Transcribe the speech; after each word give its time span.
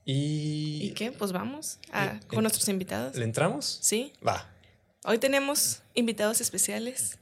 ¿Y, 0.06 0.80
¿Y 0.88 0.92
qué? 0.92 1.12
Pues 1.12 1.32
vamos 1.32 1.78
a- 1.92 2.06
Eh, 2.06 2.20
con 2.28 2.40
eh, 2.40 2.42
nuestros 2.44 2.68
invitados. 2.70 3.16
¿Le 3.16 3.24
entramos? 3.26 3.80
Sí. 3.82 4.14
Va. 4.28 4.48
Hoy 5.04 5.18
tenemos 5.18 5.82
invitados 5.94 6.42
especiales. 6.42 7.18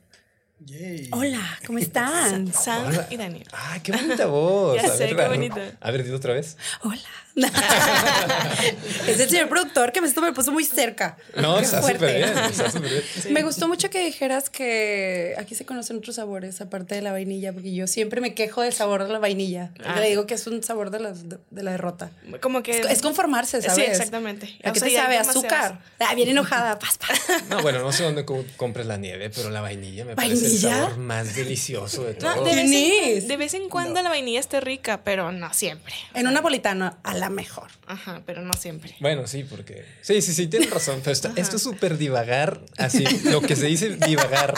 Hola, 1.11 1.57
¿cómo 1.65 1.79
están? 1.79 2.51
Sam 2.53 2.87
Hola. 2.87 3.07
y 3.09 3.15
Daniel. 3.17 3.47
¡Ah, 3.53 3.79
qué 3.81 3.93
bonita 3.93 4.25
voz! 4.25 4.75
Ya 4.81 4.87
A 4.89 4.97
sé, 4.97 5.05
ver, 5.05 5.15
qué 5.15 5.27
bonita. 5.29 5.77
A 5.79 5.91
ver, 5.91 6.13
otra 6.13 6.33
vez. 6.33 6.57
Hola. 6.83 6.99
es 9.07 9.19
el 9.19 9.29
señor 9.29 9.49
productor 9.49 9.91
que 9.91 10.01
me, 10.01 10.07
esto 10.07 10.21
me 10.21 10.33
puso 10.33 10.51
muy 10.51 10.65
cerca. 10.65 11.17
No, 11.35 11.57
Qué 11.57 11.63
está 11.65 11.81
fuerte. 11.81 11.99
súper 11.99 12.33
bien. 12.35 12.45
Está 12.49 12.71
súper 12.71 12.89
bien. 12.91 13.03
Me 13.33 13.43
gustó 13.43 13.67
mucho 13.67 13.89
que 13.89 14.03
dijeras 14.03 14.49
que 14.49 15.35
aquí 15.37 15.55
se 15.55 15.65
conocen 15.65 15.97
otros 15.97 16.15
sabores 16.15 16.61
aparte 16.61 16.95
de 16.95 17.01
la 17.01 17.11
vainilla, 17.11 17.53
porque 17.53 17.73
yo 17.73 17.87
siempre 17.87 18.21
me 18.21 18.33
quejo 18.33 18.61
del 18.61 18.73
sabor 18.73 19.03
de 19.05 19.13
la 19.13 19.19
vainilla. 19.19 19.71
Ah. 19.85 19.99
Le 19.99 20.09
digo 20.09 20.25
que 20.25 20.33
es 20.35 20.47
un 20.47 20.63
sabor 20.63 20.91
de 20.91 20.99
la, 20.99 21.13
de 21.13 21.63
la 21.63 21.71
derrota. 21.71 22.11
Como 22.41 22.63
que. 22.63 22.71
Es, 22.79 22.85
es 22.89 23.01
conformarse, 23.01 23.61
¿sabes? 23.61 23.75
Sí, 23.75 23.81
exactamente. 23.91 24.57
¿A 24.63 24.69
O 24.69 24.73
qué 24.73 24.79
sea, 24.79 24.87
te 24.87 24.93
ya 24.93 25.03
sabe? 25.03 25.17
Azúcar. 25.17 25.79
Ah, 25.99 26.15
bien 26.15 26.29
enojada. 26.29 26.77
Paz, 26.79 26.97
paz. 26.97 27.19
No, 27.49 27.61
bueno, 27.61 27.79
no 27.79 27.91
sé 27.91 28.03
dónde 28.03 28.25
co- 28.25 28.45
compres 28.57 28.85
la 28.85 28.97
nieve, 28.97 29.29
pero 29.29 29.49
la 29.49 29.61
vainilla 29.61 30.05
me 30.05 30.15
parece 30.15 30.45
el 30.45 30.57
sabor 30.57 30.97
más 30.97 31.35
delicioso 31.35 32.03
de 32.03 32.13
No, 32.15 32.33
todo. 32.35 32.45
de, 32.45 32.55
vez 32.55 32.71
en, 32.71 33.27
de 33.27 33.37
vez 33.37 33.53
en 33.53 33.69
cuando 33.69 34.01
la 34.01 34.09
vainilla 34.09 34.39
esté 34.39 34.59
rica, 34.61 35.01
pero 35.03 35.31
no 35.31 35.53
siempre. 35.53 35.93
En 36.13 36.27
un 36.27 36.33
napolitano, 36.33 36.97
a 37.03 37.13
la 37.15 37.28
mejor. 37.29 37.69
Ajá, 37.87 38.21
pero 38.25 38.41
no 38.41 38.53
siempre. 38.53 38.95
Bueno, 38.99 39.27
sí, 39.27 39.43
porque. 39.43 39.85
Sí, 40.01 40.21
sí, 40.21 40.33
sí, 40.33 40.47
tienes 40.47 40.69
razón. 40.69 40.99
Pero 41.03 41.11
esto, 41.11 41.31
esto 41.35 41.55
es 41.57 41.63
súper 41.63 41.97
divagar, 41.97 42.61
así, 42.77 43.03
lo 43.29 43.41
que 43.41 43.55
se 43.55 43.67
dice 43.67 43.95
divagar. 43.95 44.53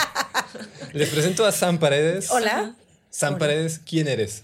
Les 0.93 1.09
presento 1.09 1.45
a 1.45 1.51
Sam 1.51 1.77
Paredes. 1.79 2.29
Hola. 2.31 2.75
Sam 3.09 3.31
Hola. 3.33 3.39
Paredes, 3.39 3.79
¿quién 3.85 4.07
eres? 4.07 4.43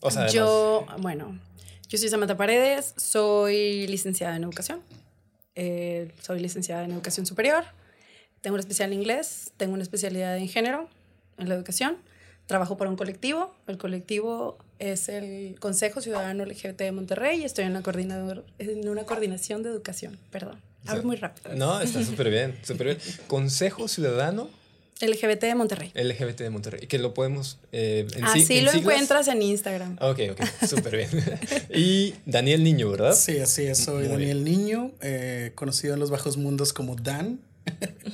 O 0.00 0.10
sea, 0.10 0.22
además- 0.22 0.34
yo, 0.34 0.86
bueno, 0.98 1.38
yo 1.88 1.98
soy 1.98 2.08
Samantha 2.08 2.36
Paredes, 2.36 2.94
soy 2.96 3.86
licenciada 3.86 4.36
en 4.36 4.44
educación. 4.44 4.80
Eh, 5.54 6.10
soy 6.22 6.40
licenciada 6.40 6.84
en 6.84 6.92
educación 6.92 7.26
superior. 7.26 7.64
Tengo 8.40 8.54
una 8.54 8.60
especial 8.60 8.92
en 8.92 9.00
inglés, 9.00 9.52
tengo 9.58 9.74
una 9.74 9.82
especialidad 9.82 10.36
en 10.38 10.48
género 10.48 10.88
en 11.36 11.48
la 11.48 11.54
educación. 11.54 11.98
Trabajo 12.46 12.76
para 12.78 12.88
un 12.90 12.96
colectivo. 12.96 13.54
El 13.66 13.76
colectivo 13.76 14.56
es 14.80 15.08
el 15.08 15.56
Consejo 15.60 16.00
Ciudadano 16.00 16.44
LGBT 16.44 16.78
de 16.78 16.92
Monterrey 16.92 17.42
y 17.42 17.44
estoy 17.44 17.64
en, 17.66 17.74
la 17.74 17.82
coordinador, 17.82 18.44
en 18.58 18.88
una 18.88 19.04
coordinación 19.04 19.62
de 19.62 19.68
educación. 19.70 20.18
Perdón, 20.32 20.60
hablo 20.86 21.04
muy 21.04 21.16
rápido. 21.16 21.54
No, 21.54 21.80
está 21.80 22.04
súper 22.04 22.30
bien, 22.30 22.58
súper 22.62 22.86
bien. 22.88 22.98
Consejo 23.28 23.86
Ciudadano 23.88 24.50
LGBT 25.00 25.40
de 25.46 25.54
Monterrey. 25.54 25.92
LGBT 25.94 26.40
de 26.42 26.50
Monterrey, 26.50 26.86
que 26.86 26.98
lo 26.98 27.14
podemos. 27.14 27.58
Eh, 27.72 28.06
en 28.16 28.24
Así 28.24 28.44
si- 28.44 28.58
en 28.58 28.64
lo 28.66 28.70
siglas- 28.72 28.80
encuentras 28.82 29.28
en 29.28 29.40
Instagram. 29.42 29.96
Ok, 30.00 30.18
ok, 30.32 30.42
súper 30.68 30.96
bien. 30.96 31.10
y 31.74 32.14
Daniel 32.26 32.62
Niño, 32.64 32.90
¿verdad? 32.90 33.14
Sí, 33.14 33.38
así 33.38 33.64
es. 33.64 33.78
Soy 33.78 34.08
Muy 34.08 34.12
Daniel 34.12 34.44
Niño, 34.44 34.92
eh, 35.00 35.52
conocido 35.54 35.94
en 35.94 36.00
los 36.00 36.10
bajos 36.10 36.36
mundos 36.36 36.72
como 36.72 36.96
Dan. 36.96 37.40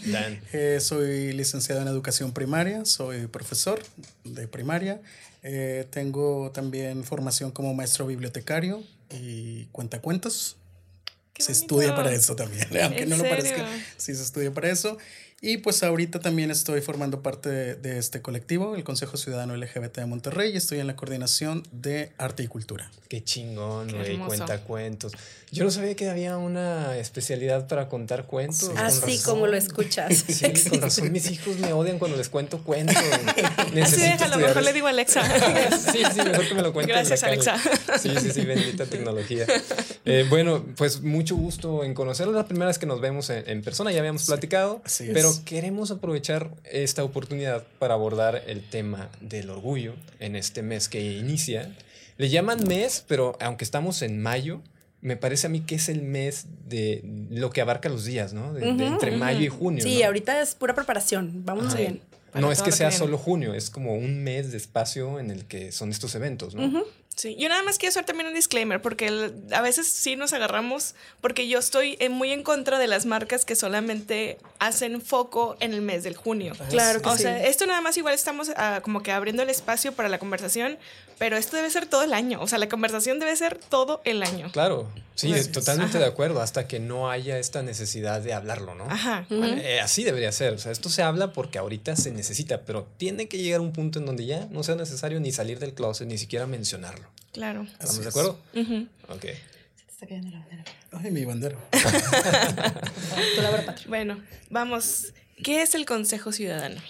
Dan. 0.07 0.41
Eh, 0.53 0.79
soy 0.81 1.33
licenciado 1.33 1.81
en 1.83 1.89
educación 1.89 2.33
primaria, 2.33 2.85
soy 2.85 3.27
profesor 3.27 3.81
de 4.25 4.47
primaria. 4.47 5.01
Eh, 5.49 5.87
tengo 5.91 6.51
también 6.51 7.05
formación 7.05 7.53
como 7.53 7.73
maestro 7.73 8.05
bibliotecario 8.05 8.83
y 9.11 9.67
cuentacuentos. 9.67 10.57
Qué 11.33 11.45
se 11.45 11.53
bonito. 11.53 11.63
estudia 11.63 11.95
para 11.95 12.13
eso 12.13 12.35
también, 12.35 12.67
aunque 12.83 13.05
¿En 13.05 13.11
no 13.11 13.17
lo 13.17 13.23
parezca. 13.23 13.65
Sí, 13.97 14.13
se 14.17 14.23
estudia 14.23 14.53
para 14.53 14.71
eso. 14.71 14.99
Y 15.41 15.59
pues 15.59 15.85
ahorita 15.85 16.19
también 16.19 16.51
estoy 16.51 16.81
formando 16.81 17.23
parte 17.23 17.49
de, 17.49 17.75
de 17.77 17.99
este 17.99 18.23
colectivo, 18.23 18.75
el 18.75 18.83
Consejo 18.83 19.17
Ciudadano 19.17 19.55
LGBT 19.57 19.99
de 19.99 20.07
Monterrey, 20.07 20.53
y 20.53 20.57
estoy 20.57 20.81
en 20.81 20.89
la 20.89 20.97
coordinación 20.97 21.63
de 21.71 22.11
arte 22.19 22.43
y 22.43 22.49
cultura. 22.49 22.91
Qué 23.09 23.23
chingón, 23.23 23.93
güey, 23.93 24.15
hermoso. 24.15 24.45
Yo 25.57 25.65
no 25.65 25.71
sabía 25.71 25.97
que 25.97 26.09
había 26.09 26.37
una 26.37 26.97
especialidad 26.99 27.67
para 27.67 27.89
contar 27.89 28.25
cuentos. 28.27 28.69
Con 28.69 28.79
Así 28.79 29.17
razón. 29.17 29.35
como 29.35 29.47
lo 29.47 29.57
escuchas. 29.57 30.25
Sí, 30.29 30.69
con 30.71 30.83
razón 30.83 31.11
mis 31.13 31.31
hijos 31.31 31.59
me 31.59 31.73
odian 31.73 31.99
cuando 31.99 32.17
les 32.17 32.29
cuento 32.29 32.63
cuentos. 32.63 32.97
Así 33.57 33.75
Necesito 33.75 34.03
déjalo, 34.03 34.37
mejor 34.37 34.49
estudiar 34.49 34.65
le 34.65 34.73
digo 34.73 34.87
a 34.87 34.91
Alexa. 34.91 35.23
Sí, 35.93 36.03
sí, 36.13 36.21
mejor 36.23 36.49
que 36.49 36.55
me 36.55 36.63
lo 36.63 36.73
cuentes. 36.73 36.95
Gracias. 36.95 37.23
Alexa. 37.23 37.57
Sí, 37.99 38.11
sí, 38.21 38.31
sí, 38.33 38.41
bendita 38.43 38.87
tecnología. 38.87 39.47
Eh, 40.05 40.27
bueno, 40.29 40.65
pues 40.77 41.01
mucho 41.01 41.37
gusto 41.37 41.85
en 41.85 41.95
conocerlos. 41.95 42.35
La 42.35 42.47
primera 42.47 42.67
vez 42.67 42.79
que 42.79 42.87
nos 42.87 43.01
vemos 43.01 43.31
en, 43.31 43.49
en 43.49 43.63
persona, 43.63 43.93
ya 43.93 44.01
habíamos 44.01 44.25
platicado, 44.27 44.83
es. 44.85 45.03
pero 45.13 45.33
queremos 45.45 45.91
aprovechar 45.91 46.51
esta 46.65 47.03
oportunidad 47.05 47.65
para 47.79 47.95
abordar 47.95 48.43
el 48.47 48.69
tema 48.69 49.09
del 49.21 49.51
orgullo 49.51 49.95
en 50.21 50.37
este 50.37 50.63
mes 50.63 50.89
que 50.89 51.01
inicia. 51.01 51.75
Le 52.19 52.29
llaman 52.29 52.65
mes, 52.67 53.05
pero 53.07 53.37
aunque 53.41 53.65
estamos 53.65 54.03
en 54.03 54.23
mayo, 54.23 54.61
me 55.07 55.17
parece 55.17 55.47
a 55.47 55.51
mí 55.51 55.61
que 55.61 55.77
es 55.77 55.89
el 55.89 56.03
mes 56.03 56.47
de 56.69 57.01
lo 57.31 57.51
que 57.51 57.61
abarca 57.61 57.89
los 57.89 58.05
días, 58.05 58.33
¿no? 58.33 58.53
De, 58.53 58.69
entre 58.69 59.17
mayo 59.17 59.41
y 59.41 59.47
junio. 59.49 59.85
Sí, 59.85 60.01
¿no? 60.01 60.07
ahorita 60.07 60.43
es 60.43 60.57
pura 60.57 60.75
preparación. 60.75 61.45
Vamos 61.45 61.67
Ajá. 61.69 61.77
bien. 61.77 62.01
No 62.35 62.51
es 62.51 62.61
que 62.61 62.73
sea 62.73 62.91
solo 62.91 63.17
junio, 63.17 63.55
es 63.55 63.71
como 63.71 63.95
un 63.95 64.25
mes 64.25 64.51
de 64.51 64.57
espacio 64.57 65.21
en 65.21 65.31
el 65.31 65.45
que 65.45 65.71
son 65.71 65.91
estos 65.91 66.17
eventos, 66.17 66.57
¿no? 66.57 66.85
Sí, 67.17 67.35
yo 67.39 67.49
nada 67.49 67.63
más 67.63 67.79
quiero 67.79 67.91
hacer 67.91 68.05
también 68.05 68.29
un 68.29 68.35
disclaimer, 68.35 68.81
porque 68.83 69.07
el- 69.07 69.35
a 69.53 69.63
veces 69.63 69.89
sí 69.89 70.17
nos 70.17 70.35
agarramos, 70.35 70.95
porque 71.23 71.49
yo 71.49 71.59
estoy 71.59 71.97
eh, 71.99 72.11
muy 72.11 72.31
en 72.31 72.43
contra 72.43 72.79
de 72.79 72.87
las 72.87 73.07
marcas 73.07 73.47
que 73.47 73.57
solamente 73.57 74.39
hacen 74.59 75.01
foco 75.01 75.57
en 75.61 75.73
el 75.73 75.81
mes 75.81 76.05
del 76.05 76.15
junio. 76.15 76.53
Claro 76.69 77.01
que 77.01 77.09
O 77.09 77.17
sí. 77.17 77.23
sea, 77.23 77.43
esto 77.43 77.65
nada 77.67 77.81
más 77.81 77.97
igual 77.97 78.13
estamos 78.15 78.51
ah, 78.57 78.81
como 78.83 79.03
que 79.03 79.13
abriendo 79.13 79.43
el 79.43 79.49
espacio 79.49 79.93
para 79.93 80.11
la 80.11 80.19
conversación, 80.19 80.79
pero 81.19 81.39
esto 81.39 81.57
debe 81.57 81.71
ser 81.71 81.87
todo 81.87 82.03
el 82.03 82.13
año. 82.13 82.39
O 82.43 82.47
sea, 82.49 82.59
la 82.59 82.69
conversación 82.69 83.19
debe 83.19 83.35
ser 83.35 83.57
todo 83.57 84.03
el 84.05 84.23
año. 84.23 84.51
Claro, 84.53 84.87
sí, 85.17 85.29
Pues, 85.31 85.51
totalmente 85.51 85.97
ajá. 85.97 86.07
de 86.07 86.11
acuerdo, 86.13 86.41
hasta 86.41 86.69
que 86.69 86.79
no 86.79 87.11
haya 87.11 87.39
esta 87.39 87.63
necesidad 87.63 88.21
de 88.21 88.33
hablarlo, 88.33 88.75
¿no? 88.77 88.85
Ajá. 88.89 89.27
Eh, 89.31 89.81
así 89.81 90.05
debería 90.05 90.31
ser, 90.31 90.55
o 90.55 90.59
sea, 90.59 90.71
esto 90.71 90.89
se 90.89 91.03
habla 91.03 91.33
porque 91.33 91.59
ahorita 91.59 91.97
se 91.97 92.13
necesita, 92.13 92.63
pero 92.63 92.87
tiene 92.97 93.27
que 93.27 93.39
llegar 93.39 93.61
un 93.61 93.73
punto 93.73 93.99
en 93.99 94.07
donde 94.07 94.25
ya 94.27 94.47
no 94.53 94.63
sea 94.63 94.77
necesario 94.77 95.19
ni 95.19 95.33
salir 95.33 95.59
del 95.59 95.75
closet, 95.75 96.07
ni 96.07 96.19
siquiera 96.19 96.47
mencionarlo. 96.47 97.09
Claro. 97.33 97.63
¿Estamos 97.65 97.91
Así 97.91 97.97
de 97.99 98.03
es. 98.03 98.09
acuerdo? 98.09 98.39
Ok. 99.09 99.25
está 99.91 100.07
cayendo 100.07 100.31
la 100.31 100.39
bandera. 100.39 100.65
Ay, 100.93 101.11
mi 101.11 101.25
bandera. 101.25 101.59
Bueno, 103.89 104.21
vamos. 104.51 105.13
¿Qué 105.43 105.63
es 105.63 105.75
el 105.75 105.85
Consejo 105.85 106.33
Ciudadano? 106.33 106.81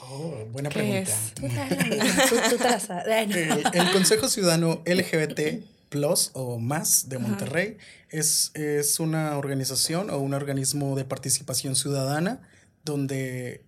Oh, 0.00 0.44
buena 0.50 0.68
¿Qué 0.70 0.74
pregunta. 0.80 1.10
es? 1.10 1.34
Tú, 1.34 2.36
tú, 2.36 2.56
tú 2.56 2.56
te. 2.62 3.22
El, 3.22 3.64
el 3.72 3.92
Consejo 3.92 4.28
Ciudadano 4.28 4.82
LGBT 4.86 5.62
Plus 5.94 6.32
o 6.32 6.58
más 6.58 7.08
de 7.08 7.20
Monterrey 7.20 7.76
es, 8.08 8.50
es 8.54 8.98
una 8.98 9.38
organización 9.38 10.10
o 10.10 10.18
un 10.18 10.34
organismo 10.34 10.96
de 10.96 11.04
participación 11.04 11.76
ciudadana 11.76 12.42
donde 12.84 13.64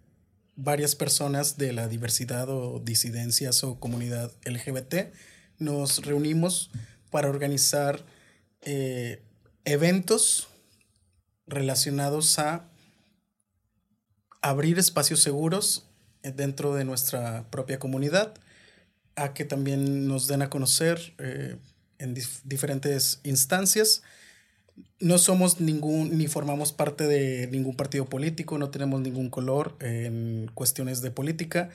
varias 0.57 0.97
personas 0.97 1.57
de 1.57 1.73
la 1.73 1.87
diversidad 1.87 2.49
o 2.49 2.81
disidencias 2.81 3.63
o 3.63 3.79
comunidad 3.79 4.33
LGBT 4.45 5.15
nos 5.61 6.05
reunimos 6.05 6.73
para 7.13 7.31
organizar 7.31 8.05
eh, 8.63 9.23
eventos 9.65 10.49
relacionados 11.47 12.41
a 12.41 12.69
abrir 14.43 14.81
espacios 14.81 15.21
seguros 15.21 15.87
eh, 16.25 16.33
dentro 16.33 16.75
de 16.75 16.85
nuestra 16.85 17.49
propia 17.51 17.79
comunidad, 17.79 18.35
a 19.15 19.33
que 19.33 19.45
también 19.45 20.09
nos 20.09 20.27
den 20.27 20.43
a 20.43 20.51
conocer 20.51 21.15
eh, 21.19 21.57
en 21.99 22.15
dif- 22.15 22.41
diferentes 22.45 23.21
instancias. 23.25 24.03
No 25.01 25.19
somos 25.19 25.61
ningún, 25.61 26.17
ni 26.19 26.27
formamos 26.27 26.73
parte 26.73 27.05
de 27.07 27.47
ningún 27.49 27.77
partido 27.77 28.05
político, 28.07 28.59
no 28.59 28.71
tenemos 28.71 29.01
ningún 29.01 29.31
color 29.31 29.77
en 29.81 30.51
cuestiones 30.55 31.01
de 31.03 31.11
política. 31.11 31.71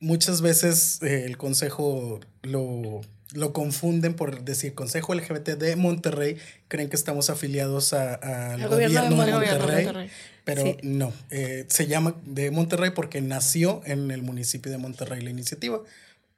Muchas 0.00 0.42
veces 0.42 1.02
eh, 1.02 1.24
el 1.24 1.38
consejo 1.38 2.20
lo, 2.42 3.00
lo 3.32 3.52
confunden 3.54 4.14
por 4.14 4.42
decir 4.44 4.74
Consejo 4.74 5.14
LGBT 5.14 5.50
de 5.56 5.76
Monterrey, 5.76 6.36
creen 6.68 6.90
que 6.90 6.96
estamos 6.96 7.30
afiliados 7.30 7.94
a- 7.94 8.14
al 8.14 8.68
gobierno 8.68 9.00
gobierno, 9.02 9.10
de 9.10 9.16
Monterrey. 9.16 9.48
Monterrey, 9.48 9.84
Monterrey. 9.86 10.10
pero 10.44 10.62
Sí. 10.62 10.76
no, 10.82 11.12
eh, 11.30 11.64
se 11.68 11.86
llama 11.86 12.14
de 12.26 12.50
Monterrey 12.50 12.90
porque 12.94 13.22
nació 13.22 13.80
en 13.86 14.10
el 14.10 14.20
municipio 14.22 14.70
de 14.70 14.76
Monterrey 14.78 15.22
la 15.22 15.30
iniciativa, 15.30 15.80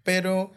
pero 0.04 0.52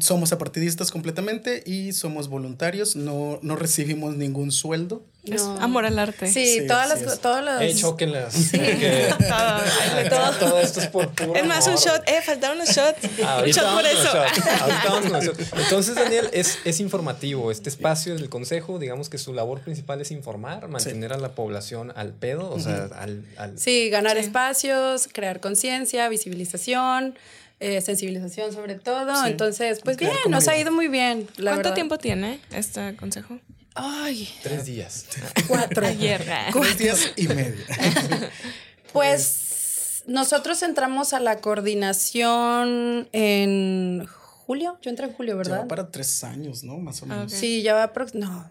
somos 0.00 0.32
apartidistas 0.32 0.90
completamente 0.92 1.62
y 1.66 1.92
somos 1.92 2.28
voluntarios, 2.28 2.94
no, 2.94 3.40
no 3.42 3.56
recibimos 3.56 4.14
ningún 4.16 4.52
sueldo. 4.52 5.04
Es 5.24 5.42
amor 5.42 5.84
al 5.86 5.98
arte. 6.00 6.26
Sí, 6.26 6.60
Sí, 6.60 6.66
todas 6.66 6.88
las, 6.88 7.00
es. 7.02 7.20
todas 7.20 7.44
las. 7.44 7.62
Eh, 7.62 7.74
chóquenlas. 7.76 8.34
porque 8.50 9.08
Todo, 10.10 10.32
todo. 10.38 10.60
esto 10.60 10.80
es 10.80 10.88
por 10.88 11.08
puro 11.14 11.34
Es 11.36 11.46
más, 11.46 11.66
un 11.68 11.76
shot. 11.76 12.02
Eh, 12.08 12.20
faltaron 12.24 12.56
unos 12.58 12.70
shots. 12.70 12.98
un 13.20 13.24
Ahorita 13.26 13.60
shot 13.60 13.72
por 13.74 13.86
eso. 13.86 14.02
los 14.02 14.12
shots. 14.14 14.46
Ahorita 14.60 14.82
vamos 14.88 15.02
con 15.02 15.12
los 15.12 15.24
shots. 15.24 15.52
Entonces, 15.64 15.94
Daniel, 15.94 16.28
es, 16.32 16.58
es 16.64 16.80
informativo. 16.80 17.50
Este 17.52 17.68
espacio 17.68 18.14
del 18.14 18.28
consejo, 18.28 18.78
digamos 18.80 19.08
que 19.08 19.18
su 19.18 19.32
labor 19.32 19.60
principal 19.60 20.00
es 20.00 20.10
informar, 20.10 20.68
mantener 20.68 21.12
a 21.12 21.18
la 21.18 21.34
población 21.36 21.92
al 21.94 22.12
pedo, 22.12 22.50
o 22.50 22.58
sea, 22.58 22.88
al, 22.96 23.24
al- 23.36 23.58
Sí, 23.58 23.90
ganar 23.90 24.16
Sí. 24.16 24.24
espacios, 24.24 25.08
crear 25.12 25.38
conciencia, 25.40 26.08
visibilización, 26.08 27.16
eh, 27.62 27.80
sensibilización 27.80 28.52
sobre 28.52 28.74
todo. 28.74 29.14
Sí. 29.24 29.30
Entonces, 29.30 29.80
pues 29.82 29.96
bien, 29.96 30.12
nos 30.28 30.48
ha 30.48 30.56
ido 30.56 30.72
muy 30.72 30.88
bien. 30.88 31.26
La 31.36 31.52
¿Cuánto 31.52 31.56
verdad. 31.68 31.74
tiempo 31.74 31.98
tiene 31.98 32.40
este 32.52 32.94
consejo? 32.96 33.38
Ay, 33.74 34.28
tres 34.42 34.66
días. 34.66 35.06
cuatro. 35.48 35.86
Ayer. 35.86 36.22
Tres 36.52 36.78
días 36.78 37.12
y 37.16 37.28
medio. 37.28 37.64
Pues 38.92 40.02
nosotros 40.06 40.62
entramos 40.62 41.12
a 41.14 41.20
la 41.20 41.40
coordinación 41.40 43.08
en 43.12 44.06
julio. 44.44 44.78
Yo 44.82 44.90
entré 44.90 45.06
en 45.06 45.12
julio, 45.14 45.32
Ya 45.34 45.38
¿verdad? 45.38 45.60
va 45.62 45.68
para 45.68 45.90
tres 45.90 46.22
años, 46.24 46.62
¿no? 46.64 46.76
Más 46.78 47.02
o 47.02 47.06
menos. 47.06 47.32
ok. 47.32 47.38
Sí, 47.38 47.62
ya 47.62 47.74
va. 47.74 47.92
No. 48.14 48.50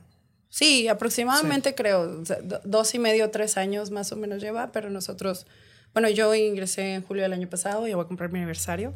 Sí, 0.50 0.88
aproximadamente 0.88 1.76
creo. 1.76 2.22
o 2.22 2.26
sea, 2.26 2.38
do- 2.42 2.62
dos 2.64 2.94
y 2.96 3.00
medio, 3.00 3.30
tres 3.30 3.58
años 3.58 3.92
más 3.92 4.12
o 4.12 4.16
menos 4.16 4.42
lleva, 4.42 4.72
pero 4.72 4.90
nosotros. 4.90 5.46
Bueno, 5.94 6.10
yo 6.10 6.34
ingresé 6.36 6.94
en 6.94 7.04
julio 7.04 7.24
del 7.24 7.34
año 7.34 7.50
pasado 7.50 7.88
y 7.88 7.94
voy 7.94 8.04
a 8.04 8.08
comprar 8.08 8.32
mi 8.32 8.40
aniversario. 8.40 8.94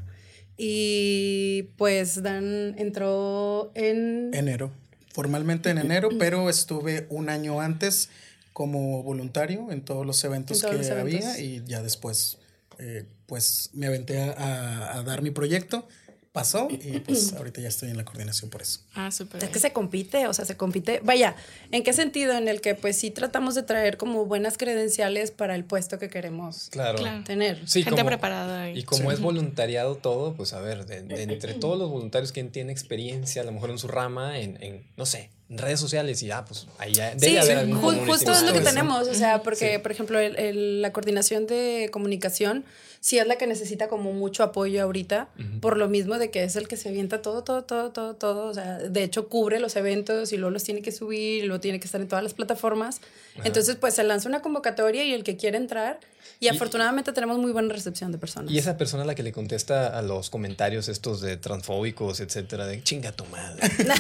Y 0.57 1.63
pues 1.77 2.21
Dan 2.24 2.75
entró 2.77 3.71
en. 3.75 4.31
Enero. 4.33 4.71
Formalmente 5.12 5.69
en 5.69 5.77
enero, 5.77 6.09
pero 6.19 6.50
estuve 6.50 7.06
un 7.09 7.30
año 7.30 7.62
antes 7.62 8.09
como 8.53 9.01
voluntario 9.03 9.71
en 9.71 9.81
todos 9.81 10.06
los 10.06 10.21
eventos 10.24 10.59
todos 10.59 10.71
que 10.71 10.77
los 10.77 10.88
eventos. 10.88 11.25
había 11.25 11.39
y 11.39 11.63
ya 11.65 11.81
después 11.81 12.38
eh, 12.80 13.06
pues 13.25 13.69
me 13.74 13.88
aventé 13.88 14.19
a, 14.21 14.31
a- 14.31 15.00
a 15.00 15.03
dar 15.03 15.21
mi 15.21 15.31
proyecto. 15.31 15.88
Pasó 16.35 16.67
y 16.69 16.99
pues 16.99 17.31
ahorita 17.31 17.61
ya 17.61 17.69
estoy 17.69 17.89
en 17.89 17.95
la 17.95 18.03
coordinación 18.03 18.49
por 18.49 18.61
eso. 18.61 18.81
Ah, 18.93 19.09
súper. 19.09 19.41
Es 19.41 19.49
que 19.49 19.59
se 19.59 19.71
compite, 19.71 20.27
o 20.27 20.33
sea, 20.33 20.43
se 20.43 20.57
compite. 20.57 20.99
Vaya, 21.01 21.37
¿en 21.71 21.81
qué 21.81 21.93
sentido? 21.93 22.33
En 22.33 22.49
el 22.49 22.59
que 22.59 22.75
pues 22.75 22.97
sí 22.97 23.09
tratamos 23.09 23.55
de 23.55 23.63
traer 23.63 23.95
como 23.95 24.25
buenas 24.25 24.57
credenciales 24.57 25.31
para 25.31 25.55
el 25.55 25.63
puesto 25.63 25.97
que 25.97 26.09
queremos 26.09 26.67
Claro. 26.71 26.97
Claro. 26.99 27.23
tener. 27.23 27.57
Sí, 27.69 27.83
Gente 27.83 28.01
como- 28.01 28.09
preparada. 28.09 28.69
Y, 28.69 28.79
Y 28.79 28.83
como 28.83 29.13
es 29.13 29.21
voluntariado 29.21 29.95
todo, 29.95 30.33
pues 30.33 30.51
a 30.51 30.59
ver, 30.59 30.85
de, 30.85 31.03
de 31.03 31.23
entre 31.31 31.53
todos 31.53 31.79
los 31.79 31.89
voluntarios, 31.89 32.33
quien 32.33 32.51
tiene 32.51 32.73
experiencia, 32.73 33.41
a 33.41 33.45
lo 33.45 33.53
mejor 33.53 33.69
en 33.69 33.77
su 33.77 33.88
rama, 33.88 34.38
en, 34.38 34.61
en, 34.61 34.83
no 34.97 35.05
sé, 35.05 35.29
redes 35.50 35.80
sociales, 35.80 36.21
y 36.24 36.27
ya, 36.27 36.44
pues 36.44 36.68
ahí 36.80 36.94
ya 36.94 37.13
debe 37.15 37.27
Sí, 37.27 37.38
haber 37.38 37.57
ju- 37.57 37.59
algún 37.62 38.06
justo 38.07 38.31
es 38.31 38.42
lo 38.44 38.51
que 38.53 38.62
tenemos, 38.62 39.07
o 39.07 39.13
sea, 39.13 39.44
porque, 39.44 39.74
Sí. 39.74 39.77
por 39.80 39.92
ejemplo, 39.92 40.18
el- 40.19 40.36
el- 40.39 40.81
la 40.81 40.92
coordinación 40.92 41.45
de 41.45 41.89
comunicación 41.92 42.65
sí 43.00 43.19
es 43.19 43.27
la 43.27 43.36
que 43.38 43.45
necesita 43.45 43.88
como 43.88 44.12
mucho 44.13 44.42
apoyo 44.42 44.81
ahorita, 44.81 45.27
por 45.62 45.77
lo 45.77 45.88
mismo 45.88 46.18
de 46.18 46.31
que 46.31 46.44
es 46.44 46.56
el 46.56 46.68
que 46.68 46.75
se 46.77 46.89
avienta 46.89 47.21
todo, 47.21 47.44
todo, 47.44 47.63
todo, 47.63 47.92
todo, 47.92 48.15
todo, 48.15 48.47
o 48.47 48.53
sea, 48.56 48.80
de 48.80 49.03
hecho 49.03 49.27
cubre 49.30 49.59
los 49.59 49.75
eventos 49.75 50.33
y 50.33 50.38
luego 50.38 50.50
los 50.50 50.63
tiene 50.63 50.81
que 50.81 50.92
subir, 50.92 51.44
y 51.44 51.48
luego 51.48 51.59
tiene 51.62 51.80
que 51.80 51.86
estar 51.86 52.01
en 52.01 52.07
todas 52.07 52.24
las 52.24 52.33
plataformas, 52.33 53.01
entonces 53.44 53.75
pues 53.75 53.94
se 53.94 54.03
lanza 54.03 54.27
una 54.27 54.41
convocatoria 54.41 55.03
y 55.03 55.13
el 55.13 55.24
que 55.24 55.38
quiere 55.38 55.57
entrar, 55.57 56.00
y, 56.39 56.45
Y- 56.45 56.49
afortunadamente 56.49 57.11
tenemos 57.13 57.37
muy 57.37 57.51
buena 57.51 57.73
recepción 57.73 58.11
de 58.11 58.17
personas. 58.17 58.51
Y 58.51 58.57
esa 58.57 58.77
persona 58.77 59.03
a 59.03 59.05
la 59.05 59.15
que 59.15 59.23
le 59.23 59.31
contesta 59.31 59.97
a 59.97 60.01
los 60.01 60.29
comentarios 60.29 60.87
estos 60.87 61.21
de 61.21 61.37
transfóbicos, 61.37 62.19
etcétera, 62.19 62.65
de 62.67 62.81
chinga 62.83 63.11
tu 63.11 63.25
madre. 63.25 63.61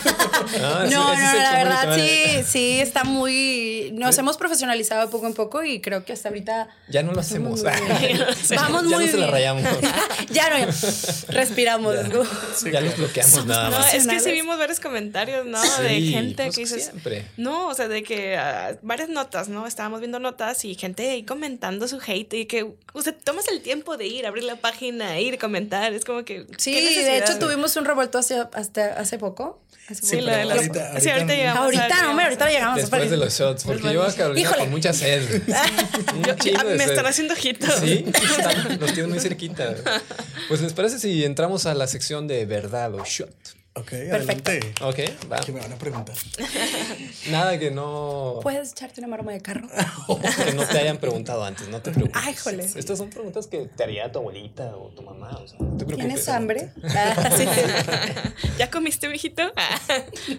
No, 0.55 0.83
ese- 0.83 0.93
no, 0.95 1.07
no, 1.07 1.13
es 1.13 1.19
la 1.33 1.51
verdad 1.63 1.95
sí, 1.95 2.43
sí, 2.45 2.79
está 2.79 3.03
muy... 3.03 3.91
Nos 3.93 4.17
hemos 4.17 4.37
profesionalizado 4.37 5.09
poco 5.09 5.27
en 5.27 5.33
poco 5.33 5.63
y 5.63 5.81
creo 5.81 6.03
que 6.05 6.13
hasta 6.13 6.29
ahorita... 6.29 6.67
Ya 6.89 7.03
no 7.03 7.13
lo 7.13 7.19
hacemos. 7.21 7.63
Vamos 7.63 7.81
muy 7.89 7.97
bien. 7.99 8.19
Vamos 8.55 8.83
ya 8.89 8.97
muy 8.97 9.05
no 9.05 9.11
se 9.11 9.17
la 9.17 9.25
bien. 9.25 9.31
rayamos. 9.31 9.63
ya 10.31 10.49
no, 10.49 10.57
ya. 10.59 10.67
respiramos. 11.29 11.95
es 11.95 12.63
ya 12.71 12.81
los 12.81 12.97
bloqueamos 12.97 13.31
Somos 13.31 13.47
nada 13.47 13.69
No, 13.69 13.79
más. 13.79 13.93
es 13.93 14.07
que 14.07 14.19
sí 14.19 14.31
vimos 14.31 14.57
varios 14.57 14.79
comentarios, 14.79 15.45
¿no? 15.45 15.61
Sí, 15.63 15.81
de 15.83 16.01
gente 16.01 16.43
pues 16.45 16.55
que 16.55 16.61
dices. 16.61 16.83
siempre. 16.85 17.25
No, 17.37 17.67
o 17.67 17.73
sea, 17.73 17.87
de 17.87 18.03
que 18.03 18.35
ah, 18.37 18.77
varias 18.81 19.09
notas, 19.09 19.47
¿no? 19.49 19.67
Estábamos 19.67 19.99
viendo 19.99 20.19
notas 20.19 20.63
y 20.65 20.75
gente 20.75 21.09
ahí 21.09 21.23
comentando 21.23 21.87
su 21.87 21.99
hate 22.05 22.24
y 22.31 22.45
que, 22.45 22.73
o 22.93 23.01
sea, 23.01 23.13
tomas 23.17 23.47
el 23.47 23.61
tiempo 23.61 23.97
de 23.97 24.07
ir, 24.07 24.25
abrir 24.25 24.43
la 24.43 24.55
página, 24.57 25.19
ir, 25.19 25.37
comentar. 25.37 25.93
Es 25.93 26.05
como 26.05 26.23
que. 26.25 26.45
Sí, 26.57 26.73
¿qué 26.73 27.03
de 27.03 27.17
hecho 27.17 27.37
tuvimos 27.39 27.75
un 27.75 27.85
revuelto 27.85 28.17
hace, 28.17 28.43
hasta 28.53 28.93
hace 28.99 29.17
poco. 29.17 29.61
Hace 29.89 30.01
Sí, 30.01 30.15
poco. 30.17 30.27
la 30.27 30.37
de 30.37 30.45
las- 30.45 30.57
ahorita- 30.57 30.73
sí, 30.99 31.09
ahorita 31.09 31.11
ahorita 31.11 31.25
no. 31.25 31.33
llegamos. 31.35 31.63
Ahorita, 31.63 31.85
a- 31.85 32.01
no, 32.03 32.09
hombre, 32.09 32.25
ahorita 32.25 32.49
llegamos. 32.49 32.75
Después 32.77 33.09
de 33.11 33.17
los 33.17 33.33
shots, 33.39 33.63
porque 33.65 33.93
yo 33.93 34.03
a. 34.03 34.13
Carolina 34.13 34.41
Híjole. 34.47 34.61
con 34.63 34.71
mucha 34.71 34.93
sed. 34.93 35.23
Yo- 36.25 36.63
me 36.65 36.77
sed. 36.77 36.89
están 36.89 37.05
haciendo 37.05 37.33
ojitos. 37.33 37.75
Sí, 37.79 38.05
están- 38.07 38.79
los 38.79 38.93
tienes 38.93 39.09
muy 39.09 39.19
cerquita. 39.19 39.75
Pues 40.47 40.61
les 40.61 40.73
parece 40.73 40.99
si 40.99 41.23
entramos 41.25 41.65
a 41.65 41.73
la 41.73 41.87
sección 41.87 42.27
de 42.27 42.45
verdad 42.45 42.93
o 42.95 43.03
shot. 43.05 43.29
Ok, 43.77 43.89
Perfecto. 43.89 44.51
adelante. 44.51 44.83
Ok, 44.83 45.29
va. 45.29 45.41
¿Qué 45.41 45.51
me 45.51 45.59
van 45.59 45.73
a 45.73 45.75
preguntar? 45.75 46.15
Nada 47.29 47.59
que 47.59 47.71
no, 47.71 48.39
¿Puedes 48.41 48.71
echarte 48.71 49.01
una 49.01 49.09
maroma 49.09 49.33
de 49.33 49.41
carro? 49.41 49.67
que 50.45 50.53
no 50.53 50.65
te 50.65 50.79
hayan 50.79 50.97
preguntado 50.97 51.43
antes, 51.43 51.67
no 51.67 51.81
te 51.81 51.91
preocupes. 51.91 52.21
Ay, 52.23 52.35
jole. 52.35 52.63
Estas 52.63 52.97
son 52.97 53.09
preguntas 53.09 53.47
que 53.47 53.67
te 53.67 53.83
haría 53.83 54.09
tu 54.13 54.19
abuelita 54.19 54.77
o 54.77 54.91
tu 54.91 55.01
mamá, 55.01 55.37
o 55.43 55.47
sea, 55.47 55.59
no 55.59 55.75
te 55.75 55.83
preocupes. 55.83 55.97
¿Tienes 55.97 56.29
hambre? 56.29 56.71
Ah, 56.83 57.29
sí. 57.37 57.45
¿Ya 58.57 58.71
comiste, 58.71 59.09
mijito? 59.09 59.43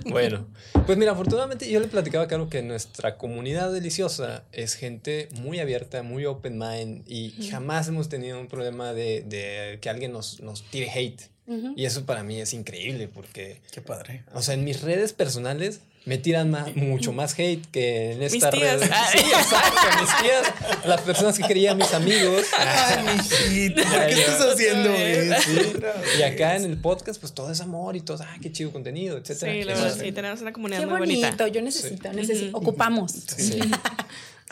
Bueno, 0.06 0.48
pues 0.86 0.96
mira, 0.96 1.12
afortunadamente 1.12 1.70
yo 1.70 1.78
le 1.80 1.88
platicaba 1.88 2.24
a 2.24 2.28
Caro 2.28 2.48
que 2.48 2.62
nuestra 2.62 3.18
comunidad 3.18 3.70
deliciosa 3.70 4.44
es 4.52 4.76
gente 4.76 5.28
muy 5.34 5.60
abierta, 5.60 6.02
muy 6.02 6.24
open 6.24 6.58
mind 6.58 7.04
y 7.06 7.50
jamás 7.50 7.86
hemos 7.88 8.08
tenido 8.08 8.40
un 8.40 8.48
problema 8.48 8.94
de, 8.94 9.22
de 9.26 9.78
que 9.82 9.90
alguien 9.90 10.12
nos, 10.12 10.40
nos 10.40 10.62
tire 10.70 10.90
hate. 10.90 11.35
Y 11.76 11.84
eso 11.84 12.04
para 12.06 12.22
mí 12.24 12.40
es 12.40 12.52
increíble 12.54 13.08
porque, 13.08 13.60
Qué 13.70 13.80
padre. 13.80 14.24
o 14.34 14.42
sea, 14.42 14.54
en 14.54 14.64
mis 14.64 14.80
redes 14.82 15.12
personales 15.12 15.80
me 16.04 16.18
tiran 16.18 16.50
más, 16.50 16.74
mucho 16.76 17.12
más 17.12 17.36
hate 17.38 17.64
que 17.72 18.12
en 18.12 18.18
Mis 18.20 18.34
esta 18.34 18.50
tías. 18.50 18.80
red. 18.80 18.90
Ah. 18.92 19.08
Sí, 19.12 19.18
exacto, 19.18 19.80
mis 20.00 20.22
tías, 20.22 20.86
las 20.86 21.00
personas 21.02 21.36
que 21.38 21.44
creían 21.44 21.76
mis 21.78 21.92
amigos. 21.94 22.46
Ay, 22.58 23.04
mijito, 23.16 23.82
¿por 23.82 24.06
qué 24.06 24.12
estás 24.12 24.40
haciendo 24.54 24.88
eso? 24.90 25.42
Sí, 25.42 25.72
Y 26.18 26.22
acá 26.22 26.56
en 26.56 26.64
el 26.64 26.78
podcast, 26.78 27.20
pues 27.20 27.32
todo 27.32 27.50
es 27.52 27.60
amor 27.60 27.96
y 27.96 28.00
todo, 28.00 28.18
ah, 28.22 28.36
qué 28.40 28.50
chido 28.52 28.70
contenido, 28.72 29.16
etcétera. 29.18 29.52
Sí, 29.92 30.00
sí, 30.00 30.12
tenemos 30.12 30.40
una 30.40 30.52
comunidad 30.52 30.80
Qué 30.80 30.86
muy 30.86 30.98
bonito. 30.98 31.26
bonita. 31.26 31.48
Yo 31.48 31.62
necesito, 31.62 32.12
necesito. 32.12 32.56
Ocupamos. 32.56 33.12
Sí. 33.12 33.60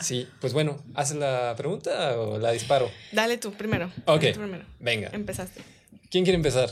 Sí, 0.01 0.27
pues 0.41 0.51
bueno, 0.51 0.77
¿haces 0.93 1.15
la 1.15 1.53
pregunta 1.55 2.19
o 2.19 2.37
la 2.37 2.51
disparo? 2.51 2.91
Dale 3.13 3.37
tú 3.37 3.53
primero. 3.53 3.85
Ok, 4.05 4.21
Dale 4.21 4.33
tú 4.33 4.39
primero. 4.41 4.65
venga. 4.81 5.09
Empezaste. 5.13 5.61
¿Quién 6.11 6.25
quiere 6.25 6.35
empezar? 6.35 6.69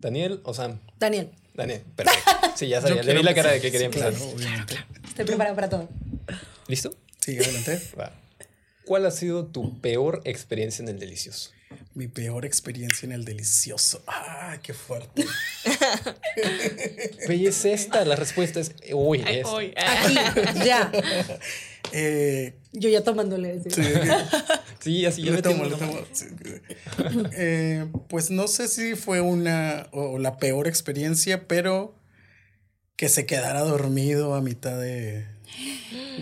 ¿Daniel 0.00 0.40
o 0.44 0.54
Sam? 0.54 0.78
Daniel. 0.98 1.30
Daniel, 1.54 1.82
perfecto. 1.96 2.30
Sí, 2.56 2.68
ya 2.68 2.80
sabía. 2.80 2.96
Yo 3.02 3.02
Le 3.02 3.14
vi 3.14 3.22
la 3.22 3.34
cara 3.34 3.52
de 3.52 3.60
que 3.60 3.70
quería 3.70 3.90
Sí, 3.90 3.98
empezar. 3.98 4.12
claro, 4.14 4.30
obviamente. 4.34 4.74
Estoy 5.06 5.24
preparado 5.26 5.54
para 5.54 5.68
todo. 5.68 5.88
¿Listo? 6.68 6.94
Sí, 7.20 7.36
adelante. 7.38 7.80
Va. 7.98 8.12
¿Cuál 8.84 9.06
ha 9.06 9.10
sido 9.10 9.46
tu 9.46 9.80
peor 9.80 10.22
experiencia 10.24 10.82
en 10.82 10.88
el 10.88 10.98
delicioso? 10.98 11.50
Mi 11.94 12.06
peor 12.08 12.44
experiencia 12.44 13.06
en 13.06 13.12
el 13.12 13.24
delicioso. 13.24 14.02
Ah, 14.06 14.58
qué 14.62 14.74
fuerte. 14.74 15.24
Oye, 17.28 17.48
es 17.48 17.64
esta. 17.64 18.04
La 18.04 18.16
respuesta 18.16 18.60
es. 18.60 18.72
Hoy. 18.92 19.22
ah. 19.76 20.04
Aquí, 20.04 20.14
ya. 20.64 20.90
Eh, 21.94 22.54
Yo 22.72 22.88
ya 22.88 23.02
tomándole. 23.02 23.60
sí. 23.64 23.70
sí, 23.70 23.82
Sí, 24.82 25.06
así 25.06 25.22
yo 25.22 25.30
le 25.30 25.36
me 25.36 25.42
tomo, 25.42 25.64
tengo- 25.68 25.70
le 25.70 25.76
tomo. 25.76 25.98
Sí. 26.12 26.26
Eh, 27.34 27.86
pues 28.08 28.30
no 28.30 28.48
sé 28.48 28.68
si 28.68 28.94
fue 28.96 29.20
una 29.20 29.86
o 29.92 30.18
la 30.18 30.36
peor 30.38 30.66
experiencia, 30.68 31.46
pero 31.46 31.94
que 32.96 33.08
se 33.08 33.24
quedara 33.26 33.60
dormido 33.60 34.34
a 34.34 34.40
mitad 34.40 34.78
de, 34.78 35.26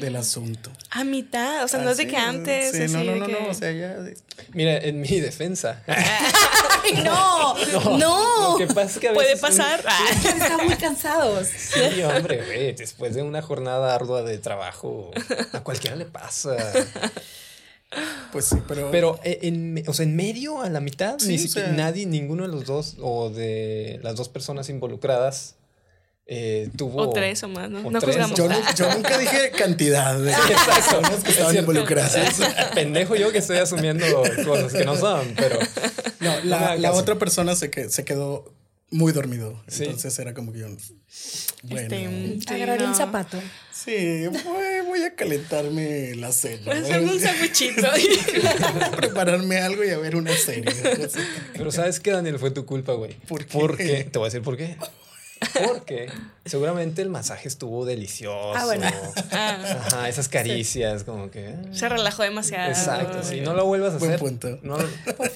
del 0.00 0.16
asunto. 0.16 0.70
A 0.90 1.04
mitad, 1.04 1.64
o 1.64 1.68
sea, 1.68 1.80
no 1.80 1.90
es 1.90 1.96
de 1.98 2.06
que 2.06 2.16
antes. 2.16 2.72
Sí, 2.72 2.92
no, 2.92 3.02
no, 3.04 3.16
no, 3.16 3.26
que- 3.26 3.32
no, 3.32 3.48
o 3.48 3.54
sea, 3.54 3.72
ya. 3.72 3.94
de- 3.98 4.16
Mira, 4.52 4.76
en 4.78 5.00
mi 5.00 5.20
defensa. 5.20 5.82
¡Ay, 5.86 7.02
no! 7.04 7.54
¡No! 7.98 8.52
Lo 8.52 8.58
que 8.58 8.66
pasa 8.72 8.82
es 8.94 8.98
que 8.98 9.08
a 9.08 9.14
Puede 9.14 9.36
pasar. 9.36 9.82
Están 10.24 10.66
muy 10.66 10.76
cansados. 10.76 11.48
Sí, 11.48 12.02
hombre, 12.02 12.42
güey, 12.44 12.72
después 12.74 13.14
de 13.14 13.22
una 13.22 13.42
jornada 13.42 13.94
ardua 13.94 14.22
de 14.22 14.38
trabajo, 14.38 15.10
a 15.52 15.60
cualquiera 15.60 15.96
le 15.96 16.06
pasa. 16.06 16.56
Pues 18.32 18.44
sí, 18.44 18.56
pero. 18.68 18.90
Pero 18.90 19.18
eh, 19.24 19.40
en, 19.42 19.82
o 19.86 19.92
sea, 19.92 20.04
en 20.04 20.14
medio, 20.14 20.62
a 20.62 20.68
la 20.70 20.80
mitad, 20.80 21.18
Sí, 21.18 21.28
ni 21.28 21.34
o 21.36 21.38
siquiera 21.38 21.68
sea- 21.68 21.76
nadie, 21.76 22.06
ninguno 22.06 22.44
de 22.44 22.48
los 22.48 22.64
dos 22.64 22.96
o 23.00 23.30
de 23.30 23.98
las 24.02 24.14
dos 24.16 24.28
personas 24.28 24.68
involucradas 24.68 25.56
eh, 26.26 26.68
tuvo. 26.76 27.02
O 27.08 27.10
tres 27.10 27.42
o 27.42 27.48
más, 27.48 27.68
¿no? 27.68 27.80
o 27.80 27.90
No 27.90 27.98
tres. 27.98 28.14
juzgamos. 28.16 28.38
yo, 28.38 28.46
yo 28.76 28.92
nunca 28.94 29.18
dije 29.18 29.50
cantidad 29.50 30.16
de 30.16 30.32
personas 30.66 31.24
que 31.24 31.30
estaban 31.30 31.56
involucradas. 31.56 32.12
Sí, 32.36 32.44
pendejo 32.74 33.16
yo 33.16 33.32
que 33.32 33.38
estoy 33.38 33.56
asumiendo 33.58 34.04
cosas 34.46 34.72
que 34.72 34.84
no 34.84 34.96
son, 34.96 35.34
pero. 35.36 35.58
No, 36.20 36.32
la, 36.44 36.76
la 36.76 36.92
otra 36.92 37.16
persona 37.16 37.56
se, 37.56 37.70
que, 37.70 37.88
se 37.90 38.04
quedó 38.04 38.52
muy 38.90 39.12
dormido. 39.12 39.62
Sí. 39.68 39.84
Entonces 39.84 40.18
era 40.18 40.34
como 40.34 40.52
que 40.52 40.60
yo. 40.60 40.66
Bueno. 41.62 41.82
Este, 41.82 42.40
sí, 42.40 42.54
Agarraré 42.54 42.86
un 42.86 42.94
zapato. 42.94 43.40
Sí, 43.72 44.26
voy, 44.26 44.86
voy 44.86 45.02
a 45.02 45.14
calentarme 45.14 46.14
la 46.16 46.32
cena. 46.32 46.72
Hacerme 46.72 47.12
un 47.12 47.20
sandwichito. 47.20 47.82
prepararme 48.96 49.58
algo 49.58 49.84
y 49.84 49.90
a 49.90 49.98
ver 49.98 50.16
una 50.16 50.36
serie. 50.36 50.74
Pero 51.52 51.70
¿sabes 51.70 52.00
qué, 52.00 52.10
Daniel? 52.10 52.38
Fue 52.38 52.50
tu 52.50 52.66
culpa, 52.66 52.92
güey. 52.94 53.14
¿Por 53.26 53.46
qué? 53.46 53.52
Porque, 53.52 54.08
te 54.10 54.18
voy 54.18 54.26
a 54.26 54.28
decir 54.28 54.42
por 54.42 54.56
qué. 54.56 54.76
Porque 55.66 56.10
seguramente 56.44 57.00
el 57.02 57.08
masaje 57.08 57.48
estuvo 57.48 57.84
delicioso. 57.84 58.52
Ah, 58.54 58.64
bueno. 58.66 58.86
Ah, 59.32 59.58
Ajá, 59.86 60.08
esas 60.08 60.28
caricias, 60.28 61.04
como 61.04 61.30
que. 61.30 61.54
ah. 61.56 61.68
se 61.72 61.88
relajó 61.88 62.22
demasiado. 62.22 62.68
Exacto, 62.68 63.22
sí, 63.22 63.40
no 63.40 63.54
lo 63.54 63.64
vuelvas 63.64 63.94
a 63.94 63.98
Buen 63.98 64.12
hacer. 64.12 64.20
punto. 64.20 64.58
No, 64.62 64.76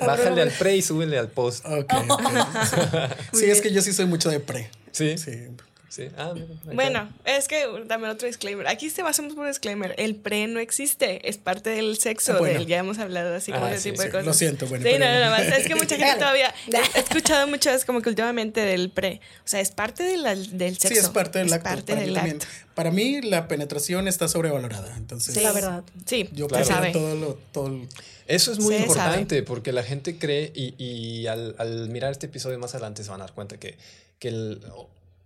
bájale 0.01 0.43
al 0.43 0.51
pre 0.51 0.77
y 0.77 0.83
súbele 0.83 1.19
al 1.19 1.29
post. 1.29 1.65
Ok, 1.67 1.93
ok. 2.09 2.21
Sí, 3.33 3.47
es 3.51 3.61
que 3.61 3.73
yo 3.73 3.81
sí 3.83 3.93
soy 3.93 4.07
mucho 4.07 4.29
de 4.31 4.41
pre. 4.41 4.71
Sí. 4.93 5.17
Sí. 5.19 5.49
Sí. 5.89 6.09
Ah. 6.17 6.33
Bueno, 6.73 7.09
es 7.25 7.47
que 7.47 7.65
también 7.87 8.11
otro 8.11 8.27
disclaimer. 8.27 8.67
Aquí 8.67 8.91
se 8.91 9.03
basamos 9.05 9.35
por 9.35 9.47
disclaimer. 9.47 9.95
El 9.97 10.17
pre 10.17 10.49
no 10.49 10.59
existe, 10.59 11.29
es 11.29 11.37
parte 11.39 11.71
del 11.71 11.99
sexo, 11.99 12.33
Ah, 12.33 12.39
bueno. 12.39 12.59
del 12.59 12.67
ya 12.67 12.79
hemos 12.79 12.99
hablado 12.99 13.33
así 13.35 13.53
como 13.53 13.67
Ah, 13.67 13.73
ese 13.73 13.81
sí, 13.83 13.91
tipo 13.93 14.03
de 14.03 14.11
cosas. 14.11 14.27
Lo 14.27 14.35
siento, 14.35 14.67
bueno, 14.67 14.85
Sí, 14.85 14.91
pero- 14.99 15.05
no, 15.05 15.21
no, 15.21 15.31
no, 15.31 15.37
es 15.57 15.67
que 15.69 15.75
mucha 15.77 15.97
gente 15.97 16.15
todavía 16.19 16.53
he 16.97 16.99
escuchado 16.99 17.47
muchas 17.47 17.75
veces 17.75 17.87
como 17.87 18.03
que 18.03 18.09
últimamente 18.09 18.61
del 18.61 18.91
pre. 18.91 19.21
O 19.39 19.47
sea, 19.49 19.61
es 19.61 19.71
parte 19.71 20.03
de 20.03 20.17
la- 20.17 20.35
del 20.35 20.77
sexo. 20.79 20.89
Sí, 20.89 20.95
es 21.01 21.09
parte 21.11 21.39
del 21.39 21.47
es 21.49 21.53
acto. 21.53 21.69
parte 21.69 21.93
para, 21.93 22.01
del 22.05 22.13
mí 22.13 22.19
acto. 22.19 22.47
para 22.75 22.91
mí 22.91 23.21
la 23.23 23.47
penetración 23.47 24.09
está 24.09 24.27
sobrevalorada. 24.27 24.97
Entonces, 24.97 25.35
Sí, 25.35 25.41
la 25.43 25.53
verdad. 25.53 25.85
Sí, 26.07 26.29
yo 26.33 26.49
sabe. 26.65 26.91
todo 26.91 27.15
lo. 27.15 27.35
Todo 27.53 27.69
el- 27.69 27.89
Eso 28.27 28.51
es 28.53 28.59
muy 28.59 28.75
Se 28.75 28.81
importante 28.81 29.43
porque 29.45 29.71
la 29.71 29.83
gente 29.85 30.19
cree 30.19 30.51
y, 30.55 30.75
y 30.83 31.27
al, 31.29 31.55
al 31.59 31.89
mirar 31.91 32.11
este 32.11 32.27
episodio 32.27 32.59
más 32.59 32.75
adelante 32.75 33.05
se 33.05 33.11
van 33.11 33.21
a 33.21 33.25
dar 33.27 33.35
cuenta 33.35 33.59
que, 33.59 33.77
que 34.19 34.29
el- 34.29 34.61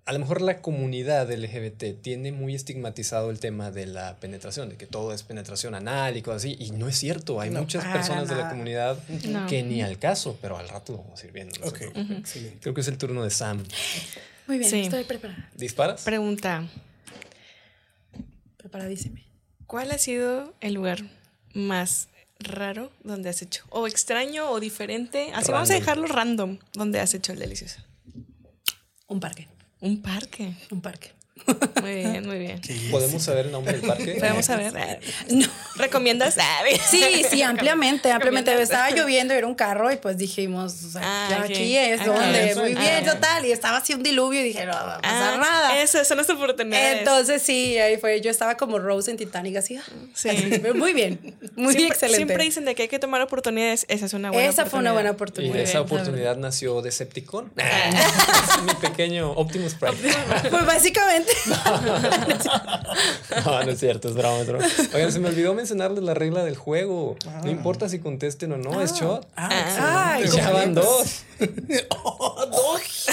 a 0.08 0.12
lo 0.14 0.20
mejor 0.20 0.40
la 0.40 0.62
comunidad 0.62 1.30
LGBT 1.30 2.00
tiene 2.00 2.32
muy 2.32 2.54
estigmatizado 2.54 3.30
el 3.30 3.40
tema 3.40 3.70
de 3.70 3.84
la 3.84 4.16
penetración, 4.16 4.70
de 4.70 4.76
que 4.78 4.86
todo 4.86 5.12
es 5.12 5.22
penetración 5.22 5.74
anal 5.74 6.16
y 6.16 6.22
cosas 6.22 6.42
así, 6.44 6.56
y 6.58 6.70
no 6.70 6.88
es 6.88 6.96
cierto. 6.96 7.42
Hay 7.42 7.50
No, 7.50 7.60
muchas 7.60 7.84
personas 7.84 8.26
de 8.28 8.36
la 8.36 8.48
comunidad 8.48 8.98
No. 9.26 9.46
que 9.46 9.62
ni 9.62 9.82
al 9.82 9.98
caso, 9.98 10.38
pero 10.40 10.56
al 10.56 10.66
rato 10.70 10.92
lo 10.94 10.98
vamos 11.02 11.22
a 11.22 11.26
ir 11.26 11.32
viendo. 11.32 11.54
Ok, 11.60 11.80
nosotros. 11.82 12.18
excelente. 12.20 12.58
Creo 12.62 12.72
que 12.74 12.80
es 12.80 12.88
el 12.88 12.96
turno 12.96 13.22
de 13.22 13.28
Sam. 13.30 13.62
Muy 14.46 14.56
bien, 14.58 14.70
Sí. 14.70 14.80
estoy 14.80 15.04
preparada. 15.04 15.50
¿Disparas? 15.54 16.02
Pregunta: 16.04 16.66
Preparadísima. 18.56 19.20
¿Cuál 19.66 19.90
ha 19.90 19.98
sido 19.98 20.54
el 20.62 20.72
lugar 20.74 21.00
más 21.52 22.08
raro 22.40 22.90
donde 23.04 23.28
has 23.28 23.42
hecho? 23.42 23.64
O 23.68 23.86
extraño 23.86 24.50
o 24.50 24.58
diferente. 24.58 25.30
Así 25.34 25.52
vamos 25.52 25.70
a 25.70 25.74
dejarlo 25.74 26.06
random 26.06 26.58
donde 26.72 26.98
has 27.00 27.12
hecho 27.12 27.32
el 27.32 27.38
delicioso. 27.38 27.80
Un 29.06 29.20
parque. 29.20 29.48
Un 29.82 29.96
parque. 29.96 30.42
Un 30.72 30.80
parque. 30.80 31.14
Muy 31.80 31.94
bien, 31.94 32.26
muy 32.26 32.38
bien. 32.38 32.60
¿Podemos 32.90 33.22
saber 33.22 33.46
el 33.46 33.52
nombre 33.52 33.72
del 33.78 33.82
parque? 33.86 34.16
Podemos 34.18 34.44
saber. 34.44 35.00
No. 35.30 35.46
¿Recomiendas? 35.76 36.36
Ah, 36.38 36.60
Sí, 36.90 37.22
sí, 37.30 37.42
ampliamente, 37.42 38.10
ampliamente. 38.10 38.60
Estaba 38.60 38.90
lloviendo, 38.90 39.34
era 39.34 39.46
un 39.46 39.54
carro 39.54 39.90
y 39.92 39.96
pues 39.96 40.18
dijimos, 40.18 40.74
o 40.84 40.90
sea, 40.90 41.00
Ah, 41.04 41.42
aquí 41.44 41.76
es 41.76 42.00
Ah, 42.00 42.04
donde, 42.06 42.54
muy 42.56 42.74
ah. 42.76 42.80
bien, 42.80 43.04
total. 43.04 43.44
Y 43.46 43.52
estaba 43.52 43.78
así 43.78 43.94
un 43.94 44.02
diluvio 44.02 44.40
y 44.40 44.44
dije, 44.44 44.66
no 44.66 44.72
va 44.72 44.96
a 44.96 45.00
pasar 45.00 45.34
Ah, 45.34 45.38
nada. 45.38 45.80
Eso, 45.82 46.04
son 46.04 46.18
las 46.18 46.28
oportunidades. 46.30 46.98
Entonces 46.98 47.42
sí, 47.42 47.78
ahí 47.78 47.96
fue, 47.96 48.20
yo 48.20 48.30
estaba 48.30 48.56
como 48.56 48.78
Rose 48.78 49.10
en 49.10 49.16
Titanic, 49.16 49.56
así. 49.56 49.76
ah, 49.76 49.82
Sí. 50.14 50.28
así, 50.28 50.60
muy 50.74 50.92
bien, 50.92 51.36
muy 51.56 51.72
siempre, 51.72 51.86
excelente. 51.94 52.16
Siempre 52.16 52.44
dicen 52.44 52.64
de 52.64 52.74
que 52.74 52.82
hay 52.82 52.88
que 52.88 52.98
tomar 52.98 53.20
oportunidades. 53.22 53.86
Esa 53.88 54.06
es 54.06 54.12
una 54.12 54.30
buena 54.30 54.48
Esa 54.48 54.66
fue 54.66 54.80
una 54.80 54.92
buena 54.92 55.10
Y 55.10 55.12
oportunidad. 55.12 55.54
de 55.54 55.62
esa 55.62 55.80
oportunidad 55.80 56.36
nació 56.36 56.82
Decepticon. 56.82 57.52
es 57.56 58.62
mi 58.64 58.74
pequeño 58.74 59.30
Optimus 59.32 59.74
Prime. 59.74 59.96
Pues 60.50 60.66
básicamente. 60.66 61.27
No, 63.44 63.62
no 63.64 63.70
es 63.70 63.78
cierto, 63.80 64.08
es 64.08 64.14
broma, 64.14 64.40
es 64.40 64.46
broma. 64.46 64.66
Oigan, 64.94 65.12
se 65.12 65.18
me 65.20 65.28
olvidó 65.28 65.54
mencionarles 65.54 66.02
la 66.02 66.14
regla 66.14 66.44
del 66.44 66.56
juego. 66.56 67.16
Ah. 67.26 67.40
No 67.44 67.50
importa 67.50 67.88
si 67.88 67.98
contesten 67.98 68.52
o 68.52 68.56
no, 68.56 68.80
es 68.82 68.92
shot. 68.94 69.26
Ay, 69.36 70.24
ya 70.28 70.44
¿cómo 70.46 70.54
van 70.54 70.74
dos. 70.74 71.22
Oh, 71.90 72.46
dos. 72.46 73.06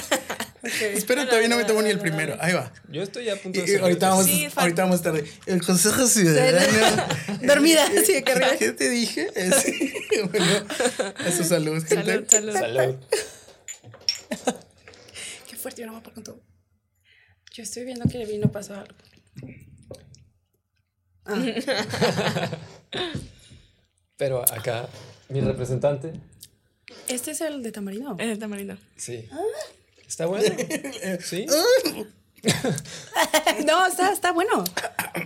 Espera, 0.82 1.26
todavía 1.28 1.48
no 1.48 1.58
me 1.58 1.64
tomo 1.66 1.82
ni 1.84 1.92
el 1.92 2.00
primero. 2.00 2.38
Ahí 2.40 2.54
va. 2.54 2.72
Yo 2.90 3.04
estoy 3.04 3.30
a 3.30 3.36
punto 3.40 3.62
de 3.62 3.72
y 3.72 3.76
ahorita, 3.76 4.10
vamos, 4.10 4.26
Sí, 4.26 4.48
ahorita 4.56 4.84
vamos 4.84 5.02
tarde. 5.04 5.24
El 5.46 5.64
Consejo 5.64 6.08
Ciudadano. 6.08 7.04
Dormida, 7.44 7.86
sí, 8.04 8.24
que 8.24 8.32
arriba. 8.32 8.56
¿Qué 8.58 8.72
te 8.72 8.90
dije? 8.90 9.28
Es- 9.36 9.66
bueno, 10.32 10.46
a 11.24 11.32
su 11.32 11.44
salud, 11.44 11.84
gente. 11.86 12.26
Salud, 12.28 12.54
salud. 12.54 12.54
Salud. 12.54 12.96
Qué 15.48 15.56
fuerte, 15.56 15.82
yo 15.82 15.88
no 15.88 15.94
me 15.94 16.00
acuerdo 16.00 16.16
con 16.16 16.24
todo. 16.24 16.40
Yo 17.56 17.64
estoy 17.64 17.86
viendo 17.86 18.04
que 18.10 18.22
el 18.22 18.28
vino 18.28 18.52
pasó 18.52 18.74
algo. 18.76 18.94
Pero 24.18 24.42
acá, 24.42 24.90
mi 25.30 25.40
representante. 25.40 26.12
Este 27.08 27.32
es 27.32 27.40
el 27.40 27.64
de 27.64 27.72
tamarindo. 27.72 28.18
Es 28.20 28.28
el 28.28 28.40
tamarindo. 28.40 28.76
Sí. 28.98 29.30
Ah. 29.32 29.38
Está 30.06 30.26
bueno. 30.26 30.54
Sí. 31.24 31.46
No, 33.66 33.88
está, 33.88 34.12
está 34.12 34.34
bueno. 34.34 34.66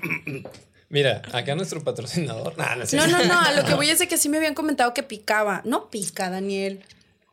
Mira, 0.89 1.23
acá 1.33 1.55
nuestro 1.55 1.83
patrocinador. 1.83 2.55
Nah, 2.59 2.75
no, 2.75 2.85
No, 2.93 3.07
no, 3.07 3.25
no. 3.25 3.39
A 3.41 3.51
lo 3.53 3.65
que 3.65 3.73
voy 3.73 3.89
es 3.89 3.97
de 3.97 4.07
que 4.07 4.19
sí 4.19 4.29
me 4.29 4.37
habían 4.37 4.53
comentado 4.53 4.93
que 4.93 5.01
picaba. 5.01 5.63
No 5.65 5.89
pica, 5.89 6.29
Daniel. 6.29 6.85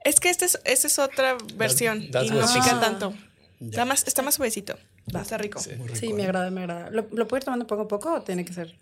Es 0.05 0.21
que 0.21 0.31
esta 0.31 0.47
es, 0.47 0.59
esta 0.65 0.87
es 0.87 0.99
otra 0.99 1.37
versión 1.55 2.11
that's 2.11 2.29
y 2.29 2.31
no 2.31 2.47
pica 2.47 2.81
said. 2.81 3.13
Está 3.61 3.85
más, 3.85 4.07
está 4.07 4.23
más 4.23 4.35
suavecito. 4.35 4.77
Está 5.07 5.39
rico. 5.39 5.59
Sí. 5.61 5.71
Sí, 5.95 6.13
me 6.13 6.25
agrada, 6.25 6.51
me 6.51 6.61
agrada. 6.63 6.91
¿Lo, 6.91 7.07
¿Lo 7.13 7.27
puedo 7.29 7.39
ir 7.39 7.45
tomando 7.45 7.67
poco 7.67 7.83
a 7.83 7.89
poco 7.89 8.15
o 8.15 8.23
tiene 8.23 8.45
que 8.45 8.53
ser? 8.53 8.75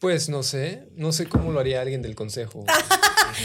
Pues 0.00 0.28
no 0.28 0.42
sé. 0.42 0.84
No 0.96 1.12
sé 1.12 1.26
cómo 1.26 1.52
lo 1.52 1.60
haría 1.60 1.80
alguien 1.80 2.02
del 2.02 2.14
consejo. 2.14 2.64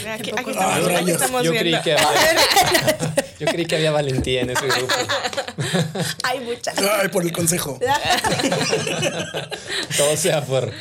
Aquí, 0.10 0.32
poco- 0.32 0.42
aquí 0.42 0.52
estamos, 0.52 0.76
aquí 0.78 0.86
rayos. 0.88 1.10
estamos 1.22 1.44
Yo 1.44 1.52
viendo. 1.52 1.70
creí 1.80 1.84
que 1.84 1.94
había, 1.94 2.36
yo 3.40 3.46
creí 3.48 3.66
que 3.66 3.76
había 3.76 3.92
valentía 3.92 4.42
en 4.42 4.50
ese 4.50 4.66
grupo. 4.66 4.94
Hay 6.24 6.40
muchas. 6.40 6.76
Ay, 6.80 7.08
por 7.10 7.24
el 7.24 7.32
consejo. 7.32 7.80
Todo 9.96 10.18
sea 10.18 10.44
por. 10.44 10.72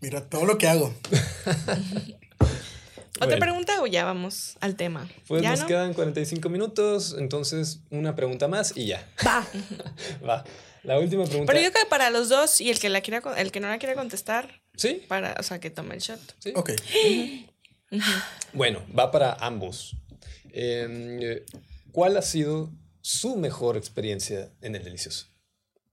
Mira, 0.00 0.22
todo 0.28 0.44
lo 0.46 0.58
que 0.58 0.66
hago. 0.68 0.92
¿Otra 3.20 3.36
Bueno. 3.36 3.40
pregunta 3.40 3.82
o 3.82 3.86
ya 3.86 4.04
vamos 4.04 4.56
al 4.60 4.76
tema? 4.76 5.08
Pues 5.28 5.42
¿Ya 5.42 5.50
nos 5.50 5.60
no? 5.60 5.66
quedan 5.66 5.92
45 5.94 6.48
minutos, 6.48 7.14
entonces 7.18 7.80
una 7.90 8.16
pregunta 8.16 8.48
más 8.48 8.72
y 8.76 8.86
ya. 8.86 9.06
Va. 9.26 9.46
Va. 10.26 10.44
La 10.82 10.98
última 10.98 11.24
pregunta. 11.26 11.52
Pero 11.52 11.62
yo 11.64 11.70
creo 11.72 11.84
que 11.84 11.90
para 11.90 12.08
los 12.10 12.30
dos 12.30 12.60
y 12.60 12.70
el 12.70 12.78
que 12.78 12.88
la 12.88 13.02
quiera 13.02 13.22
el 13.36 13.52
que 13.52 13.60
no 13.60 13.68
la 13.68 13.78
quiera 13.78 13.94
contestar, 13.94 14.62
Sí, 14.76 15.02
para, 15.08 15.36
o 15.38 15.42
sea, 15.42 15.60
que 15.60 15.68
tome 15.70 15.94
el 15.94 16.00
shot. 16.00 16.18
sí. 16.38 16.52
Ok. 16.56 16.70
Bueno, 18.52 18.82
va 18.98 19.10
para 19.10 19.34
ambos. 19.34 19.96
Eh, 20.52 21.44
¿Cuál 21.92 22.16
ha 22.16 22.22
sido 22.22 22.70
su 23.02 23.36
mejor 23.36 23.76
experiencia 23.76 24.50
en 24.62 24.74
el 24.76 24.84
delicioso? 24.84 25.26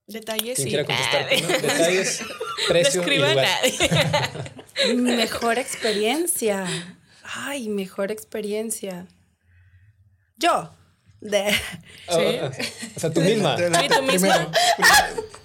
Detalles 0.06 0.56
¿Quién 0.56 0.68
y 0.68 0.70
quiera 0.70 0.86
contestar? 0.86 1.28
Primero? 1.28 1.60
Detalles, 1.60 2.22
precio 2.68 3.02
y 3.02 3.04
Describan 3.04 3.30
lugar. 3.32 3.46
nadie. 3.62 4.94
Mejor 5.16 5.58
experiencia. 5.58 6.97
Ay, 7.34 7.68
mejor 7.68 8.10
experiencia. 8.10 9.06
Yo. 10.36 10.72
De, 11.20 11.48
Ah, 12.06 12.16
ah, 12.42 12.50
o 12.96 13.00
sea, 13.00 13.10
tú 13.12 13.20
misma. 13.20 13.56
¿Y 13.84 13.88
tú 13.88 14.02
misma? 14.02 14.52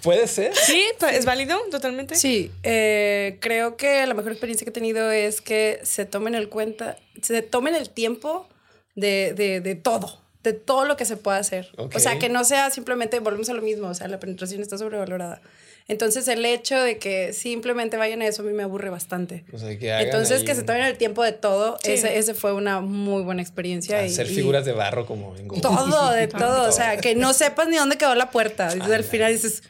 ¿Puede 0.02 0.28
ser? 0.28 0.54
Sí, 0.54 0.84
es 1.10 1.24
válido, 1.24 1.58
totalmente. 1.70 2.14
sí, 2.14 2.52
eh, 2.62 3.38
creo 3.40 3.76
que 3.76 4.06
la 4.06 4.14
mejor 4.14 4.32
experiencia 4.32 4.64
que 4.64 4.70
he 4.70 4.72
tenido 4.72 5.10
es 5.10 5.40
que 5.40 5.80
se 5.82 6.04
tomen 6.04 6.34
el 6.36 6.48
cuenta, 6.48 6.96
se 7.22 7.42
tomen 7.42 7.74
el 7.74 7.90
tiempo 7.90 8.48
de, 8.94 9.34
de, 9.34 9.60
de 9.60 9.74
todo, 9.74 10.20
de 10.44 10.52
todo 10.52 10.84
lo 10.84 10.96
que 10.96 11.06
se 11.06 11.16
pueda 11.16 11.38
hacer. 11.38 11.70
O 11.76 11.98
sea, 11.98 12.18
que 12.20 12.28
no 12.28 12.44
sea 12.44 12.70
simplemente, 12.70 13.18
volvemos 13.18 13.48
a 13.48 13.54
lo 13.54 13.62
mismo, 13.62 13.88
o 13.88 13.94
sea, 13.94 14.06
la 14.06 14.20
penetración 14.20 14.62
está 14.62 14.78
sobrevalorada. 14.78 15.42
Entonces, 15.86 16.26
el 16.28 16.44
hecho 16.46 16.80
de 16.80 16.98
que 16.98 17.34
simplemente 17.34 17.98
vayan 17.98 18.22
a 18.22 18.26
eso 18.26 18.40
a 18.40 18.44
mí 18.46 18.52
me 18.54 18.62
aburre 18.62 18.88
bastante. 18.88 19.44
O 19.52 19.58
sea, 19.58 19.78
que 19.78 19.92
hagan 19.92 20.06
Entonces, 20.06 20.42
que 20.42 20.54
se 20.54 20.62
tomen 20.62 20.82
el 20.82 20.96
tiempo 20.96 21.22
de 21.22 21.32
todo, 21.32 21.76
Sí. 21.82 21.92
ese, 21.92 22.16
ese 22.16 22.32
fue 22.32 22.54
una 22.54 22.80
muy 22.80 23.22
buena 23.22 23.42
experiencia. 23.42 24.02
y- 24.02 24.06
hacer 24.10 24.30
y- 24.30 24.34
figuras 24.34 24.64
de 24.64 24.72
barro 24.72 25.04
como 25.04 25.36
en 25.36 25.46
Go. 25.46 25.60
Todo, 25.60 26.10
de 26.12 26.26
todo. 26.28 26.68
O 26.68 26.72
sea, 26.72 26.96
que 26.96 27.14
no 27.14 27.34
sepas 27.34 27.68
ni 27.68 27.76
dónde 27.76 27.98
quedó 27.98 28.14
la 28.14 28.30
puerta. 28.30 28.68
Al 28.68 29.04
final 29.04 29.32
dices, 29.32 29.62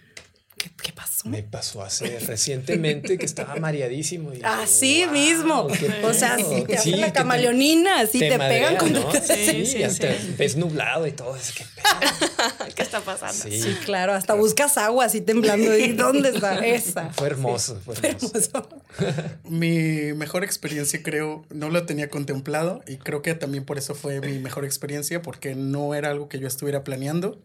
¿qué, 0.64 0.70
qué 0.82 0.92
pasó? 0.92 1.28
Me 1.28 1.42
pasó 1.42 1.82
hace 1.82 2.18
recientemente 2.20 3.18
que 3.18 3.26
estaba 3.26 3.56
mareadísimo. 3.56 4.30
y 4.32 4.36
dije, 4.36 4.46
Así 4.46 5.04
"Wow, 5.04 5.12
mismo. 5.12 5.68
O 6.04 6.14
sea, 6.14 6.36
pedo". 6.36 6.48
si 6.58 6.64
te 6.64 6.72
Sí, 6.78 6.90
hacen 6.90 7.00
la 7.00 7.06
te- 7.08 7.12
camaleonina, 7.12 8.06
si 8.06 8.18
te, 8.18 8.28
pegan 8.38 8.38
madrean, 8.38 8.76
con 8.76 8.92
¿no? 8.92 9.12
Sí, 9.12 9.46
Sí, 9.46 9.66
sí, 9.66 9.82
hasta 9.82 10.12
sí. 10.18 10.34
ves 10.38 10.56
nublado 10.56 11.06
y 11.06 11.12
todo. 11.12 11.36
Es 11.36 11.52
que. 11.52 11.64
¿Qué 12.74 12.82
está 12.82 13.00
pasando? 13.00 13.44
Sí, 13.44 13.60
Sí, 13.60 13.76
claro, 13.84 14.14
hasta 14.14 14.34
buscas 14.34 14.78
agua 14.78 15.04
así 15.04 15.20
temblando. 15.20 15.76
¿Y 15.76 15.92
dónde 15.92 16.30
está 16.30 16.58
esa? 16.66 17.10
fue 17.10 17.26
hermoso, 17.28 17.80
fue 17.84 17.94
hermoso. 18.02 18.68
Mi 19.44 20.12
mejor 20.14 20.44
experiencia 20.44 21.02
creo, 21.02 21.44
no 21.50 21.68
lo 21.70 21.84
tenía 21.86 22.08
contemplado 22.08 22.82
y 22.86 22.96
creo 22.96 23.22
que 23.22 23.34
también 23.34 23.64
por 23.64 23.78
eso 23.78 23.94
fue 23.94 24.20
mi 24.20 24.38
mejor 24.38 24.64
experiencia 24.64 25.20
porque 25.22 25.54
no 25.54 25.94
era 25.94 26.10
algo 26.10 26.28
que 26.28 26.38
yo 26.38 26.46
estuviera 26.48 26.84
planeando, 26.84 27.38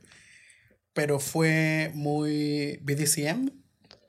pero 0.94 1.20
fue 1.20 1.92
muy 1.94 2.80
BDCM, 2.82 3.52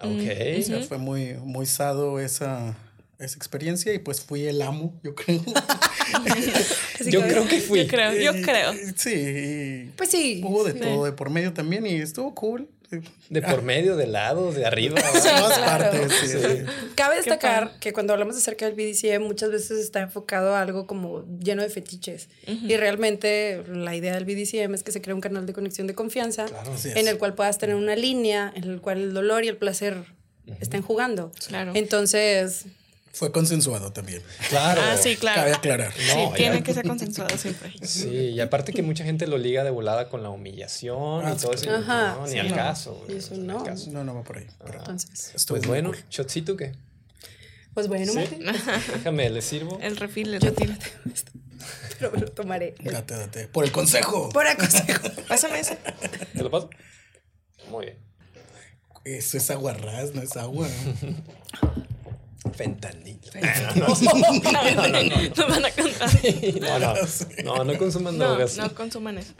Ok. 0.00 0.22
o 0.58 0.62
sea, 0.62 0.82
fue 0.88 0.98
muy, 0.98 1.34
muy 1.34 1.66
sado 1.66 2.20
esa, 2.20 2.74
esa 3.18 3.36
experiencia 3.36 3.92
y 3.92 3.98
pues 3.98 4.20
fui 4.22 4.46
el 4.46 4.62
amo, 4.62 4.98
yo 5.04 5.14
creo. 5.14 5.42
Yo 7.06 7.22
creo 7.22 7.46
que 7.48 7.60
fui. 7.60 7.80
Yo 7.84 7.86
creo, 7.88 8.12
yo 8.14 8.42
creo. 8.42 8.72
Sí, 8.96 9.10
y 9.14 9.90
Pues 9.96 10.10
sí. 10.10 10.42
hubo 10.44 10.64
de 10.64 10.72
Sí. 10.72 10.80
todo 10.80 11.04
de 11.06 11.12
por 11.12 11.30
medio 11.30 11.52
también 11.54 11.86
y 11.86 11.94
estuvo 11.94 12.34
cool. 12.34 12.68
De 13.28 13.42
por 13.42 13.62
medio, 13.62 13.96
de 13.96 14.06
lado, 14.06 14.52
de 14.52 14.66
arriba. 14.66 15.00
Claro. 15.00 15.64
partes. 15.64 16.12
sí. 16.12 16.38
Cabe 16.94 17.16
destacar 17.16 17.78
que 17.80 17.92
cuando 17.92 18.12
hablamos 18.12 18.36
acerca 18.36 18.68
del 18.68 18.74
BDCM 18.74 19.22
muchas 19.22 19.50
veces 19.50 19.78
está 19.78 20.00
enfocado 20.00 20.54
a 20.54 20.60
algo 20.60 20.86
como 20.86 21.24
lleno 21.38 21.62
de 21.62 21.68
fetiches. 21.70 22.28
Y 22.46 22.76
realmente 22.76 23.62
la 23.68 23.94
idea 23.94 24.14
del 24.14 24.24
BDCM 24.24 24.74
es 24.74 24.82
que 24.82 24.92
se 24.92 25.00
crea 25.00 25.14
un 25.14 25.20
canal 25.20 25.46
de 25.46 25.52
conexión 25.52 25.86
de 25.86 25.94
confianza 25.94 26.46
Claro. 26.46 26.72
Así 26.72 26.88
es. 26.88 26.96
en 26.96 27.08
el 27.08 27.18
cual 27.18 27.34
puedas 27.34 27.58
tener 27.58 27.76
una 27.76 27.96
línea 27.96 28.52
en 28.54 28.64
el 28.64 28.80
cual 28.80 28.98
el 28.98 29.14
dolor 29.14 29.44
y 29.44 29.48
el 29.48 29.56
placer 29.56 30.04
estén 30.60 30.82
jugando. 30.82 31.30
Claro. 31.46 31.72
Entonces, 31.74 32.64
Fue 33.12 33.32
consensuado 33.32 33.92
también. 33.92 34.22
Claro. 34.48 34.80
Ah, 34.84 34.96
sí, 34.96 35.16
claro. 35.16 35.40
Cabe 35.40 35.52
aclarar. 35.54 35.92
Sí, 35.92 36.02
No, 36.16 36.32
tiene 36.32 36.58
ya- 36.58 36.62
que 36.62 36.74
ser 36.74 36.86
consensuado 36.86 37.36
siempre. 37.36 37.72
Sí, 37.86 38.08
y 38.08 38.40
aparte 38.40 38.72
que 38.72 38.82
mucha 38.82 39.04
gente 39.04 39.26
lo 39.26 39.36
liga 39.36 39.64
de 39.64 39.70
volada 39.70 40.08
con 40.08 40.22
la 40.22 40.30
humillación 40.30 41.26
Ah, 41.26 41.34
y 41.36 41.40
todo 41.40 41.56
sí, 41.56 41.66
eso. 41.66 41.74
Ajá, 41.76 42.14
no, 42.18 42.26
ni 42.26 42.32
sí. 42.32 42.38
al 42.38 42.48
No. 42.50 42.54
caso. 42.54 43.04
eso 43.08 43.34
al 43.34 43.46
no. 43.46 43.64
caso. 43.64 43.90
No, 43.90 44.04
no 44.04 44.14
va 44.14 44.22
por 44.22 44.38
ahí. 44.38 44.46
pero 44.64 44.78
entonces, 44.78 45.32
estuvo 45.34 45.58
Pues 45.58 45.68
bueno, 45.68 45.90
cool. 45.90 46.04
shotcito 46.08 46.56
qué. 46.56 46.72
pues 47.74 47.88
bueno, 47.88 48.12
¿Sí? 48.12 48.20
Déjame, 48.94 49.28
le 49.30 49.42
sirvo. 49.42 49.78
El 49.82 49.96
refil, 49.96 50.32
el 50.34 50.40
yo 50.40 50.50
refil. 50.50 50.78
pero 51.98 52.12
me 52.12 52.18
lo 52.20 52.28
tomaré. 52.30 52.74
Date, 52.80 53.14
date. 53.16 53.48
Por 53.48 53.64
el 53.64 53.72
consejo. 53.72 54.28
Por 54.30 54.46
aconsejo. 54.46 55.08
Pásame 55.28 55.60
ese. 55.60 55.76
¿Te 56.32 56.42
lo 56.42 56.50
paso? 56.50 56.70
Muy 57.68 57.86
bien. 57.86 57.98
Eso 59.04 59.36
es 59.36 59.50
aguarrás, 59.50 60.14
no 60.14 60.22
es 60.22 60.36
agua. 60.36 60.68
Fentanilo. 62.54 63.20
No 63.76 65.48
van 65.48 65.64
a 65.64 65.70
contar. 65.70 66.10
No, 66.60 66.78
no. 66.78 66.94
No, 67.44 67.64
no 67.64 67.78
consuman 67.78 68.16
No, 68.18 68.28
drogas. 68.28 68.56
no 68.56 68.74
consuman 68.74 69.18
eso. 69.18 69.32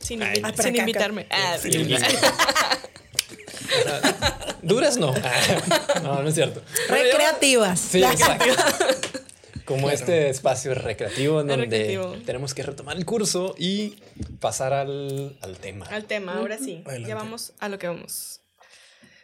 Sin, 0.00 0.22
Ah, 0.22 0.32
invitarme. 0.34 1.26
Ah, 1.30 1.56
Sí, 1.60 1.70
Duras 4.62 4.96
no. 4.98 5.14
No, 6.02 6.22
no 6.22 6.28
es 6.28 6.34
cierto. 6.34 6.62
Recreativas. 6.88 7.80
Sí, 7.80 8.02
exacto. 8.02 8.44
Como 9.64 9.90
este 9.90 10.30
espacio 10.30 10.74
recreativo 10.74 11.40
en 11.42 11.48
donde 11.48 11.64
recreativo. 11.66 12.16
tenemos 12.24 12.54
que 12.54 12.62
retomar 12.62 12.96
el 12.96 13.04
curso 13.04 13.54
y 13.58 13.96
pasar 14.40 14.72
al, 14.72 15.36
al 15.42 15.56
tema. 15.58 15.84
Al 15.86 16.04
tema, 16.04 16.34
ahora 16.38 16.56
sí. 16.58 16.82
Adelante. 16.86 17.08
Ya 17.08 17.14
vamos 17.14 17.52
a 17.58 17.68
lo 17.68 17.78
que 17.78 17.86
vamos. 17.86 18.37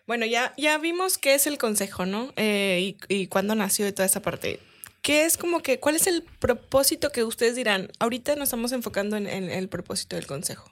Bueno, 0.06 0.26
ya, 0.26 0.52
ya 0.56 0.76
vimos 0.78 1.18
qué 1.18 1.34
es 1.34 1.46
el 1.46 1.58
consejo, 1.58 2.06
¿no? 2.06 2.32
Eh, 2.36 2.96
y, 3.08 3.14
y 3.14 3.26
cuándo 3.26 3.54
nació 3.54 3.86
y 3.88 3.92
toda 3.92 4.06
esa 4.06 4.20
parte. 4.20 4.60
¿Qué 5.00 5.24
es 5.24 5.36
como 5.36 5.60
que, 5.60 5.80
cuál 5.80 5.96
es 5.96 6.06
el 6.06 6.22
propósito 6.22 7.10
que 7.10 7.24
ustedes 7.24 7.56
dirán? 7.56 7.90
Ahorita 7.98 8.36
nos 8.36 8.44
estamos 8.48 8.72
enfocando 8.72 9.16
en, 9.16 9.26
en 9.26 9.50
el 9.50 9.68
propósito 9.68 10.16
del 10.16 10.26
consejo. 10.26 10.70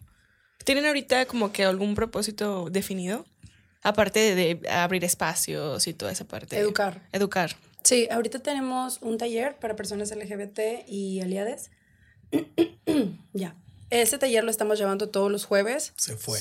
¿Tienen 0.65 0.87
ahorita 0.87 1.27
como 1.27 1.53
que 1.53 1.65
algún 1.65 1.95
propósito 1.95 2.69
definido? 2.71 3.27
Aparte 3.83 4.21
de, 4.21 4.55
de 4.55 4.71
abrir 4.71 5.05
espacios 5.05 5.87
y 5.87 5.93
toda 5.93 6.13
esa 6.13 6.25
parte. 6.25 6.59
Educar. 6.59 7.03
Educar. 7.13 7.57
Sí, 7.83 8.09
ahorita 8.11 8.39
tenemos 8.39 8.99
un 9.03 9.19
taller 9.19 9.57
para 9.57 9.77
personas 9.77 10.15
LGBT 10.15 10.87
y 10.87 11.21
aliades. 11.21 11.71
ya. 13.33 13.57
Ese 13.91 14.17
taller 14.19 14.45
lo 14.45 14.51
estamos 14.51 14.79
llevando 14.79 15.09
todos 15.11 15.31
los 15.31 15.45
jueves. 15.45 15.93
Se 15.97 16.17
fue. 16.17 16.39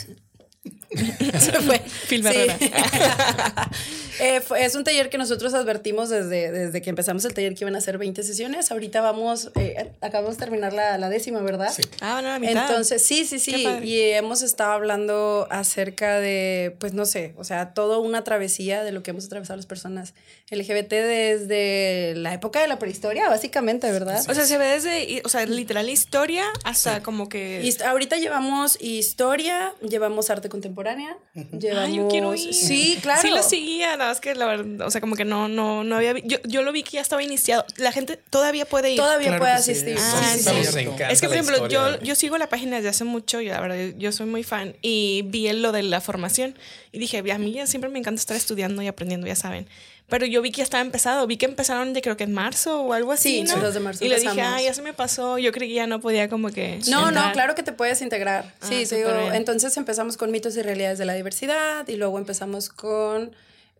Fue. 1.65 1.79
Phil 2.07 2.23
Sí. 2.23 2.71
Eh, 4.21 4.39
fue- 4.39 4.63
es 4.63 4.75
un 4.75 4.83
taller 4.83 5.09
que 5.09 5.17
nosotros 5.17 5.53
advertimos 5.55 6.09
desde, 6.09 6.51
desde 6.51 6.81
que 6.81 6.89
empezamos 6.91 7.25
el 7.25 7.33
taller 7.33 7.55
que 7.55 7.63
iban 7.63 7.75
a 7.75 7.81
ser 7.81 7.97
20 7.97 8.21
sesiones. 8.23 8.71
Ahorita 8.71 9.01
vamos, 9.01 9.49
eh, 9.55 9.91
acabamos 10.01 10.37
de 10.37 10.39
terminar 10.43 10.73
la, 10.73 10.97
la 10.99 11.09
décima, 11.09 11.41
¿verdad? 11.41 11.71
Sí. 11.75 11.81
Ah, 12.01 12.13
bueno, 12.13 12.29
la 12.29 12.39
mitad. 12.39 12.67
Entonces, 12.69 13.03
sí, 13.03 13.25
sí, 13.25 13.39
sí. 13.39 13.65
Y 13.83 13.99
hemos 14.11 14.43
estado 14.43 14.73
hablando 14.73 15.47
acerca 15.49 16.19
de, 16.19 16.75
pues 16.79 16.93
no 16.93 17.05
sé, 17.05 17.33
o 17.37 17.43
sea, 17.43 17.73
toda 17.73 17.97
una 17.97 18.23
travesía 18.23 18.83
de 18.83 18.91
lo 18.91 19.01
que 19.01 19.09
hemos 19.11 19.25
atravesado 19.25 19.57
las 19.57 19.65
personas 19.65 20.13
LGBT 20.51 20.91
desde 20.91 22.13
la 22.15 22.33
época 22.33 22.61
de 22.61 22.67
la 22.67 22.77
prehistoria, 22.77 23.27
básicamente, 23.29 23.91
¿verdad? 23.91 24.23
O 24.29 24.33
sea, 24.33 24.45
se 24.45 24.57
ve 24.57 24.65
desde, 24.65 25.21
o 25.25 25.29
sea, 25.29 25.45
literal 25.45 25.89
historia 25.89 26.43
hasta 26.63 27.01
como 27.03 27.29
que... 27.29 27.61
Y 27.63 27.81
ahorita 27.83 28.17
llevamos 28.17 28.77
historia, 28.81 29.73
llevamos 29.81 30.29
arte 30.29 30.49
contemporánea, 30.49 31.17
llevamos... 31.57 31.89
Ah, 31.91 31.95
yo 31.95 32.07
quiero 32.07 32.35
ir. 32.35 32.53
Sí, 32.53 32.99
claro. 33.01 33.21
Sí 33.21 33.29
lo 33.29 33.41
seguía, 33.43 33.97
nada 33.97 34.10
más 34.11 34.19
que 34.21 34.35
la 34.35 34.45
verdad, 34.45 34.85
o 34.87 34.91
sea, 34.91 35.01
como 35.01 35.15
que 35.15 35.25
no, 35.25 35.47
no, 35.47 35.83
no 35.83 35.95
había... 35.95 36.13
Yo, 36.19 36.37
yo 36.43 36.61
lo 36.63 36.71
vi 36.71 36.83
que 36.83 36.91
ya 36.91 37.01
estaba 37.01 37.23
iniciado. 37.23 37.65
La 37.77 37.91
gente 37.91 38.17
todavía 38.17 38.65
puede 38.65 38.91
ir. 38.91 38.97
Todavía 38.97 39.29
Claro 39.29 39.41
puede 39.43 39.55
que 39.57 39.61
sí. 39.63 39.71
asistir. 39.71 39.97
Ah, 39.99 40.33
sí, 40.33 40.39
sí, 40.39 40.63
sí. 40.65 40.71
sí. 40.71 40.89
Es 41.09 41.21
que, 41.21 41.27
por 41.27 41.37
ejemplo, 41.37 41.67
yo, 41.67 41.99
yo 42.01 42.15
sigo 42.15 42.37
la 42.37 42.47
página 42.49 42.75
desde 42.77 42.89
hace 42.89 43.03
mucho 43.03 43.41
y 43.41 43.47
la 43.47 43.59
verdad, 43.61 43.77
yo 43.97 44.11
soy 44.11 44.25
muy 44.27 44.43
fan 44.43 44.75
y 44.81 45.23
vi 45.25 45.51
lo 45.53 45.71
de 45.71 45.83
la 45.83 46.01
formación 46.01 46.55
y 46.91 46.99
dije, 46.99 47.19
a 47.31 47.37
mí 47.37 47.53
ya 47.53 47.65
siempre 47.67 47.89
me 47.89 47.99
encanta 47.99 48.19
estar 48.19 48.35
estudiando 48.37 48.81
y 48.81 48.87
aprendiendo, 48.87 49.25
ya 49.27 49.35
saben. 49.35 49.67
Pero 50.09 50.25
yo 50.25 50.41
vi 50.41 50.51
que 50.51 50.57
ya 50.57 50.63
estaba 50.63 50.81
empezado, 50.81 51.25
vi 51.25 51.37
que 51.37 51.45
empezaron 51.45 51.93
de 51.93 52.01
creo 52.01 52.17
que 52.17 52.25
en 52.25 52.33
marzo 52.33 52.81
o 52.81 52.91
algo 52.91 53.13
así, 53.13 53.37
Sí, 53.37 53.43
¿no? 53.43 53.55
2 53.61 53.73
de 53.73 53.79
marzo 53.79 54.03
Y 54.03 54.09
le 54.09 54.19
dije, 54.19 54.41
ah, 54.41 54.61
ya 54.61 54.73
se 54.73 54.81
me 54.81 54.91
pasó, 54.91 55.37
yo 55.37 55.53
creí 55.53 55.69
que 55.69 55.75
ya 55.75 55.87
no 55.87 56.01
podía 56.01 56.27
como 56.27 56.49
que... 56.49 56.79
No, 56.89 57.03
no, 57.03 57.07
entrar. 57.07 57.31
claro 57.31 57.55
que 57.55 57.63
te 57.63 57.71
puedes 57.71 58.01
integrar. 58.01 58.53
Ah, 58.59 58.65
Sí, 58.67 58.85
te 58.85 58.97
digo, 58.97 59.09
bien. 59.17 59.35
entonces 59.35 59.77
empezamos 59.77 60.17
con 60.17 60.29
mitos 60.31 60.57
y 60.57 60.63
realidades 60.63 60.99
de 60.99 61.05
la 61.05 61.13
diversidad 61.13 61.87
y 61.87 61.95
luego 61.95 62.17
empezamos 62.17 62.67
con 62.67 63.31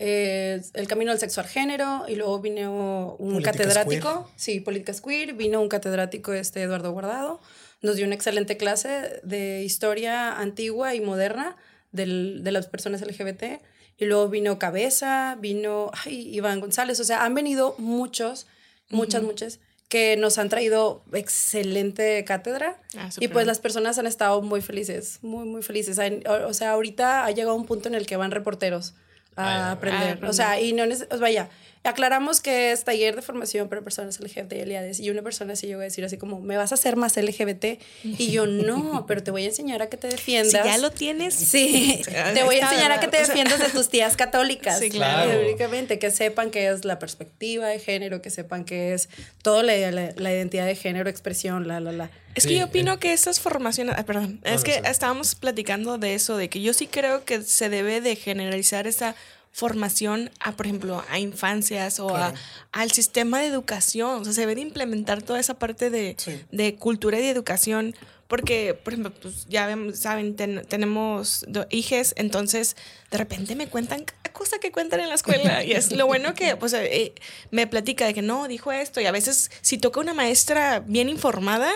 eh, 0.04 0.62
el 0.74 0.88
camino 0.88 1.12
del 1.12 1.20
sexo 1.20 1.42
al 1.42 1.48
género 1.48 2.06
y 2.08 2.16
luego 2.16 2.40
vino 2.40 3.16
un 3.20 3.34
Políticas 3.34 3.56
catedrático, 3.58 4.32
sí, 4.36 4.60
políticas 4.60 5.00
queer, 5.02 5.34
vino 5.34 5.62
un 5.62 5.70
catedrático 5.70 6.34
este 6.34 6.64
Eduardo 6.64 6.92
Guardado, 6.92 7.40
nos 7.84 7.96
dio 7.98 8.06
una 8.08 8.16
excelente 8.16 8.58
clase 8.58 9.22
de 9.24 9.62
historia 9.64 10.38
antigua 10.40 10.96
y 10.96 11.02
moderna 11.02 11.56
del- 11.92 12.44
de 12.44 12.52
las 12.52 12.66
personas 12.68 13.02
LGBT 13.04 13.62
y 13.98 14.06
luego 14.06 14.28
vino 14.30 14.58
Cabeza, 14.58 15.38
vino 15.40 15.92
ay, 16.06 16.36
Iván 16.36 16.60
González, 16.62 17.00
o 17.00 17.04
sea, 17.04 17.24
han 17.24 17.36
venido 17.36 17.76
muchos, 17.78 18.48
muchas, 18.90 19.22
muchas 19.22 19.60
que 19.88 20.16
nos 20.18 20.38
han 20.38 20.48
traído 20.50 21.04
excelente 21.14 22.24
cátedra. 22.24 22.80
Ah, 22.98 23.10
y 23.20 23.28
pues 23.28 23.46
las 23.46 23.60
personas 23.60 24.00
han 24.00 24.08
estado 24.08 24.42
muy 24.42 24.62
felices, 24.62 25.20
muy, 25.22 25.46
muy 25.46 25.62
felices. 25.64 26.00
O 26.48 26.54
sea, 26.54 26.72
ahorita 26.72 27.26
ha 27.26 27.32
llegado 27.32 27.56
un 27.56 27.66
punto 27.66 27.90
en 27.90 27.96
el 27.96 28.06
que 28.06 28.16
van 28.16 28.32
reporteros 28.32 28.94
a 29.36 29.72
aprender. 29.72 30.24
o 30.26 30.34
sea, 30.34 30.60
y 30.60 30.74
no 30.74 30.84
neces- 30.86 31.08
o 31.10 31.12
sea, 31.16 31.20
vaya, 31.22 31.50
aclaramos 31.84 32.42
que 32.42 32.72
es 32.72 32.84
taller 32.84 33.16
de 33.16 33.22
formación 33.24 33.68
para 33.68 33.82
personas 33.82 34.20
LGBT 34.20 34.54
y 34.54 34.62
aliadas. 34.62 35.00
Y 35.00 35.10
una 35.10 35.22
persona 35.24 35.56
sí 35.56 35.66
llegó 35.68 35.82
a 35.82 35.84
decir 35.84 36.06
así 36.06 36.18
como, 36.18 36.40
¿me 36.40 36.56
vas 36.58 36.72
a 36.72 36.76
hacer 36.76 36.96
más 36.96 37.18
LGBT? 37.18 37.80
Y 38.04 38.32
yo, 38.32 38.46
no, 38.46 39.06
pero 39.08 39.24
te 39.24 39.32
voy 39.32 39.44
a 39.44 39.48
enseñar 39.48 39.82
a 39.82 39.90
que 39.90 39.98
te 39.98 40.08
defiendas. 40.08 40.64
Si 40.64 40.70
ya 40.70 40.78
lo 40.78 40.92
tienes. 40.92 41.34
Sí, 41.34 42.02
te 42.34 42.44
voy 42.44 42.58
a 42.58 42.70
enseñar 42.70 42.92
a 42.92 43.00
que 43.00 43.08
te 43.08 43.18
defiendas 43.18 43.60
de 43.60 43.70
tus 43.70 43.90
tías 43.90 44.16
católicas. 44.16 44.80
Sí, 44.80 44.90
claro. 44.92 45.32
Teóricamente, 45.32 45.98
que 45.98 46.12
sepan 46.12 46.52
que 46.52 46.68
es 46.70 46.86
la 46.86 47.00
perspectiva 47.00 47.68
de 47.68 47.80
género, 47.80 48.22
que 48.22 48.30
sepan 48.30 48.64
que 48.64 48.94
es 48.94 49.10
toda 49.42 49.64
la, 49.64 49.74
la- 49.92 50.14
la 50.16 50.32
identidad 50.34 50.66
de 50.68 50.76
género, 50.76 51.10
expresión, 51.10 51.68
la, 51.68 51.80
la, 51.80 51.92
la. 51.92 52.12
Es 52.36 52.44
Sí, 52.44 52.50
que 52.50 52.56
yo 52.60 52.66
opino 52.66 52.94
en- 52.94 53.00
que 53.00 53.12
estas 53.12 53.40
formaciones, 53.40 53.96
ah, 53.98 54.06
perdón, 54.06 54.40
No, 54.46 54.52
es 54.52 54.58
no, 54.58 54.64
que 54.64 54.74
sí. 54.76 54.80
estábamos 54.86 55.36
platicando 55.36 55.98
de 55.98 56.14
eso, 56.14 56.38
de 56.38 56.48
que 56.48 56.62
yo 56.62 56.74
sí 56.74 56.88
creo 56.88 57.26
que 57.26 57.42
se 57.42 57.70
debe 57.70 58.02
de 58.02 58.16
generalizar 58.16 58.86
esa 58.88 59.16
formación 59.52 60.30
a, 60.40 60.54
por 60.54 60.66
ejemplo, 60.66 61.04
a 61.10 61.20
infancias 61.20 62.00
o 62.00 62.16
a- 62.16 62.34
al 62.72 62.92
sistema 62.92 63.40
de 63.40 63.48
educación. 63.48 64.22
O 64.22 64.24
sea, 64.24 64.34
se 64.34 64.42
debe 64.42 64.56
de 64.56 64.62
implementar 64.62 65.22
toda 65.22 65.40
esa 65.40 65.56
parte 65.60 65.90
de, 65.90 66.16
Sí. 66.18 66.42
de 66.52 66.76
cultura 66.76 67.20
y 67.20 67.22
de 67.22 67.30
educación. 67.30 67.94
Porque, 68.32 68.74
por 68.74 68.94
ejemplo, 68.94 69.12
pues 69.22 69.46
ya 69.50 69.68
vemos, 69.68 70.00
saben, 70.00 70.38
ten- 70.38 70.64
tenemos 70.70 71.46
hijes, 71.70 72.14
entonces 72.16 72.78
de 73.12 73.18
repente 73.18 73.58
me 73.58 73.68
cuentan 73.68 74.06
cada 74.06 74.32
cosa 74.32 74.58
que 74.60 74.72
cuentan 74.72 75.02
en 75.02 75.10
la 75.10 75.16
escuela. 75.16 75.66
Y 75.66 75.74
es 75.74 75.92
lo 75.92 76.08
bueno 76.08 76.34
que, 76.34 76.56
pues, 76.56 76.72
eh, 76.72 77.14
me 77.52 77.68
platica 77.68 78.06
de 78.06 78.14
que 78.14 78.22
no, 78.22 78.48
dijo 78.48 78.72
esto. 78.72 79.02
Y 79.02 79.06
a 79.06 79.12
veces, 79.12 79.52
si 79.62 79.78
toca 79.78 80.00
una 80.00 80.14
maestra 80.14 80.80
bien 80.80 81.10
informada, 81.10 81.70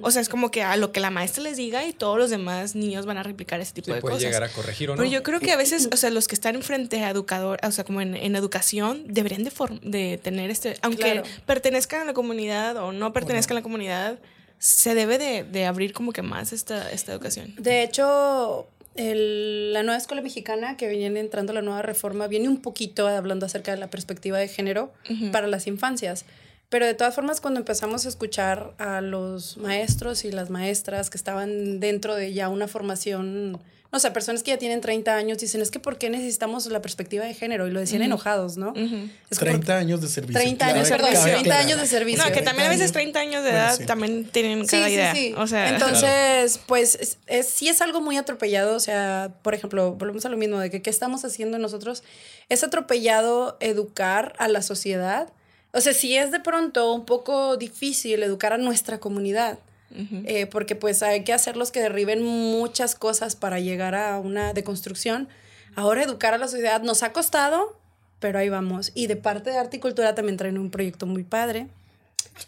o 0.00 0.10
sea, 0.12 0.22
es 0.22 0.28
como 0.28 0.52
que 0.52 0.62
a 0.62 0.76
lo 0.76 0.92
que 0.92 1.00
la 1.00 1.10
maestra 1.10 1.42
les 1.42 1.56
diga 1.56 1.84
y 1.84 1.92
todos 1.92 2.16
los 2.18 2.30
demás 2.30 2.76
niños 2.76 3.04
van 3.04 3.18
a 3.18 3.24
replicar 3.24 3.60
ese 3.60 3.72
tipo 3.72 3.86
Se 3.86 3.94
de 3.94 4.00
puede 4.00 4.14
cosas. 4.14 4.26
llegar 4.28 4.44
a 4.44 4.48
corregir 4.48 4.90
o 4.90 4.94
no. 4.94 4.98
Pero 5.02 5.10
yo 5.12 5.24
creo 5.24 5.40
que 5.40 5.50
a 5.50 5.56
veces, 5.56 5.88
o 5.92 5.96
sea, 5.96 6.10
los 6.10 6.28
que 6.28 6.36
están 6.36 6.54
enfrente 6.54 7.02
a 7.02 7.10
educador, 7.10 7.58
o 7.64 7.72
sea, 7.72 7.82
como 7.82 8.00
en, 8.00 8.14
en 8.14 8.36
educación, 8.36 9.02
deberían 9.08 9.42
de, 9.42 9.50
form- 9.50 9.80
de 9.80 10.20
tener 10.22 10.50
este, 10.50 10.76
aunque 10.82 11.02
Claro. 11.02 11.22
pertenezcan 11.46 12.02
a 12.02 12.04
la 12.04 12.12
comunidad 12.14 12.76
o 12.76 12.92
no 12.92 13.12
pertenezcan 13.12 13.56
a 13.56 13.60
la 13.60 13.64
comunidad, 13.64 14.20
se 14.58 14.94
debe 14.94 15.18
de, 15.18 15.44
de 15.44 15.66
abrir 15.66 15.92
como 15.92 16.12
que 16.12 16.22
más 16.22 16.52
esta, 16.52 16.90
esta 16.90 17.12
educación. 17.12 17.54
De 17.58 17.82
hecho, 17.82 18.66
el- 18.94 19.72
la 19.72 19.82
nueva 19.82 19.98
escuela 19.98 20.22
mexicana 20.22 20.76
que 20.76 20.88
viene 20.88 21.20
entrando 21.20 21.52
la 21.52 21.62
nueva 21.62 21.82
reforma 21.82 22.26
viene 22.28 22.48
un 22.48 22.62
poquito 22.62 23.06
hablando 23.06 23.46
acerca 23.46 23.72
de 23.72 23.76
la 23.78 23.88
perspectiva 23.90 24.38
de 24.38 24.48
género 24.48 24.92
para 25.32 25.46
las 25.46 25.66
infancias. 25.66 26.24
Pero 26.68 26.84
de 26.86 26.94
todas 26.94 27.14
formas, 27.14 27.40
cuando 27.40 27.60
empezamos 27.60 28.06
a 28.06 28.08
escuchar 28.08 28.74
a 28.78 29.00
los 29.00 29.56
maestros 29.56 30.24
y 30.24 30.32
las 30.32 30.50
maestras 30.50 31.10
que 31.10 31.16
estaban 31.16 31.78
dentro 31.78 32.16
de 32.16 32.32
ya 32.32 32.48
una 32.48 32.66
formación, 32.66 33.60
no 33.96 34.00
sé, 34.00 34.10
personas 34.10 34.42
que 34.42 34.50
ya 34.50 34.58
tienen 34.58 34.82
30 34.82 35.14
años, 35.16 35.38
dicen, 35.38 35.62
es 35.62 35.70
que 35.70 35.80
¿por 35.80 35.96
qué 35.96 36.10
necesitamos 36.10 36.66
la 36.66 36.82
perspectiva 36.82 37.24
de 37.24 37.32
género? 37.32 37.66
Y 37.66 37.70
lo 37.70 37.80
decían 37.80 38.02
enojados, 38.02 38.58
¿no? 38.58 38.74
Por- 38.74 39.38
30 39.38 39.78
años 39.78 40.02
de 40.02 40.08
servicio. 40.08 40.38
30 40.38 40.66
años, 40.66 40.88
perdón, 40.90 41.12
cabe 41.14 41.22
30 41.30 41.40
aclarar. 41.40 41.64
años 41.64 41.80
de 41.80 41.86
servicio. 41.86 42.22
No, 42.24 42.30
que 42.30 42.42
también 42.42 42.66
a 42.66 42.70
veces 42.70 42.92
30 42.92 43.20
30 43.20 43.20
años 43.20 43.44
de 43.44 43.50
Bueno, 43.52 43.64
edad 43.66 43.76
sí. 43.78 43.86
también 43.86 44.24
tienen 44.26 44.60
Sí, 44.64 44.76
cada 44.76 44.86
sí, 44.88 44.92
idea. 44.92 45.14
sí. 45.14 45.34
O 45.38 45.46
sea, 45.46 45.70
Entonces, 45.70 46.60
pues 46.66 46.94
es, 46.96 47.18
es- 47.26 47.48
sí 47.48 47.68
es 47.68 47.80
algo 47.80 48.02
muy 48.02 48.18
atropellado. 48.18 48.76
O 48.76 48.80
sea, 48.80 49.30
por 49.42 49.54
ejemplo, 49.54 49.92
volvemos 49.94 50.26
a 50.26 50.28
lo 50.28 50.36
mismo 50.36 50.58
de 50.58 50.68
que 50.70 50.82
qué 50.82 50.90
estamos 50.90 51.24
haciendo 51.24 51.58
nosotros. 51.58 52.02
Es 52.50 52.62
atropellado 52.64 53.56
educar 53.60 54.34
a 54.38 54.48
la 54.48 54.60
sociedad. 54.60 55.32
O 55.72 55.80
sea, 55.80 55.94
sí 55.94 56.16
es 56.16 56.30
de 56.32 56.40
pronto 56.40 56.92
un 56.92 57.06
poco 57.06 57.56
difícil 57.56 58.22
educar 58.22 58.52
a 58.52 58.58
nuestra 58.58 58.98
comunidad. 58.98 59.58
Eh, 59.94 60.46
porque 60.46 60.74
pues 60.76 61.02
hay 61.02 61.24
que 61.24 61.32
hacerlos 61.32 61.70
que 61.70 61.80
derriben 61.80 62.22
muchas 62.22 62.94
cosas 62.94 63.36
para 63.36 63.60
llegar 63.60 63.94
a 63.94 64.18
una 64.18 64.52
deconstrucción. 64.52 65.28
Ahora 65.74 66.02
educar 66.02 66.34
a 66.34 66.38
la 66.38 66.48
sociedad 66.48 66.82
nos 66.82 67.02
ha 67.02 67.12
costado, 67.12 67.78
pero 68.18 68.38
ahí 68.38 68.48
vamos. 68.48 68.92
Y 68.94 69.06
de 69.06 69.16
parte 69.16 69.50
de 69.50 69.58
arte 69.58 69.76
y 69.76 69.80
cultura 69.80 70.14
también 70.14 70.36
traen 70.36 70.58
un 70.58 70.70
proyecto 70.70 71.06
muy 71.06 71.22
padre. 71.24 71.68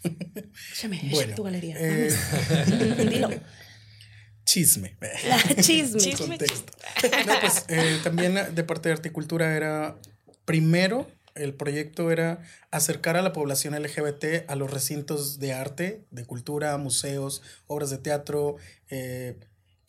Échame, 0.73 1.01
Bueno, 1.11 1.35
tu 1.35 1.43
galería. 1.43 1.75
eh, 1.79 2.11
Dilo. 3.09 3.29
Chisme. 4.45 4.95
Chisme. 5.61 5.99
Chisme. 5.99 6.37
No, 7.27 7.33
pues 7.39 7.65
eh, 7.67 7.99
también 8.03 8.35
de 8.55 8.63
parte 8.63 8.89
de 8.89 8.93
Articultura 8.93 9.55
era, 9.55 9.95
primero, 10.45 11.07
el 11.35 11.53
proyecto 11.53 12.11
era 12.11 12.39
acercar 12.71 13.17
a 13.17 13.21
la 13.21 13.33
población 13.33 13.79
LGBT 13.81 14.49
a 14.49 14.55
los 14.55 14.71
recintos 14.71 15.39
de 15.39 15.53
arte, 15.53 16.03
de 16.11 16.25
cultura, 16.25 16.77
museos, 16.77 17.41
obras 17.67 17.89
de 17.89 17.97
teatro 17.97 18.57
eh, 18.89 19.35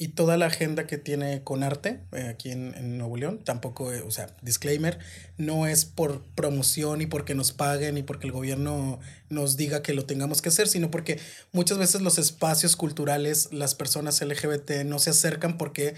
y 0.00 0.09
toda 0.09 0.38
la 0.38 0.46
agenda 0.46 0.87
que 0.87 0.96
tiene 0.96 1.44
con 1.44 1.62
arte 1.62 2.00
eh, 2.12 2.29
aquí 2.31 2.50
en, 2.50 2.96
Nuevo 2.96 3.18
León. 3.18 3.40
Tampoco, 3.44 3.92
eh, 3.92 4.00
o 4.00 4.11
sea, 4.11 4.35
disclaimer, 4.40 4.98
no 5.37 5.66
es 5.66 5.85
por 5.85 6.22
promoción 6.35 7.03
y 7.03 7.07
porque 7.07 7.35
nos 7.35 7.53
paguen 7.53 7.98
y 7.98 8.03
porque 8.03 8.26
el 8.26 8.33
gobierno 8.33 8.98
nos 9.29 9.59
diga 9.59 9.83
que 9.83 9.92
lo 9.92 10.07
tengamos 10.07 10.40
que 10.40 10.48
hacer, 10.48 10.68
sino 10.68 10.90
porque 10.90 11.20
muchas 11.53 11.76
veces 11.76 12.00
los 12.00 12.16
espacios 12.16 12.76
culturales, 12.76 13.53
las 13.53 13.74
personas 13.74 14.22
LGBT 14.22 14.85
no 14.87 14.98
se 14.98 15.11
acercan 15.11 15.59
porque 15.59 15.96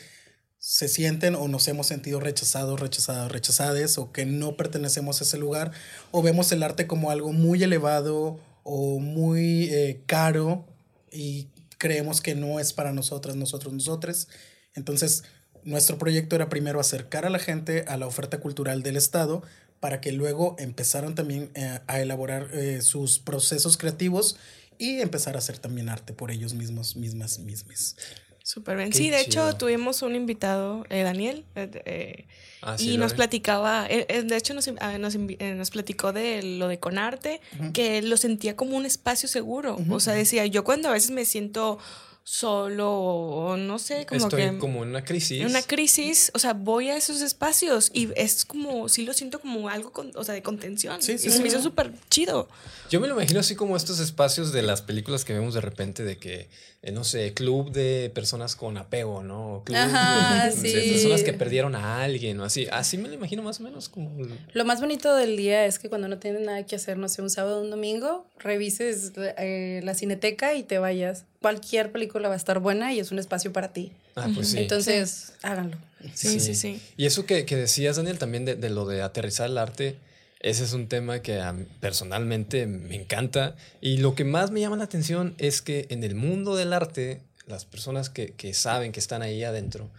se 0.64 0.86
sienten 0.86 1.34
o 1.34 1.48
nos 1.48 1.66
hemos 1.66 1.88
sentido 1.88 2.20
rechazados, 2.20 2.78
rechazadas, 2.78 3.32
rechazades 3.32 3.98
o 3.98 4.12
que 4.12 4.26
no 4.26 4.56
pertenecemos 4.56 5.20
a 5.20 5.24
ese 5.24 5.36
lugar 5.36 5.72
o 6.12 6.22
vemos 6.22 6.52
el 6.52 6.62
arte 6.62 6.86
como 6.86 7.10
algo 7.10 7.32
muy 7.32 7.64
elevado 7.64 8.38
o 8.62 9.00
muy 9.00 9.64
eh, 9.72 10.02
caro 10.06 10.64
y 11.10 11.48
creemos 11.78 12.20
que 12.20 12.36
no 12.36 12.60
es 12.60 12.72
para 12.72 12.92
nosotras, 12.92 13.34
nosotros, 13.34 13.74
nosotres. 13.74 14.28
Entonces, 14.76 15.24
nuestro 15.64 15.98
proyecto 15.98 16.36
era 16.36 16.48
primero 16.48 16.78
acercar 16.78 17.26
a 17.26 17.30
la 17.30 17.40
gente 17.40 17.84
a 17.88 17.96
la 17.96 18.06
oferta 18.06 18.38
cultural 18.38 18.84
del 18.84 18.96
Estado 18.96 19.42
para 19.80 20.00
que 20.00 20.12
luego 20.12 20.54
empezaran 20.60 21.16
también 21.16 21.50
eh, 21.54 21.80
a 21.88 22.00
elaborar 22.00 22.50
eh, 22.52 22.82
sus 22.82 23.18
procesos 23.18 23.76
creativos 23.76 24.36
y 24.78 25.00
empezar 25.00 25.34
a 25.34 25.38
hacer 25.38 25.58
también 25.58 25.88
arte 25.88 26.12
por 26.12 26.30
ellos 26.30 26.54
mismos, 26.54 26.94
mismas, 26.94 27.40
mismas. 27.40 27.96
Súper 28.44 28.76
bien. 28.76 28.90
Qué 28.90 28.98
Sí, 28.98 29.10
de 29.10 29.24
chido. 29.24 29.48
hecho 29.48 29.56
tuvimos 29.58 30.02
un 30.02 30.14
invitado, 30.16 30.84
eh, 30.90 31.02
Daniel, 31.02 31.44
eh, 31.54 31.70
eh, 31.86 32.24
Ah, 32.64 32.78
sí, 32.78 32.92
y 32.92 32.96
nos 32.96 33.12
vi. 33.12 33.16
platicaba, 33.16 33.86
eh, 33.88 34.06
eh, 34.08 34.22
de 34.22 34.36
hecho 34.36 34.54
nos, 34.54 34.68
ah, 34.80 34.96
nos, 34.98 35.14
eh, 35.16 35.54
nos 35.56 35.70
platicó 35.70 36.12
de 36.12 36.42
lo 36.42 36.68
de 36.68 36.78
Conarte, 36.78 37.40
que 37.72 37.98
él 37.98 38.08
lo 38.10 38.16
sentía 38.16 38.54
como 38.56 38.76
un 38.76 38.86
espacio 38.86 39.28
seguro. 39.28 39.78
O 39.90 39.98
sea, 40.00 40.12
decía, 40.14 40.46
yo 40.46 40.62
cuando 40.64 40.88
a 40.88 40.92
veces 40.92 41.10
me 41.10 41.24
siento 41.24 41.78
solo 42.24 42.88
o 42.92 43.56
no 43.56 43.80
sé, 43.80 44.06
como 44.06 44.20
Estoy 44.28 44.42
que... 44.52 44.58
como 44.58 44.84
en 44.84 44.90
una 44.90 45.02
crisis. 45.04 45.40
en 45.40 45.46
una 45.48 45.62
crisis, 45.62 46.30
o 46.34 46.38
sea, 46.38 46.52
voy 46.52 46.88
a 46.88 46.96
esos 46.96 47.20
espacios 47.20 47.90
y 47.92 48.10
es 48.14 48.44
como, 48.44 48.88
sí 48.88 49.04
lo 49.04 49.12
siento 49.12 49.40
como 49.40 49.68
algo, 49.68 49.90
con- 49.92 50.12
o 50.14 50.22
sea, 50.22 50.32
de 50.34 50.42
contención. 50.42 51.02
Sí, 51.02 51.18
sí, 51.18 51.26
y 51.28 51.30
se 51.32 51.38
me 51.38 51.50
sí. 51.50 51.56
hizo 51.56 51.62
súper 51.62 51.92
chido. 52.10 52.48
Yo 52.90 53.00
me 53.00 53.08
lo 53.08 53.14
imagino 53.14 53.40
así 53.40 53.56
como 53.56 53.76
estos 53.76 53.98
espacios 53.98 54.52
de 54.52 54.62
las 54.62 54.82
películas 54.82 55.24
que 55.24 55.32
vemos 55.32 55.54
de 55.54 55.60
repente 55.62 56.04
de 56.04 56.16
que, 56.18 56.48
no 56.90 57.04
sé, 57.04 57.32
club 57.32 57.70
de 57.70 58.10
personas 58.12 58.56
con 58.56 58.76
apego, 58.76 59.22
¿no? 59.22 59.62
Club 59.64 59.76
Ajá, 59.78 60.50
de, 60.50 60.56
de 60.56 60.82
sí. 60.82 60.90
personas 60.90 61.22
que 61.22 61.32
perdieron 61.32 61.76
a 61.76 62.02
alguien 62.02 62.40
o 62.40 62.44
así. 62.44 62.66
Así 62.72 62.98
me 62.98 63.06
lo 63.06 63.14
imagino 63.14 63.44
más 63.44 63.60
o 63.60 63.62
menos 63.62 63.88
como... 63.88 64.10
Lo 64.52 64.64
más 64.64 64.80
bonito 64.80 65.14
del 65.14 65.36
día 65.36 65.64
es 65.64 65.78
que 65.78 65.88
cuando 65.88 66.08
no 66.08 66.18
tienes 66.18 66.40
nada 66.44 66.64
que 66.66 66.74
hacer, 66.74 66.98
no 66.98 67.08
sé, 67.08 67.22
un 67.22 67.30
sábado 67.30 67.60
o 67.60 67.62
un 67.62 67.70
domingo, 67.70 68.26
revises 68.40 69.12
eh, 69.16 69.80
la 69.84 69.94
cineteca 69.94 70.54
y 70.54 70.64
te 70.64 70.78
vayas. 70.78 71.24
Cualquier 71.40 71.92
película 71.92 72.26
va 72.26 72.34
a 72.34 72.36
estar 72.36 72.58
buena 72.58 72.92
y 72.92 72.98
es 72.98 73.12
un 73.12 73.20
espacio 73.20 73.52
para 73.52 73.72
ti. 73.72 73.92
Ah, 74.16 74.28
pues 74.34 74.48
sí. 74.48 74.58
Entonces, 74.58 75.34
háganlo. 75.42 75.76
Sí, 76.14 76.40
sí, 76.40 76.56
sí. 76.56 76.82
Y 76.96 77.06
eso 77.06 77.26
que, 77.26 77.46
que 77.46 77.54
decías, 77.54 77.94
Daniel, 77.94 78.18
también 78.18 78.44
de, 78.44 78.56
de 78.56 78.70
lo 78.70 78.86
de 78.86 79.02
aterrizar 79.02 79.48
el 79.48 79.56
arte, 79.56 79.94
ese 80.42 80.64
es 80.64 80.72
un 80.72 80.88
tema 80.88 81.22
que 81.22 81.40
personalmente 81.80 82.66
me 82.66 82.96
encanta. 82.96 83.54
Y 83.80 83.98
lo 83.98 84.14
que 84.14 84.24
más 84.24 84.50
me 84.50 84.60
llama 84.60 84.76
la 84.76 84.84
atención 84.84 85.34
es 85.38 85.62
que 85.62 85.86
en 85.90 86.02
el 86.02 86.16
mundo 86.16 86.56
del 86.56 86.72
arte, 86.72 87.22
las 87.46 87.64
personas 87.64 88.10
que, 88.10 88.32
que 88.34 88.52
saben 88.52 88.90
que 88.92 89.00
están 89.00 89.22
ahí 89.22 89.44
adentro, 89.44 89.90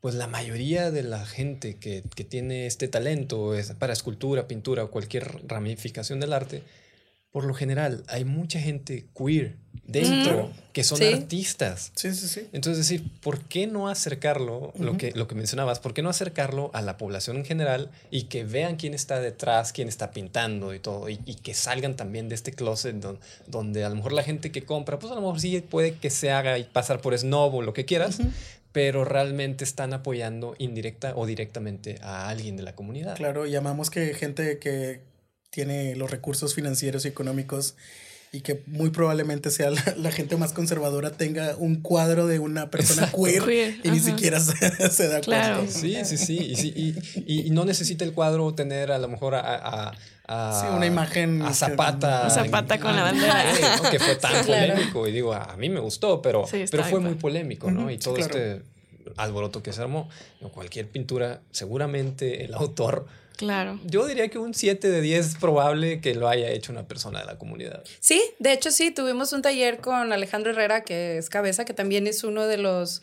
pues 0.00 0.14
la 0.14 0.26
mayoría 0.26 0.90
de 0.90 1.02
la 1.02 1.24
gente 1.24 1.78
que, 1.78 2.04
que 2.14 2.24
tiene 2.24 2.66
este 2.66 2.88
talento 2.88 3.54
para 3.78 3.94
escultura, 3.94 4.46
pintura 4.46 4.84
o 4.84 4.90
cualquier 4.90 5.48
ramificación 5.48 6.20
del 6.20 6.34
arte, 6.34 6.62
por 7.30 7.44
lo 7.44 7.54
general 7.54 8.04
hay 8.08 8.24
mucha 8.24 8.60
gente 8.60 9.08
queer 9.16 9.56
dentro 9.86 10.50
que 10.72 10.84
son 10.84 10.98
Sí. 10.98 11.04
artistas. 11.12 11.92
Sí, 11.94 12.12
sí, 12.14 12.28
sí. 12.28 12.48
Entonces, 12.52 12.86
decir, 12.88 13.08
¿por 13.20 13.40
qué 13.44 13.66
no 13.66 13.88
acercarlo, 13.88 14.72
lo, 14.78 14.96
que, 14.98 15.12
lo 15.12 15.26
que 15.28 15.34
mencionabas, 15.34 15.78
por 15.80 15.94
qué 15.94 16.02
no 16.02 16.10
acercarlo 16.10 16.70
a 16.74 16.82
la 16.82 16.96
población 16.98 17.36
en 17.38 17.44
general 17.44 17.90
y 18.10 18.24
que 18.24 18.44
vean 18.44 18.76
quién 18.76 18.92
está 18.92 19.20
detrás, 19.20 19.72
quién 19.72 19.88
está 19.88 20.10
pintando 20.10 20.74
y 20.74 20.80
todo, 20.80 21.08
y, 21.08 21.20
y 21.24 21.36
que 21.36 21.54
salgan 21.54 21.96
también 21.96 22.28
de 22.28 22.34
este 22.34 22.52
closet 22.52 22.96
don- 22.96 23.18
donde 23.46 23.84
a 23.84 23.88
lo 23.88 23.94
mejor 23.96 24.12
la 24.12 24.22
gente 24.22 24.52
que 24.52 24.64
compra, 24.64 24.98
pues 24.98 25.12
a 25.12 25.14
lo 25.14 25.22
mejor 25.22 25.40
sí 25.40 25.58
puede 25.60 25.94
que 25.94 26.10
se 26.10 26.30
haga 26.30 26.58
y 26.58 26.64
pasar 26.64 27.00
por 27.00 27.16
snob 27.16 27.54
o 27.54 27.62
lo 27.62 27.72
que 27.72 27.84
quieras, 27.86 28.18
pero 28.72 29.06
realmente 29.06 29.64
están 29.64 29.94
apoyando 29.94 30.54
indirecta 30.58 31.14
o 31.16 31.24
directamente 31.24 31.98
a 32.02 32.28
alguien 32.28 32.56
de 32.58 32.62
la 32.64 32.74
comunidad. 32.74 33.16
Claro, 33.16 33.46
llamamos 33.46 33.88
que 33.88 34.12
gente 34.12 34.58
que 34.58 35.00
tiene 35.48 35.96
los 35.96 36.10
recursos 36.10 36.54
financieros 36.54 37.06
y 37.06 37.08
económicos 37.08 37.76
y 38.36 38.42
que 38.42 38.62
muy 38.66 38.90
probablemente 38.90 39.50
sea 39.50 39.70
la, 39.70 40.10
gente 40.10 40.36
más 40.36 40.52
conservadora 40.52 41.10
tenga 41.10 41.56
un 41.56 41.76
cuadro 41.76 42.26
de 42.26 42.38
una 42.38 42.70
persona 42.70 43.10
queer, 43.10 43.78
y 43.82 43.90
ni 43.90 43.98
siquiera 43.98 44.40
se, 44.90 45.08
da 45.08 45.22
cuenta. 45.22 45.66
Sí, 45.68 45.96
sí, 46.04 46.18
sí. 46.18 46.94
Y, 47.26 47.50
no 47.50 47.64
necesita 47.64 48.04
el 48.04 48.12
cuadro 48.12 48.52
tener 48.52 48.92
a 48.92 48.98
lo 48.98 49.08
mejor 49.08 49.36
a, 49.36 49.92
una 50.76 50.84
imagen 50.84 51.40
a 51.40 51.54
Zapata. 51.54 52.28
Zapata 52.28 52.78
con 52.78 52.94
la 52.94 53.04
bandera. 53.04 53.44
Que 53.90 53.98
fue 53.98 54.16
tan 54.16 54.44
polémico. 54.44 55.08
Y 55.08 55.12
digo, 55.12 55.32
a 55.32 55.56
mí 55.56 55.70
me 55.70 55.80
gustó, 55.80 56.20
pero, 56.20 56.44
pero 56.70 56.84
fue 56.84 57.00
muy 57.00 57.14
polémico, 57.14 57.70
¿no? 57.70 57.90
y 57.90 57.96
todo 57.96 58.18
este 58.18 58.60
alboroto 59.16 59.62
que 59.62 59.72
se 59.72 59.80
armó. 59.80 60.10
Cualquier 60.52 60.88
pintura, 60.88 61.40
seguramente 61.52 62.44
el 62.44 62.52
autor 62.52 63.06
Claro. 63.36 63.78
Yo 63.84 64.06
diría 64.06 64.28
que 64.28 64.38
un 64.38 64.54
7 64.54 64.90
de 64.90 65.00
10 65.00 65.26
es 65.26 65.34
probable 65.36 66.00
que 66.00 66.14
lo 66.14 66.28
haya 66.28 66.50
hecho 66.50 66.72
una 66.72 66.88
persona 66.88 67.20
de 67.20 67.26
la 67.26 67.38
comunidad. 67.38 67.84
Sí, 68.00 68.22
de 68.38 68.52
hecho 68.52 68.70
sí, 68.70 68.90
tuvimos 68.90 69.32
un 69.32 69.42
taller 69.42 69.80
con 69.80 70.12
Alejandro 70.12 70.52
Herrera, 70.52 70.82
que 70.82 71.18
es 71.18 71.28
cabeza, 71.28 71.64
que 71.64 71.74
también 71.74 72.06
es 72.06 72.24
uno 72.24 72.46
de 72.46 72.56
los 72.56 73.02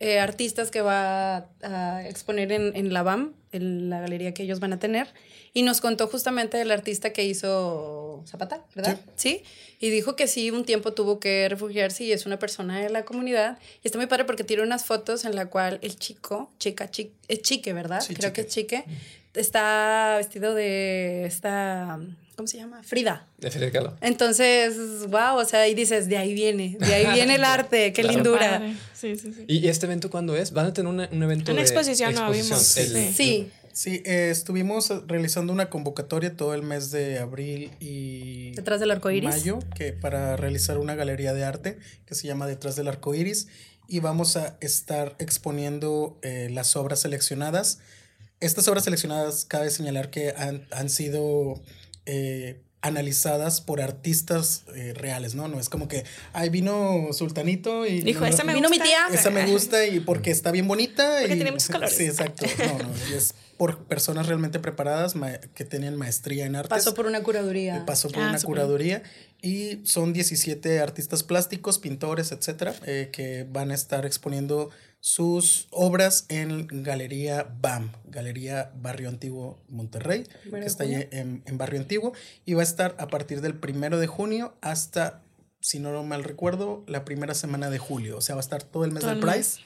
eh, 0.00 0.18
artistas 0.18 0.70
que 0.70 0.80
va 0.80 1.48
a 1.62 2.08
exponer 2.08 2.50
en, 2.50 2.92
la 2.92 3.02
BAM, 3.02 3.34
en 3.52 3.90
la 3.90 4.00
galería 4.00 4.34
que 4.34 4.42
ellos 4.42 4.58
van 4.58 4.72
a 4.72 4.78
tener, 4.78 5.08
y 5.52 5.62
nos 5.62 5.80
contó 5.80 6.08
justamente 6.08 6.56
del 6.56 6.70
artista 6.72 7.12
que 7.12 7.24
hizo 7.24 8.24
Zapata, 8.26 8.64
¿verdad? 8.74 8.98
Sí. 9.14 9.44
Y 9.78 9.90
dijo 9.90 10.16
que 10.16 10.26
sí, 10.26 10.50
un 10.50 10.64
tiempo 10.64 10.94
tuvo 10.94 11.20
que 11.20 11.48
refugiarse 11.48 12.04
y 12.04 12.12
es 12.12 12.26
una 12.26 12.38
persona 12.38 12.80
de 12.80 12.90
la 12.90 13.04
comunidad. 13.04 13.58
Y 13.82 13.88
está 13.88 13.98
muy 13.98 14.06
padre 14.06 14.24
porque 14.24 14.42
tiene 14.42 14.62
unas 14.62 14.84
fotos 14.84 15.24
en 15.24 15.36
la 15.36 15.46
cual 15.46 15.78
el 15.82 15.96
chico, 15.96 16.50
chica, 16.58 16.90
chique, 16.90 17.12
es 17.28 17.42
chique, 17.42 17.72
¿verdad? 17.72 18.02
Creo 18.16 18.32
que 18.32 18.40
es 18.40 18.48
chique 18.48 18.84
está 19.34 20.14
vestido 20.18 20.54
de 20.54 21.26
esta, 21.26 21.98
¿cómo 22.36 22.46
se 22.46 22.58
llama? 22.58 22.82
Frida. 22.82 23.26
De 23.38 23.50
Frida 23.50 23.70
Kahlo. 23.70 23.96
Entonces, 24.00 24.76
wow, 25.08 25.36
o 25.36 25.44
sea, 25.44 25.68
y 25.68 25.74
dices, 25.74 26.08
de 26.08 26.16
ahí 26.16 26.34
viene, 26.34 26.76
de 26.78 26.94
ahí 26.94 27.12
viene 27.14 27.36
el 27.36 27.44
arte, 27.44 27.92
qué 27.92 28.02
lindura. 28.04 28.62
Sí, 28.94 29.16
sí, 29.16 29.32
sí. 29.32 29.44
¿Y 29.48 29.68
este 29.68 29.86
evento 29.86 30.10
cuándo 30.10 30.36
es? 30.36 30.52
¿Van 30.52 30.66
a 30.66 30.72
tener 30.72 30.90
un 30.90 31.22
evento 31.22 31.52
una 31.52 31.60
de 31.60 31.66
exposición? 31.66 32.14
no 32.14 32.30
vimos. 32.30 32.58
sí. 32.58 33.50
Sí, 33.74 34.02
eh, 34.04 34.28
estuvimos 34.30 34.92
realizando 35.08 35.52
una 35.52 35.68
convocatoria 35.68 36.36
todo 36.36 36.54
el 36.54 36.62
mes 36.62 36.92
de 36.92 37.18
abril 37.18 37.72
y 37.80 38.52
detrás 38.52 38.78
del 38.78 38.92
arco 38.92 39.10
iris. 39.10 39.28
mayo 39.28 39.58
que 39.74 39.92
para 39.92 40.36
realizar 40.36 40.78
una 40.78 40.94
galería 40.94 41.34
de 41.34 41.42
arte 41.42 41.78
que 42.06 42.14
se 42.14 42.28
llama 42.28 42.46
Detrás 42.46 42.76
del 42.76 42.86
arco 42.86 43.16
iris 43.16 43.48
y 43.88 43.98
vamos 43.98 44.36
a 44.36 44.56
estar 44.60 45.16
exponiendo 45.18 46.16
eh, 46.22 46.50
las 46.52 46.76
obras 46.76 47.00
seleccionadas 47.00 47.80
estas 48.40 48.68
obras 48.68 48.84
seleccionadas, 48.84 49.44
cabe 49.44 49.70
señalar 49.70 50.10
que 50.10 50.34
han, 50.36 50.88
sido 50.88 51.62
eh, 52.06 52.60
analizadas 52.82 53.60
por 53.60 53.80
artistas 53.80 54.64
eh, 54.74 54.92
reales, 54.94 55.34
¿no? 55.34 55.48
No 55.48 55.58
es 55.58 55.68
como 55.68 55.88
que, 55.88 56.04
ay, 56.32 56.50
vino 56.50 57.08
Sultanito 57.12 57.86
y... 57.86 58.02
Dijo, 58.02 58.26
esa 58.26 58.44
me 58.44 58.54
vino 58.54 58.68
mi 58.68 58.78
tía. 58.78 59.06
Esa 59.12 59.30
me 59.30 59.46
gusta 59.46 59.86
y 59.86 60.00
porque 60.00 60.30
está 60.30 60.50
bien 60.50 60.68
bonita. 60.68 61.18
Porque 61.20 61.34
y, 61.34 61.36
tiene 61.36 61.52
muchos 61.52 61.68
colores. 61.68 61.96
Sí, 61.96 62.04
exacto. 62.04 62.46
No, 62.58 62.78
no, 62.78 63.16
es 63.16 63.34
por 63.56 63.84
personas 63.84 64.26
realmente 64.26 64.58
preparadas 64.58 65.14
que 65.54 65.64
tienen 65.64 65.96
maestría 65.96 66.44
en 66.44 66.56
arte. 66.56 66.68
Pasó 66.68 66.92
por 66.92 67.06
una 67.06 67.22
curaduría. 67.22 67.76
Eh, 67.78 67.82
pasó 67.86 68.10
por 68.10 68.22
ah, 68.22 68.30
una 68.30 68.40
curaduría 68.40 69.02
y 69.40 69.80
son 69.84 70.12
17 70.12 70.80
artistas 70.80 71.22
plásticos, 71.22 71.78
pintores, 71.78 72.32
etcétera, 72.32 72.74
que 72.82 73.46
van 73.48 73.70
a 73.70 73.74
estar 73.74 74.04
exponiendo 74.04 74.70
sus 75.04 75.68
obras 75.70 76.24
en 76.30 76.66
Galería 76.82 77.46
BAM, 77.60 77.92
Galería 78.06 78.72
Barrio 78.74 79.10
Antiguo 79.10 79.62
Monterrey, 79.68 80.24
que 80.50 80.60
está 80.60 80.84
allí 80.84 80.94
en, 81.10 81.42
en, 81.44 81.58
Barrio 81.58 81.78
Antiguo, 81.78 82.14
y 82.46 82.54
va 82.54 82.62
a 82.62 82.64
estar 82.64 82.96
a 82.98 83.08
partir 83.08 83.42
del 83.42 83.54
primero 83.54 83.98
de 83.98 84.06
junio 84.06 84.54
hasta 84.62 85.23
si 85.64 85.78
no 85.78 86.04
mal 86.04 86.24
recuerdo, 86.24 86.84
la 86.86 87.06
primera 87.06 87.32
semana 87.32 87.70
de 87.70 87.78
julio. 87.78 88.18
O 88.18 88.20
sea, 88.20 88.34
va 88.34 88.40
a 88.40 88.42
estar 88.42 88.62
todo 88.62 88.84
el 88.84 88.92
mes 88.92 89.02
del 89.02 89.18
Price 89.18 89.62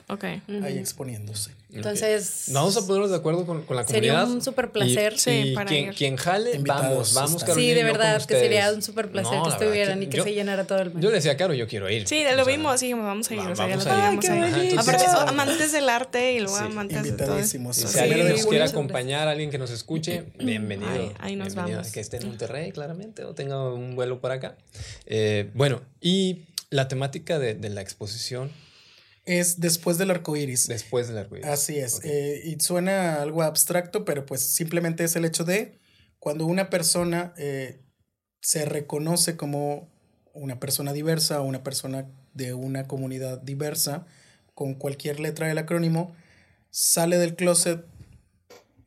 ahí 0.63 0.79
exponiéndose. 0.79 1.51
Entonces. 1.73 2.45
Vamos 2.53 2.77
a 2.77 2.87
ponernos 2.87 3.11
de 3.11 3.17
acuerdo 3.17 3.45
con, 3.45 3.65
con 3.65 3.75
la 3.75 3.85
comunidad. 3.85 4.23
Sería 4.23 4.33
un 4.33 4.41
súper 4.41 4.71
placer. 4.71 5.19
sí, 5.19 5.55
para 5.57 5.69
quien, 5.69 5.93
quien 5.93 6.17
jale, 6.17 6.57
vamos, 6.61 7.15
vamos, 7.15 7.45
Sí, 7.53 7.75
de 7.75 7.83
verdad, 7.83 8.25
que 8.25 8.39
sería 8.39 8.73
un 8.73 8.81
súper 8.81 9.11
placer 9.11 9.43
que 9.43 9.49
estuvieran 9.49 10.01
y 10.01 10.07
que 10.07 10.23
se 10.23 10.33
llenara 10.35 10.69
todo 10.69 10.79
el 10.79 10.95
mes. 10.95 11.03
Yo 11.03 11.09
le 11.09 11.17
decía, 11.17 11.37
Caro, 11.37 11.53
yo 11.53 11.67
quiero 11.67 11.91
ir. 11.91 12.07
Sí, 12.07 12.23
lo 12.37 12.45
vimos, 12.45 12.79
sí, 12.79 12.93
vamos 12.93 13.29
a 13.29 13.35
ir. 13.35 13.41
vamos 13.41 13.59
a 13.87 14.13
ir. 14.63 14.79
Aparte, 14.79 15.05
amantes 15.27 15.73
del 15.73 15.89
arte 15.89 16.35
y 16.35 16.39
luego 16.39 16.59
amantes 16.59 17.03
de 17.03 17.13
todo. 17.13 17.43
Si 17.43 17.99
alguien 17.99 18.29
nos 18.29 18.47
quiere 18.47 18.63
acompañar, 18.63 19.27
alguien 19.27 19.51
que 19.51 19.59
nos 19.59 19.73
escuche, 19.73 20.27
bienvenido. 20.39 21.13
Ahí 21.19 21.35
nos 21.35 21.57
vamos. 21.57 21.91
Que 21.91 21.99
esté 21.99 22.19
en 22.19 22.29
Monterrey, 22.29 22.71
claramente, 22.71 23.25
o 23.25 23.35
tenga 23.35 23.73
un 23.73 23.97
vuelo 23.97 24.21
para 24.21 24.35
acá. 24.35 24.57
Eh, 25.07 25.51
bueno, 25.55 25.83
y 26.01 26.47
la 26.71 26.89
temática 26.89 27.39
de, 27.39 27.57
la 27.69 27.81
exposición. 27.81 28.51
Es 29.25 29.61
después 29.61 29.99
del 29.99 30.11
arco 30.11 30.37
iris. 30.37 30.69
Después 30.69 31.09
del 31.09 31.19
arco 31.19 31.37
iris. 31.37 31.47
Así 31.49 31.79
es. 31.79 32.01
Eh, 32.05 32.43
y 32.45 32.61
suena 32.61 33.21
algo 33.21 33.43
abstracto, 33.43 34.05
pero 34.05 34.25
pues 34.25 34.41
simplemente 34.41 35.05
es 35.05 35.17
el 35.17 35.25
hecho 35.25 35.45
de 35.45 35.79
cuando 36.19 36.47
una 36.47 36.71
persona 36.71 37.35
eh, 37.37 37.81
se 38.41 38.65
reconoce 38.65 39.37
como 39.37 39.91
una 40.33 40.61
persona 40.61 40.93
diversa 40.93 41.41
o 41.41 41.45
una 41.45 41.63
persona 41.63 42.07
de 42.35 42.55
una 42.55 42.87
comunidad 42.87 43.41
diversa, 43.43 44.07
con 44.55 44.75
cualquier 44.75 45.21
letra 45.21 45.49
del 45.49 45.59
acrónimo, 45.59 46.15
sale 46.71 47.19
del 47.19 47.37
closet 47.37 47.85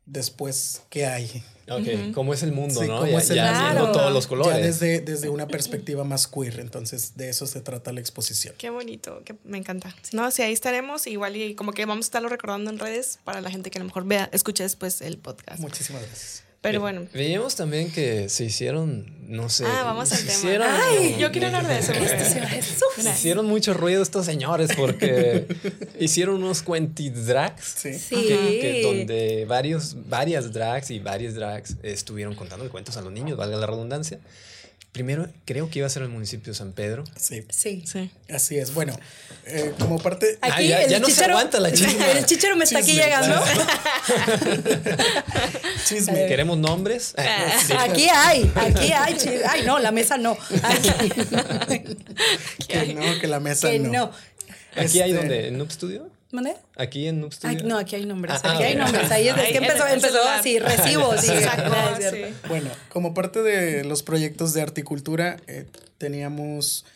después, 0.06 0.82
¿qué 0.90 1.06
hay? 1.06 1.42
Ok, 1.76 2.14
cómo 2.14 2.34
es 2.34 2.42
el 2.42 2.52
mundo, 2.52 2.82
¿no? 2.84 3.06
Ya, 3.06 3.20
ya 3.20 3.72
viendo 3.72 3.92
todos 3.92 4.12
los 4.12 4.26
colores. 4.26 4.56
Ya 4.56 4.64
desde, 4.64 5.00
desde 5.00 5.28
una 5.28 5.46
perspectiva 5.46 6.04
más 6.04 6.26
queer, 6.26 6.60
entonces 6.60 7.16
de 7.16 7.28
eso 7.28 7.46
se 7.46 7.60
trata 7.60 7.92
la 7.92 8.00
exposición. 8.00 8.54
Qué 8.58 8.70
bonito, 8.70 9.22
que 9.24 9.34
me 9.44 9.58
encanta. 9.58 9.94
No, 10.12 10.30
sí, 10.30 10.42
ahí 10.42 10.52
estaremos, 10.52 11.06
igual 11.06 11.36
y 11.36 11.54
como 11.54 11.72
que 11.72 11.84
vamos 11.86 12.06
a 12.06 12.08
estarlo 12.08 12.28
recordando 12.28 12.70
en 12.70 12.78
redes 12.78 13.18
para 13.24 13.40
la 13.40 13.50
gente 13.50 13.70
que 13.70 13.78
a 13.78 13.80
lo 13.80 13.86
mejor 13.86 14.04
vea, 14.04 14.28
escuche 14.32 14.62
después 14.62 15.00
el 15.00 15.18
podcast. 15.18 15.60
Muchísimas 15.60 16.02
gracias. 16.02 16.44
Pero 16.62 16.80
bueno. 16.80 17.08
Veíamos 17.12 17.56
también 17.56 17.90
que 17.90 18.28
se 18.28 18.44
hicieron, 18.44 19.12
no 19.26 19.48
sé. 19.48 19.64
Ah, 19.66 19.82
vamos 19.82 20.12
al 20.12 20.24
tema. 20.24 20.64
Ay, 20.86 21.16
yo 21.18 21.32
quiero 21.32 21.48
hablar 21.48 21.66
de 21.66 21.80
eso. 21.80 21.92
hicieron 23.00 23.46
mucho 23.46 23.74
ruido 23.74 24.00
estos 24.00 24.24
señores 24.24 24.70
porque 24.76 25.48
hicieron 25.98 26.36
unos 26.36 26.62
cuentidrags. 26.62 27.64
Sí. 27.64 27.94
sí. 27.94 28.80
donde 28.80 29.44
varios, 29.44 29.96
varias 30.08 30.52
drags 30.52 30.92
y 30.92 31.00
varios 31.00 31.34
drags 31.34 31.78
estuvieron 31.82 32.36
contando 32.36 32.70
cuentos 32.70 32.96
a 32.96 33.02
los 33.02 33.12
niños, 33.12 33.36
valga 33.36 33.56
la 33.56 33.66
redundancia. 33.66 34.20
Primero, 34.92 35.26
creo 35.46 35.70
que 35.70 35.78
iba 35.78 35.86
a 35.86 35.90
ser 35.90 36.02
el 36.02 36.10
municipio 36.10 36.52
de 36.52 36.58
San 36.58 36.72
Pedro. 36.72 37.04
Sí. 37.16 37.46
Sí. 37.48 37.82
sí. 37.86 38.10
Así 38.28 38.58
es. 38.58 38.74
Bueno, 38.74 38.94
eh, 39.46 39.72
como 39.78 39.98
parte. 39.98 40.38
Aquí 40.42 40.68
ya, 40.68 41.00
no 41.00 41.08
se 41.08 41.24
aguanta 41.24 41.60
la 41.60 41.72
chisma. 41.74 42.10
El 42.10 42.26
chichero 42.26 42.56
me 42.56 42.64
está 42.64 42.80
aquí 42.80 42.92
llegando. 42.92 43.42
Chisme. 45.86 46.26
¿Queremos 46.26 46.58
nombres? 46.58 47.14
Aquí 47.78 48.06
hay, 48.08 48.50
aquí 48.54 48.92
hay. 48.92 49.16
Ay, 49.48 49.62
no, 49.64 49.78
la 49.78 49.90
mesa 49.92 50.18
no. 50.18 50.36
que 52.68 52.94
no, 52.94 53.18
que 53.18 53.26
la 53.26 53.40
mesa 53.40 53.70
que 53.70 53.78
no. 53.78 54.12
¿Aquí 54.76 55.00
hay 55.00 55.10
este, 55.10 55.22
donde? 55.22 55.48
¿En 55.48 55.58
Noob 55.58 55.72
Studio? 55.72 56.11
¿Mandé? 56.32 56.56
Aquí 56.76 57.06
en 57.06 57.20
Noob 57.20 57.32
Studio. 57.34 57.62
no, 57.64 57.76
aquí 57.76 57.94
hay 57.94 58.06
nombres. 58.06 58.40
Ah, 58.42 58.54
aquí 58.54 58.62
hay 58.62 58.74
nombres. 58.74 59.10
Ahí 59.10 59.28
es, 59.28 59.34
que 59.34 59.58
empezó, 59.58 59.86
empezó 59.86 60.28
así, 60.28 60.58
recibos. 60.58 61.20
Sí, 61.22 62.24
Bueno, 62.48 62.70
como 62.88 63.12
parte 63.12 63.42
de 63.42 63.84
los 63.84 64.02
proyectos 64.02 64.54
de 64.54 64.62
articultura, 64.62 65.36
eh, 65.46 65.66
teníamos 65.98 66.86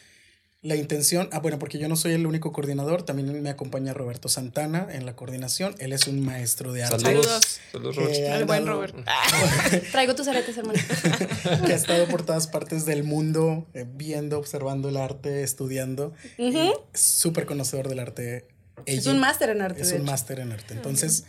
la 0.62 0.74
intención, 0.74 1.28
ah, 1.32 1.38
bueno, 1.38 1.58
porque 1.58 1.78
yo 1.78 1.86
no 1.86 1.96
soy 1.96 2.12
el 2.12 2.26
único 2.26 2.50
coordinador, 2.50 3.02
también 3.02 3.42
me 3.42 3.50
acompaña 3.50 3.92
Roberto 3.92 4.30
Santana 4.30 4.88
en 4.90 5.04
la 5.04 5.14
coordinación. 5.14 5.74
Él 5.78 5.92
es 5.92 6.06
un 6.08 6.24
maestro 6.24 6.72
de 6.72 6.84
arte. 6.84 6.98
Saludos. 6.98 7.60
Saludos, 7.70 7.98
El 7.98 8.46
buen 8.46 8.66
Roberto. 8.66 9.04
Traigo 9.92 10.14
tus 10.14 10.28
aretes, 10.28 10.56
hermano. 10.56 10.78
que 11.66 11.72
ha 11.72 11.76
estado 11.76 12.08
por 12.08 12.24
todas 12.24 12.46
partes 12.46 12.86
del 12.86 13.04
mundo, 13.04 13.66
eh, 13.74 13.84
viendo, 13.86 14.38
observando 14.38 14.88
el 14.88 14.96
arte, 14.96 15.42
estudiando. 15.42 16.14
Uh 16.38 16.72
Súper 16.94 17.44
conocedor 17.44 17.88
del 17.88 17.98
arte 17.98 18.55
es 18.84 19.06
un 19.06 19.18
máster 19.18 19.50
en 19.50 19.62
arte. 19.62 19.82
Es 19.82 19.92
un 19.92 20.04
máster 20.04 20.40
en 20.40 20.52
arte. 20.52 20.74
Entonces, 20.74 21.24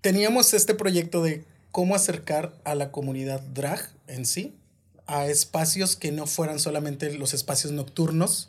teníamos 0.00 0.54
este 0.54 0.74
proyecto 0.74 1.22
de 1.22 1.44
cómo 1.70 1.94
acercar 1.94 2.54
a 2.64 2.74
la 2.74 2.90
comunidad 2.90 3.40
drag 3.40 3.90
en 4.06 4.26
sí 4.26 4.54
a 5.06 5.26
espacios 5.26 5.96
que 5.96 6.12
no 6.12 6.26
fueran 6.26 6.58
solamente 6.58 7.12
los 7.12 7.34
espacios 7.34 7.72
nocturnos, 7.72 8.48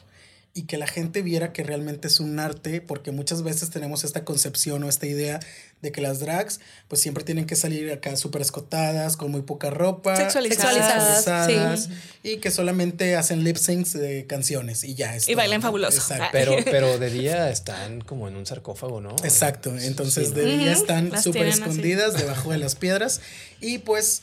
y 0.57 0.63
que 0.63 0.77
la 0.77 0.87
gente 0.87 1.21
viera 1.21 1.51
que 1.51 1.63
realmente 1.63 2.07
es 2.07 2.21
un 2.21 2.39
arte, 2.39 2.79
porque 2.79 3.11
muchas 3.11 3.43
veces 3.43 3.71
tenemos 3.71 4.05
esta 4.05 4.23
concepción 4.23 4.81
o 4.83 4.89
esta 4.89 5.05
idea 5.05 5.41
de 5.81 5.91
que 5.91 5.99
las 5.99 6.21
drags 6.21 6.61
pues 6.87 7.01
siempre 7.01 7.25
tienen 7.25 7.45
que 7.45 7.57
salir 7.57 7.91
acá 7.91 8.15
súper 8.15 8.41
escotadas, 8.41 9.17
con 9.17 9.31
muy 9.31 9.41
poca 9.41 9.69
ropa, 9.69 10.15
sexualizadas, 10.15 11.89
y 12.23 12.37
que 12.37 12.51
solamente 12.51 13.17
hacen 13.17 13.43
lip 13.43 13.57
syncs 13.57 13.91
de 13.91 14.27
canciones 14.27 14.85
y 14.85 14.95
ya. 14.95 15.17
y 15.27 15.35
bailan 15.35 15.61
fabuloso. 15.61 16.01
Ah. 16.13 16.29
Pero, 16.31 16.55
pero 16.63 16.99
de 16.99 17.09
día 17.09 17.49
están 17.49 17.99
como 17.99 18.29
en 18.29 18.37
un 18.37 18.45
sarcófago, 18.45 19.01
¿no? 19.01 19.13
Exacto, 19.25 19.77
entonces 19.77 20.33
de 20.33 20.45
día 20.45 20.71
están 20.71 21.21
súper 21.21 21.47
escondidas 21.47 22.13
debajo 22.17 22.53
de 22.53 22.59
las 22.59 22.75
piedras 22.75 23.19
y 23.59 23.79
pues 23.79 24.21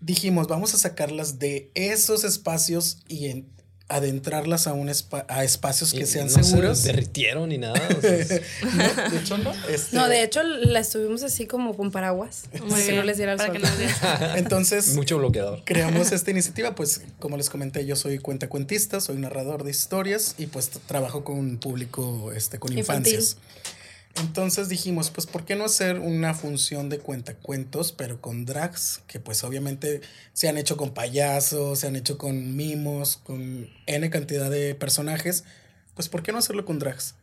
dijimos, 0.00 0.46
vamos 0.46 0.74
a 0.74 0.78
sacarlas 0.78 1.40
de 1.40 1.72
esos 1.74 2.22
espacios 2.22 2.98
y 3.08 3.30
en, 3.30 3.55
adentrarlas 3.88 4.66
a, 4.66 4.72
un 4.72 4.90
a 5.28 5.44
espacios 5.44 5.92
que 5.92 6.06
sean 6.06 6.26
no 6.26 6.42
seguros. 6.42 6.78
Se 6.78 6.88
derritieron 6.88 7.48
ni 7.50 7.58
nada. 7.58 7.74
no, 7.88 8.00
de 8.00 9.18
hecho 9.18 9.38
no. 9.38 9.52
Este 9.68 9.96
no, 9.96 10.08
de 10.08 10.22
hecho 10.22 10.42
la 10.42 10.80
estuvimos 10.80 11.22
así 11.22 11.46
como 11.46 11.76
con 11.76 11.92
paraguas 11.92 12.44
para 12.68 12.84
que 12.84 12.92
no 12.92 13.02
les 13.04 13.16
diera 13.16 13.34
el 13.34 13.40
sol. 13.40 13.56
Entonces, 14.36 14.94
mucho 14.94 15.18
bloqueador. 15.18 15.62
Creamos 15.64 16.12
esta 16.12 16.30
iniciativa, 16.30 16.74
pues 16.74 17.02
como 17.20 17.36
les 17.36 17.48
comenté, 17.48 17.86
yo 17.86 17.94
soy 17.94 18.18
cuentacuentista, 18.18 19.00
soy 19.00 19.16
narrador 19.16 19.62
de 19.62 19.70
historias 19.70 20.34
y 20.38 20.46
pues 20.46 20.70
trabajo 20.86 21.22
con 21.22 21.38
un 21.38 21.58
público 21.58 22.32
este 22.32 22.58
con 22.58 22.76
infancias. 22.76 23.36
Entonces 24.20 24.68
dijimos, 24.68 25.10
pues, 25.10 25.26
¿por 25.26 25.44
qué 25.44 25.56
no 25.56 25.64
hacer 25.64 25.98
una 25.98 26.34
función 26.34 26.88
de 26.88 26.98
cuentacuentos, 26.98 27.92
pero 27.92 28.20
con 28.20 28.44
drags? 28.44 29.02
Que 29.06 29.20
pues 29.20 29.44
obviamente 29.44 30.00
se 30.32 30.48
han 30.48 30.56
hecho 30.56 30.76
con 30.76 30.94
payasos, 30.94 31.80
se 31.80 31.86
han 31.86 31.96
hecho 31.96 32.16
con 32.18 32.56
mimos, 32.56 33.18
con 33.18 33.68
N 33.86 34.10
cantidad 34.10 34.50
de 34.50 34.74
personajes. 34.74 35.44
Pues, 35.94 36.08
¿por 36.08 36.22
qué 36.22 36.32
no 36.32 36.38
hacerlo 36.38 36.64
con 36.64 36.78
drags? 36.78 37.14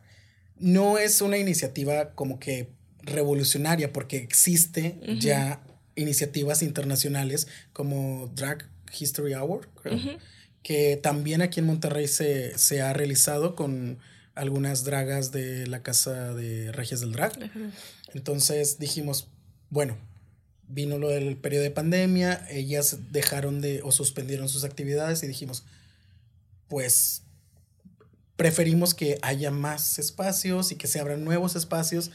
No 0.58 0.98
es 0.98 1.20
una 1.20 1.38
iniciativa 1.38 2.10
como 2.10 2.38
que 2.38 2.68
revolucionaria, 3.02 3.92
porque 3.92 4.16
existe 4.16 4.98
ya 5.18 5.60
iniciativas 5.96 6.62
internacionales 6.62 7.48
como 7.72 8.30
Drag 8.34 8.68
History 8.98 9.34
Hour, 9.34 9.68
creo, 9.82 9.98
que 10.62 10.98
también 11.02 11.42
aquí 11.42 11.60
en 11.60 11.66
Monterrey 11.66 12.08
se, 12.08 12.56
se 12.56 12.80
ha 12.80 12.92
realizado 12.92 13.54
con 13.54 13.98
algunas 14.34 14.84
dragas 14.84 15.32
de 15.32 15.66
la 15.66 15.82
casa 15.82 16.34
de 16.34 16.72
Regias 16.72 17.00
del 17.00 17.12
Drag. 17.12 17.32
Entonces 18.12 18.78
dijimos, 18.78 19.28
bueno, 19.70 19.96
vino 20.68 20.98
lo 20.98 21.08
del 21.08 21.36
periodo 21.36 21.64
de 21.64 21.70
pandemia, 21.70 22.46
ellas 22.50 23.12
dejaron 23.12 23.60
de 23.60 23.80
o 23.82 23.92
suspendieron 23.92 24.48
sus 24.48 24.64
actividades 24.64 25.22
y 25.22 25.26
dijimos, 25.26 25.64
pues 26.68 27.22
preferimos 28.36 28.94
que 28.94 29.18
haya 29.22 29.50
más 29.50 29.98
espacios 29.98 30.72
y 30.72 30.76
que 30.76 30.88
se 30.88 31.00
abran 31.00 31.24
nuevos 31.24 31.54
espacios 31.56 32.10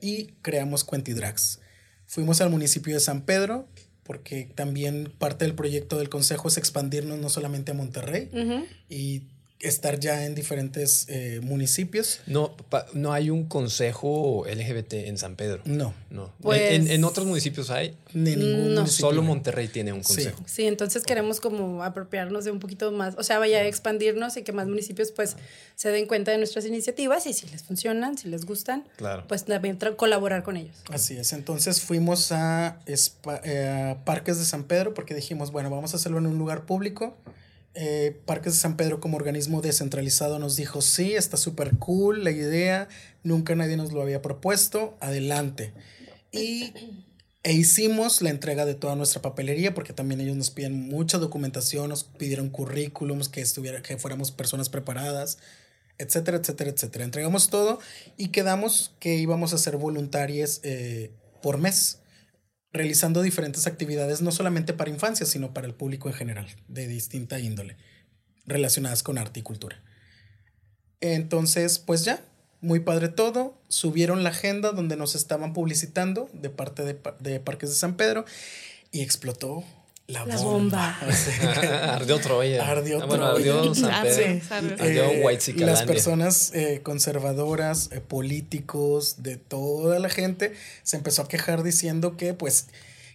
y 0.00 0.28
creamos 0.42 0.84
Cuentidrags. 0.84 1.60
Fuimos 2.06 2.40
al 2.40 2.50
municipio 2.50 2.94
de 2.94 3.00
San 3.00 3.22
Pedro 3.22 3.68
porque 4.02 4.50
también 4.54 5.12
parte 5.18 5.44
del 5.44 5.54
proyecto 5.54 5.98
del 5.98 6.08
consejo 6.08 6.48
es 6.48 6.58
expandirnos 6.58 7.18
no 7.18 7.28
solamente 7.28 7.70
a 7.70 7.74
Monterrey 7.74 8.28
y 8.88 9.28
estar 9.62 9.98
ya 9.98 10.26
en 10.26 10.34
diferentes 10.34 11.06
eh, 11.08 11.40
municipios. 11.42 12.20
No, 12.26 12.54
no 12.92 13.12
hay 13.12 13.30
un 13.30 13.44
consejo 13.44 14.44
LGBT 14.46 14.94
en 14.94 15.18
San 15.18 15.36
Pedro. 15.36 15.62
No. 15.64 15.94
No. 16.10 16.32
¿En, 16.52 16.88
en, 16.88 17.04
otros 17.04 17.26
municipios 17.26 17.70
hay? 17.70 17.96
De 18.12 18.36
ningún 18.36 18.74
no. 18.74 18.86
Solo 18.86 19.22
Monterrey 19.22 19.68
tiene 19.68 19.92
un 19.92 20.02
consejo. 20.02 20.42
Sí. 20.46 20.66
entonces 20.66 21.04
queremos 21.04 21.40
como 21.40 21.82
apropiarnos 21.82 22.44
de 22.44 22.50
un 22.50 22.58
poquito 22.58 22.92
más, 22.92 23.14
o 23.16 23.22
sea, 23.22 23.38
vaya 23.38 23.58
a 23.58 23.66
expandirnos 23.66 24.36
y 24.36 24.42
que 24.42 24.52
más 24.52 24.66
municipios 24.66 25.12
pues 25.12 25.36
se 25.74 25.88
den 25.88 26.06
cuenta 26.06 26.32
de 26.32 26.38
nuestras 26.38 26.66
iniciativas 26.66 27.26
y 27.26 27.32
si 27.32 27.46
les 27.48 27.62
funcionan, 27.62 28.18
si 28.18 28.28
les 28.28 28.44
gustan, 28.44 28.84
claro. 28.96 29.24
pues 29.26 29.44
también 29.44 29.78
colaborar 29.96 30.42
con 30.42 30.56
ellos. 30.56 30.76
Así 30.90 31.16
es, 31.16 31.32
entonces 31.32 31.80
fuimos 31.80 32.32
a, 32.32 32.78
eh, 32.86 33.94
a 33.96 34.04
Parques 34.04 34.38
de 34.38 34.44
San 34.44 34.64
Pedro 34.64 34.92
porque 34.92 35.14
dijimos, 35.14 35.50
bueno, 35.50 35.70
vamos 35.70 35.94
a 35.94 35.96
hacerlo 35.96 36.18
en 36.18 36.26
un 36.26 36.38
lugar 36.38 36.66
público 36.66 37.16
eh, 37.74 38.20
Parques 38.26 38.54
de 38.54 38.58
San 38.58 38.76
Pedro 38.76 39.00
como 39.00 39.16
organismo 39.16 39.62
descentralizado 39.62 40.38
nos 40.38 40.56
dijo, 40.56 40.82
sí, 40.82 41.14
está 41.14 41.36
súper 41.36 41.76
cool 41.78 42.24
la 42.24 42.30
idea, 42.30 42.88
nunca 43.22 43.54
nadie 43.54 43.76
nos 43.76 43.92
lo 43.92 44.02
había 44.02 44.22
propuesto, 44.22 44.96
adelante. 45.00 45.72
Y 46.30 46.72
e 47.44 47.52
hicimos 47.52 48.22
la 48.22 48.30
entrega 48.30 48.64
de 48.66 48.74
toda 48.74 48.94
nuestra 48.94 49.20
papelería 49.20 49.74
porque 49.74 49.92
también 49.92 50.20
ellos 50.20 50.36
nos 50.36 50.50
piden 50.50 50.88
mucha 50.88 51.18
documentación, 51.18 51.88
nos 51.88 52.04
pidieron 52.04 52.50
currículums, 52.50 53.28
que, 53.28 53.40
estuviera, 53.40 53.82
que 53.82 53.96
fuéramos 53.96 54.30
personas 54.30 54.68
preparadas, 54.68 55.38
etcétera, 55.98 56.36
etcétera, 56.36 56.70
etcétera. 56.70 57.04
Entregamos 57.04 57.50
todo 57.50 57.80
y 58.16 58.28
quedamos 58.28 58.94
que 59.00 59.16
íbamos 59.16 59.54
a 59.54 59.58
ser 59.58 59.76
voluntarios 59.76 60.60
eh, 60.62 61.10
por 61.42 61.58
mes 61.58 61.98
realizando 62.72 63.22
diferentes 63.22 63.66
actividades, 63.66 64.22
no 64.22 64.32
solamente 64.32 64.72
para 64.72 64.90
infancia, 64.90 65.26
sino 65.26 65.52
para 65.52 65.66
el 65.66 65.74
público 65.74 66.08
en 66.08 66.14
general, 66.14 66.46
de 66.68 66.86
distinta 66.86 67.38
índole, 67.38 67.76
relacionadas 68.46 69.02
con 69.02 69.18
arte 69.18 69.40
y 69.40 69.42
cultura. 69.42 69.82
Entonces, 71.00 71.78
pues 71.78 72.04
ya, 72.04 72.24
muy 72.60 72.80
padre 72.80 73.08
todo. 73.08 73.60
Subieron 73.68 74.22
la 74.22 74.30
agenda 74.30 74.72
donde 74.72 74.96
nos 74.96 75.14
estaban 75.14 75.52
publicitando 75.52 76.30
de 76.32 76.48
parte 76.48 76.84
de, 76.84 76.98
de 77.20 77.40
Parques 77.40 77.70
de 77.70 77.76
San 77.76 77.96
Pedro 77.96 78.24
y 78.90 79.00
explotó 79.00 79.64
la, 80.12 80.36
bomba. 80.36 80.98
ardió 81.94 82.18
Troya. 82.20 82.68
Ardió 82.68 83.02
ah, 83.02 83.06
bueno, 83.06 83.26
ardió 83.26 83.74
San 83.74 84.02
Pedro. 84.02 84.40
ardió 84.78 85.04
eh, 85.04 85.22
White 85.24 85.54
Las 85.54 85.82
personas 85.82 86.52
eh, 86.54 86.80
conservadoras, 86.82 87.90
eh, 87.92 88.00
políticos, 88.00 89.22
de 89.22 89.36
toda 89.36 89.98
la 89.98 90.08
gente, 90.08 90.52
se 90.82 90.96
empezó 90.96 91.22
a 91.22 91.28
quejar 91.28 91.62
diciendo 91.62 92.16
que, 92.16 92.34
pues, 92.34 92.66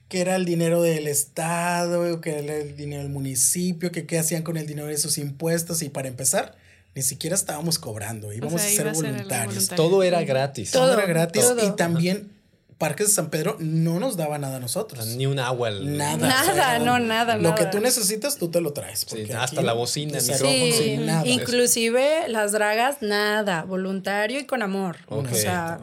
que 0.10 0.22
era 0.22 0.36
el 0.36 0.46
dinero 0.46 0.82
del 0.82 1.08
Estado, 1.08 2.22
que 2.22 2.40
era 2.40 2.56
el 2.56 2.76
dinero 2.76 3.04
del 3.04 3.12
municipio, 3.12 3.92
que 3.92 4.06
qué 4.06 4.18
hacían 4.18 4.44
con 4.44 4.58
el 4.58 4.66
dinero 4.66 4.88
de 4.88 4.98
sus 4.98 5.18
impuestos. 5.18 5.82
Y 5.82 5.90
para 5.90 6.08
empezar, 6.08 6.56
ni 6.96 7.02
siquiera 7.04 7.36
estábamos 7.36 7.78
cobrando, 7.78 8.34
íbamos 8.34 8.62
a 8.62 8.68
ser 8.68 8.92
voluntarios. 8.94 9.68
Todo 9.70 10.02
era 10.02 10.24
gratis. 10.24 10.72
Todo, 10.72 10.94
era 10.94 11.06
gratis. 11.06 11.46
Y 11.64 11.76
también 11.76 12.37
Parques 12.78 13.08
de 13.08 13.13
San 13.13 13.32
Pedro 13.32 13.58
no 13.60 14.00
nos 14.00 14.18
daba 14.18 14.38
nada 14.38 14.58
a 14.58 14.60
nosotros. 14.60 15.08
Ni 15.16 15.26
un 15.26 15.40
agua. 15.40 15.72
Nada. 15.72 16.28
Nada, 16.28 16.80
no, 16.80 17.00
nada. 17.00 17.36
Lo 17.38 17.56
que 17.56 17.66
tú 17.66 17.80
necesitas, 17.80 18.38
tú 18.38 18.50
te 18.50 18.62
lo 18.62 18.72
traes. 18.72 19.08
hasta 19.36 19.63
la 19.63 19.74
bocina, 19.74 20.20
sí, 20.20 20.98
nada. 21.00 21.26
Inclusive 21.26 22.28
las 22.28 22.52
dragas, 22.52 23.02
nada. 23.02 23.63
Voluntario 23.63 24.40
y 24.40 24.46
con 24.46 24.62
amor. 24.62 24.98
o 25.08 25.26
sea, 25.34 25.80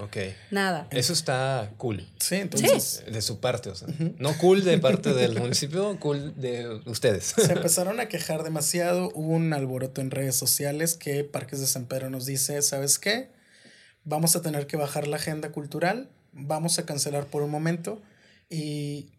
nada. 0.51 0.87
Eso 0.91 1.13
está 1.13 1.73
cool. 1.79 2.07
Sí, 2.19 2.37
entonces. 2.37 3.03
De 3.11 3.23
su 3.23 3.41
parte, 3.41 3.71
o 3.71 3.75
sea. 3.75 3.89
No 4.19 4.37
cool 4.39 4.63
de 4.63 4.79
parte 4.79 5.15
del 5.15 5.41
municipio, 5.41 5.99
cool 5.99 6.35
de 6.41 6.81
ustedes. 6.87 7.35
Se 7.37 7.53
empezaron 7.53 7.99
a 7.99 8.07
quejar 8.07 8.45
demasiado. 8.45 9.11
Hubo 9.15 9.33
un 9.33 9.53
alboroto 9.53 10.01
en 10.01 10.13
redes 10.13 10.37
sociales 10.37 10.95
que 10.95 11.25
Parques 11.25 11.59
de 11.59 11.67
San 11.67 11.87
Pedro 11.87 12.09
nos 12.11 12.25
dice, 12.25 12.63
¿sabes 12.63 13.01
qué? 13.01 13.31
Vamos 14.05 14.37
a 14.37 14.43
tener 14.43 14.69
que 14.69 14.77
bajar 14.77 15.09
la 15.09 15.17
agenda 15.17 15.51
cultural 15.51 16.11
vamos 16.35 16.79
a 16.79 16.87
cancelar 16.87 17.27
por 17.27 17.43
un 17.43 17.51
momento 17.51 18.03
y 18.51 19.11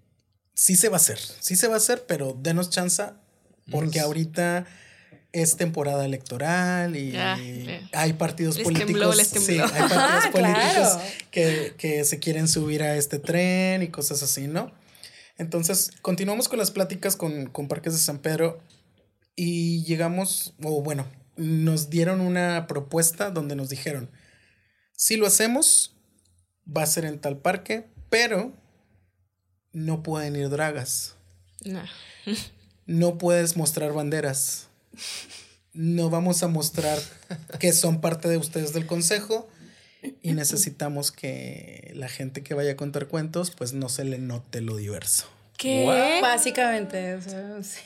sí 0.54 0.76
se 0.76 0.90
va 0.90 0.98
a 0.98 0.98
hacer, 0.98 1.20
sí 1.20 1.56
se 1.56 1.68
va 1.68 1.76
a 1.76 1.78
hacer, 1.78 2.06
pero 2.08 2.38
denos 2.40 2.70
chance 2.70 3.04
porque 3.72 4.00
ahorita 4.00 4.66
es 5.32 5.58
temporada 5.58 6.06
electoral 6.06 6.96
y 6.96 7.14
hay 7.92 8.14
partidos 8.14 8.58
políticos, 8.60 9.18
sí, 9.18 9.60
hay 9.60 9.90
partidos 9.90 10.28
políticos 10.32 10.98
que, 11.32 11.74
que 11.78 12.06
se 12.06 12.20
quieren 12.20 12.48
subir 12.48 12.84
a 12.84 12.96
este 12.96 13.20
tren 13.20 13.84
y 13.84 13.90
cosas 13.90 14.24
así, 14.24 14.48
¿no? 14.48 14.72
Entonces, 15.38 15.92
continuamos 16.02 16.48
con 16.48 16.60
las 16.60 16.72
pláticas 16.72 17.18
con, 17.18 17.48
con 17.48 17.68
Parques 17.68 17.94
de 17.94 18.00
San 18.00 18.20
Pedro 18.20 18.62
y 19.36 19.84
llegamos, 19.84 20.54
o 20.64 20.82
bueno, 20.82 21.06
nos 21.36 21.90
dieron 21.90 22.22
una 22.22 22.68
propuesta 22.68 23.30
donde 23.32 23.58
nos 23.58 23.68
dijeron, 23.70 24.10
si 24.96 25.18
lo 25.18 25.28
hacemos, 25.28 25.95
va 26.66 26.84
a 26.84 26.88
ser 26.88 27.06
en 27.06 27.20
tal 27.20 27.38
parque, 27.38 27.86
pero 28.10 28.54
no 29.74 30.04
pueden 30.04 30.36
ir 30.36 30.50
dragas. 30.50 31.16
No. 31.64 31.84
no 32.86 33.18
puedes 33.18 33.58
mostrar 33.58 33.94
banderas. 33.94 34.68
No 35.74 36.10
vamos 36.10 36.42
a 36.44 36.48
mostrar 36.48 37.00
que 37.60 37.74
son 37.74 38.00
parte 38.00 38.30
de 38.30 38.38
ustedes 38.38 38.74
del 38.74 38.86
consejo 38.86 39.50
y 40.22 40.34
necesitamos 40.34 41.12
que 41.12 41.92
la 41.96 42.08
gente 42.08 42.44
que 42.44 42.54
vaya 42.54 42.74
a 42.74 42.78
contar 42.78 43.08
cuentos 43.08 43.52
pues 43.52 43.74
no 43.74 43.90
se 43.90 44.06
le 44.06 44.20
note 44.20 44.62
lo 44.62 44.78
diverso. 44.78 45.28
¿Qué? 45.58 46.20
Básicamente, 46.22 47.18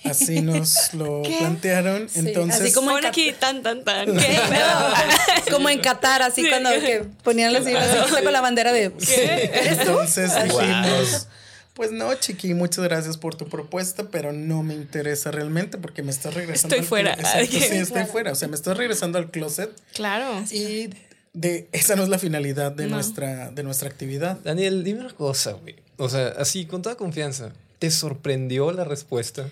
Así 0.04 0.42
nos 0.42 0.94
lo 0.94 1.22
plantearon. 1.40 2.08
Entonces, 2.16 2.62
así 2.62 2.74
como 2.74 2.96
aquí, 2.98 3.32
tan, 3.40 3.62
tan, 3.62 3.84
tan. 3.84 4.08
como 5.52 5.70
en 5.70 5.80
Qatar, 5.80 6.22
así 6.22 6.48
cuando 6.48 6.72
que 6.72 7.06
ponían 7.24 7.54
los 7.54 7.64
con 7.64 8.34
la 8.34 8.42
bandera 8.42 8.74
de. 8.74 8.92
¿Qué? 8.94 9.52
Entonces 9.66 10.32
dijimos. 10.44 11.28
Pues 11.76 11.94
no, 11.94 12.14
Chiqui, 12.14 12.54
muchas 12.56 12.84
gracias 12.84 13.16
por 13.16 13.36
tu 13.36 13.48
propuesta, 13.48 14.10
pero 14.12 14.34
no 14.34 14.64
me 14.64 14.74
interesa 14.74 15.32
realmente 15.32 15.78
porque 15.78 16.04
me 16.04 16.12
estás 16.12 16.34
regresando. 16.34 16.76
Estoy 16.76 16.86
fuera. 16.86 17.14
Exacto, 17.14 17.58
sí, 17.58 17.78
estoy 17.78 18.04
fuera. 18.04 18.34
O 18.34 18.36
sea, 18.36 18.50
me 18.50 18.56
estás 18.56 18.76
regresando 18.76 19.18
al 19.18 19.32
closet. 19.32 19.72
Claro. 19.94 20.44
Y 20.52 20.90
de 21.32 21.70
esa 21.72 21.96
no 21.96 22.04
es 22.04 22.10
la 22.10 22.20
finalidad 22.20 22.74
de, 22.74 22.88
nuestra, 22.88 23.52
de 23.52 23.64
nuestra 23.64 23.88
actividad. 23.88 24.40
Daniel, 24.44 24.84
dime 24.84 25.00
una 25.02 25.14
cosa, 25.14 25.54
güey. 25.54 25.78
O 26.00 26.08
sea, 26.08 26.30
así, 26.38 26.66
con 26.66 26.82
toda 26.82 26.96
confianza, 26.96 27.52
¿te 27.78 27.92
sorprendió 27.92 28.72
la 28.72 28.86
respuesta? 28.86 29.50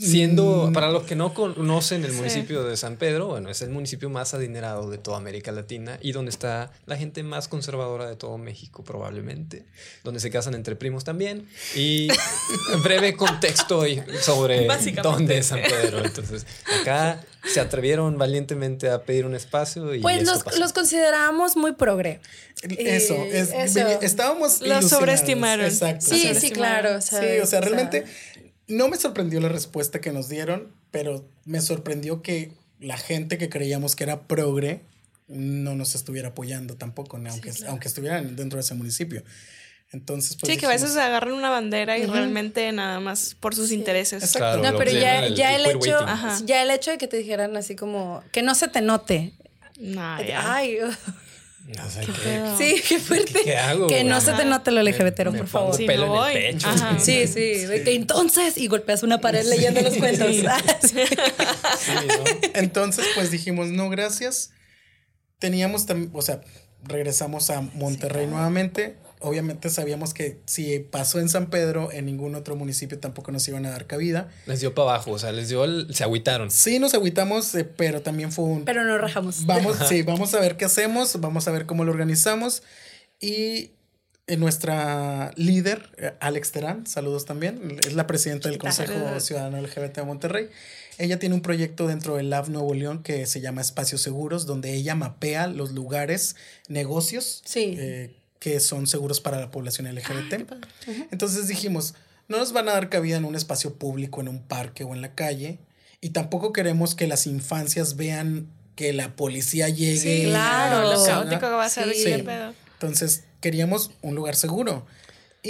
Siendo, 0.00 0.70
para 0.72 0.90
los 0.90 1.02
que 1.02 1.14
no 1.14 1.34
conocen 1.34 2.04
el 2.04 2.12
municipio 2.12 2.64
de 2.64 2.76
San 2.76 2.96
Pedro, 2.96 3.26
bueno, 3.26 3.50
es 3.50 3.60
el 3.60 3.68
municipio 3.68 4.08
más 4.08 4.32
adinerado 4.32 4.90
de 4.90 4.96
toda 4.96 5.18
América 5.18 5.52
Latina 5.52 5.98
y 6.00 6.12
donde 6.12 6.30
está 6.30 6.70
la 6.86 6.96
gente 6.96 7.22
más 7.22 7.48
conservadora 7.48 8.08
de 8.08 8.16
todo 8.16 8.38
México, 8.38 8.82
probablemente. 8.82 9.64
Donde 10.02 10.20
se 10.20 10.30
casan 10.30 10.54
entre 10.54 10.74
primos 10.74 11.04
también. 11.04 11.46
Y 11.74 12.08
breve 12.82 13.14
contexto 13.14 13.84
sobre 14.22 14.66
dónde 15.02 15.38
es 15.38 15.46
San 15.46 15.60
Pedro. 15.60 16.04
Entonces, 16.04 16.46
acá 16.80 17.20
se 17.44 17.60
atrevieron 17.60 18.18
valientemente 18.18 18.90
a 18.90 19.02
pedir 19.02 19.26
un 19.26 19.34
espacio 19.34 19.94
y. 19.94 20.00
Pues 20.00 20.24
los, 20.24 20.58
los, 20.58 20.72
considerábamos 20.72 21.56
muy 21.56 21.72
progre. 21.72 22.20
Eso, 22.62 23.14
es, 23.24 23.52
estábamos. 24.02 24.60
Los 24.60 24.88
sobreestimaron. 24.88 25.66
Exacto. 25.66 26.06
Sí, 26.06 26.34
sí, 26.34 26.50
claro. 26.50 27.00
Sí, 27.00 27.16
o 27.42 27.46
sea, 27.46 27.60
realmente 27.60 28.04
no 28.70 28.88
me 28.88 28.96
sorprendió 28.96 29.40
la 29.40 29.48
respuesta 29.48 30.00
que 30.00 30.12
nos 30.12 30.28
dieron, 30.28 30.72
pero 30.90 31.24
me 31.44 31.60
sorprendió 31.60 32.22
que 32.22 32.52
la 32.78 32.96
gente 32.96 33.38
que 33.38 33.48
creíamos 33.48 33.96
que 33.96 34.04
era 34.04 34.22
progre 34.22 34.82
no 35.28 35.74
nos 35.74 35.94
estuviera 35.94 36.28
apoyando 36.28 36.76
tampoco, 36.76 37.16
aunque, 37.16 37.52
aunque 37.68 37.88
estuvieran 37.88 38.36
dentro 38.36 38.56
de 38.56 38.62
ese 38.62 38.74
municipio. 38.74 39.22
Entonces, 39.92 40.36
pues, 40.36 40.52
sí, 40.52 40.58
que 40.58 40.66
a 40.66 40.68
veces 40.68 40.96
agarran 40.96 41.34
una 41.34 41.50
bandera 41.50 41.98
y 41.98 42.06
realmente 42.06 42.70
nada 42.70 43.00
más 43.00 43.36
por 43.38 43.56
sus 43.56 43.72
intereses. 43.72 44.36
no, 44.38 44.76
pero 44.76 44.90
ya, 44.92 45.28
ya 45.28 45.56
el, 45.56 45.66
hecho, 45.66 45.98
ya 46.44 46.62
el 46.62 46.70
hecho 46.70 46.92
de 46.92 46.98
que 46.98 47.08
te 47.08 47.16
dijeran 47.16 47.56
así 47.56 47.74
como 47.74 48.22
que 48.30 48.42
no 48.42 48.54
se 48.54 48.68
te 48.68 48.80
note. 48.82 49.32
Ay, 49.98 50.78
sí, 52.58 52.82
qué 52.88 52.98
fuerte. 52.98 53.40
Que 53.88 54.04
no 54.04 54.20
se 54.20 54.32
te 54.32 54.44
note 54.44 54.70
lo 54.70 54.82
LGBT, 54.82 55.24
por 55.24 55.46
favor. 55.46 55.76
Sí, 55.76 55.86
pelo 55.86 56.28
en 56.28 56.36
el 56.36 56.54
pecho. 56.54 56.68
Sí, 56.98 57.26
sí. 57.26 57.34
que 57.84 57.94
entonces, 57.94 58.58
y 58.58 58.66
golpeas 58.66 59.02
una 59.02 59.20
pared 59.20 59.44
leyendo 59.44 59.80
los 59.80 59.96
cuentos. 59.96 60.34
Entonces, 62.54 63.06
pues 63.14 63.30
dijimos, 63.30 63.68
no, 63.68 63.88
gracias. 63.88 64.52
Teníamos 65.38 65.86
también, 65.86 66.10
o 66.14 66.22
sea, 66.22 66.40
regresamos 66.82 67.50
a 67.50 67.60
Monterrey 67.60 68.26
nuevamente 68.26 68.96
obviamente 69.20 69.70
sabíamos 69.70 70.14
que 70.14 70.38
si 70.46 70.78
pasó 70.80 71.20
en 71.20 71.28
San 71.28 71.50
Pedro, 71.50 71.92
en 71.92 72.06
ningún 72.06 72.34
otro 72.34 72.56
municipio 72.56 72.98
tampoco 72.98 73.30
nos 73.32 73.46
iban 73.48 73.64
a 73.66 73.70
dar 73.70 73.86
cabida. 73.86 74.28
Les 74.46 74.60
dio 74.60 74.74
para 74.74 74.90
abajo, 74.90 75.12
o 75.12 75.18
sea, 75.18 75.30
les 75.32 75.48
dio, 75.48 75.64
se 75.92 76.02
agüitaron. 76.02 76.50
Sí, 76.50 76.78
nos 76.78 76.94
agüitamos, 76.94 77.54
eh, 77.54 77.64
pero 77.64 78.02
también 78.02 78.32
fue 78.32 78.46
un... 78.46 78.64
Pero 78.64 78.84
no 78.84 78.98
rajamos. 78.98 79.46
Vamos, 79.46 79.76
sí, 79.88 80.02
vamos 80.02 80.34
a 80.34 80.40
ver 80.40 80.56
qué 80.56 80.64
hacemos, 80.64 81.20
vamos 81.20 81.46
a 81.46 81.52
ver 81.52 81.66
cómo 81.66 81.84
lo 81.84 81.92
organizamos. 81.92 82.62
Y 83.20 83.72
en 84.26 84.40
nuestra 84.40 85.32
líder, 85.36 85.90
eh, 85.98 86.12
Alex 86.20 86.52
Terán, 86.52 86.86
saludos 86.86 87.26
también, 87.26 87.78
es 87.86 87.94
la 87.94 88.06
presidenta 88.06 88.48
del 88.48 88.58
Consejo 88.58 89.20
Ciudadano 89.20 89.60
LGBT 89.60 89.96
de 89.96 90.04
Monterrey. 90.04 90.48
Ella 90.98 91.18
tiene 91.18 91.34
un 91.34 91.42
proyecto 91.42 91.86
dentro 91.86 92.16
del 92.16 92.30
Lab 92.30 92.48
Nuevo 92.48 92.74
León 92.74 93.02
que 93.02 93.26
se 93.26 93.40
llama 93.40 93.60
Espacios 93.60 94.02
Seguros, 94.02 94.46
donde 94.46 94.74
ella 94.74 94.94
mapea 94.94 95.46
los 95.46 95.72
lugares, 95.72 96.36
negocios 96.68 97.42
sí. 97.44 97.76
Eh, 97.78 98.19
que 98.40 98.58
son 98.58 98.88
seguros 98.88 99.20
para 99.20 99.38
la 99.38 99.52
población 99.52 99.86
LGBT. 99.94 100.50
Entonces 101.12 101.46
dijimos, 101.46 101.94
no 102.26 102.38
nos 102.38 102.52
van 102.52 102.68
a 102.68 102.72
dar 102.72 102.88
cabida 102.88 103.16
en 103.16 103.24
un 103.24 103.36
espacio 103.36 103.74
público, 103.74 104.20
en 104.20 104.28
un 104.28 104.42
parque 104.42 104.82
o 104.82 104.94
en 104.94 105.02
la 105.02 105.14
calle, 105.14 105.58
y 106.00 106.10
tampoco 106.10 106.52
queremos 106.52 106.94
que 106.96 107.06
las 107.06 107.26
infancias 107.26 107.96
vean 107.96 108.48
que 108.74 108.92
la 108.94 109.14
policía 109.14 109.68
llegue. 109.68 110.22
Sí, 110.22 110.22
claro, 110.24 110.90
lo 110.90 111.04
caótico 111.04 111.40
que 111.40 111.46
va 111.46 111.64
a 111.66 111.68
ser. 111.68 111.94
Entonces 112.72 113.24
queríamos 113.40 113.90
un 114.00 114.14
lugar 114.14 114.34
seguro. 114.34 114.86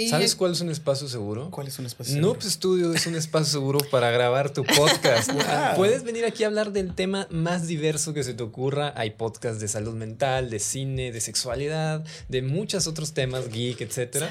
¿Sabes 0.09 0.35
cuál 0.35 0.53
es 0.53 0.61
un 0.61 0.69
espacio 0.69 1.09
seguro? 1.09 1.51
¿Cuál 1.51 1.67
es 1.67 1.77
un 1.77 1.85
espacio 1.85 2.13
seguro? 2.13 2.33
Noob 2.33 2.43
Studio 2.43 2.93
es 2.93 3.07
un 3.07 3.15
espacio 3.15 3.51
seguro 3.51 3.79
para 3.91 4.09
grabar 4.09 4.53
tu 4.53 4.63
podcast. 4.63 5.31
Puedes 5.75 6.03
venir 6.03 6.23
aquí 6.23 6.45
a 6.45 6.47
hablar 6.47 6.71
del 6.71 6.95
tema 6.95 7.27
más 7.29 7.67
diverso 7.67 8.13
que 8.13 8.23
se 8.23 8.33
te 8.33 8.41
ocurra. 8.41 8.93
Hay 8.95 9.11
podcasts 9.11 9.59
de 9.59 9.67
salud 9.67 9.93
mental, 9.93 10.49
de 10.49 10.59
cine, 10.59 11.11
de 11.11 11.19
sexualidad, 11.19 12.05
de 12.29 12.41
muchos 12.41 12.87
otros 12.87 13.11
temas, 13.13 13.49
geek, 13.49 13.81
etc. 13.81 14.27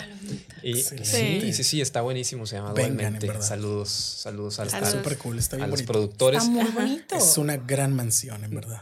Y 0.63 0.77
sí, 0.77 1.53
sí, 1.53 1.65
sí, 1.65 1.81
está 1.83 2.01
buenísimo. 2.01 2.47
Se 2.47 2.57
llama 2.57 2.73
Vengan, 2.73 3.21
Saludos, 3.43 3.91
saludos 3.91 4.61
a, 4.61 4.65
los 4.65 5.83
productores. 5.83 6.43
Está 6.43 6.51
muy 6.51 6.71
bonito. 6.71 7.17
Es 7.17 7.37
una 7.37 7.59
gran 7.59 7.95
mansión, 7.95 8.45
en 8.45 8.55
verdad. 8.55 8.81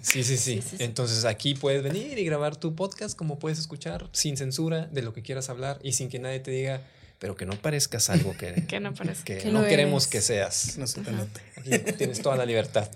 Sí, 0.00 0.22
sí, 0.22 0.36
sí. 0.36 0.62
Entonces 0.78 1.24
aquí 1.24 1.54
puedes 1.54 1.82
venir 1.82 2.18
y 2.18 2.24
grabar 2.24 2.54
tu 2.56 2.76
podcast 2.76 3.16
como 3.16 3.40
puedes 3.40 3.58
escuchar, 3.58 4.08
sin 4.12 4.36
censura, 4.36 4.86
de 4.86 5.02
lo 5.02 5.12
que 5.12 5.22
quieras 5.22 5.50
hablar 5.50 5.80
y 5.82 5.92
sin 5.92 6.03
que 6.08 6.18
nadie 6.18 6.40
te 6.40 6.50
diga, 6.50 6.80
pero 7.18 7.36
que 7.36 7.46
no 7.46 7.54
parezcas 7.60 8.10
algo 8.10 8.36
que, 8.36 8.52
que 8.68 8.80
no, 8.80 8.92
que 9.24 9.50
no, 9.50 9.64
queremos 9.64 10.06
que 10.06 10.20
seas. 10.20 10.76
No 10.78 10.86
se 10.86 11.00
te 11.02 11.12
note. 11.12 11.92
tienes 11.92 12.20
toda 12.20 12.36
la 12.36 12.46
libertad. 12.46 12.88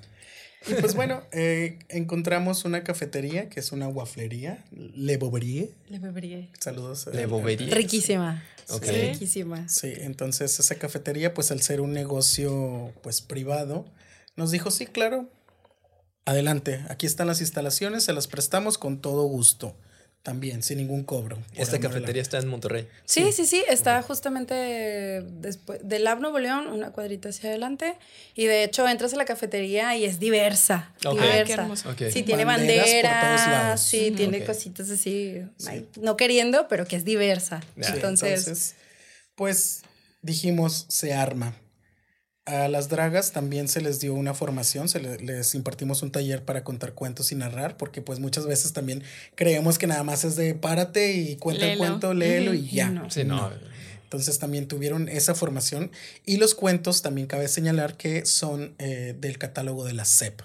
Y 0.66 0.74
pues 0.74 0.94
bueno, 0.94 1.22
eh, 1.30 1.78
encontramos 1.88 2.64
una 2.64 2.82
cafetería 2.82 3.48
que 3.48 3.60
es 3.60 3.70
una 3.72 3.88
waflería, 3.88 4.64
Le 4.72 5.16
Boberie. 5.16 5.70
Le 5.88 5.98
Boberie. 5.98 6.50
Saludos. 6.58 7.08
Le 7.12 7.26
Boberie. 7.26 7.72
Riquísima. 7.72 8.44
Riquísima. 8.82 9.68
Sí, 9.68 9.92
entonces 9.96 10.58
esa 10.58 10.74
cafetería, 10.74 11.32
pues 11.32 11.50
al 11.52 11.62
ser 11.62 11.80
un 11.80 11.92
negocio 11.92 12.92
pues 13.02 13.22
privado, 13.22 13.86
nos 14.36 14.50
dijo, 14.50 14.70
sí, 14.70 14.86
claro, 14.86 15.30
adelante, 16.24 16.84
aquí 16.88 17.06
están 17.06 17.28
las 17.28 17.40
instalaciones, 17.40 18.04
se 18.04 18.12
las 18.12 18.26
prestamos 18.26 18.76
con 18.76 19.00
todo 19.00 19.22
gusto 19.22 19.74
también, 20.22 20.62
sin 20.62 20.78
ningún 20.78 21.04
cobro. 21.04 21.38
Esta 21.54 21.80
cafetería 21.80 22.20
está 22.20 22.38
en 22.38 22.48
Monterrey. 22.48 22.86
Sí, 23.04 23.32
sí, 23.32 23.46
sí, 23.46 23.64
está 23.68 24.02
justamente 24.02 25.22
después 25.22 25.80
del 25.82 26.04
Lab 26.04 26.20
Nuevo 26.20 26.38
León, 26.38 26.66
una 26.66 26.90
cuadrita 26.90 27.30
hacia 27.30 27.50
adelante. 27.50 27.94
Y 28.34 28.44
de 28.46 28.64
hecho 28.64 28.86
entras 28.86 29.14
a 29.14 29.16
la 29.16 29.24
cafetería 29.24 29.96
y 29.96 30.04
es 30.04 30.20
diversa. 30.20 30.92
Diversa. 31.00 31.68
Sí, 32.10 32.22
tiene 32.24 32.44
banderas, 32.44 33.82
sí, 33.82 34.10
tiene 34.10 34.44
cositas 34.44 34.90
así, 34.90 35.42
no 36.00 36.16
queriendo, 36.16 36.68
pero 36.68 36.86
que 36.86 36.96
es 36.96 37.04
diversa. 37.04 37.62
Entonces, 37.76 38.74
pues 39.34 39.82
dijimos, 40.20 40.86
se 40.88 41.14
arma. 41.14 41.54
A 42.48 42.68
las 42.68 42.88
dragas 42.88 43.32
también 43.32 43.68
se 43.68 43.82
les 43.82 44.00
dio 44.00 44.14
una 44.14 44.32
formación, 44.32 44.88
se 44.88 45.00
les 45.00 45.54
impartimos 45.54 46.02
un 46.02 46.10
taller 46.10 46.42
para 46.42 46.64
contar 46.64 46.94
cuentos 46.94 47.30
y 47.30 47.34
narrar, 47.34 47.76
porque 47.76 48.00
pues 48.00 48.20
muchas 48.20 48.46
veces 48.46 48.72
también 48.72 49.02
creemos 49.34 49.76
que 49.76 49.86
nada 49.86 50.02
más 50.02 50.24
es 50.24 50.34
de 50.34 50.54
párate 50.54 51.12
y 51.12 51.36
cuenta 51.36 51.70
el 51.70 51.76
cuento, 51.76 52.14
léelo 52.14 52.54
y 52.54 52.66
ya. 52.70 53.04
Sí, 53.10 53.24
no. 53.24 53.50
Entonces 54.04 54.38
también 54.38 54.66
tuvieron 54.66 55.10
esa 55.10 55.34
formación 55.34 55.90
y 56.24 56.38
los 56.38 56.54
cuentos 56.54 57.02
también 57.02 57.26
cabe 57.26 57.46
señalar 57.48 57.98
que 57.98 58.24
son 58.24 58.74
eh, 58.78 59.14
del 59.20 59.36
catálogo 59.36 59.84
de 59.84 59.92
la 59.92 60.06
CEP. 60.06 60.40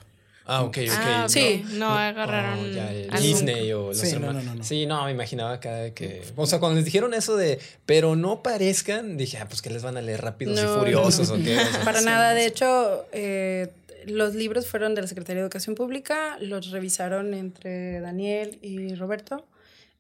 Ah, 0.46 0.64
ok, 0.64 0.78
ok. 0.88 0.94
Ah, 0.94 1.26
sí, 1.30 1.64
no, 1.74 1.98
agarraron 1.98 2.60
oh, 2.60 3.18
Disney 3.20 3.72
o 3.72 3.88
los 3.88 3.98
sí, 3.98 4.18
No, 4.20 4.34
no, 4.34 4.42
no, 4.42 4.64
sí, 4.64 4.86
no, 4.86 5.06
me 5.06 5.12
imaginaba 5.12 5.60
cada 5.60 5.92
que. 5.94 6.22
O 6.36 6.46
sea, 6.46 6.60
cuando 6.60 6.76
les 6.76 6.86
dijeron 6.86 7.14
eso 7.14 7.38
de, 7.38 7.60
pero 7.86 8.16
no 8.16 8.44
parezcan, 8.44 9.16
dije, 9.16 9.38
ah, 9.38 9.48
pues 9.48 9.62
que 9.62 9.70
les 9.70 9.84
van 9.84 9.96
a 9.96 10.02
leer 10.02 10.22
rápidos 10.22 10.60
y 10.60 10.80
furiosos 10.80 11.30
o 11.30 11.36
qué. 11.36 11.58
Para 11.86 12.02
nada, 12.02 12.34
de 12.34 12.46
hecho, 12.46 13.06
eh, 13.14 13.70
los 14.06 14.36
libros 14.36 14.68
fueron 14.68 14.96
de 14.96 15.02
la 15.02 15.08
Secretaría 15.08 15.42
de 15.42 15.46
Educación 15.46 15.76
Pública, 15.76 16.38
los 16.40 16.72
revisaron 16.72 17.34
entre 17.34 18.02
Daniel 18.02 18.60
y 18.62 18.96
Roberto. 18.96 19.46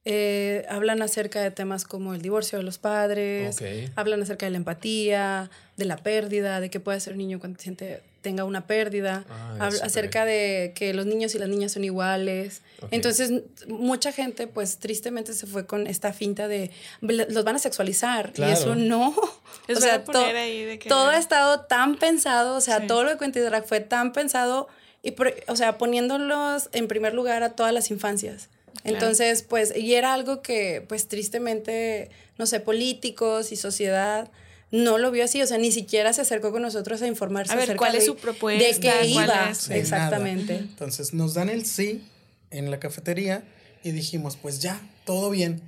Eh, 0.05 0.65
hablan 0.69 1.01
acerca 1.01 1.41
de 1.41 1.51
temas 1.51 1.85
como 1.85 2.13
el 2.13 2.21
divorcio 2.21 2.57
de 2.57 2.65
los 2.65 2.77
padres, 2.77 3.63
hablan 3.95 4.21
acerca 4.21 4.45
de 4.45 4.51
la 4.51 4.57
empatía, 4.57 5.49
de 5.77 5.85
la 5.85 5.95
pérdida, 5.95 6.59
de 6.59 6.69
qué 6.69 6.81
puede 6.81 6.99
ser 6.99 7.13
un 7.13 7.19
niño 7.19 7.39
cuando 7.39 7.59
siente, 7.59 8.01
tenga 8.23 8.45
una 8.45 8.65
pérdida, 8.65 9.25
ah, 9.29 9.69
acerca 9.83 10.25
de 10.25 10.71
que 10.75 10.93
los 10.93 11.05
niños 11.05 11.35
y 11.35 11.39
las 11.39 11.49
niñas 11.49 11.73
son 11.73 11.83
iguales. 11.83 12.61
Entonces, 12.89 13.43
mucha 13.67 14.11
gente, 14.11 14.47
pues 14.47 14.79
tristemente 14.79 15.33
se 15.33 15.45
fue 15.45 15.67
con 15.67 15.85
esta 15.85 16.13
finta 16.13 16.47
de 16.47 16.71
los 17.01 17.43
van 17.43 17.57
a 17.57 17.59
sexualizar 17.59 18.33
y 18.35 18.43
eso 18.43 18.75
no. 18.75 19.09
o 19.69 19.75
sea, 19.75 20.03
todo 20.03 21.09
ha 21.09 21.17
estado 21.17 21.61
tan 21.61 21.97
pensado, 21.97 22.55
o 22.55 22.61
sea, 22.61 22.87
todo 22.87 23.03
lo 23.03 23.11
de 23.11 23.17
Quentin 23.17 23.45
Drag 23.45 23.67
fue 23.67 23.81
tan 23.81 24.13
pensado 24.13 24.67
y, 25.03 25.13
o 25.47 25.55
sea, 25.55 25.77
poniéndolos 25.77 26.69
en 26.71 26.87
primer 26.87 27.13
lugar 27.13 27.43
a 27.43 27.51
todas 27.51 27.73
las 27.73 27.91
infancias. 27.91 28.49
Entonces, 28.85 29.43
pues, 29.43 29.75
y 29.75 29.95
era 29.95 30.13
algo 30.13 30.41
que, 30.41 30.83
pues, 30.87 31.07
tristemente, 31.07 32.09
no 32.37 32.45
sé, 32.45 32.59
políticos 32.59 33.51
y 33.51 33.55
sociedad 33.57 34.31
no 34.73 34.97
lo 34.97 35.11
vio 35.11 35.23
así, 35.23 35.39
o 35.39 35.45
sea, 35.45 35.59
ni 35.59 35.71
siquiera 35.71 36.13
se 36.13 36.21
acercó 36.21 36.51
con 36.51 36.63
nosotros 36.63 36.99
a 37.03 37.07
informarse 37.07 37.53
a 37.53 37.57
ver, 37.57 37.75
¿cuál 37.75 37.93
es 37.93 38.07
su 38.07 38.15
propuesta? 38.15 38.67
De 38.67 38.79
qué 38.79 39.05
iba, 39.05 39.51
exactamente. 39.69 40.55
Entonces, 40.55 41.13
nos 41.13 41.35
dan 41.35 41.49
el 41.49 41.63
sí 41.67 42.03
en 42.49 42.71
la 42.71 42.79
cafetería 42.79 43.43
y 43.83 43.91
dijimos, 43.91 44.35
pues 44.35 44.61
ya, 44.61 44.81
todo 45.05 45.29
bien. 45.29 45.61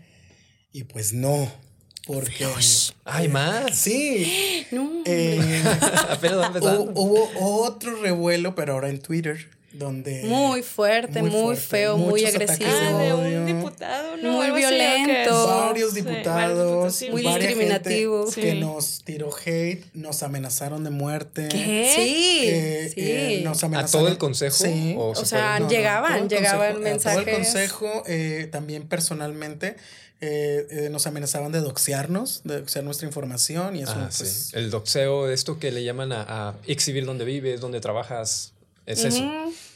Y 0.72 0.86
pues 0.86 1.14
no, 1.14 1.52
porque... 2.08 2.48
¿Hay 3.04 3.28
más? 3.30 3.78
Sí. 3.78 4.66
No. 4.72 5.04
Eh, 5.06 5.62
hubo 6.96 7.30
otro 7.64 8.02
revuelo, 8.02 8.56
pero 8.56 8.74
ahora 8.74 8.90
en 8.90 9.00
Twitter 9.00 9.55
donde 9.78 10.24
muy 10.24 10.64
fuerte, 10.64 11.22
muy, 11.22 11.56
feo, 11.56 11.98
muy 11.98 12.26
agresivo. 12.26 12.70
Ah, 12.70 13.02
de 13.02 13.14
un 13.14 13.46
diputado, 13.46 14.18
¿no? 14.18 14.32
Muy 14.34 14.52
violento. 14.52 15.48
Varios 15.48 15.94
diputados, 15.94 17.04
muy 17.12 17.22
discriminativo. 17.22 18.26
Que 18.32 18.56
nos 18.56 19.04
tiró 19.04 19.30
hate, 19.46 19.86
nos 19.94 20.24
amenazaron 20.24 20.84
de 20.84 20.90
muerte. 20.90 21.48
¿Qué? 21.50 21.92
Sí. 21.96 22.40
Eh, 22.48 22.92
sí. 22.94 23.02
Eh, 23.02 23.42
nos 23.44 23.64
amenazaron. 23.64 23.90
¿A 23.90 24.04
todo 24.04 24.12
el 24.12 24.18
consejo? 24.18 24.64
Sí. 24.64 24.96
O, 24.98 25.16
sea, 25.16 25.60
llegaban, 25.68 26.30
llegaban 26.30 26.82
mensajes. 26.82 27.06
A 27.06 27.24
todo 27.24 27.30
el 27.30 27.36
consejo, 27.36 28.04
eh, 28.08 28.48
también 28.52 28.88
personalmente. 28.88 29.76
Eh, 30.22 30.66
eh, 30.72 30.90
nos 30.90 31.06
amenazaban 31.08 31.52
de 31.52 31.60
doxearnos, 31.60 32.42
de 32.46 32.60
doxear 32.62 32.86
nuestra 32.86 33.06
información 33.06 33.76
y 33.76 33.84
eso. 33.84 33.94
Ah, 33.96 34.10
pues, 34.18 34.52
El 34.54 34.72
doxeo, 34.72 35.30
esto 35.30 35.60
que 35.60 35.72
le 35.72 35.84
llaman 35.84 36.14
a, 36.14 36.26
a 36.50 36.56
exhibir 36.66 37.06
dónde 37.06 37.26
vives, 37.26 37.60
dónde 37.60 37.82
trabajas, 37.82 38.54
es 38.86 39.04
eso. 39.04 39.24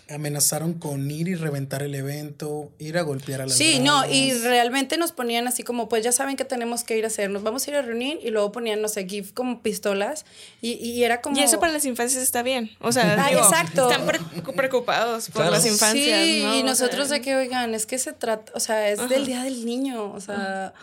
Amenazaron 0.09 0.73
con 0.73 1.11
ir 1.11 1.27
y 1.27 1.35
reventar 1.35 1.83
el 1.83 1.93
evento, 1.93 2.71
ir 2.79 2.97
a 2.97 3.03
golpear 3.03 3.41
a 3.41 3.45
las 3.45 3.55
Sí, 3.55 3.77
no, 3.79 4.09
y 4.09 4.33
realmente 4.33 4.97
nos 4.97 5.11
ponían 5.11 5.47
así 5.47 5.61
como, 5.61 5.87
pues 5.87 6.03
ya 6.03 6.11
saben 6.11 6.35
que 6.35 6.45
tenemos 6.45 6.83
que 6.83 6.97
ir 6.97 7.03
a 7.03 7.07
hacer, 7.09 7.29
nos 7.29 7.43
vamos 7.43 7.67
a 7.67 7.69
ir 7.69 7.75
a 7.77 7.83
reunir 7.83 8.19
y 8.23 8.31
luego 8.31 8.51
ponían, 8.51 8.81
no 8.81 8.87
sé, 8.87 9.07
GIF 9.07 9.33
como 9.33 9.61
pistolas 9.61 10.25
y, 10.61 10.73
y 10.73 11.03
era 11.03 11.21
como... 11.21 11.37
Y 11.37 11.43
eso 11.43 11.59
para 11.59 11.73
las 11.73 11.85
infancias 11.85 12.23
está 12.23 12.41
bien, 12.41 12.71
o 12.81 12.91
sea, 12.91 13.23
ah, 13.23 13.29
digo, 13.29 13.41
exacto. 13.41 13.91
están 13.91 14.07
pre 14.07 14.19
preocupados 14.53 15.25
por 15.27 15.43
Claro. 15.43 15.51
las 15.51 15.65
infancias. 15.67 16.23
Sí, 16.23 16.41
¿no? 16.43 16.55
y 16.55 16.61
O 16.61 16.65
nosotros 16.65 17.09
sea, 17.09 17.17
de 17.17 17.21
que, 17.21 17.35
oigan, 17.35 17.75
es 17.75 17.85
que 17.85 17.99
se 17.99 18.11
trata, 18.11 18.51
o 18.55 18.59
sea, 18.59 18.89
es 18.89 19.07
del 19.09 19.27
Día 19.27 19.43
del 19.43 19.63
Niño, 19.63 20.11
o 20.11 20.19
sea... 20.19 20.73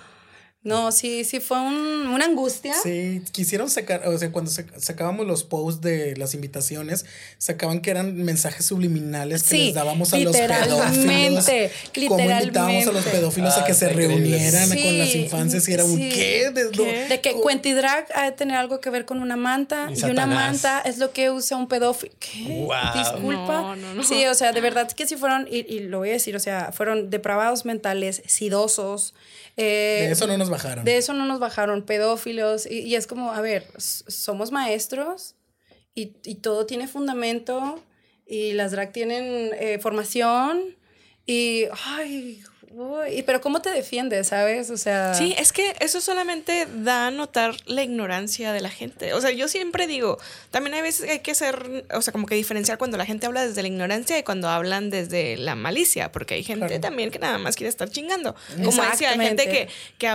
No, 0.66 0.90
sí, 0.92 1.24
sí 1.24 1.38
fue 1.40 1.60
un- 1.60 2.08
una 2.08 2.24
angustia. 2.24 2.74
Sí, 2.82 3.22
quisieron 3.32 3.70
sacar, 3.70 4.06
o 4.08 4.18
sea, 4.18 4.32
cuando 4.32 4.50
sac- 4.50 4.78
sacábamos 4.78 5.26
los 5.26 5.44
posts 5.44 5.80
de 5.80 6.16
las 6.16 6.34
invitaciones, 6.34 7.06
sacaban 7.38 7.80
que 7.80 7.90
eran 7.90 8.16
mensajes 8.24 8.66
subliminales 8.66 9.42
que 9.44 9.48
Sí, 9.48 9.64
les 9.66 9.74
dábamos 9.74 10.12
a 10.12 10.18
los 10.18 10.36
pedófilos. 10.36 10.68
literalmente, 10.90 11.70
Cómo 12.08 12.20
invitábamos 12.30 12.86
a 12.88 12.92
los 12.92 13.04
pedófilos 13.04 13.56
a 13.56 13.64
que 13.64 13.72
Ah, 13.72 13.74
se 13.76 13.88
reunieran 13.90 14.68
Sí, 14.68 14.82
con 14.82 14.98
las 14.98 15.14
infancias 15.14 15.68
y 15.68 15.72
era 15.72 15.84
un 15.84 15.96
sí. 15.96 16.08
¿qué? 16.12 16.50
¿De 17.08 17.20
que 17.20 17.32
Cuentidrag 17.34 18.06
ha 18.14 18.24
de 18.24 18.32
tener 18.32 18.56
algo 18.56 18.80
que 18.80 18.90
ver 18.90 19.04
con 19.04 19.20
una 19.20 19.36
manta 19.36 19.88
Y 19.94 20.00
y, 20.00 20.10
una 20.10 20.26
manta 20.26 20.80
es 20.84 20.98
lo 20.98 21.12
que 21.12 21.30
usa 21.30 21.56
un 21.56 21.68
pedófilo. 21.68 22.12
¿Qué? 22.18 22.64
Wow. 22.66 22.74
Disculpa. 22.94 23.60
No, 23.62 23.76
no, 23.76 23.94
no. 23.94 24.02
Sí, 24.02 24.26
o 24.26 24.34
sea, 24.34 24.52
de 24.52 24.60
verdad 24.60 24.90
que 24.90 25.06
sí 25.06 25.16
fueron, 25.16 25.46
y, 25.50 25.58
y 25.72 25.80
lo 25.80 25.98
voy 25.98 26.10
a 26.10 26.12
decir, 26.12 26.34
o 26.36 26.40
sea, 26.40 26.72
fueron 26.72 27.10
depravados 27.10 27.64
mentales, 27.64 28.22
sidosos. 28.26 29.14
Eh, 29.56 30.04
De 30.06 30.12
eso 30.12 30.26
no 30.26 30.36
nos 30.36 30.50
bajaron. 30.50 30.84
de 30.84 30.96
eso 30.96 31.12
no 31.12 31.24
nos 31.26 31.40
bajaron, 31.40 31.82
pedófilos. 31.82 32.66
Y, 32.66 32.80
y 32.80 32.94
es 32.94 33.06
como, 33.06 33.32
a 33.32 33.40
ver, 33.40 33.64
somos 33.78 34.52
maestros 34.52 35.34
y, 35.94 36.16
y 36.24 36.36
todo 36.36 36.66
tiene 36.66 36.88
fundamento 36.88 37.82
y 38.26 38.52
las 38.52 38.72
drag 38.72 38.92
tienen 38.92 39.50
eh, 39.54 39.78
formación 39.80 40.76
y, 41.26 41.64
ay, 41.86 42.42
uy, 42.76 43.18
y- 43.18 43.22
pero 43.22 43.40
¿cómo 43.40 43.60
te 43.62 43.70
defiendes, 43.70 44.28
sabes? 44.28 44.70
O 44.70 44.76
sea... 44.76 45.14
Sí, 45.14 45.34
es 45.38 45.52
que 45.52 45.74
eso 45.80 46.00
solamente 46.00 46.66
da 46.78 47.06
a 47.06 47.10
notar 47.10 47.54
la 47.66 47.82
ignorancia 47.82 48.52
de 48.52 48.60
la 48.60 48.70
gente. 48.70 49.14
O 49.14 49.20
sea, 49.20 49.30
yo 49.30 49.48
siempre 49.48 49.86
digo, 49.86 50.18
también 50.50 50.74
hay 50.74 50.82
veces 50.82 51.06
que 51.06 51.12
hay 51.12 51.18
que 51.20 51.34
ser, 51.34 51.86
o 51.92 52.02
sea, 52.02 52.12
como 52.12 52.26
que 52.26 52.34
diferenciar 52.34 52.78
cuando 52.78 52.96
la 52.96 53.06
gente 53.06 53.26
habla 53.26 53.46
desde 53.46 53.62
la 53.62 53.68
ignorancia 53.68 54.18
y 54.18 54.22
cuando 54.22 54.48
hablan 54.48 54.90
desde 54.90 55.36
la 55.36 55.54
malicia, 55.54 56.12
porque 56.12 56.34
hay 56.34 56.42
gente 56.42 56.66
Claro. 56.66 56.80
también 56.80 57.10
que 57.10 57.18
nada 57.18 57.38
más 57.38 57.56
quiere 57.56 57.68
estar 57.70 57.88
chingando. 57.90 58.34
Como 58.64 58.82
decía, 58.82 59.10
hay 59.10 59.18
gente 59.18 59.44
que, 59.48 59.68
que 59.98 60.14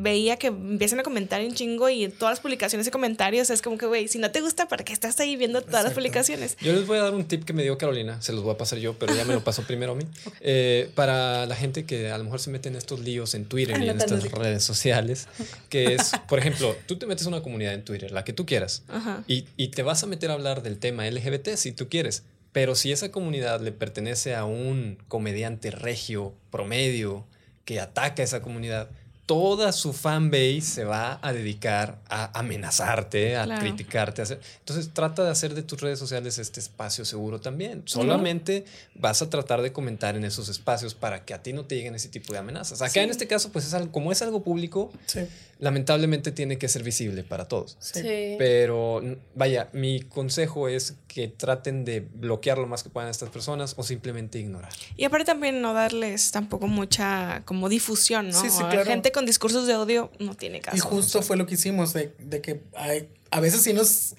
veía 0.00 0.36
que 0.36 0.48
empiezan 0.48 1.00
a 1.00 1.02
comentar 1.02 1.40
un 1.40 1.54
chingo 1.54 1.88
y 1.88 2.08
todas 2.08 2.32
las 2.32 2.40
publicaciones 2.40 2.86
y 2.86 2.90
comentarios 2.90 3.50
es 3.50 3.62
como 3.62 3.78
que, 3.78 3.86
güey, 3.86 4.08
si 4.08 4.18
no 4.18 4.30
te 4.30 4.40
gusta, 4.40 4.68
¿para 4.68 4.84
qué 4.84 4.92
estás 4.92 5.18
ahí 5.20 5.36
viendo 5.36 5.62
todas 5.62 5.84
las 5.84 5.92
publicaciones? 5.92 6.56
Yo 6.60 6.72
les 6.72 6.86
voy 6.86 6.98
a 6.98 7.02
dar 7.02 7.14
un 7.14 7.26
tip 7.26 7.44
que 7.44 7.52
me 7.52 7.62
dio 7.62 7.76
Carolina, 7.78 8.20
se 8.22 8.32
los 8.32 8.42
voy 8.42 8.54
a 8.54 8.58
pasar 8.58 8.78
yo, 8.78 8.94
pero 8.94 9.14
ya 9.14 9.24
me 9.24 9.34
lo 9.34 9.42
pasó 9.42 9.62
primero 9.66 9.92
a 9.92 9.94
mí. 9.96 10.04
Eh, 10.40 10.90
para 10.94 11.46
la 11.46 11.56
gente 11.56 11.84
que 11.84 11.95
a 12.10 12.18
lo 12.18 12.24
mejor 12.24 12.40
se 12.40 12.50
mete 12.50 12.68
en 12.68 12.76
estos 12.76 13.00
líos 13.00 13.34
en 13.34 13.44
Twitter 13.46 13.80
y 13.82 13.88
en 13.88 13.98
estas 13.98 14.30
redes 14.30 14.64
sociales, 14.64 15.28
que 15.68 15.94
es, 15.94 16.12
por 16.28 16.38
ejemplo, 16.38 16.76
tú 16.86 16.96
te 16.96 17.06
metes 17.06 17.26
a 17.26 17.28
una 17.28 17.42
comunidad 17.42 17.74
en 17.74 17.84
Twitter, 17.84 18.10
la 18.10 18.24
que 18.24 18.32
tú 18.32 18.46
quieras, 18.46 18.82
y, 19.26 19.46
y 19.56 19.68
te 19.68 19.82
vas 19.82 20.02
a 20.02 20.06
meter 20.06 20.30
a 20.30 20.34
hablar 20.34 20.62
del 20.62 20.78
tema 20.78 21.08
LGBT 21.08 21.50
si 21.56 21.72
tú 21.72 21.88
quieres. 21.88 22.24
Pero 22.52 22.74
si 22.74 22.90
esa 22.90 23.10
comunidad 23.10 23.60
le 23.60 23.70
pertenece 23.70 24.34
a 24.34 24.46
un 24.46 24.96
comediante 25.08 25.70
regio 25.70 26.34
promedio 26.50 27.26
que 27.66 27.80
ataca 27.80 28.22
a 28.22 28.24
esa 28.24 28.40
comunidad, 28.40 28.88
toda 29.26 29.72
su 29.72 29.92
fanbase 29.92 30.60
se 30.60 30.84
va 30.84 31.18
a 31.20 31.32
dedicar 31.32 31.98
a 32.08 32.38
amenazarte, 32.38 33.36
a 33.36 33.44
Claro. 33.44 33.60
criticarte. 33.60 34.22
a 34.22 34.24
hacer- 34.24 34.40
Entonces 34.60 34.90
trata 34.94 35.24
de 35.24 35.30
hacer 35.30 35.52
de 35.54 35.62
tus 35.62 35.80
redes 35.80 35.98
sociales 35.98 36.38
este 36.38 36.60
espacio 36.60 37.04
seguro 37.04 37.40
también. 37.40 37.82
Solamente 37.86 38.64
vas 38.94 39.22
a 39.22 39.28
tratar 39.30 39.62
de 39.62 39.72
comentar 39.72 40.16
en 40.16 40.24
esos 40.24 40.48
espacios 40.48 40.94
para 40.94 41.24
que 41.24 41.34
a 41.34 41.42
ti 41.42 41.52
no 41.52 41.64
te 41.64 41.74
lleguen 41.74 41.94
ese 41.96 42.08
tipo 42.08 42.32
de 42.32 42.38
amenazas. 42.38 42.82
Acá 42.82 43.02
en 43.02 43.10
este 43.10 43.26
caso, 43.26 43.50
pues 43.50 43.66
es 43.66 43.74
algo, 43.74 43.90
como 43.90 44.12
es 44.12 44.22
algo 44.22 44.42
público, 44.44 44.92
Sí, 45.06 45.20
lamentablemente 45.58 46.32
tiene 46.32 46.58
que 46.58 46.68
ser 46.68 46.82
visible 46.82 47.22
para 47.24 47.46
todos. 47.48 47.76
sí. 47.80 48.00
Sí. 48.02 48.34
Pero 48.38 49.02
vaya, 49.34 49.68
mi 49.72 50.00
consejo 50.02 50.68
es 50.68 50.94
que 51.08 51.28
traten 51.28 51.84
de 51.84 52.00
bloquear 52.00 52.58
lo 52.58 52.66
más 52.66 52.82
que 52.82 52.90
puedan 52.90 53.08
a 53.08 53.10
estas 53.10 53.30
personas 53.30 53.74
o 53.78 53.82
simplemente 53.82 54.38
ignorar. 54.38 54.70
Y 54.96 55.04
aparte 55.04 55.24
también 55.24 55.62
no 55.62 55.72
darles 55.72 56.30
tampoco 56.30 56.66
mucha 56.66 57.42
como 57.46 57.68
difusión, 57.70 58.28
¿no? 58.28 58.40
Sí, 58.40 58.50
sí, 58.50 58.62
A 58.62 58.68
claro. 58.68 58.84
Gente 58.84 59.12
con 59.12 59.24
discursos 59.24 59.66
de 59.66 59.74
odio 59.76 60.10
no 60.18 60.34
tiene 60.34 60.60
caso. 60.60 60.76
Y 60.76 60.80
justo 60.80 61.22
fue 61.22 61.36
lo 61.36 61.46
que 61.46 61.54
hicimos, 61.54 61.92
de, 61.94 62.12
de 62.18 62.40
que 62.42 62.60
hay- 62.74 63.08
a 63.30 63.40
veces 63.40 63.62
sí 63.62 63.72
nos 63.72 64.14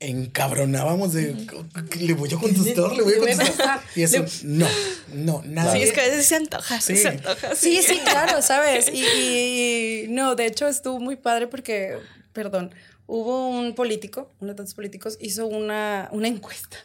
encabronábamos 0.00 1.12
de 1.12 1.34
le 2.00 2.14
voy 2.14 2.32
a 2.32 2.36
contestar, 2.38 2.92
le 2.96 3.02
voy 3.02 3.14
a 3.14 3.18
contestar. 3.18 3.80
Y 3.94 4.02
eso, 4.02 4.24
no, 4.44 4.66
no, 5.12 5.42
nada. 5.44 5.72
Sí, 5.72 5.82
es 5.82 5.92
que 5.92 6.00
a 6.00 6.04
veces 6.04 6.26
se 6.26 6.36
antoja, 6.36 6.80
Sí. 6.80 6.96
se 6.96 7.08
antoja. 7.08 7.54
Sí, 7.54 7.82
sí, 7.82 8.00
claro, 8.04 8.40
¿sabes? 8.42 8.88
Y 8.92 10.06
no, 10.08 10.34
de 10.34 10.46
hecho 10.46 10.66
estuvo 10.68 10.98
muy 10.98 11.16
padre 11.16 11.46
porque, 11.46 11.98
perdón, 12.32 12.74
hubo 13.06 13.48
un 13.48 13.74
político, 13.74 14.30
uno 14.40 14.52
de 14.52 14.56
tantos 14.56 14.74
políticos, 14.74 15.18
hizo 15.20 15.46
una, 15.46 16.08
una 16.12 16.28
encuesta 16.28 16.78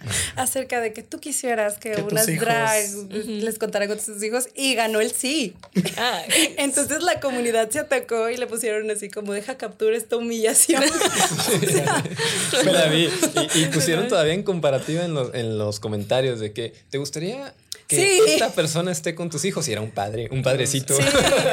acerca 0.36 0.80
de 0.80 0.92
que 0.92 1.02
tú 1.02 1.18
quisieras 1.20 1.78
que, 1.78 1.94
unas 2.02 2.28
hijos- 2.28 2.40
drags 2.44 2.94
les 3.26 3.58
contaran 3.58 3.88
con 3.88 4.00
sus 4.00 4.22
hijos 4.22 4.48
y 4.54 4.74
ganó 4.74 5.00
el 5.00 5.10
sí. 5.12 5.54
Ah, 5.96 6.22
Entonces 6.56 7.02
la 7.02 7.20
comunidad 7.20 7.70
se 7.70 7.78
atacó 7.80 8.28
y 8.30 8.36
le 8.36 8.46
pusieron 8.46 8.90
así 8.90 9.08
como 9.08 9.32
deja 9.32 9.56
captura 9.56 9.96
esta 9.96 10.16
humillación. 10.16 10.82
Me 12.64 12.72
la 12.72 12.86
vi. 12.86 13.08
Y, 13.54 13.60
y 13.62 13.66
pusieron 13.66 14.08
todavía 14.08 14.34
en 14.34 14.42
comparativa 14.42 15.04
en 15.04 15.14
los, 15.14 15.34
en 15.34 15.58
los 15.58 15.80
comentarios 15.80 16.40
de 16.40 16.52
que 16.52 16.72
te 16.90 16.98
gustaría 16.98 17.54
que 17.88 17.96
Sí. 17.96 18.20
esta 18.28 18.50
persona 18.50 18.92
esté 18.92 19.14
con 19.16 19.30
tus 19.30 19.44
hijos 19.44 19.66
y 19.66 19.72
era 19.72 19.80
un 19.80 19.90
padre, 19.90 20.28
un 20.30 20.42
padrecito. 20.42 20.94
Sí, 20.94 21.02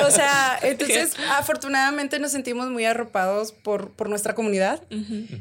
o 0.06 0.12
sea, 0.12 0.60
entonces 0.64 1.14
afortunadamente 1.32 2.20
nos 2.20 2.32
sentimos 2.32 2.70
muy 2.70 2.86
arropados 2.86 3.52
por, 3.54 3.90
por 3.92 4.10
nuestra 4.10 4.36
comunidad. 4.36 4.84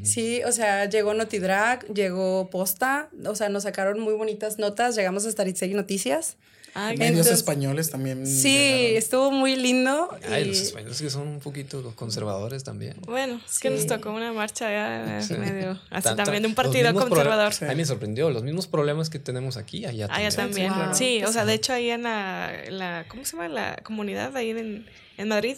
Sí, 0.03 0.41
o 0.43 0.51
sea, 0.51 0.85
llegó 0.89 1.13
Notidrag, 1.13 1.85
llegó 1.93 2.49
Posta, 2.49 3.09
o 3.25 3.35
sea, 3.35 3.49
nos 3.49 3.63
sacaron 3.63 3.99
muy 3.99 4.13
bonitas 4.13 4.57
notas, 4.57 4.95
llegamos 4.95 5.25
hasta 5.25 5.43
Arizegui 5.43 5.73
Noticias. 5.75 6.37
Ah, 6.75 6.89
Medios 6.89 7.07
Entonces- 7.09 7.33
españoles 7.39 7.89
también. 7.89 8.27
Sí, 8.27 8.49
llegaron. 8.49 8.97
estuvo 8.97 9.31
muy 9.31 9.55
lindo. 9.55 10.09
Ay, 10.29 10.43
y- 10.43 10.47
los 10.49 10.59
españoles 10.61 11.01
que 11.01 11.09
son 11.09 11.27
un 11.27 11.39
poquito 11.39 11.81
conservadores 11.95 12.63
también. 12.63 12.95
Bueno, 13.07 13.41
es 13.49 13.59
que 13.59 13.69
Sí. 13.69 13.75
nos 13.75 13.87
tocó 13.87 14.11
una 14.11 14.31
marcha 14.33 14.69
ya 14.69 15.17
eh, 15.19 15.23
Sí. 15.23 15.33
medio 15.35 15.71
así 15.89 16.03
Tanto- 16.03 16.23
también 16.23 16.43
de 16.43 16.49
un 16.49 16.55
partido 16.55 16.93
conservador. 16.93 17.51
problemas- 17.51 17.61
A 17.63 17.67
mí 17.69 17.75
me 17.75 17.85
sorprendió, 17.85 18.29
los 18.29 18.43
mismos 18.43 18.67
problemas 18.67 19.09
que 19.09 19.17
tenemos 19.19 19.57
aquí, 19.57 19.85
allá 19.85 20.05
Allá 20.11 20.29
también. 20.31 20.69
también. 20.69 20.87
Wow. 20.89 20.95
Sí, 20.97 21.23
o 21.23 21.31
sea, 21.31 21.45
de 21.45 21.53
hecho 21.55 21.73
ahí 21.73 21.89
en 21.89 22.03
la, 22.03 22.51
en 22.65 22.77
la- 22.77 23.05
¿cómo 23.07 23.25
se 23.25 23.31
llama? 23.37 23.47
La 23.47 23.77
comunidad 23.83 24.35
ahí 24.37 24.51
en, 24.51 24.85
en 25.17 25.27
Madrid. 25.29 25.57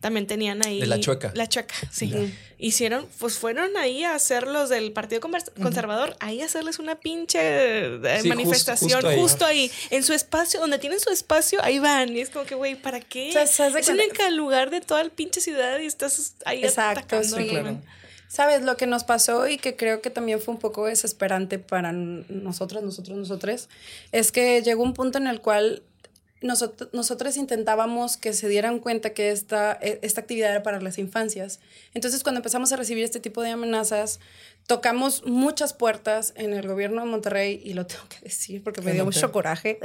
También 0.00 0.26
tenían 0.26 0.64
ahí. 0.66 0.80
De 0.80 0.86
la 0.86 0.98
Chueca. 1.00 1.32
La 1.34 1.48
chueca, 1.48 1.74
sí. 1.90 2.12
Hicieron, 2.58 3.06
pues 3.18 3.38
fueron 3.38 3.76
ahí 3.76 4.02
a 4.04 4.14
hacer 4.14 4.46
los 4.46 4.68
del 4.70 4.92
Partido 4.92 5.20
Conservador, 5.20 6.16
ahí 6.20 6.40
a 6.40 6.46
hacerles 6.46 6.78
una 6.78 6.94
pinche 6.96 7.38
eh, 7.40 8.20
Sí, 8.22 8.28
manifestación 8.28 8.90
justo- 9.02 9.08
justo 9.08 9.20
justo, 9.22 9.44
ahí. 9.46 9.58
ahí. 9.60 9.70
En 9.90 10.02
su 10.02 10.12
espacio, 10.14 10.60
donde 10.60 10.78
tienen 10.78 10.98
su 11.00 11.10
espacio, 11.10 11.58
ahí 11.62 11.78
van. 11.78 12.16
Y 12.16 12.20
es 12.20 12.30
como 12.30 12.44
que, 12.46 12.54
güey, 12.54 12.74
¿para 12.74 13.00
qué? 13.00 13.28
O 13.30 13.32
sea, 13.32 13.46
¿se 13.46 13.62
hace 13.64 13.78
es 13.80 13.88
el 13.88 14.36
lugar 14.36 14.70
de 14.70 14.80
toda 14.80 15.04
la 15.04 15.10
pinche 15.10 15.40
ciudad 15.40 15.78
y 15.80 15.86
estás 15.86 16.34
ahí 16.44 16.64
Exacto, 16.64 17.00
atacando. 17.16 17.36
sí. 17.36 17.48
Claro. 17.48 17.78
¿Sabes? 18.28 18.62
Lo 18.62 18.76
que 18.76 18.86
nos 18.86 19.04
pasó 19.04 19.46
y 19.46 19.56
que 19.56 19.76
creo 19.76 20.02
que 20.02 20.10
también 20.10 20.40
fue 20.40 20.52
un 20.54 20.60
poco 20.60 20.86
desesperante 20.86 21.58
para 21.60 21.90
n- 21.90 22.24
nosotros, 22.28 22.82
nosotros, 22.82 23.16
nosotros, 23.16 23.68
es 24.10 24.32
que 24.32 24.62
llegó 24.62 24.82
un 24.82 24.94
punto 24.94 25.18
en 25.18 25.28
el 25.28 25.40
cual 25.40 25.82
nosotros, 26.46 26.90
nosotros 26.92 27.36
intentábamos 27.36 28.16
que 28.16 28.32
se 28.32 28.48
dieran 28.48 28.78
cuenta 28.78 29.10
que 29.10 29.30
esta, 29.30 29.78
e- 29.82 29.98
esta 30.02 30.20
actividad 30.20 30.50
era 30.50 30.62
para 30.62 30.80
las 30.80 30.98
infancias. 30.98 31.60
Entonces, 31.94 32.22
cuando 32.22 32.38
empezamos 32.38 32.72
a 32.72 32.76
recibir 32.76 33.04
este 33.04 33.20
tipo 33.20 33.42
de 33.42 33.50
amenazas, 33.50 34.20
tocamos 34.66 35.24
muchas 35.26 35.72
puertas 35.74 36.32
en 36.36 36.54
el 36.54 36.66
gobierno 36.66 37.02
de 37.02 37.08
Monterrey, 37.08 37.60
y 37.64 37.74
lo 37.74 37.86
tengo 37.86 38.04
que 38.08 38.20
decir 38.20 38.62
porque 38.62 38.80
me 38.80 38.92
dio 38.92 39.04
mucho 39.04 39.32
coraje, 39.32 39.78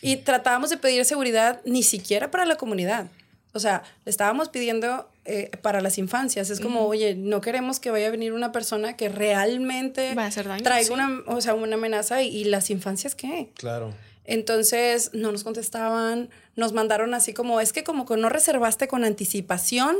y 0.00 0.16
tratábamos 0.16 0.70
de 0.70 0.76
pedir 0.78 1.04
seguridad 1.04 1.60
ni 1.64 1.84
siquiera 1.84 2.30
para 2.32 2.44
la 2.44 2.56
comunidad 2.56 3.06
O 3.52 3.60
sea, 3.60 3.84
le 4.04 4.10
estábamos 4.10 4.48
pidiendo 4.48 5.08
eh, 5.24 5.50
para 5.62 5.80
las 5.80 5.98
infancias. 5.98 6.50
Es 6.50 6.58
como, 6.58 6.86
oye, 6.86 7.14
no 7.14 7.40
queremos 7.40 7.78
que 7.78 7.92
vaya 7.92 8.08
a 8.08 8.10
venir 8.10 8.32
una 8.32 8.50
persona 8.50 8.96
que 8.96 9.08
realmente 9.08 10.14
Va 10.16 10.24
a 10.24 10.26
hacer 10.26 10.48
daño, 10.48 10.64
traiga 10.64 10.86
sí. 10.88 10.92
una, 10.92 11.22
o 11.26 11.40
sea, 11.40 11.54
una 11.54 11.76
amenaza 11.76 12.22
y, 12.22 12.36
y 12.36 12.44
las 12.44 12.70
infancias 12.70 13.14
qué. 13.14 13.50
Claro. 13.54 13.94
Entonces 14.24 15.10
no 15.12 15.32
nos 15.32 15.44
contestaban, 15.44 16.30
nos 16.54 16.72
mandaron 16.72 17.14
así 17.14 17.32
como, 17.34 17.60
es 17.60 17.72
que 17.72 17.84
como 17.84 18.06
que 18.06 18.16
no 18.16 18.28
reservaste 18.28 18.88
con 18.88 19.04
anticipación, 19.04 19.96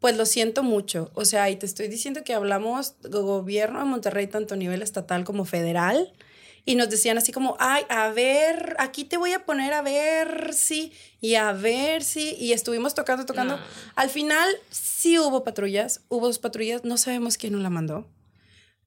pues 0.00 0.16
lo 0.16 0.26
siento 0.26 0.62
mucho. 0.62 1.10
O 1.14 1.24
sea, 1.24 1.48
y 1.48 1.56
te 1.56 1.66
estoy 1.66 1.88
diciendo 1.88 2.24
que 2.24 2.34
hablamos 2.34 3.00
de 3.02 3.08
gobierno 3.10 3.78
de 3.78 3.84
Monterrey 3.84 4.26
tanto 4.26 4.54
a 4.54 4.56
nivel 4.56 4.82
estatal 4.82 5.24
como 5.24 5.44
federal. 5.44 6.12
Y 6.64 6.76
nos 6.76 6.90
decían 6.90 7.18
así 7.18 7.32
como, 7.32 7.56
ay, 7.58 7.84
a 7.88 8.08
ver, 8.10 8.76
aquí 8.78 9.04
te 9.04 9.16
voy 9.16 9.32
a 9.32 9.44
poner 9.44 9.72
a 9.72 9.82
ver 9.82 10.54
si, 10.54 10.92
y 11.20 11.34
a 11.34 11.52
ver 11.52 12.04
si, 12.04 12.36
y 12.36 12.52
estuvimos 12.52 12.94
tocando, 12.94 13.26
tocando. 13.26 13.56
No. 13.56 13.62
Al 13.96 14.10
final 14.10 14.48
sí 14.70 15.18
hubo 15.18 15.42
patrullas, 15.42 16.02
hubo 16.08 16.26
dos 16.26 16.38
patrullas, 16.38 16.84
no 16.84 16.98
sabemos 16.98 17.36
quién 17.36 17.54
nos 17.54 17.62
la 17.62 17.70
mandó. 17.70 18.06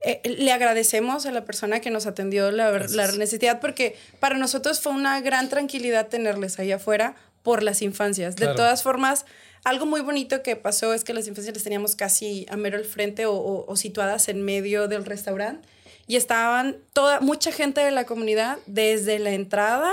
Eh, 0.07 0.21
le 0.37 0.51
agradecemos 0.51 1.25
a 1.25 1.31
la 1.31 1.45
persona 1.45 1.79
que 1.79 1.89
nos 1.89 2.05
atendió 2.05 2.51
la, 2.51 2.71
la 2.71 3.11
necesidad 3.13 3.59
porque 3.59 3.95
para 4.19 4.37
nosotros 4.37 4.79
fue 4.79 4.91
una 4.93 5.19
gran 5.21 5.49
tranquilidad 5.49 6.07
tenerles 6.07 6.59
ahí 6.59 6.71
afuera 6.71 7.15
por 7.41 7.63
las 7.63 7.81
infancias. 7.81 8.35
Claro. 8.35 8.51
De 8.51 8.57
todas 8.57 8.83
formas, 8.83 9.25
algo 9.63 9.85
muy 9.87 10.01
bonito 10.01 10.43
que 10.43 10.55
pasó 10.55 10.93
es 10.93 11.03
que 11.03 11.13
las 11.13 11.27
infancias 11.27 11.55
las 11.55 11.63
teníamos 11.63 11.95
casi 11.95 12.45
a 12.49 12.55
mero 12.55 12.77
al 12.77 12.85
frente 12.85 13.25
o, 13.25 13.33
o- 13.33 13.65
o 13.67 13.75
situadas 13.75 14.29
en 14.29 14.43
medio 14.43 14.87
del 14.87 15.05
restaurante 15.05 15.67
y 16.07 16.17
estaban 16.17 16.77
toda 16.93 17.19
mucha 17.19 17.51
gente 17.51 17.81
de 17.81 17.89
la 17.91 18.05
comunidad 18.05 18.59
desde 18.67 19.17
la 19.17 19.31
entrada 19.31 19.91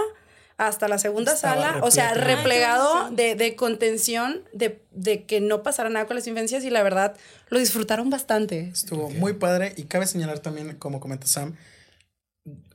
hasta 0.66 0.88
la 0.88 0.98
segunda 0.98 1.32
Estaba 1.32 1.54
sala, 1.54 1.84
o 1.84 1.90
sea. 1.90 2.10
Ay, 2.10 2.18
replegado 2.20 2.90
emoción. 2.92 3.16
de, 3.16 3.34
de 3.34 3.56
contención, 3.56 4.42
de, 4.52 4.82
de 4.90 5.24
que 5.24 5.40
no 5.40 5.62
pasara 5.62 5.88
nada 5.88 6.06
con 6.06 6.16
las 6.16 6.26
infancias 6.26 6.64
y 6.64 6.70
la 6.70 6.82
verdad 6.82 7.16
lo 7.48 7.58
disfrutaron 7.58 8.10
bastante. 8.10 8.68
Estuvo 8.72 9.10
muy 9.10 9.34
padre 9.34 9.74
y 9.76 9.84
cabe 9.84 10.06
señalar 10.06 10.38
también, 10.40 10.76
como 10.76 11.00
comenta 11.00 11.26
Sam, 11.26 11.56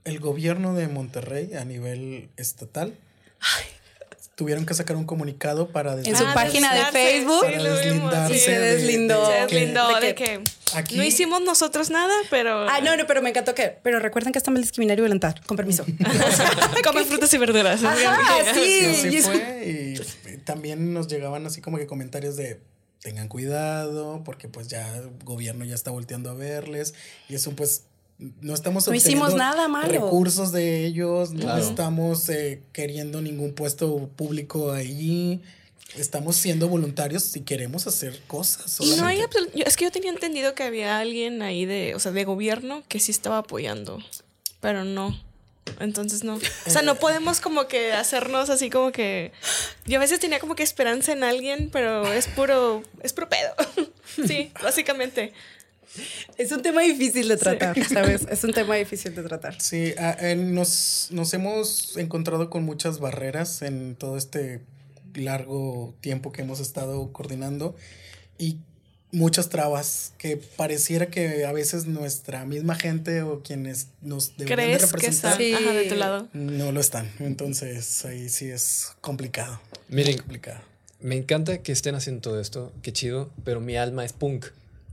el 0.03 0.19
gobierno 0.19 0.73
de 0.73 0.88
Monterrey 0.88 1.53
a 1.55 1.65
nivel 1.65 2.29
estatal 2.38 2.93
tuvieron 4.38 4.67
que 4.67 4.75
sacar 4.75 4.95
un 4.95 5.05
comunicado 5.05 5.69
para 5.69 5.95
En 5.95 6.15
su 6.15 6.23
Ah, 6.23 6.31
página 6.35 6.69
de 6.71 6.79
deslizarse, 6.79 7.11
Facebook. 7.11 7.45
sí, 7.47 7.55
lo 7.55 7.63
vimos, 7.63 7.77
deslindarse 7.81 8.33
sí. 8.35 8.39
se 8.39 8.51
de- 8.51 8.59
de 8.59 8.75
deslindó. 8.77 9.25
Se 9.25 9.33
que- 9.47 9.55
deslindó 9.55 9.88
de 9.99 10.05
de 10.07 10.15
que- 10.15 10.23
que 10.25 10.43
Aquí- 10.75 10.95
no 10.95 11.03
hicimos 11.03 11.41
nosotros 11.41 11.89
nada, 11.89 12.13
pero 12.29 12.69
Ah, 12.69 12.79
no, 12.81 12.95
no, 12.95 13.07
pero 13.07 13.23
me 13.23 13.31
encantó 13.31 13.55
que. 13.55 13.79
Pero 13.81 13.99
recuerden 13.99 14.31
que 14.31 14.38
está 14.38 14.51
mal 14.51 14.61
discriminar 14.61 14.95
y 14.99 15.01
violentar. 15.01 15.41
Con 15.47 15.57
permiso. 15.57 15.85
comen 16.83 17.05
frutas 17.05 17.33
y 17.33 17.38
verduras. 17.39 17.83
Ajá, 17.83 18.53
sí. 18.53 18.61
Sí, 18.61 18.85
así 19.07 19.17
y- 19.17 19.21
fue. 19.21 19.95
Y, 20.27 20.33
y 20.33 20.38
también 20.38 20.93
nos 20.93 21.07
llegaban 21.07 21.45
así 21.47 21.59
como 21.61 21.77
que 21.79 21.88
comentarios 21.88 22.35
de 22.35 22.59
tengan 23.01 23.27
cuidado, 23.29 24.21
porque 24.23 24.47
pues 24.49 24.67
ya 24.67 24.97
el 24.97 25.09
gobierno 25.23 25.65
ya 25.65 25.73
está 25.75 25.89
volteando 25.91 26.29
a 26.29 26.33
verles. 26.35 26.93
Y 27.27 27.33
eso 27.35 27.51
pues 27.55 27.85
no 28.20 28.53
estamos 28.53 28.88
No 28.88 28.95
hicimos 28.95 29.36
nada 29.36 29.68
malo. 29.68 29.88
recursos 29.91 30.51
de 30.51 30.86
ellos, 30.86 31.32
no 31.34 31.55
estamos 31.57 32.28
eh, 32.30 32.61
queriendo 32.74 33.22
ningún 33.22 33.53
puesto 33.53 34.09
público 34.15 34.72
allí. 34.72 35.41
Estamos 35.95 36.36
siendo 36.36 36.68
voluntarios 36.68 37.24
si 37.24 37.41
queremos 37.41 37.88
hacer 37.88 38.20
cosas. 38.28 38.78
Y 38.82 38.95
no 38.97 39.05
hay 39.05 39.20
yo- 39.20 39.28
es 39.65 39.78
que 39.78 39.86
yo 39.86 39.91
tenía 39.91 40.09
entendido 40.11 40.53
que 40.53 40.63
había 40.63 40.99
alguien 40.99 41.41
ahí 41.41 41.65
de, 41.65 41.95
o 41.95 41.99
sea, 41.99 42.11
de 42.11 42.24
gobierno 42.26 42.84
que 42.88 42.99
sí 42.99 43.11
estaba 43.11 43.38
apoyando, 43.39 43.99
pero 44.59 44.84
no. 44.84 45.18
Entonces 45.80 46.24
no. 46.24 46.36
O 46.36 46.70
sea, 46.70 46.82
no 46.82 46.95
podemos 46.95 47.39
como 47.41 47.68
que 47.68 47.91
hacernos 47.93 48.49
así 48.49 48.70
como 48.70 48.91
que 48.91 49.32
yo 49.86 49.97
a 49.97 49.99
veces 50.01 50.20
tenía 50.20 50.39
como 50.39 50.55
que 50.55 50.63
esperanza 50.63 51.11
en 51.11 51.24
alguien, 51.24 51.70
pero 51.72 52.11
es 52.13 52.28
puro 52.28 52.84
es 53.03 53.13
puro 53.13 53.28
pedo. 53.30 53.53
sí, 54.28 54.51
básicamente. 54.63 55.34
Es 56.37 56.51
un 56.51 56.61
tema 56.61 56.81
difícil 56.81 57.27
de 57.27 57.37
tratar, 57.37 57.75
¿sabes? 57.87 58.27
Es 58.29 58.43
un 58.43 58.53
tema 58.53 58.75
difícil 58.75 59.15
de 59.15 59.23
tratar. 59.23 59.59
Sí, 59.61 59.93
eh, 59.97 60.35
nos, 60.37 61.07
nos 61.11 61.33
hemos 61.33 61.97
encontrado 61.97 62.49
con 62.49 62.63
muchas 62.63 62.99
barreras 62.99 63.61
en 63.61 63.95
todo 63.95 64.17
este 64.17 64.61
largo 65.15 65.95
tiempo 66.01 66.31
que 66.31 66.41
hemos 66.43 66.59
estado 66.59 67.11
coordinando 67.11 67.75
y 68.37 68.57
muchas 69.11 69.49
trabas 69.49 70.13
que 70.17 70.37
pareciera 70.37 71.07
que 71.07 71.45
a 71.45 71.51
veces 71.53 71.85
nuestra 71.87 72.45
misma 72.45 72.75
gente 72.75 73.21
o 73.23 73.41
quienes 73.41 73.87
nos 74.01 74.35
deberían 74.37 74.57
de 74.59 74.65
¿Crees 74.77 74.79
que 74.79 74.85
representar 74.97 75.41
están 75.41 75.59
Sí. 75.59 75.65
ajá, 75.65 75.73
de 75.73 75.85
tu 75.89 75.95
lado? 75.95 76.27
no 76.33 76.71
lo 76.71 76.79
están. 76.79 77.09
Entonces 77.19 78.05
ahí 78.05 78.29
sí 78.29 78.49
es 78.49 78.89
complicado. 79.01 79.59
Miren, 79.89 80.17
complicado. 80.17 80.59
me 80.99 81.15
encanta 81.15 81.59
que 81.63 81.71
estén 81.71 81.95
haciendo 81.95 82.21
todo 82.21 82.39
esto, 82.39 82.71
qué 82.81 82.91
chido, 82.93 83.31
pero 83.43 83.59
mi 83.61 83.75
alma 83.77 84.03
es 84.05 84.13
punk. 84.13 84.47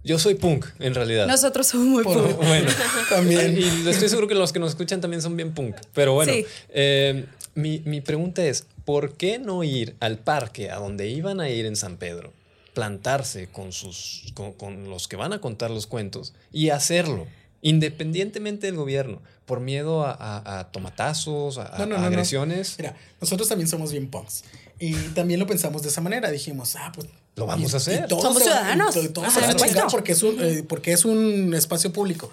Yo 0.04 0.18
soy 0.18 0.34
punk, 0.34 0.66
en 0.80 0.94
realidad. 0.94 1.26
Nosotros 1.26 1.66
somos 1.66 1.86
muy 1.86 2.04
Por- 2.04 2.22
punk. 2.36 2.46
Bueno, 2.46 2.70
También. 3.08 3.56
y 3.58 3.88
estoy 3.88 4.08
seguro 4.08 4.28
que 4.28 4.34
los 4.34 4.52
que 4.52 4.58
nos 4.58 4.70
escuchan 4.70 5.00
también 5.00 5.22
son 5.22 5.36
bien 5.36 5.52
punk. 5.54 5.76
Pero 5.94 6.12
bueno, 6.14 6.32
Sí. 6.32 6.44
eh, 6.68 7.24
mi, 7.54 7.80
mi 7.86 8.00
pregunta 8.02 8.44
es, 8.44 8.66
¿por 8.84 9.14
qué 9.14 9.38
no 9.38 9.64
ir 9.64 9.96
al 10.00 10.18
parque 10.18 10.70
a 10.70 10.76
donde 10.76 11.08
iban 11.08 11.40
a 11.40 11.48
ir 11.48 11.64
en 11.66 11.74
San 11.76 11.96
Pedro? 11.96 12.32
Plantarse 12.74 13.46
con, 13.48 13.72
sus, 13.72 14.24
con, 14.34 14.52
con 14.52 14.90
los 14.90 15.08
que 15.08 15.16
van 15.16 15.32
a 15.32 15.40
contar 15.40 15.70
los 15.70 15.86
cuentos 15.86 16.34
y 16.52 16.70
hacerlo, 16.70 17.26
independientemente 17.62 18.66
del 18.66 18.76
gobierno, 18.76 19.22
por 19.46 19.60
miedo 19.60 20.04
a, 20.04 20.10
a- 20.12 20.58
a 20.60 20.70
tomatazos, 20.72 21.58
a, 21.58 21.64
No, 21.78 21.78
no, 21.78 21.82
a 21.82 21.86
no, 21.86 21.98
no. 22.00 22.06
agresiones. 22.06 22.74
Mira, 22.78 22.96
nosotros 23.20 23.48
también 23.48 23.68
somos 23.68 23.90
bien 23.92 24.08
punks. 24.10 24.44
Y 24.78 24.92
también 25.14 25.38
lo 25.40 25.46
pensamos 25.46 25.82
de 25.82 25.88
esa 25.88 26.00
manera. 26.00 26.30
Dijimos, 26.30 26.76
ah, 26.76 26.90
pues. 26.94 27.06
Lo 27.36 27.46
vamos 27.46 27.72
y- 27.72 27.74
a 27.74 27.76
hacer. 27.78 28.04
y 28.04 28.08
todos 28.08 28.22
Somos 28.22 28.38
se 28.38 28.44
ciudadanos. 28.44 28.96
y 28.96 29.08
todos 29.08 29.28
Ajá, 29.28 29.40
se 29.40 29.70
van 29.72 29.78
a 29.78 29.86
porque 29.88 30.12
es, 30.12 30.22
un, 30.22 30.36
eh, 30.42 30.64
porque 30.68 30.92
es 30.92 31.04
un 31.04 31.52
espacio 31.54 31.92
público. 31.92 32.30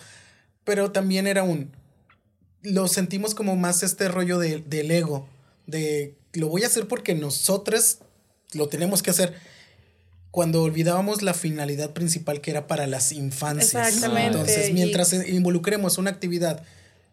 Pero 0.63 0.91
también 0.91 1.25
era 1.27 1.43
un. 1.43 1.71
Lo 2.61 2.87
sentimos 2.87 3.33
como 3.33 3.55
más 3.55 3.81
este 3.81 4.07
rollo 4.07 4.37
de- 4.37 4.59
del 4.59 4.91
ego. 4.91 5.27
De 5.65 6.15
lo 6.33 6.47
voy 6.47 6.63
a 6.63 6.67
hacer 6.67 6.87
porque 6.87 7.15
nosotros 7.15 7.97
lo 8.53 8.67
tenemos 8.69 9.01
que 9.01 9.09
hacer. 9.09 9.33
Cuando 10.29 10.61
olvidábamos 10.63 11.23
la 11.23 11.33
finalidad 11.33 11.91
principal 11.91 12.39
que 12.39 12.51
era 12.51 12.67
para 12.67 12.87
las 12.87 13.11
infancias. 13.11 13.73
Exactamente, 13.87 14.27
Entonces, 14.37 14.69
y- 14.69 14.73
mientras 14.73 15.11
involucremos 15.27 15.97
una 15.97 16.09
actividad 16.11 16.63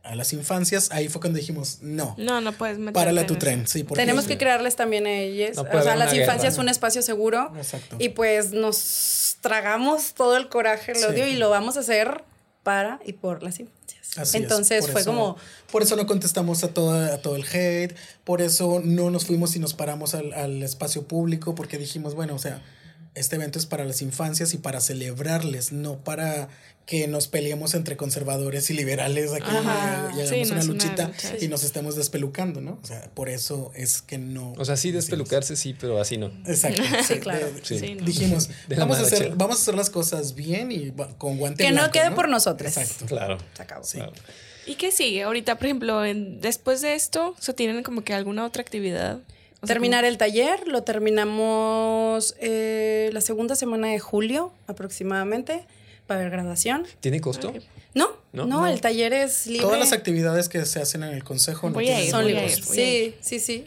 a 0.08 0.14
las 0.14 0.32
infancias, 0.32 0.90
ahí 0.90 1.08
fue 1.08 1.20
cuando 1.20 1.38
dijimos, 1.38 1.78
no, 1.82 2.14
No, 2.18 2.40
no 2.40 2.52
puedes 2.52 2.78
meterte 2.78 2.94
párala 2.94 3.26
tu 3.26 3.36
tren, 3.36 3.66
sí. 3.68 3.84
porque- 3.84 4.02
Tenemos 4.02 4.26
que 4.26 4.38
crearles 4.38 4.74
también 4.76 5.06
a 5.06 5.12
ellas, 5.12 5.56
No 5.56 5.62
o 5.62 5.82
sea, 5.82 5.96
las 5.96 6.12
infancias 6.14 6.54
guerra. 6.54 6.62
un 6.62 6.68
espacio 6.68 7.02
seguro. 7.02 7.52
Exacto. 7.56 7.96
Y 7.98 8.10
pues 8.10 8.52
nos 8.52 9.36
tragamos 9.40 10.14
todo 10.14 10.36
el 10.36 10.48
coraje, 10.48 10.92
el 10.92 10.98
Sí. 10.98 11.04
odio 11.04 11.26
y 11.26 11.36
lo 11.36 11.50
vamos 11.50 11.76
a 11.76 11.80
hacer 11.80 12.24
para 12.62 13.00
y 13.04 13.12
por 13.14 13.42
las 13.42 13.60
infancias. 13.60 13.78
Así 14.16 14.38
es, 14.38 14.42
Entonces 14.42 14.88
fue 14.90 15.02
eso- 15.02 15.10
como, 15.10 15.36
Por 15.70 15.82
eso 15.82 15.94
no 15.94 16.06
contestamos 16.06 16.64
a, 16.64 16.68
toda, 16.72 17.14
a 17.14 17.18
todo 17.18 17.36
el 17.36 17.44
hate, 17.44 17.94
por 18.24 18.40
eso 18.40 18.80
no 18.82 19.10
nos 19.10 19.26
fuimos 19.26 19.54
y 19.54 19.58
nos 19.58 19.74
paramos 19.74 20.14
al, 20.14 20.32
al 20.32 20.62
espacio 20.62 21.06
público, 21.06 21.54
porque 21.54 21.76
dijimos, 21.78 22.14
bueno, 22.14 22.34
o 22.34 22.38
sea, 22.38 22.62
este 23.18 23.36
evento 23.36 23.58
es 23.58 23.66
para 23.66 23.84
las 23.84 24.02
infancias 24.02 24.54
y 24.54 24.58
para 24.58 24.80
celebrarles, 24.80 25.72
no 25.72 25.98
para 25.98 26.48
que 26.86 27.06
nos 27.06 27.28
peleemos 27.28 27.74
entre 27.74 27.98
conservadores 27.98 28.70
y 28.70 28.74
liberales 28.74 29.30
aquí 29.34 29.44
Ajá, 29.46 30.10
y, 30.14 30.26
sí, 30.26 30.34
hagamos 30.36 30.48
no 30.48 30.54
una 30.54 30.64
luchita 30.64 31.08
lucha, 31.08 31.34
y 31.38 31.48
nos 31.48 31.62
estemos 31.62 31.96
despelucando, 31.96 32.62
¿no? 32.62 32.78
O 32.82 32.86
sea, 32.86 33.10
por 33.14 33.28
eso 33.28 33.72
es 33.74 34.00
que 34.00 34.16
no. 34.16 34.52
O 34.56 34.64
sea, 34.64 34.76
sí 34.78 34.88
decimos. 34.90 35.04
despelucarse, 35.06 35.54
sí, 35.56 35.76
pero 35.78 36.00
así 36.00 36.16
no. 36.16 36.32
Exacto. 36.46 36.82
Sí, 37.06 37.14
claro. 37.18 37.52
de- 37.52 37.62
Sí. 37.64 37.78
Sí, 37.78 37.94
no. 37.94 38.06
Dijimos, 38.06 38.48
vamos 38.74 38.98
a, 38.98 39.02
hacer, 39.02 39.18
chela. 39.18 39.34
vamos 39.36 39.58
a 39.58 39.62
hacer 39.62 39.74
las 39.74 39.90
cosas 39.90 40.34
bien 40.34 40.72
y 40.72 40.90
con 41.18 41.36
guante 41.36 41.62
Que 41.64 41.72
no 41.72 41.90
quede 41.90 42.10
por 42.12 42.28
nosotros. 42.30 42.74
Exacto. 42.74 43.04
Claro. 43.04 43.36
se 43.54 43.62
acabó. 43.62 43.84
Sí. 43.84 43.98
claro. 43.98 44.12
¿Y 44.66 44.76
qué 44.76 44.90
sigue? 44.90 45.24
Ahorita, 45.24 45.56
por 45.58 45.66
ejemplo, 45.66 46.04
en- 46.06 46.40
después 46.40 46.80
de 46.80 46.94
esto, 46.94 47.34
¿o 47.38 47.42
sea, 47.42 47.52
¿tienen 47.54 47.82
como 47.82 48.02
que 48.02 48.14
alguna 48.14 48.46
otra 48.46 48.62
actividad? 48.62 49.18
O 49.60 49.66
sea, 49.66 49.74
Terminar 49.74 50.04
el 50.04 50.18
taller, 50.18 50.68
lo 50.68 50.84
terminamos 50.84 52.36
eh, 52.40 53.10
la 53.12 53.20
segunda 53.20 53.56
semana 53.56 53.88
de 53.88 53.98
julio 53.98 54.52
aproximadamente 54.68 55.64
para 56.06 56.20
ver 56.20 56.30
graduación. 56.30 56.86
¿Tiene 57.00 57.20
costo? 57.20 57.52
No, 57.94 58.08
¿No? 58.32 58.46
no, 58.46 58.66
el 58.66 58.80
taller 58.80 59.12
es 59.12 59.46
libre. 59.46 59.62
Todas 59.62 59.80
las 59.80 59.92
actividades 59.92 60.48
que 60.48 60.64
se 60.64 60.80
hacen 60.80 61.02
en 61.02 61.12
el 61.12 61.24
consejo 61.24 61.70
no 61.70 61.80
ir, 61.80 62.08
Son 62.10 62.24
libres. 62.24 62.60
Sí, 62.64 63.16
sí, 63.20 63.40
sí. 63.40 63.66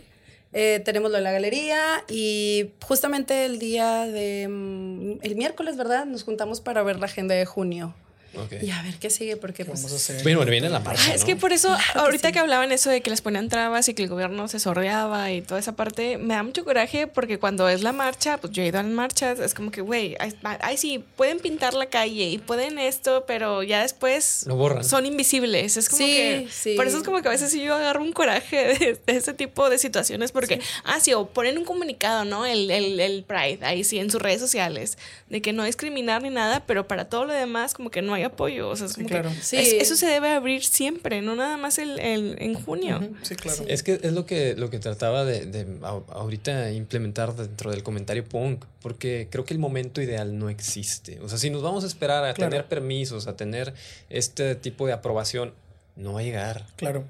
Eh, 0.53 0.81
tenemos 0.83 1.11
lo 1.11 1.17
de 1.17 1.23
la 1.23 1.31
galería 1.31 2.03
y 2.09 2.71
justamente 2.81 3.45
el 3.45 3.59
día 3.59 4.05
de... 4.05 4.47
mm, 4.49 5.19
el 5.21 5.35
miércoles, 5.35 5.77
¿verdad? 5.77 6.05
Nos 6.05 6.23
juntamos 6.23 6.61
para 6.61 6.83
ver 6.83 6.99
la 6.99 7.05
agenda 7.05 7.35
de 7.35 7.45
junio. 7.45 7.93
Ok. 8.35 8.53
Y 8.61 8.71
a 8.71 8.81
ver 8.81 8.95
qué 8.95 9.09
sigue, 9.09 9.35
porque 9.37 9.63
¿Qué 9.63 9.65
pues, 9.65 9.79
vamos 9.81 9.91
a 9.93 9.95
hacer? 9.97 10.23
Bueno, 10.23 10.39
bueno, 10.39 10.51
viene 10.51 10.69
la 10.69 10.79
marcha. 10.79 11.03
Ah, 11.07 11.13
es 11.13 11.21
¿no? 11.21 11.27
que 11.27 11.35
por 11.35 11.51
eso, 11.51 11.67
Claro 11.67 11.83
que 11.93 11.99
ahorita 11.99 12.27
sí. 12.29 12.33
que 12.33 12.39
hablaban 12.39 12.71
eso 12.71 12.89
de 12.89 13.01
que 13.01 13.09
les 13.09 13.21
ponían 13.21 13.49
trabas 13.49 13.89
y 13.89 13.93
que 13.93 14.03
el 14.03 14.09
gobierno 14.09 14.47
se 14.47 14.59
sordeaba 14.59 15.31
y 15.31 15.41
toda 15.41 15.59
esa 15.59 15.75
parte, 15.75 16.17
me 16.17 16.33
da 16.35 16.43
mucho 16.43 16.63
coraje 16.63 17.07
porque 17.07 17.39
cuando 17.39 17.67
es 17.67 17.81
la 17.81 17.91
marcha, 17.91 18.37
pues 18.37 18.53
yo 18.53 18.63
he 18.63 18.67
ido 18.67 18.79
a 18.79 18.83
las 18.83 18.91
marchas, 18.91 19.39
es 19.39 19.53
como 19.53 19.71
que, 19.71 19.81
güey, 19.81 20.15
ay, 20.19 20.33
ay, 20.61 20.77
sí, 20.77 21.03
pueden 21.17 21.39
pintar 21.39 21.73
la 21.73 21.87
calle 21.87 22.29
y 22.29 22.37
pueden 22.37 22.79
esto, 22.79 23.25
pero 23.27 23.63
ya 23.63 23.81
después 23.81 24.45
Lo 24.47 24.55
borran. 24.55 24.83
son 24.83 25.05
invisibles. 25.05 25.75
Es 25.77 25.89
como 25.89 25.97
Sí, 26.05 26.13
que, 26.13 26.47
sí. 26.51 26.75
por 26.75 26.87
eso 26.87 26.97
es 26.97 27.03
como 27.03 27.21
que 27.21 27.27
a 27.27 27.31
veces 27.31 27.51
sí 27.51 27.61
yo 27.61 27.75
agarro 27.75 28.01
un 28.01 28.13
coraje 28.13 28.55
de, 28.79 28.99
de 29.05 29.17
ese 29.17 29.33
tipo 29.33 29.69
de 29.69 29.77
situaciones 29.77 30.31
porque, 30.31 30.61
ah, 30.85 30.99
sí, 30.99 31.13
o 31.13 31.25
ponen 31.27 31.57
un 31.57 31.65
comunicado, 31.65 32.23
¿no? 32.25 32.45
El, 32.45 32.71
el, 32.71 32.99
el 32.99 33.23
Pride, 33.23 33.59
ahí 33.65 33.83
sí, 33.83 33.99
en 33.99 34.09
sus 34.09 34.21
redes 34.21 34.39
sociales, 34.39 34.97
de 35.29 35.41
que 35.41 35.51
no 35.53 35.63
discriminar 35.65 36.21
ni 36.21 36.29
nada, 36.29 36.63
pero 36.65 36.87
para 36.87 37.05
todo 37.09 37.25
lo 37.25 37.33
demás 37.33 37.73
como 37.73 37.89
que 37.89 38.01
no 38.01 38.13
hay 38.13 38.20
apoyo, 38.23 38.69
o 38.69 38.75
sea, 38.75 38.85
es 38.87 38.93
Sí, 38.93 38.97
como 38.97 39.09
claro. 39.09 39.29
que 39.29 39.41
Sí. 39.41 39.57
es- 39.57 39.73
eso 39.73 39.95
se 39.95 40.05
debe 40.07 40.29
abrir 40.29 40.63
siempre, 40.63 41.21
no 41.21 41.35
nada 41.35 41.57
más 41.57 41.77
el, 41.77 41.99
el- 41.99 42.35
en 42.39 42.53
junio. 42.55 42.99
Sí, 43.23 43.35
claro. 43.35 43.63
Es 43.67 43.83
que 43.83 43.99
es 44.01 44.13
lo 44.13 44.25
que, 44.25 44.55
lo 44.55 44.69
que 44.69 44.79
trataba 44.79 45.25
de, 45.25 45.65
ahorita 46.09 46.71
implementar 46.71 47.35
dentro 47.35 47.71
del 47.71 47.83
comentario 47.83 48.23
punk, 48.25 48.65
porque 48.81 49.27
creo 49.29 49.45
que 49.45 49.53
el 49.53 49.59
momento 49.59 50.01
ideal 50.01 50.37
no 50.37 50.49
existe. 50.49 51.19
O 51.21 51.29
sea, 51.29 51.37
si 51.37 51.49
nos 51.49 51.61
vamos 51.61 51.83
a 51.83 51.87
esperar 51.87 52.23
a 52.25 52.33
Claro. 52.33 52.49
tener 52.51 52.65
permisos, 52.67 53.27
a 53.27 53.35
tener 53.35 53.73
este 54.09 54.55
tipo 54.55 54.87
de 54.87 54.93
aprobación, 54.93 55.53
no 55.95 56.13
va 56.13 56.21
a 56.21 56.23
llegar. 56.23 56.65
Claro. 56.77 57.05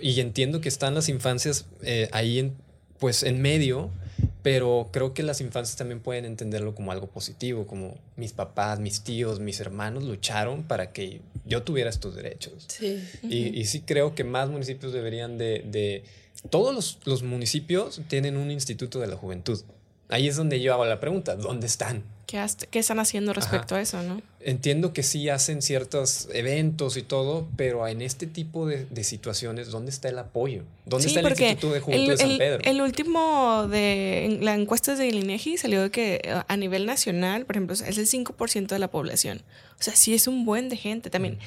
Y 0.00 0.20
entiendo 0.20 0.60
que 0.60 0.68
están 0.68 0.94
las 0.94 1.08
infancias 1.08 1.64
eh, 1.82 2.08
ahí 2.12 2.38
en, 2.38 2.54
pues 2.98 3.22
en 3.22 3.40
medio, 3.42 3.90
pero 4.42 4.88
creo 4.92 5.12
que 5.14 5.22
las 5.22 5.40
infancias 5.40 5.76
también 5.76 6.00
pueden 6.00 6.24
entenderlo 6.24 6.74
como 6.74 6.92
algo 6.92 7.06
positivo, 7.08 7.66
como 7.66 7.96
mis 8.16 8.32
papás, 8.32 8.78
mis 8.78 9.02
tíos, 9.02 9.40
mis 9.40 9.60
hermanos 9.60 10.04
lucharon 10.04 10.62
para 10.62 10.92
que 10.92 11.20
yo 11.44 11.62
tuviera 11.62 11.90
estos 11.90 12.14
derechos. 12.14 12.64
sí. 12.68 13.02
Y, 13.22 13.58
y 13.58 13.64
sí 13.66 13.80
creo 13.80 14.14
que 14.14 14.24
más 14.24 14.48
municipios 14.48 14.92
deberían 14.92 15.38
de... 15.38 15.64
de- 15.66 16.04
todos 16.50 16.74
los, 16.74 16.98
los 17.06 17.22
municipios 17.22 18.00
tienen 18.08 18.36
un 18.36 18.50
instituto 18.50 19.00
de 19.00 19.06
la 19.08 19.16
juventud. 19.16 19.60
Ahí 20.08 20.28
es 20.28 20.36
donde 20.36 20.60
yo 20.60 20.72
hago 20.74 20.84
la 20.84 21.00
pregunta, 21.00 21.34
¿dónde 21.34 21.66
están? 21.66 22.04
¿Qué, 22.26 22.44
qué 22.70 22.80
están 22.80 22.98
haciendo 22.98 23.32
respecto 23.32 23.76
a 23.76 23.80
eso, 23.80 24.02
no? 24.02 24.20
Entiendo 24.40 24.92
que 24.92 25.02
sí 25.04 25.28
hacen 25.28 25.62
ciertos 25.62 26.28
eventos 26.32 26.96
y 26.96 27.02
todo, 27.02 27.46
pero 27.56 27.86
en 27.86 28.02
este 28.02 28.26
tipo 28.26 28.66
de, 28.66 28.86
de 28.86 29.04
situaciones, 29.04 29.70
¿dónde 29.70 29.90
está 29.90 30.08
el 30.08 30.18
apoyo? 30.18 30.64
¿Dónde 30.84 31.08
Sí, 31.08 31.16
está 31.16 31.20
el 31.20 31.32
Instituto 31.40 31.72
de 31.72 31.80
Juventud 31.80 32.10
de 32.10 32.16
San 32.16 32.30
el, 32.30 32.38
Pedro? 32.38 32.64
el 32.64 32.80
último 32.80 33.68
de 33.68 34.38
la 34.42 34.54
encuesta 34.54 34.96
de 34.96 35.06
INEGI 35.08 35.56
salió 35.56 35.82
de 35.82 35.90
que 35.90 36.20
eh, 36.24 36.42
a 36.46 36.56
nivel 36.56 36.84
nacional, 36.86 37.46
por 37.46 37.56
ejemplo, 37.56 37.74
es 37.74 37.82
el 37.82 38.06
5% 38.06 38.66
de 38.66 38.78
la 38.78 38.88
población. 38.88 39.42
O 39.78 39.82
sea, 39.82 39.94
sí 39.94 40.14
es 40.14 40.26
un 40.26 40.44
buen 40.44 40.68
de 40.68 40.76
gente 40.76 41.10
también. 41.10 41.38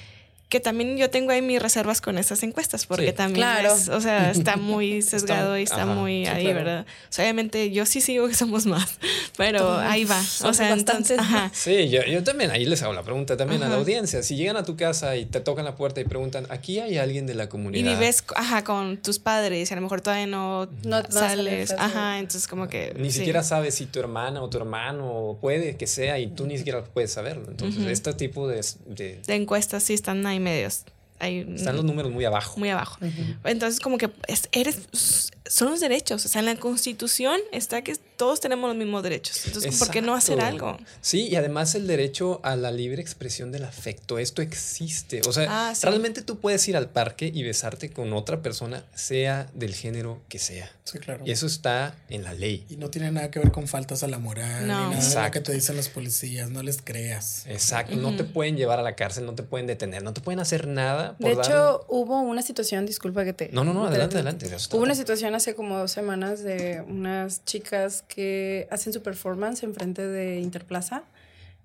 Que 0.50 0.60
también 0.60 0.98
yo 0.98 1.12
tengo 1.12 1.32
ahí 1.32 1.44
mis 1.44 1.62
reservas 1.62 2.02
con 2.02 2.18
esas 2.18 2.42
encuestas, 2.42 2.88
porque 2.88 3.08
Sí. 3.08 3.14
también 3.14 3.46
Claro. 3.48 3.72
es- 3.76 3.88
o 3.88 4.02
sea, 4.02 4.32
está 4.32 4.58
muy 4.58 5.02
sesgado 5.04 5.56
y 5.58 5.62
está 5.64 5.84
ajá, 5.84 5.94
muy 5.94 6.26
sí, 6.26 6.32
ahí, 6.32 6.44
claro. 6.46 6.58
¿verdad? 6.58 6.86
O 6.88 7.12
sea, 7.12 7.26
obviamente 7.26 7.70
yo 7.70 7.86
sí 7.86 8.02
sigo 8.02 8.28
que 8.28 8.34
somos 8.34 8.66
más, 8.66 8.98
pero 9.38 9.60
Todos 9.60 9.84
ahí 9.84 10.06
va. 10.06 10.20
O 10.44 10.54
sea, 10.54 10.72
entonces, 10.74 11.20
ajá. 11.20 11.52
Sí, 11.54 11.90
yo, 11.90 12.02
yo 12.04 12.24
también 12.24 12.50
ahí 12.50 12.66
les 12.66 12.82
hago 12.82 12.94
la 12.94 13.04
pregunta 13.04 13.38
también 13.38 13.62
a 13.62 13.66
la 13.68 13.74
Ajá. 13.76 13.82
audiencia. 13.82 14.24
Si 14.24 14.36
llegan 14.38 14.58
a 14.58 14.64
tu 14.64 14.76
casa 14.76 15.16
y 15.18 15.26
te 15.26 15.40
tocan 15.40 15.66
la 15.66 15.76
puerta 15.76 16.02
y 16.02 16.06
preguntan, 16.06 16.48
¿aquí 16.50 16.80
hay 16.80 16.98
alguien 16.98 17.28
de 17.28 17.36
la 17.36 17.44
Y 17.44 17.48
comunidad? 17.48 18.00
vives, 18.00 18.24
ajá, 18.36 18.64
con 18.64 18.98
tus 18.98 19.20
padres 19.20 19.70
y 19.70 19.74
a 19.74 19.76
lo 19.76 19.84
mejor 19.84 20.02
todavía 20.02 20.26
no, 20.26 20.66
No- 20.84 21.02
no 21.04 21.12
sales. 21.12 21.76
Ajá, 21.78 22.18
entonces 22.18 22.48
como 22.48 22.68
que... 22.68 22.96
Ni 22.98 23.12
sí. 23.12 23.20
siquiera 23.20 23.44
sabes 23.44 23.76
si 23.76 23.86
tu 23.86 24.00
hermana 24.00 24.42
o 24.42 24.50
tu 24.50 24.58
hermano 24.58 25.38
puede 25.42 25.78
que 25.78 25.86
sea 25.86 26.18
y 26.18 26.26
tú 26.26 26.48
ni 26.48 26.58
siquiera 26.58 26.84
puedes 26.84 27.12
saberlo. 27.14 27.46
Entonces, 27.50 27.82
Ujú. 27.82 27.90
este 27.90 28.14
tipo 28.14 28.48
de, 28.48 28.66
de- 28.88 29.22
De 29.28 29.36
encuestas 29.36 29.84
sí 29.84 29.94
están 29.94 30.26
ahí 30.26 30.39
medios. 30.40 30.84
Están 31.20 31.76
los 31.76 31.84
números 31.86 32.12
muy 32.12 32.24
abajo. 32.26 32.58
muy 32.60 32.70
abajo. 32.70 32.98
Entonces, 33.44 33.80
como 33.82 33.98
que 33.98 34.10
es- 34.28 34.48
eres, 34.54 35.32
son 35.50 35.72
los 35.72 35.80
derechos. 35.80 36.26
O 36.26 36.30
sea, 36.30 36.40
en 36.40 36.46
la 36.46 36.56
constitución 36.56 37.40
está 37.52 37.82
que 37.82 37.96
todos 38.16 38.40
tenemos 38.40 38.70
los 38.70 38.78
mismos 38.78 39.02
derechos. 39.04 39.46
Entonces, 39.48 39.78
¿por 39.78 39.90
qué 39.90 40.02
no 40.02 40.14
hacer 40.14 40.40
algo? 40.42 40.78
Sí, 41.02 41.28
y 41.28 41.36
además 41.36 41.74
el 41.76 41.88
derecho 41.88 42.40
a 42.44 42.56
la 42.56 42.72
libre 42.72 43.02
expresión 43.02 43.52
del 43.52 43.64
afecto. 43.66 44.20
Esto 44.20 44.42
existe. 44.42 45.22
O 45.28 45.34
sea, 45.34 45.48
Ah, 45.70 45.76
sí. 45.76 45.86
realmente 45.86 46.22
tú 46.22 46.40
puedes 46.40 46.68
ir 46.68 46.78
al 46.78 46.90
parque 46.90 47.32
y 47.34 47.44
besarte 47.44 47.90
con 47.92 48.14
otra 48.14 48.42
persona, 48.42 48.84
sea 48.94 49.50
del 49.54 49.74
género 49.74 50.22
que 50.30 50.38
sea. 50.40 50.72
Sí, 50.84 50.98
claro. 51.00 51.24
Y 51.26 51.32
eso 51.32 51.46
está 51.46 51.96
en 52.10 52.24
la 52.24 52.34
ley. 52.34 52.66
Y 52.70 52.78
no 52.78 52.90
tiene 52.90 53.12
nada 53.12 53.30
que 53.32 53.40
ver 53.40 53.52
con 53.52 53.68
faltas 53.68 54.04
a 54.04 54.08
la 54.08 54.20
moral, 54.20 54.68
No. 54.68 54.90
ni 54.90 54.96
nada 54.96 55.22
de 55.22 55.26
lo 55.28 55.32
que 55.32 55.40
te 55.42 55.54
dicen 55.54 55.76
los 55.78 55.88
policías, 55.90 56.50
no 56.50 56.62
les 56.64 56.82
creas. 56.82 57.46
Exacto. 57.48 57.96
No 57.96 58.16
te 58.16 58.24
pueden 58.24 58.58
llevar 58.58 58.80
a 58.80 58.82
la 58.84 58.96
cárcel, 58.96 59.26
no 59.26 59.34
te 59.36 59.44
pueden 59.44 59.68
detener, 59.68 60.04
no 60.04 60.14
te 60.14 60.22
pueden 60.22 60.40
hacer 60.40 60.68
nada. 60.68 61.16
Por 61.18 61.30
De 61.30 61.36
dar- 61.36 61.46
hecho, 61.46 61.86
hubo 61.90 62.20
una 62.22 62.42
situación, 62.42 62.86
disculpa 62.86 63.24
que 63.24 63.34
te... 63.34 63.50
No, 63.54 63.64
no, 63.64 63.74
no, 63.74 63.82
te- 63.84 63.88
adelante, 63.90 64.14
te- 64.14 64.18
adelante. 64.20 64.50
de 64.50 64.56
eso 64.56 64.76
Hubo 64.76 64.84
una 64.84 64.96
situación 64.96 65.36
hace 65.40 65.56
como 65.56 65.78
dos 65.78 65.92
semanas 65.92 66.44
de 66.44 66.82
unas 66.88 67.44
chicas 67.46 68.04
que 68.08 68.68
hacen 68.72 68.94
su 68.94 69.02
performance 69.02 69.64
enfrente 69.64 70.06
de 70.08 70.40
Interplaza. 70.40 71.04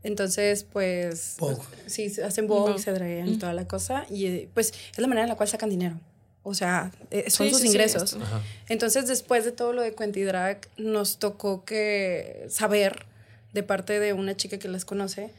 Entonces, 0.02 0.64
pues... 0.64 1.36
Vogue. 1.38 1.62
Sí, 1.86 2.12
hacen 2.24 2.46
Vogue, 2.46 2.72
Vogue. 2.72 2.82
se 2.82 2.92
draguean 2.92 3.28
y 3.28 3.36
toda 3.38 3.52
la 3.52 3.66
cosa. 3.66 4.06
Y 4.10 4.26
eh, 4.26 4.48
pues 4.54 4.72
es 4.92 4.98
la 4.98 5.06
manera 5.06 5.24
en 5.24 5.28
la 5.30 5.36
cual 5.36 5.48
sacan 5.48 5.70
dinero. 5.70 5.98
O 6.42 6.52
sea, 6.54 6.92
eh, 7.10 7.30
son 7.30 7.46
Sí, 7.46 7.52
sus 7.52 7.60
sí, 7.62 7.68
sí, 7.68 7.72
ingresos. 7.72 8.14
Ajá. 8.20 8.42
Entonces, 8.68 9.06
después 9.06 9.44
de 9.46 9.52
todo 9.52 9.72
lo 9.72 9.80
de 9.82 9.94
Quentidrag, 9.94 10.58
nos 10.76 11.18
tocó 11.18 11.64
que 11.64 12.44
saber 12.50 13.06
de 13.54 13.62
parte 13.62 13.98
de 13.98 14.12
una 14.12 14.36
chica 14.36 14.58
que 14.58 14.68
las 14.68 14.84
conoce 14.84 15.30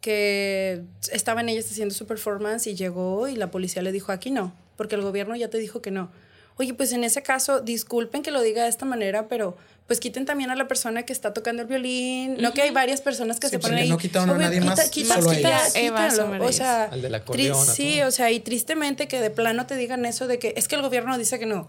que 0.00 0.82
estaban 1.12 1.48
ellas 1.48 1.66
haciendo 1.70 1.94
su 1.94 2.06
performance 2.06 2.66
y 2.66 2.74
llegó 2.74 3.28
y 3.28 3.36
la 3.36 3.50
policía 3.50 3.82
le 3.82 3.92
dijo 3.92 4.10
aquí 4.12 4.30
no, 4.32 4.52
porque 4.76 4.96
el 4.96 5.02
gobierno 5.02 5.36
ya 5.36 5.48
te 5.48 5.58
dijo 5.58 5.80
que 5.80 5.90
no. 5.92 6.10
Oye, 6.58 6.74
pues 6.74 6.92
en 6.92 7.04
ese 7.04 7.22
caso, 7.22 7.60
disculpen 7.60 8.22
que 8.22 8.30
lo 8.30 8.40
diga 8.42 8.62
de 8.64 8.68
esta 8.68 8.84
manera, 8.84 9.28
pero 9.28 9.56
pues 9.86 9.98
quiten 10.00 10.24
también 10.26 10.50
a 10.50 10.54
la 10.56 10.68
persona 10.68 11.02
que 11.04 11.12
está 11.12 11.34
tocando 11.34 11.62
el 11.62 11.68
violín. 11.68 12.36
No 12.40 12.52
que 12.54 12.62
hay 12.62 12.70
varias 12.70 13.00
personas 13.00 13.40
que 13.40 13.48
Sí, 13.48 13.52
se 13.52 13.58
porque 13.58 13.72
ponen 13.72 13.84
ahí. 13.84 13.88
no 13.90 13.98
quitaron 13.98 14.30
a 14.30 14.32
"Oye, 14.34 14.44
nadie 14.44 14.60
más, 14.60 14.88
quita, 14.90 15.14
solo 15.16 15.30
a 15.30 15.34
quita, 15.36 15.48
ellas". 15.48 15.72
Eva 15.76 16.08
quítalo". 16.08 16.44
O 16.46 16.52
sea, 16.52 16.84
Al 16.84 17.02
del 17.02 17.12
tri- 17.12 17.16
acordeón, 17.16 17.68
a 17.68 17.72
sí, 17.72 18.00
o 18.02 18.10
sea, 18.10 18.30
y 18.30 18.40
tristemente 18.40 19.08
que 19.08 19.20
de 19.20 19.30
plano 19.30 19.66
te 19.66 19.76
digan 19.76 20.04
eso 20.06 20.26
de 20.28 20.38
que 20.38 20.54
es 20.56 20.68
que 20.68 20.76
el 20.76 20.82
gobierno 20.82 21.18
dice 21.18 21.38
que 21.38 21.46
no. 21.46 21.68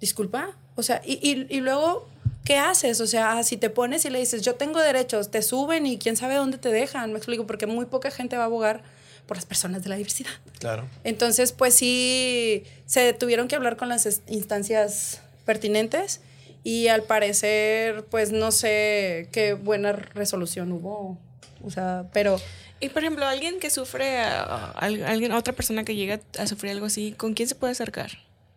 Disculpa. 0.00 0.56
O 0.76 0.82
sea, 0.82 1.02
y, 1.04 1.14
y, 1.28 1.46
y 1.54 1.60
luego, 1.60 2.08
¿qué 2.44 2.56
haces? 2.56 3.00
O 3.00 3.06
sea, 3.06 3.42
si 3.42 3.56
te 3.56 3.68
pones 3.70 4.04
y 4.04 4.10
le 4.10 4.20
dices, 4.20 4.42
yo 4.42 4.54
tengo 4.54 4.80
derechos, 4.80 5.30
te 5.30 5.42
suben 5.42 5.86
y 5.86 5.98
quién 5.98 6.16
sabe 6.16 6.36
dónde 6.36 6.58
te 6.58 6.70
dejan. 6.70 7.10
Me 7.12 7.18
explico, 7.18 7.46
porque 7.46 7.66
muy 7.66 7.86
poca 7.86 8.10
gente 8.10 8.36
va 8.36 8.44
a 8.44 8.46
abogar 8.46 8.82
por 9.28 9.36
las 9.36 9.46
personas 9.46 9.84
de 9.84 9.90
la 9.90 9.96
diversidad. 9.96 10.32
Claro. 10.58 10.88
Entonces, 11.04 11.52
pues 11.52 11.74
sí, 11.76 12.64
se 12.86 13.12
tuvieron 13.12 13.46
que 13.46 13.54
hablar 13.54 13.76
con 13.76 13.88
las 13.88 14.20
instancias 14.26 15.20
pertinentes 15.44 16.20
y 16.64 16.88
al 16.88 17.04
parecer, 17.04 18.04
pues 18.10 18.32
no 18.32 18.50
sé 18.50 19.28
qué 19.30 19.52
buena 19.52 19.92
resolución 19.92 20.72
hubo. 20.72 21.16
O 21.64 21.70
sea, 21.70 22.06
pero 22.12 22.40
Y 22.80 22.88
por 22.88 23.02
ejemplo, 23.02 23.26
alguien 23.26 23.60
que 23.60 23.70
sufre, 23.70 24.18
a, 24.18 24.70
al- 24.72 25.04
alguien, 25.04 25.32
otra 25.32 25.52
persona 25.54 25.84
que 25.84 25.94
llega 25.94 26.20
a 26.38 26.46
sufrir 26.46 26.72
algo 26.72 26.86
así, 26.86 27.12
¿con 27.16 27.34
quién 27.34 27.48
se 27.48 27.54
puede 27.54 27.72
acercar? 27.72 28.10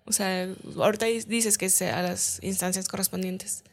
O 0.05 0.13
sea, 0.13 0.47
ahorita 0.77 1.05
dices 1.05 1.57
que 1.57 1.69
sea 1.69 1.99
a 1.99 2.01
las 2.03 2.39
instancias 2.41 2.87
correspondientes. 2.87 3.63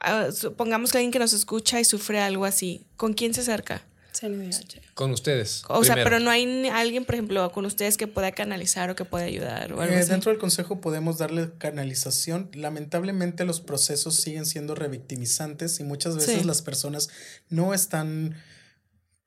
Ah, 0.00 0.28
supongamos 0.32 0.90
que 0.92 0.98
alguien 0.98 1.12
que 1.12 1.18
nos 1.18 1.32
escucha 1.34 1.78
y 1.80 1.84
sufre 1.84 2.18
algo 2.20 2.44
así, 2.46 2.86
¿con 2.96 3.12
quién 3.14 3.34
se 3.34 3.42
acerca? 3.42 3.82
CNDH. 4.12 4.80
Con 4.94 5.10
ustedes. 5.12 5.62
O 5.68 5.84
sea, 5.84 5.94
pero 5.94 6.20
no 6.20 6.30
hay 6.30 6.68
alguien, 6.68 7.04
por 7.04 7.14
ejemplo, 7.14 7.50
con 7.52 7.64
ustedes 7.66 7.96
que 7.96 8.06
pueda 8.06 8.32
canalizar 8.32 8.90
o 8.90 8.96
que 8.96 9.04
pueda 9.04 9.24
ayudar 9.24 9.72
o 9.72 9.80
algo 9.80 9.94
Eh, 9.94 9.98
así. 10.00 10.10
dentro 10.10 10.30
del 10.30 10.40
consejo 10.40 10.80
podemos 10.80 11.18
darle 11.18 11.50
canalización. 11.58 12.50
Lamentablemente 12.54 13.44
los 13.44 13.60
procesos 13.60 14.16
siguen 14.16 14.46
siendo 14.46 14.74
revictimizantes 14.74 15.80
y 15.80 15.84
muchas 15.84 16.16
veces 16.16 16.40
Sí. 16.40 16.44
las 16.46 16.62
personas 16.62 17.08
no 17.48 17.72
están 17.74 18.36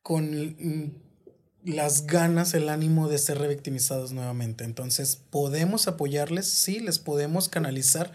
con 0.02 0.94
las 1.64 2.08
ganas, 2.08 2.54
el 2.54 2.68
ánimo 2.68 3.08
de 3.08 3.18
ser 3.18 3.38
revictimizados 3.40 4.12
nuevamente. 4.12 4.66
Entonces, 4.66 5.16
podemos 5.30 5.88
apoyarles, 5.88 6.46
sí, 6.48 6.82
les 6.82 7.00
podemos 7.00 7.48
canalizar, 7.48 8.12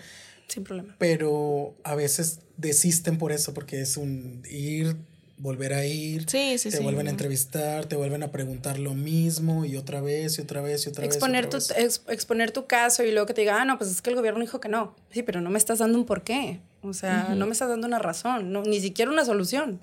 Sin 0.48 0.64
problema. 0.64 0.94
pero 0.98 1.74
a 1.82 1.94
veces 1.94 2.40
desisten 2.58 3.16
por 3.16 3.32
eso, 3.32 3.54
porque 3.54 3.80
es 3.80 3.96
un 3.96 4.42
ir, 4.50 4.96
volver 5.38 5.72
a 5.72 5.84
ir. 5.86 6.28
Sí, 6.28 6.58
sí, 6.58 6.70
te 6.70 6.78
sí. 6.78 6.82
vuelven 6.82 7.06
a 7.06 7.10
entrevistar, 7.10 7.86
te 7.86 7.96
vuelven 7.96 8.22
a 8.22 8.30
preguntar 8.30 8.78
lo 8.78 8.94
mismo 8.94 9.64
y 9.64 9.76
otra 9.76 10.00
vez 10.00 10.38
y 10.38 10.42
otra 10.42 10.60
vez 10.60 10.84
y 10.86 10.90
otra 10.90 11.04
Exponer 11.04 11.48
tu, 11.48 11.56
vez. 11.56 11.64
otra 11.70 11.76
vez. 11.82 11.84
ex- 11.98 12.12
exponer 12.12 12.50
tu 12.50 12.66
caso 12.66 13.02
y 13.04 13.10
luego 13.12 13.26
que 13.26 13.34
te 13.34 13.40
diga, 13.42 13.60
ah, 13.60 13.64
no, 13.64 13.78
pues 13.78 13.90
es 13.90 14.02
que 14.02 14.10
el 14.10 14.16
gobierno 14.16 14.40
dijo 14.40 14.60
que 14.60 14.68
no. 14.68 14.94
Sí, 15.10 15.22
pero 15.22 15.40
no 15.40 15.50
me 15.50 15.58
estás 15.58 15.78
dando 15.78 15.98
un 15.98 16.04
porqué. 16.04 16.60
O 16.82 16.92
sea, 16.92 17.34
no 17.36 17.46
me 17.46 17.52
estás 17.52 17.68
dando 17.68 17.86
una 17.86 17.98
razón, 17.98 18.52
no, 18.52 18.62
ni 18.62 18.80
siquiera 18.80 19.10
una 19.10 19.24
solución. 19.24 19.80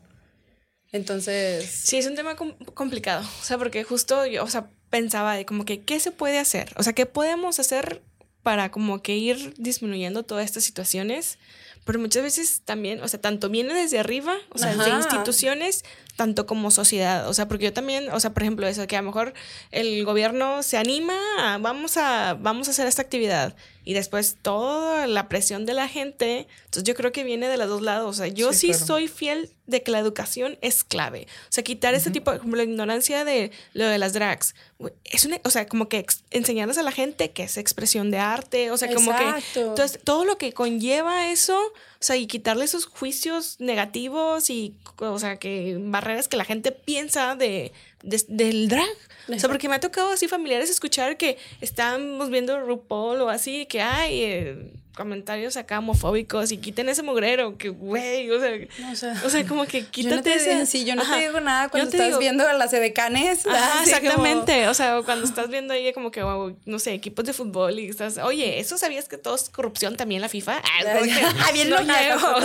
Entonces, 0.91 1.65
Sí, 1.65 1.97
es 1.97 2.05
un 2.07 2.15
tema 2.15 2.35
com- 2.35 2.55
complicado. 2.73 3.25
O 3.41 3.43
sea, 3.43 3.57
porque 3.57 3.83
justo 3.83 4.25
yo, 4.25 4.43
o 4.43 4.47
sea, 4.47 4.69
pensaba 4.89 5.35
de 5.35 5.45
como 5.45 5.65
que, 5.65 5.81
¿qué 5.81 5.99
se 5.99 6.11
puede 6.11 6.37
hacer? 6.39 6.71
O 6.77 6.83
sea, 6.83 6.93
¿qué 6.93 7.05
podemos 7.05 7.59
hacer 7.59 8.01
para 8.43 8.71
como 8.71 9.01
que 9.01 9.17
ir 9.17 9.53
disminuyendo 9.57 10.23
todas 10.23 10.45
estas 10.45 10.63
situaciones? 10.63 11.37
Pero 11.85 11.99
muchas 11.99 12.23
veces 12.23 12.61
también, 12.65 13.01
o 13.01 13.07
sea, 13.07 13.21
tanto 13.21 13.49
viene 13.49 13.73
desde 13.73 13.99
arriba, 13.99 14.35
o 14.49 14.57
sea, 14.57 14.75
de 14.75 14.81
Ajá. 14.81 14.97
instituciones, 14.97 15.85
tanto 16.15 16.45
como 16.45 16.71
sociedad. 16.71 17.27
O 17.29 17.33
sea, 17.33 17.47
porque 17.47 17.65
yo 17.65 17.73
también, 17.73 18.09
o 18.11 18.19
sea, 18.19 18.33
por 18.33 18.43
ejemplo, 18.43 18.67
eso, 18.67 18.87
que 18.87 18.95
a 18.97 19.01
lo 19.01 19.07
mejor 19.07 19.33
el 19.71 20.03
gobierno 20.05 20.63
se 20.63 20.77
anima, 20.77 21.15
a, 21.39 21.57
vamos 21.57 21.97
a, 21.97 22.35
vamos 22.39 22.67
a 22.67 22.71
hacer 22.71 22.87
esta 22.87 23.01
actividad. 23.01 23.55
Y 23.87 23.93
después 23.93 24.37
toda 24.41 25.05
la 25.05 25.29
presión 25.29 25.67
de 25.67 25.73
la 25.75 25.87
gente. 25.87 26.47
Entonces 26.65 26.83
yo 26.85 26.95
creo 26.95 27.11
que 27.11 27.23
viene 27.23 27.47
de 27.47 27.57
los 27.57 27.67
dos 27.69 27.83
lados. 27.83 28.09
O 28.09 28.17
sea, 28.17 28.25
yo 28.27 28.51
sí, 28.51 28.59
Sí, 28.59 28.67
claro. 28.69 28.85
soy 28.87 29.07
fiel 29.07 29.51
de 29.67 29.83
que 29.83 29.91
la 29.91 29.99
educación 29.99 30.57
es 30.61 30.83
clave. 30.83 31.27
O 31.43 31.51
sea, 31.51 31.63
quitar 31.63 31.93
ese 31.93 32.09
tipo, 32.09 32.31
de- 32.31 32.39
como 32.39 32.55
la 32.55 32.63
ignorancia 32.63 33.23
de 33.25 33.51
lo 33.73 33.85
de 33.85 33.99
las 33.99 34.13
drags. 34.13 34.55
Es 35.03 35.25
una, 35.25 35.39
o 35.43 35.51
sea, 35.51 35.67
como 35.67 35.87
que 35.87 36.03
enseñarles 36.31 36.79
a 36.79 36.83
la 36.83 36.91
gente 36.91 37.29
que 37.31 37.43
es 37.43 37.57
expresión 37.57 38.09
de 38.09 38.17
arte. 38.17 38.71
O 38.71 38.77
sea, 38.77 38.91
como 38.91 39.15
que 39.15 39.23
Exacto. 39.23 39.59
entonces, 39.59 39.99
todo 40.03 40.25
lo 40.25 40.39
que 40.39 40.51
conlleva 40.53 41.27
eso, 41.29 41.59
o 41.99 42.03
sea, 42.03 42.15
y 42.17 42.27
quitarle 42.27 42.65
esos 42.65 42.85
juicios 42.85 43.55
negativos 43.59 44.49
y, 44.49 44.75
o 44.97 45.17
sea, 45.19 45.37
que 45.37 45.77
barreras 45.79 46.27
que 46.27 46.37
la 46.37 46.45
gente 46.45 46.71
piensa 46.71 47.35
de, 47.35 47.71
de- 48.03 48.25
del 48.27 48.67
drag. 48.67 48.85
O 49.29 49.39
sea, 49.39 49.49
porque 49.49 49.67
me 49.69 49.75
ha 49.75 49.79
tocado 49.79 50.11
así 50.11 50.27
familiares 50.27 50.69
escuchar 50.69 51.17
que 51.17 51.37
estamos 51.61 52.29
viendo 52.29 52.59
RuPaul 52.59 53.21
o 53.21 53.29
así, 53.29 53.65
que 53.65 53.81
hay 53.81 54.21
eh, 54.23 54.71
comentarios 54.95 55.57
acá 55.57 55.79
homofóbicos 55.79 56.51
y 56.51 56.57
quiten 56.57 56.89
ese 56.89 57.03
mugrero, 57.03 57.57
que 57.57 57.69
güey, 57.69 58.29
o 58.31 58.39
sea, 58.39 58.51
No, 58.79 58.91
o 58.91 58.95
sea, 58.95 59.21
o 59.25 59.29
sea, 59.29 59.45
como 59.45 59.65
que 59.65 59.81
Yo 59.81 59.85
no 59.85 59.91
quítate 59.91 60.21
te, 60.23 60.35
ese. 60.35 60.65
sí, 60.65 60.85
yo 60.85 60.95
no 60.95 61.01
Ajá. 61.03 61.15
te 61.15 61.27
digo 61.27 61.39
nada 61.41 61.69
cuando 61.69 61.89
estás 61.91 62.07
digo- 62.07 62.19
viendo 62.19 62.47
a 62.47 62.53
las 62.53 62.73
edecanes. 62.73 63.45
Ajá, 63.45 63.71
como- 63.71 63.83
exactamente. 63.83 64.67
O 64.67 64.73
sea, 64.73 65.01
cuando 65.03 65.25
estás 65.25 65.49
viendo 65.49 65.73
ahí 65.73 65.91
como 65.93 66.11
que, 66.11 66.23
wow, 66.23 66.57
no 66.65 66.79
sé, 66.79 66.93
equipos 66.93 67.25
de 67.25 67.33
fútbol 67.33 67.79
y 67.79 67.87
estás, 67.89 68.17
oye, 68.17 68.59
¿eso 68.59 68.77
sabías 68.77 69.07
que 69.07 69.17
todo 69.17 69.35
es 69.35 69.49
corrupción 69.49 69.95
también 69.97 70.21
la 70.21 70.29
FIFA? 70.29 70.57
Ah, 70.63 70.63
Ah, 71.45 71.51
bien 71.51 71.69
no 71.69 71.75
o 71.77 71.81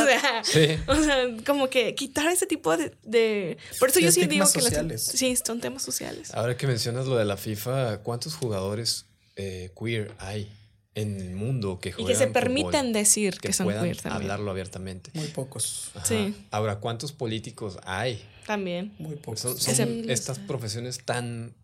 sea, 0.05 0.43
Sí. 0.45 0.77
o 0.87 0.95
sea, 0.97 1.27
como 1.47 1.69
que 1.71 1.95
quitar 1.95 2.29
ese 2.29 2.47
tipo 2.47 2.77
de... 2.77 2.93
de- 3.05 3.59
por 3.79 3.89
eso 3.91 3.99
De 4.01 4.07
yo 4.07 4.13
sí 4.13 4.27
digo 4.27 4.47
que 4.51 4.59
las- 4.59 4.65
sociales. 4.65 5.03
sí, 5.05 5.37
son 5.37 5.61
temas 5.61 5.83
sociales. 5.83 6.35
Ahora 6.35 6.57
que 6.57 6.67
mencionas 6.67 7.07
lo 7.07 7.17
de 7.17 7.25
la 7.25 7.37
FIFA, 7.37 7.99
¿cuántos 7.99 8.35
jugadores 8.35 9.07
eh, 9.37 9.71
queer 9.79 10.13
hay 10.19 10.51
en 10.95 11.21
el 11.21 11.35
mundo 11.35 11.79
que 11.79 11.91
Y 11.91 11.93
juegan 11.93 12.09
que 12.09 12.15
se 12.17 12.27
fútbol, 12.27 12.43
permitan 12.43 12.93
decir 12.93 13.39
que, 13.39 13.53
son 13.53 13.69
queer 13.69 13.97
también. 13.97 14.13
hablarlo 14.13 14.51
abiertamente? 14.51 15.11
Muy 15.15 15.29
pocos. 15.29 15.91
Ajá. 15.95 16.07
Sí. 16.07 16.35
Ahora, 16.51 16.77
¿cuántos 16.77 17.13
políticos 17.13 17.79
hay? 17.85 18.23
También. 18.47 18.95
Muy 18.99 19.17
pocos. 19.17 19.41
Son, 19.41 20.11
estas 20.11 20.39
profesiones 20.39 21.05
tan 21.05 21.55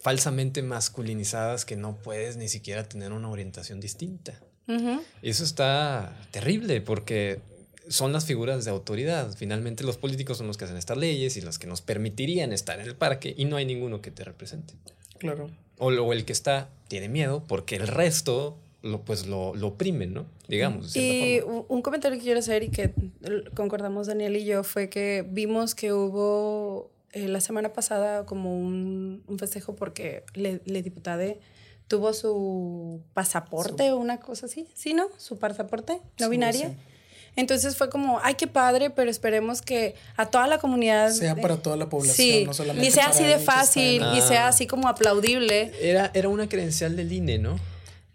falsamente 0.00 0.62
masculinizadas 0.62 1.64
que 1.64 1.76
no 1.76 1.96
puedes 1.96 2.36
ni 2.36 2.48
siquiera 2.48 2.88
tener 2.88 3.12
una 3.12 3.30
orientación 3.30 3.80
distinta. 3.80 4.38
Ujú. 4.66 5.02
Y 5.22 5.30
eso 5.30 5.44
está 5.44 6.14
terrible 6.30 6.80
porque 6.80 7.40
son 7.88 8.12
las 8.12 8.26
figuras 8.26 8.64
de 8.64 8.70
autoridad. 8.70 9.34
Finalmente 9.36 9.84
los 9.84 9.96
políticos 9.96 10.38
son 10.38 10.46
los 10.46 10.56
que 10.56 10.64
hacen 10.64 10.76
estas 10.76 10.98
leyes 10.98 11.36
y 11.36 11.40
los 11.40 11.58
que 11.58 11.66
nos 11.66 11.80
permitirían 11.80 12.52
estar 12.52 12.80
en 12.80 12.86
el 12.86 12.96
parque 12.96 13.34
y 13.36 13.44
no 13.44 13.56
hay 13.56 13.64
ninguno 13.64 14.00
que 14.00 14.10
te 14.10 14.24
represente. 14.24 14.74
Claro. 15.18 15.50
O, 15.86 16.12
el 16.12 16.24
que 16.24 16.32
está 16.32 16.68
tiene 16.88 17.08
miedo 17.08 17.42
porque 17.46 17.76
el 17.76 17.86
resto 17.88 18.56
lo, 18.82 19.00
pues 19.02 19.26
lo, 19.26 19.54
lo 19.54 19.68
oprimen, 19.68 20.12
¿no? 20.14 20.26
Digamos. 20.48 20.94
Y 20.96 21.40
forma. 21.40 21.64
un 21.68 21.82
comentario 21.82 22.18
que 22.18 22.24
quiero 22.24 22.38
hacer 22.40 22.62
y 22.62 22.68
que 22.68 22.92
concordamos 23.54 24.06
Daniel 24.06 24.36
y 24.36 24.44
yo 24.44 24.62
fue 24.62 24.88
que 24.88 25.24
vimos 25.28 25.74
que 25.74 25.92
hubo 25.92 26.90
eh, 27.12 27.28
la 27.28 27.40
semana 27.40 27.72
pasada 27.72 28.26
como 28.26 28.58
un, 28.58 29.22
un 29.26 29.38
festejo 29.38 29.74
porque 29.76 30.24
le, 30.34 30.60
le 30.66 30.82
diputade 30.82 31.40
tuvo 31.88 32.12
su 32.12 33.02
pasaporte 33.12 33.92
o 33.92 33.98
una 33.98 34.18
cosa 34.20 34.46
así, 34.46 34.66
¿sí, 34.74 34.94
no? 34.94 35.08
Su 35.18 35.38
pasaporte 35.38 36.00
no 36.18 36.26
Sí, 36.26 36.30
binaria. 36.30 36.68
sí. 36.70 36.76
Entonces 37.36 37.76
fue 37.76 37.90
como, 37.90 38.20
ay, 38.22 38.34
qué 38.34 38.46
padre, 38.46 38.90
pero 38.90 39.10
esperemos 39.10 39.60
que 39.62 39.94
a 40.16 40.26
toda 40.26 40.46
la 40.46 40.58
comunidad... 40.58 41.10
Sea 41.10 41.34
para 41.34 41.56
toda 41.56 41.76
la 41.76 41.88
población, 41.88 42.16
Sí, 42.16 42.44
no 42.46 42.54
solamente 42.54 42.86
y 42.86 42.90
sea 42.90 43.04
para 43.04 43.14
así 43.16 43.24
de 43.24 43.38
fácil 43.38 44.02
en- 44.02 44.14
y 44.16 44.20
sea 44.22 44.46
Ah. 44.46 44.48
así 44.48 44.66
como 44.66 44.88
aplaudible. 44.88 45.72
Era, 45.80 46.10
era 46.14 46.28
una 46.28 46.48
credencial 46.48 46.94
del 46.96 47.12
INE, 47.12 47.38
¿no? 47.38 47.58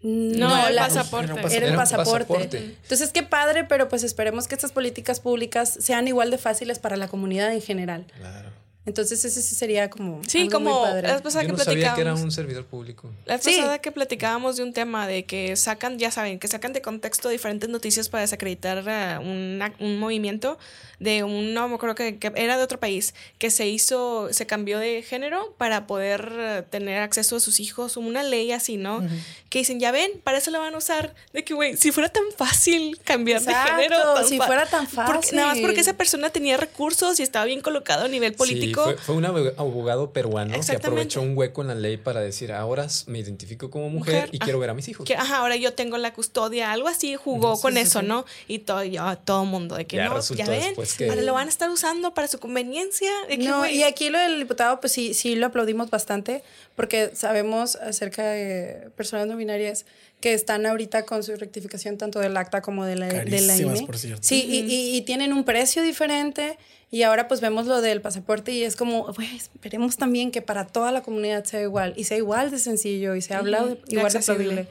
No, 0.02 0.66
el 0.68 0.76
pasaporte. 0.76 1.32
Era 1.54 1.66
el 1.68 1.74
pasaporte. 1.76 2.24
pasaporte. 2.24 2.76
Entonces, 2.82 3.10
qué 3.12 3.22
padre, 3.22 3.64
pero 3.64 3.90
pues 3.90 4.02
esperemos 4.02 4.48
que 4.48 4.54
estas 4.54 4.72
políticas 4.72 5.20
públicas 5.20 5.76
sean 5.78 6.08
igual 6.08 6.30
de 6.30 6.38
fáciles 6.38 6.78
para 6.78 6.96
la 6.96 7.06
comunidad 7.08 7.52
en 7.52 7.60
general. 7.60 8.06
Claro. 8.16 8.48
Entonces, 8.86 9.22
ese 9.24 9.42
sí 9.42 9.54
sería 9.54 9.90
como. 9.90 10.22
Sí, 10.26 10.40
algo 10.42 10.58
muy 10.60 10.70
como 10.72 10.82
padre. 10.84 11.06
la 11.08 11.12
vez 11.14 11.22
pasada 11.22 11.42
Yo 11.44 11.48
que 11.48 11.52
no 11.52 11.58
sabía 11.58 11.74
que 11.74 11.80
era 11.80 11.90
platicábamos. 11.94 12.24
un 12.24 12.32
servidor 12.32 12.64
público. 12.64 13.10
La 13.26 13.34
vez 13.36 13.44
Sí. 13.44 13.54
pasada 13.56 13.78
que 13.78 13.92
platicábamos 13.92 14.56
de 14.56 14.62
un 14.62 14.72
tema 14.72 15.06
de 15.06 15.24
que 15.26 15.54
sacan, 15.56 15.98
ya 15.98 16.10
saben, 16.10 16.38
que 16.38 16.48
sacan 16.48 16.72
de 16.72 16.80
contexto 16.80 17.28
diferentes 17.28 17.68
noticias 17.68 18.08
para 18.08 18.22
desacreditar 18.22 19.20
un 19.20 19.98
movimiento 19.98 20.58
de 20.98 21.24
un, 21.24 21.54
no 21.54 21.68
me 21.68 21.74
acuerdo 21.76 21.94
que, 21.94 22.18
que 22.18 22.32
era 22.36 22.56
de 22.58 22.62
otro 22.62 22.78
país, 22.80 23.14
que 23.38 23.50
se 23.50 23.66
hizo, 23.68 24.32
se 24.32 24.46
cambió 24.46 24.78
de 24.78 25.02
género 25.02 25.54
para 25.58 25.86
poder 25.86 26.66
tener 26.70 27.00
acceso 27.02 27.36
a 27.36 27.40
sus 27.40 27.60
hijos, 27.60 27.96
una 27.96 28.22
ley 28.22 28.52
así, 28.52 28.76
¿no? 28.76 29.02
Que 29.50 29.60
dicen, 29.60 29.80
ya 29.80 29.92
ven, 29.92 30.10
para 30.24 30.38
eso 30.38 30.50
lo 30.50 30.58
van 30.60 30.74
a 30.74 30.78
usar. 30.78 31.14
De 31.32 31.44
que, 31.44 31.54
güey, 31.54 31.76
si 31.76 31.90
fuera 31.92 32.08
tan 32.08 32.24
fácil 32.36 32.98
cambiar 33.04 33.40
Exacto, 33.42 33.76
de 33.76 33.82
género. 33.84 34.14
tan 34.14 34.26
si 34.26 34.36
fuera 34.38 34.66
tan 34.66 34.86
porque- 34.86 35.32
nada 35.32 35.48
más 35.48 35.50
fácil. 35.52 35.62
porque 35.62 35.80
esa 35.80 35.94
persona 35.94 36.30
tenía 36.30 36.56
recursos 36.56 37.18
y 37.20 37.22
estaba 37.22 37.44
bien 37.46 37.60
colocado 37.60 38.04
a 38.04 38.08
nivel 38.08 38.34
político. 38.34 38.66
Sí, 38.66 38.69
fue, 38.74 38.96
fue 38.96 39.14
un 39.14 39.24
abog- 39.24 39.54
abogado 39.56 40.12
peruano 40.12 40.54
que 40.64 40.76
aprovechó 40.76 41.20
un 41.22 41.36
hueco 41.36 41.62
en 41.62 41.68
la 41.68 41.74
ley 41.74 41.96
para 41.96 42.20
decir, 42.20 42.52
ahora 42.52 42.86
me 43.06 43.18
identifico 43.18 43.70
como 43.70 43.88
mujer, 43.90 44.14
Mujer, 44.14 44.28
y 44.32 44.38
ah, 44.40 44.44
quiero 44.44 44.58
ver 44.58 44.70
a 44.70 44.74
mis 44.74 44.88
hijos. 44.88 45.06
que 45.06 45.14
ajá, 45.16 45.38
ahora 45.38 45.56
yo 45.56 45.72
tengo 45.74 45.96
la 45.98 46.12
custodia, 46.12 46.72
algo 46.72 46.88
así, 46.88 47.16
jugó 47.16 47.56
Sí, 47.56 47.62
con 47.62 47.74
sí, 47.74 47.80
eso, 47.80 48.00
sí. 48.00 48.06
¿no? 48.06 48.24
Y 48.48 48.60
todo, 48.60 48.82
ya, 48.84 49.16
todo 49.16 49.44
mundo, 49.44 49.76
de 49.76 49.86
que 49.86 49.96
Ya 49.96 50.08
no, 50.08 50.20
ya 50.20 50.46
ven, 50.46 50.60
después 50.60 50.94
que- 50.94 51.08
ahora 51.08 51.22
lo 51.22 51.34
van 51.34 51.46
a 51.46 51.50
estar 51.50 51.68
usando 51.70 52.14
para 52.14 52.28
su 52.28 52.38
conveniencia. 52.38 53.10
No, 53.38 53.68
y 53.68 53.82
aquí 53.82 54.08
lo 54.10 54.18
del 54.18 54.38
diputado, 54.38 54.80
pues 54.80 54.92
sí, 54.92 55.14
sí 55.14 55.36
lo 55.36 55.46
aplaudimos 55.46 55.90
bastante, 55.90 56.42
porque 56.76 57.10
sabemos 57.14 57.76
acerca 57.76 58.22
de 58.24 58.90
personas 58.96 59.26
no 59.26 59.36
binarias 59.36 59.84
que 60.20 60.34
están 60.34 60.66
ahorita 60.66 61.04
con 61.06 61.22
su 61.22 61.34
rectificación 61.36 61.96
tanto 61.98 62.18
del 62.20 62.36
acta 62.36 62.60
como 62.62 62.84
de 62.84 62.96
la, 62.96 63.06
de 63.08 63.40
la 63.40 63.56
INE. 63.56 63.86
por 63.86 63.98
cierto. 63.98 64.22
Sí, 64.22 64.44
y, 64.48 64.58
y- 64.72 64.96
y 64.96 65.00
tienen 65.02 65.32
un 65.32 65.44
precio 65.44 65.82
diferente. 65.82 66.58
Y 66.92 67.02
ahora 67.04 67.28
pues 67.28 67.40
vemos 67.40 67.66
lo 67.66 67.80
del 67.80 68.00
pasaporte 68.00 68.50
y 68.50 68.64
es 68.64 68.74
como, 68.74 69.04
güey, 69.14 69.36
esperemos 69.36 69.96
también 69.96 70.32
que 70.32 70.42
para 70.42 70.66
toda 70.66 70.90
la 70.90 71.02
comunidad 71.02 71.44
sea 71.44 71.60
igual 71.62 71.94
y 71.96 72.02
sea 72.04 72.16
igual 72.16 72.50
de 72.50 72.58
sencillo 72.58 73.14
y 73.14 73.22
sea 73.22 73.38
hablado 73.38 73.74
Ujú, 73.74 73.78
igual 73.88 74.12
de 74.12 74.18
accesible. 74.18 74.66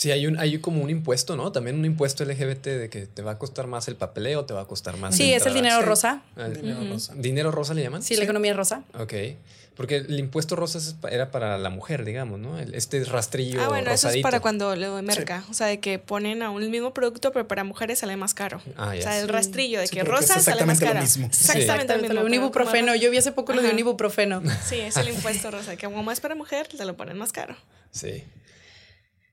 Sí, 0.00 0.10
hay, 0.10 0.26
un, 0.26 0.38
hay 0.38 0.56
como 0.60 0.82
un 0.82 0.88
impuesto, 0.88 1.36
¿no? 1.36 1.52
También 1.52 1.76
un 1.78 1.84
impuesto 1.84 2.24
LGBT 2.24 2.64
de 2.68 2.88
que 2.88 3.04
te 3.06 3.20
va 3.20 3.32
a 3.32 3.38
costar 3.38 3.66
más 3.66 3.86
el 3.86 3.96
papeleo, 3.96 4.46
te 4.46 4.54
va 4.54 4.62
a 4.62 4.64
costar 4.64 4.96
más. 4.96 5.14
Sí, 5.14 5.34
es 5.34 5.44
el 5.44 5.52
dinero 5.52 5.80
Sí. 5.80 5.84
rosa. 5.84 6.22
Ah, 6.38 6.48
Dinero 6.48 6.80
rosa. 6.90 7.12
¿Dinero 7.16 7.50
rosa 7.50 7.74
le 7.74 7.82
llaman? 7.82 8.02
Sí, 8.02 8.16
la 8.16 8.24
economía 8.24 8.54
rosa. 8.54 8.82
Ok. 8.98 9.12
Porque 9.76 9.96
el 9.96 10.18
impuesto 10.18 10.56
rosa 10.56 10.78
era 11.10 11.30
para 11.30 11.58
la 11.58 11.68
mujer, 11.68 12.06
digamos, 12.06 12.38
¿no? 12.40 12.58
El- 12.58 12.74
Este 12.74 13.04
rastrillo 13.04 13.62
Ah, 13.62 13.68
bueno, 13.68 13.90
eso 13.90 13.92
es 13.92 14.02
rosadito. 14.04 14.22
para 14.22 14.40
cuando 14.40 14.74
lo 14.74 14.96
de 14.96 15.02
merca. 15.02 15.44
O 15.50 15.54
sea, 15.54 15.66
de 15.66 15.80
que 15.80 15.98
ponen 15.98 16.42
a 16.42 16.48
un 16.50 16.70
mismo 16.70 16.94
producto, 16.94 17.30
pero 17.32 17.46
para 17.46 17.62
mujeres 17.64 17.98
sale 17.98 18.16
más 18.16 18.32
caro. 18.32 18.62
Ah, 18.78 18.94
ya 18.94 19.00
o 19.00 19.02
sea, 19.02 19.20
el 19.20 19.28
rastrillo 19.28 19.80
de 19.80 19.86
Sí, 19.86 19.96
que 19.96 20.02
rosa 20.04 20.40
sale 20.40 20.64
más 20.64 20.78
exactamente 20.78 20.84
lo 20.86 20.90
caro. 20.92 21.00
mismo. 21.02 21.26
Exactamente 21.26 21.94
lo 22.08 22.08
mismo. 22.14 22.26
un 22.26 22.34
ibuprofeno. 22.34 22.94
Yo 22.94 23.10
vi 23.10 23.18
hace 23.18 23.32
poco 23.32 23.52
lo 23.52 23.60
de 23.60 23.70
un 23.70 23.78
ibuprofeno. 23.78 24.42
Sí, 24.66 24.76
es 24.80 24.96
el 24.96 25.10
impuesto 25.10 25.50
rosa, 25.50 25.76
que 25.76 25.86
como 25.86 26.10
es 26.10 26.20
para 26.20 26.34
mujer, 26.34 26.68
te 26.68 26.82
lo 26.86 26.96
ponen 26.96 27.18
más 27.18 27.32
caro. 27.32 27.54
Sí. 27.90 28.24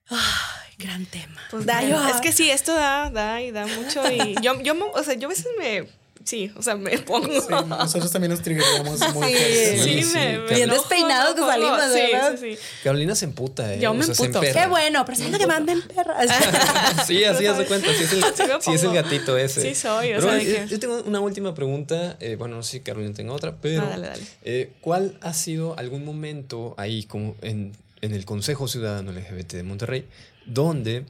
Ay, 0.09 0.73
gran 0.77 1.05
tema. 1.05 1.41
Pues 1.51 1.65
Da, 1.65 1.81
yo- 1.83 2.07
es 2.07 2.21
que 2.21 2.31
sí, 2.31 2.49
esto 2.49 2.73
da, 2.73 3.09
da 3.09 3.41
y 3.41 3.51
da 3.51 3.65
mucho. 3.67 4.01
Y 4.11 4.35
yo, 4.41 4.59
yo, 4.61 4.75
me- 4.75 4.83
o 4.93 5.03
sea, 5.03 5.15
yo 5.15 5.27
a 5.27 5.29
veces 5.29 5.47
me, 5.59 5.85
sí, 6.23 6.51
o 6.55 6.61
sea, 6.61 6.75
me 6.75 6.97
pongo. 6.99 7.27
Sí, 7.41 7.47
nosotros 7.67 8.11
también 8.11 8.31
nos 8.31 8.41
triggeramos 8.41 8.99
muy 8.99 9.07
Sí. 9.07 9.13
fuerte. 9.13 9.77
Sí, 9.77 9.83
Sí, 9.83 9.95
me, 9.95 10.03
sí. 10.03 10.13
me 10.17 10.37
Bien 10.47 10.61
enojo, 10.63 10.79
despeinados 10.81 11.35
que 11.35 11.41
me 11.41 11.47
salimos, 11.47 11.81
sí, 11.93 11.99
¿verdad? 12.11 12.35
Sí, 12.39 12.55
sí. 12.55 12.61
Carolina 12.83 13.15
se 13.15 13.25
emputa, 13.25 13.73
¿eh? 13.73 13.79
Yo 13.79 13.93
me 13.93 14.03
se 14.03 14.11
emputo. 14.11 14.39
emperra. 14.39 14.61
Qué 14.63 14.67
bueno, 14.69 15.03
pero 15.05 15.17
siento 15.17 15.37
que 15.37 15.47
manden 15.47 15.81
perras. 15.81 16.27
sí, 17.07 17.23
así 17.25 17.45
hace 17.47 17.65
cuenta. 17.65 17.87
Sí 17.93 18.03
es, 18.03 18.13
el, 18.13 18.19
me 18.21 18.61
sí 18.61 18.71
es 18.73 18.83
el 18.83 18.93
gatito 18.93 19.37
ese. 19.37 19.61
Sí 19.61 19.75
soy, 19.75 20.13
o 20.13 20.19
Pero 20.19 20.29
sea, 20.31 20.41
yo, 20.41 20.65
yo 20.65 20.79
tengo 20.79 21.01
una 21.03 21.19
última 21.19 21.53
pregunta. 21.53 22.15
eh, 22.19 22.35
bueno, 22.37 22.55
no 22.55 22.63
sé 22.63 22.71
si 22.73 22.79
Carolina 22.81 23.13
tenga 23.13 23.33
otra, 23.33 23.55
pero. 23.61 23.81
Ah, 23.83 23.89
dale, 23.89 24.07
dale. 24.07 24.23
eh, 24.43 24.71
¿Cuál 24.81 25.17
ha 25.21 25.33
sido 25.33 25.77
algún 25.77 26.05
momento 26.05 26.75
ahí, 26.77 27.03
como 27.03 27.35
en, 27.41 27.73
en 28.01 28.13
el 28.13 28.25
Consejo 28.25 28.67
Ciudadano 28.67 29.11
LGBT 29.11 29.53
de 29.53 29.63
Monterrey, 29.63 30.07
donde 30.45 31.05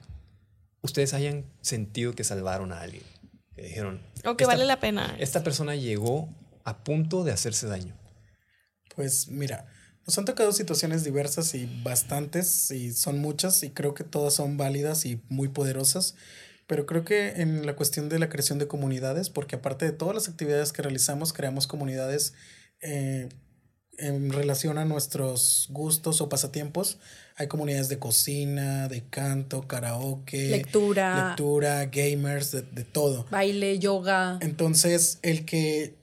ustedes 0.81 1.13
hayan 1.13 1.45
sentido 1.61 2.13
que 2.13 2.23
salvaron 2.23 2.71
a 2.71 2.81
alguien? 2.81 3.03
Que 3.55 3.63
dijeron. 3.63 4.01
O 4.25 4.35
que 4.37 4.43
"Esta- 4.43 4.53
vale 4.53 4.65
la 4.65 4.79
pena. 4.79 5.15
Esta 5.19 5.43
persona 5.43 5.75
llegó 5.75 6.29
a 6.63 6.83
punto 6.83 7.23
de 7.23 7.31
hacerse 7.31 7.67
daño. 7.67 7.95
Pues 8.95 9.27
mira, 9.29 9.65
nos 10.05 10.17
han 10.17 10.25
tocado 10.25 10.51
situaciones 10.53 11.03
diversas 11.03 11.53
y 11.55 11.65
bastantes, 11.83 12.71
y 12.71 12.93
son 12.93 13.19
muchas, 13.19 13.61
y 13.63 13.69
creo 13.71 13.93
que 13.93 14.03
todas 14.03 14.33
son 14.33 14.57
válidas 14.57 15.05
y 15.05 15.21
muy 15.29 15.49
poderosas. 15.49 16.15
Pero 16.67 16.85
creo 16.85 17.05
que 17.05 17.41
en 17.41 17.65
la 17.65 17.75
cuestión 17.75 18.09
de 18.09 18.19
la 18.19 18.27
creación 18.29 18.59
de 18.59 18.67
comunidades, 18.67 19.29
porque 19.29 19.55
aparte 19.55 19.85
de 19.85 19.91
todas 19.93 20.13
las 20.15 20.27
actividades 20.27 20.73
que 20.73 20.81
realizamos, 20.81 21.31
creamos 21.33 21.65
comunidades 21.67 22.33
eh, 22.81 23.29
en 23.97 24.31
relación 24.31 24.77
a 24.77 24.85
nuestros 24.85 25.67
gustos 25.69 26.21
o 26.21 26.29
pasatiempos, 26.29 26.97
hay 27.35 27.47
comunidades 27.47 27.89
de 27.89 27.99
cocina, 27.99 28.87
de 28.87 29.03
canto, 29.03 29.67
karaoke, 29.67 30.49
lectura, 30.49 31.27
lectura 31.27 31.85
gamers, 31.85 32.51
de, 32.51 32.61
de 32.61 32.83
todo. 32.83 33.25
Baile, 33.29 33.77
yoga. 33.79 34.39
Entonces, 34.41 35.19
el 35.21 35.45
que 35.45 35.95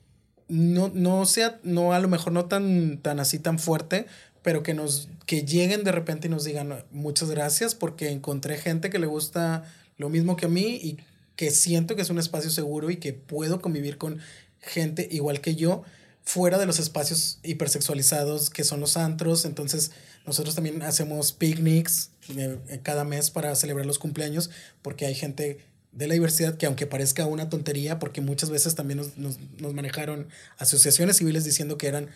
no, 0.47 0.91
no 0.93 1.25
sea, 1.25 1.59
no 1.63 1.93
a 1.93 1.99
lo 1.99 2.07
mejor 2.07 2.33
no 2.33 2.45
tan, 2.45 2.99
tan 2.99 3.19
así 3.19 3.39
tan 3.39 3.59
fuerte, 3.59 4.05
pero 4.41 4.63
que 4.63 4.73
nos, 4.73 5.09
que 5.25 5.43
lleguen 5.43 5.83
de 5.83 5.91
repente 5.91 6.27
y 6.27 6.29
nos 6.29 6.43
digan 6.43 6.83
muchas 6.91 7.31
gracias 7.31 7.75
porque 7.75 8.11
encontré 8.11 8.57
gente 8.57 8.89
que 8.89 8.99
le 8.99 9.07
gusta 9.07 9.63
lo 9.97 10.09
mismo 10.09 10.35
que 10.35 10.45
a 10.45 10.49
mí 10.49 10.79
y 10.81 10.97
que 11.35 11.51
siento 11.51 11.95
que 11.95 12.01
es 12.01 12.09
un 12.09 12.19
espacio 12.19 12.49
seguro 12.49 12.91
y 12.91 12.97
que 12.97 13.13
puedo 13.13 13.61
convivir 13.61 13.97
con 13.97 14.19
gente 14.61 15.07
igual 15.11 15.41
que 15.41 15.55
yo 15.55 15.83
fuera 16.25 16.57
de 16.57 16.65
los 16.65 16.79
espacios 16.79 17.39
hipersexualizados 17.43 18.49
que 18.49 18.63
son 18.63 18.79
los 18.79 18.97
antros. 18.97 19.45
Entonces, 19.45 19.91
nosotros 20.25 20.55
también 20.55 20.81
hacemos 20.81 21.31
picnics 21.31 22.09
eh, 22.35 22.57
cada 22.83 23.03
mes 23.03 23.29
para 23.29 23.55
celebrar 23.55 23.85
los 23.85 23.99
cumpleaños 23.99 24.49
porque 24.81 25.05
hay 25.05 25.15
gente 25.15 25.59
de 25.91 26.07
la 26.07 26.15
diversidad 26.15 26.57
que 26.57 26.65
aunque 26.65 26.87
parezca 26.87 27.25
una 27.25 27.49
tontería, 27.49 27.99
porque 27.99 28.19
muchas 28.19 28.49
veces 28.49 28.75
también 28.75 28.97
nos, 28.97 29.17
nos, 29.17 29.39
nos 29.59 29.73
manejaron 29.73 30.27
asociaciones 30.57 31.17
civiles 31.17 31.45
diciendo 31.45 31.77
que 31.77 31.87
eran, 31.87 32.09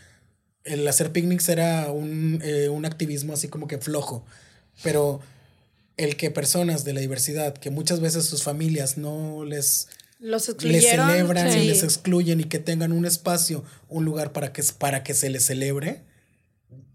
el 0.66 0.86
hacer 0.88 1.14
picnics 1.14 1.48
era 1.48 1.90
un, 1.92 2.42
eh, 2.44 2.68
un 2.68 2.86
activismo 2.86 3.32
así 3.32 3.48
como 3.48 3.68
que 3.68 3.78
flojo, 3.78 4.26
pero 4.84 5.22
el 5.96 6.18
que 6.18 6.30
personas 6.30 6.84
de 6.84 6.94
la 6.94 7.00
diversidad, 7.00 7.54
que 7.54 7.70
muchas 7.70 8.02
veces 8.02 8.26
sus 8.26 8.44
familias 8.44 8.98
no 8.98 9.46
les 9.46 9.88
los 10.20 10.50
les 10.64 10.86
celebran 10.86 11.52
sí. 11.52 11.60
y 11.60 11.68
les 11.68 11.84
excluyen 11.84 12.42
y 12.42 12.44
que 12.44 12.60
tengan 12.60 12.92
un 12.92 13.06
espacio, 13.06 13.64
un 13.88 14.06
lugar 14.06 14.34
para 14.34 14.52
que, 14.52 14.62
para 14.78 15.02
que 15.04 15.14
se 15.14 15.30
les 15.30 15.46
celebre, 15.46 16.04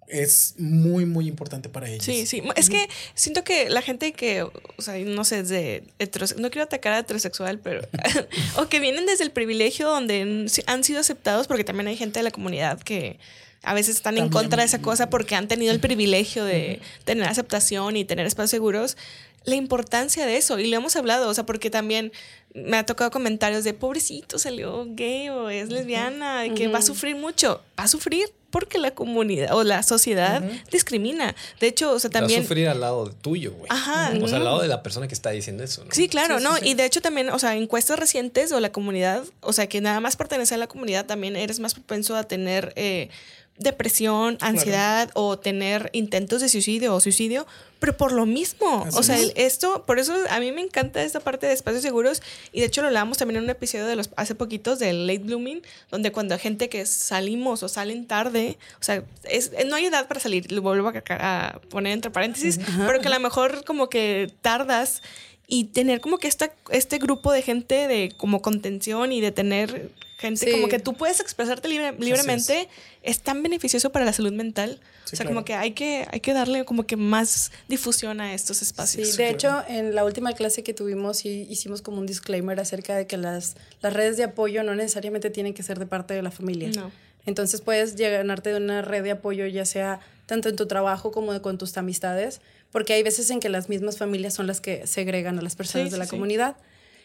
es 0.06 0.54
muy, 0.58 1.06
muy 1.06 1.26
importante 1.26 1.68
para 1.68 1.88
ellos. 1.88 2.04
Sí, 2.04 2.26
sí. 2.26 2.42
Es 2.56 2.68
que 2.68 2.88
siento 3.14 3.42
que 3.42 3.70
la 3.70 3.82
gente 3.82 4.12
que, 4.12 4.42
o 4.42 4.52
sea, 4.82 4.98
no 4.98 5.24
sé, 5.24 5.42
de 5.42 5.84
heterosexual, 5.98 6.42
no 6.42 6.50
quiero 6.50 6.64
atacar 6.64 6.92
a 6.92 6.98
heterosexual, 6.98 7.58
pero, 7.58 7.88
o 8.56 8.68
que 8.68 8.80
vienen 8.80 9.06
desde 9.06 9.24
el 9.24 9.30
privilegio 9.30 9.88
donde 9.88 10.46
han 10.66 10.84
sido 10.84 11.00
aceptados, 11.00 11.46
porque 11.46 11.64
también 11.64 11.88
hay 11.88 11.96
gente 11.96 12.18
de 12.18 12.24
la 12.24 12.30
comunidad 12.30 12.80
que 12.80 13.18
a 13.62 13.72
veces 13.72 13.96
están 13.96 14.14
también. 14.14 14.26
en 14.26 14.30
contra 14.30 14.60
de 14.60 14.66
esa 14.66 14.82
cosa 14.82 15.08
porque 15.08 15.34
han 15.34 15.48
tenido 15.48 15.72
el 15.72 15.80
privilegio 15.88 16.44
de 16.44 16.80
tener 17.04 17.26
aceptación 17.26 17.96
y 17.96 18.04
tener 18.04 18.26
espacios 18.26 18.50
seguros. 18.50 18.96
La 19.44 19.54
importancia 19.56 20.26
de 20.26 20.36
eso, 20.36 20.58
y 20.58 20.68
lo 20.68 20.76
hemos 20.76 20.96
hablado, 20.96 21.28
o 21.28 21.34
sea, 21.34 21.44
porque 21.44 21.70
también 21.70 22.12
me 22.54 22.76
ha 22.76 22.86
tocado 22.86 23.10
comentarios 23.10 23.64
de 23.64 23.74
pobrecito, 23.74 24.38
salió 24.38 24.86
gay 24.90 25.28
o 25.28 25.50
es 25.50 25.70
lesbiana, 25.70 26.42
de 26.42 26.54
que 26.54 26.66
uh 26.66 26.70
-huh. 26.70 26.74
va 26.74 26.78
a 26.78 26.82
sufrir 26.82 27.16
mucho. 27.16 27.60
Va 27.78 27.84
a 27.84 27.88
sufrir 27.88 28.32
porque 28.50 28.78
la 28.78 28.92
comunidad 28.92 29.52
o 29.56 29.64
la 29.64 29.82
sociedad 29.82 30.40
uh 30.40 30.46
-huh. 30.46 30.70
discrimina. 30.70 31.34
De 31.58 31.66
hecho, 31.66 31.90
o 31.90 31.98
sea, 31.98 32.08
también. 32.10 32.40
Va 32.40 32.44
a 32.44 32.46
sufrir 32.46 32.68
al 32.68 32.80
lado 32.80 33.10
tuyo, 33.10 33.52
güey. 33.52 33.66
Ajá. 33.68 34.12
O 34.22 34.28
sea, 34.28 34.38
al 34.38 34.44
lado 34.44 34.62
de 34.62 34.68
la 34.68 34.84
persona 34.84 35.08
que 35.08 35.14
está 35.14 35.30
diciendo 35.30 35.64
eso, 35.64 35.84
¿no? 35.84 35.90
Sí, 35.92 36.08
claro, 36.08 36.38
sí, 36.38 36.44
no. 36.44 36.54
Sí, 36.54 36.60
sí. 36.62 36.68
Y 36.70 36.74
de 36.74 36.84
hecho, 36.84 37.02
también, 37.02 37.30
o 37.30 37.38
sea, 37.40 37.56
encuestas 37.56 37.98
recientes 37.98 38.52
o 38.52 38.60
la 38.60 38.70
comunidad, 38.70 39.24
o 39.40 39.52
sea, 39.52 39.66
que 39.66 39.80
nada 39.80 39.98
más 39.98 40.14
pertenece 40.14 40.54
a 40.54 40.58
la 40.58 40.68
comunidad, 40.68 41.06
también 41.06 41.34
eres 41.34 41.58
más 41.58 41.74
propenso 41.74 42.14
a 42.14 42.22
tener. 42.22 42.72
Eh, 42.76 43.10
depresión, 43.56 44.36
ansiedad 44.40 45.04
claro. 45.04 45.28
o 45.28 45.38
tener 45.38 45.90
intentos 45.92 46.40
de 46.40 46.48
suicidio 46.48 46.94
o 46.94 47.00
suicidio, 47.00 47.46
pero 47.78 47.96
por 47.96 48.12
lo 48.12 48.26
mismo. 48.26 48.84
Así 48.86 48.98
o 48.98 49.02
sea, 49.02 49.18
es. 49.18 49.32
esto, 49.36 49.84
por 49.86 49.98
eso 49.98 50.14
a 50.28 50.40
mí 50.40 50.50
me 50.50 50.60
encanta 50.60 51.02
esta 51.02 51.20
parte 51.20 51.46
de 51.46 51.52
espacios 51.52 51.82
seguros 51.82 52.20
y 52.52 52.60
de 52.60 52.66
hecho 52.66 52.80
lo 52.80 52.88
hablábamos 52.88 53.18
también 53.18 53.38
en 53.38 53.44
un 53.44 53.50
episodio 53.50 53.86
de 53.86 53.94
los 53.94 54.10
hace 54.16 54.34
poquitos 54.34 54.80
del 54.80 55.06
late 55.06 55.20
blooming, 55.20 55.62
donde 55.90 56.10
cuando 56.10 56.34
hay 56.34 56.40
gente 56.40 56.68
que 56.68 56.84
salimos 56.84 57.62
o 57.62 57.68
salen 57.68 58.06
tarde, 58.06 58.58
o 58.80 58.82
sea, 58.82 59.04
es, 59.24 59.52
no 59.66 59.76
hay 59.76 59.86
edad 59.86 60.08
para 60.08 60.18
salir, 60.18 60.50
lo 60.50 60.60
vuelvo 60.60 60.88
a, 60.88 61.02
a 61.08 61.60
poner 61.70 61.92
entre 61.92 62.10
paréntesis, 62.10 62.58
Ajá. 62.58 62.86
pero 62.86 63.00
que 63.00 63.06
a 63.06 63.12
lo 63.12 63.20
mejor 63.20 63.64
como 63.64 63.88
que 63.88 64.32
tardas 64.42 65.00
y 65.46 65.64
tener 65.64 66.00
como 66.00 66.18
que 66.18 66.28
esta, 66.28 66.52
este 66.70 66.98
grupo 66.98 67.32
de 67.32 67.42
gente 67.42 67.86
de 67.86 68.12
como 68.16 68.40
contención 68.42 69.12
y 69.12 69.20
de 69.20 69.30
tener 69.30 69.90
gente 70.16 70.46
sí. 70.46 70.52
como 70.52 70.68
que 70.68 70.78
tú 70.78 70.94
puedes 70.94 71.20
expresarte 71.20 71.68
libre, 71.68 71.94
libremente 71.98 72.62
es. 73.02 73.16
es. 73.16 73.20
tan 73.20 73.42
beneficioso 73.42 73.90
para 73.90 74.04
la 74.04 74.12
salud 74.12 74.32
mental. 74.32 74.80
Sí, 75.04 75.14
o 75.14 75.16
sea, 75.16 75.18
claro. 75.18 75.30
como 75.34 75.44
que 75.44 75.54
hay, 75.54 75.72
que 75.72 76.06
hay 76.10 76.20
que 76.20 76.32
darle 76.32 76.64
como 76.64 76.86
que 76.86 76.96
más 76.96 77.52
difusión 77.68 78.20
a 78.20 78.32
estos 78.32 78.62
espacios. 78.62 79.10
Sí, 79.10 79.16
de 79.18 79.28
hecho, 79.28 79.62
en 79.68 79.94
la 79.94 80.04
última 80.04 80.32
clase 80.32 80.62
que 80.62 80.72
tuvimos 80.72 81.24
hicimos 81.26 81.82
como 81.82 81.98
un 81.98 82.06
disclaimer 82.06 82.58
acerca 82.58 82.96
de 82.96 83.06
que 83.06 83.16
las, 83.18 83.56
las 83.82 83.92
redes 83.92 84.16
de 84.16 84.24
apoyo 84.24 84.62
no 84.62 84.74
necesariamente 84.74 85.28
tienen 85.30 85.52
que 85.52 85.62
ser 85.62 85.78
de 85.78 85.86
parte 85.86 86.14
de 86.14 86.22
la 86.22 86.30
familia. 86.30 86.70
No. 86.74 86.90
Entonces 87.26 87.60
puedes 87.60 87.96
llenarte 87.96 88.50
de 88.50 88.56
una 88.56 88.82
red 88.82 89.02
de 89.02 89.12
apoyo 89.12 89.46
ya 89.46 89.64
sea 89.64 90.00
tanto 90.26 90.48
en 90.48 90.56
tu 90.56 90.66
trabajo 90.66 91.12
como 91.12 91.32
de, 91.32 91.40
con 91.40 91.58
tus 91.58 91.76
amistades, 91.76 92.40
porque 92.74 92.92
hay 92.92 93.04
veces 93.04 93.30
en 93.30 93.38
que 93.38 93.48
las 93.48 93.68
mismas 93.68 93.98
familias 93.98 94.34
son 94.34 94.48
las 94.48 94.60
que 94.60 94.84
segregan 94.88 95.38
a 95.38 95.42
las 95.42 95.54
personas 95.54 95.86
sí, 95.86 95.92
de 95.92 95.96
la 95.96 96.06
sí, 96.06 96.10
comunidad. 96.10 96.56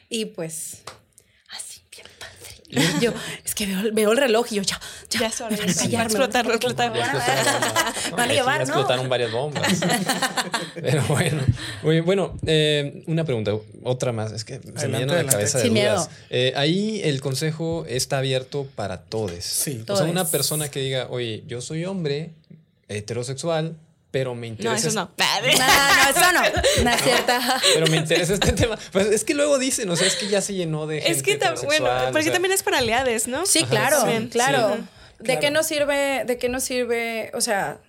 Y 0.09 0.25
pues 0.25 0.81
así, 1.51 1.81
bien 1.91 2.07
padre. 2.17 2.99
yo, 3.05 3.13
es 3.45 3.53
que 3.53 3.67
veo, 3.67 3.93
veo, 3.93 4.11
el 4.13 4.17
reloj 4.17 4.47
y 4.49 4.55
yo, 4.55 4.63
ya, 4.63 4.79
ya, 5.11 5.19
ya 5.19 5.27
es 5.27 5.41
hora, 5.41 5.55
ya, 5.55 5.85
ya, 5.85 6.03
explotar, 6.05 6.47
explotar. 6.47 6.91
Van 8.17 8.31
a 8.31 8.33
llevar, 8.33 8.57
¿no? 8.57 8.63
explotaron 8.63 9.09
varias 9.09 9.31
bombas. 9.31 9.79
Pero 10.73 11.03
bueno, 11.03 11.43
muy, 11.83 11.99
bueno 11.99 12.35
eh, 12.47 13.03
una 13.05 13.23
pregunta, 13.23 13.51
otra 13.83 14.11
más, 14.11 14.31
es 14.31 14.45
que 14.45 14.55
adelante, 14.55 14.81
se 14.81 14.87
me 14.87 14.97
llena 14.97 15.21
la 15.21 15.31
cabeza 15.31 15.59
de 15.59 15.65
Sin 15.65 15.75
dudas. 15.75 16.09
Eh, 16.31 16.51
ahí 16.55 16.99
el 17.03 17.21
consejo 17.21 17.85
está 17.87 18.17
abierto 18.17 18.67
para 18.73 19.01
todos. 19.01 19.43
Sí, 19.43 19.83
o 19.87 19.95
sea, 19.95 20.07
una 20.07 20.25
persona 20.25 20.71
que 20.71 20.79
diga, 20.79 21.05
oye, 21.11 21.43
yo 21.45 21.61
soy 21.61 21.85
hombre, 21.85 22.31
heterosexual, 22.87 23.75
pero 24.11 24.33
me 24.33 24.47
interesa. 24.47 24.71
No, 24.71 24.77
eso 24.77 24.91
no. 24.91 25.11
no, 25.17 25.57
no, 25.57 26.09
eso 26.09 26.31
no. 26.33 26.83
No 26.83 26.89
es 26.89 27.01
cierta. 27.01 27.61
Pero 27.73 27.87
me 27.87 27.97
interesa 27.97 28.33
este 28.33 28.53
tema. 28.53 28.77
Pues 28.91 29.07
es 29.07 29.23
que 29.23 29.33
luego 29.33 29.59
dicen, 29.59 29.89
o 29.89 29.95
sea, 29.95 30.07
es 30.07 30.15
que 30.15 30.27
ya 30.27 30.41
se 30.41 30.53
llenó 30.53 30.87
de 30.87 31.01
gente. 31.01 31.17
Es 31.17 31.23
que 31.23 31.37
bueno, 31.65 31.89
porque 32.05 32.19
o 32.19 32.23
sea, 32.23 32.33
también 32.33 32.53
es 32.53 32.63
para 32.63 32.79
aliades, 32.79 33.27
¿no? 33.27 33.45
Sí, 33.45 33.63
claro, 33.65 34.01
sí, 34.01 34.29
claro. 34.29 34.75
Sí. 34.75 34.83
¿De 35.19 35.25
claro. 35.25 35.39
qué 35.41 35.51
nos 35.51 35.67
sirve? 35.67 36.23
¿De 36.25 36.37
qué 36.37 36.49
nos 36.49 36.63
sirve? 36.63 37.31
O 37.33 37.41
sea, 37.41 37.79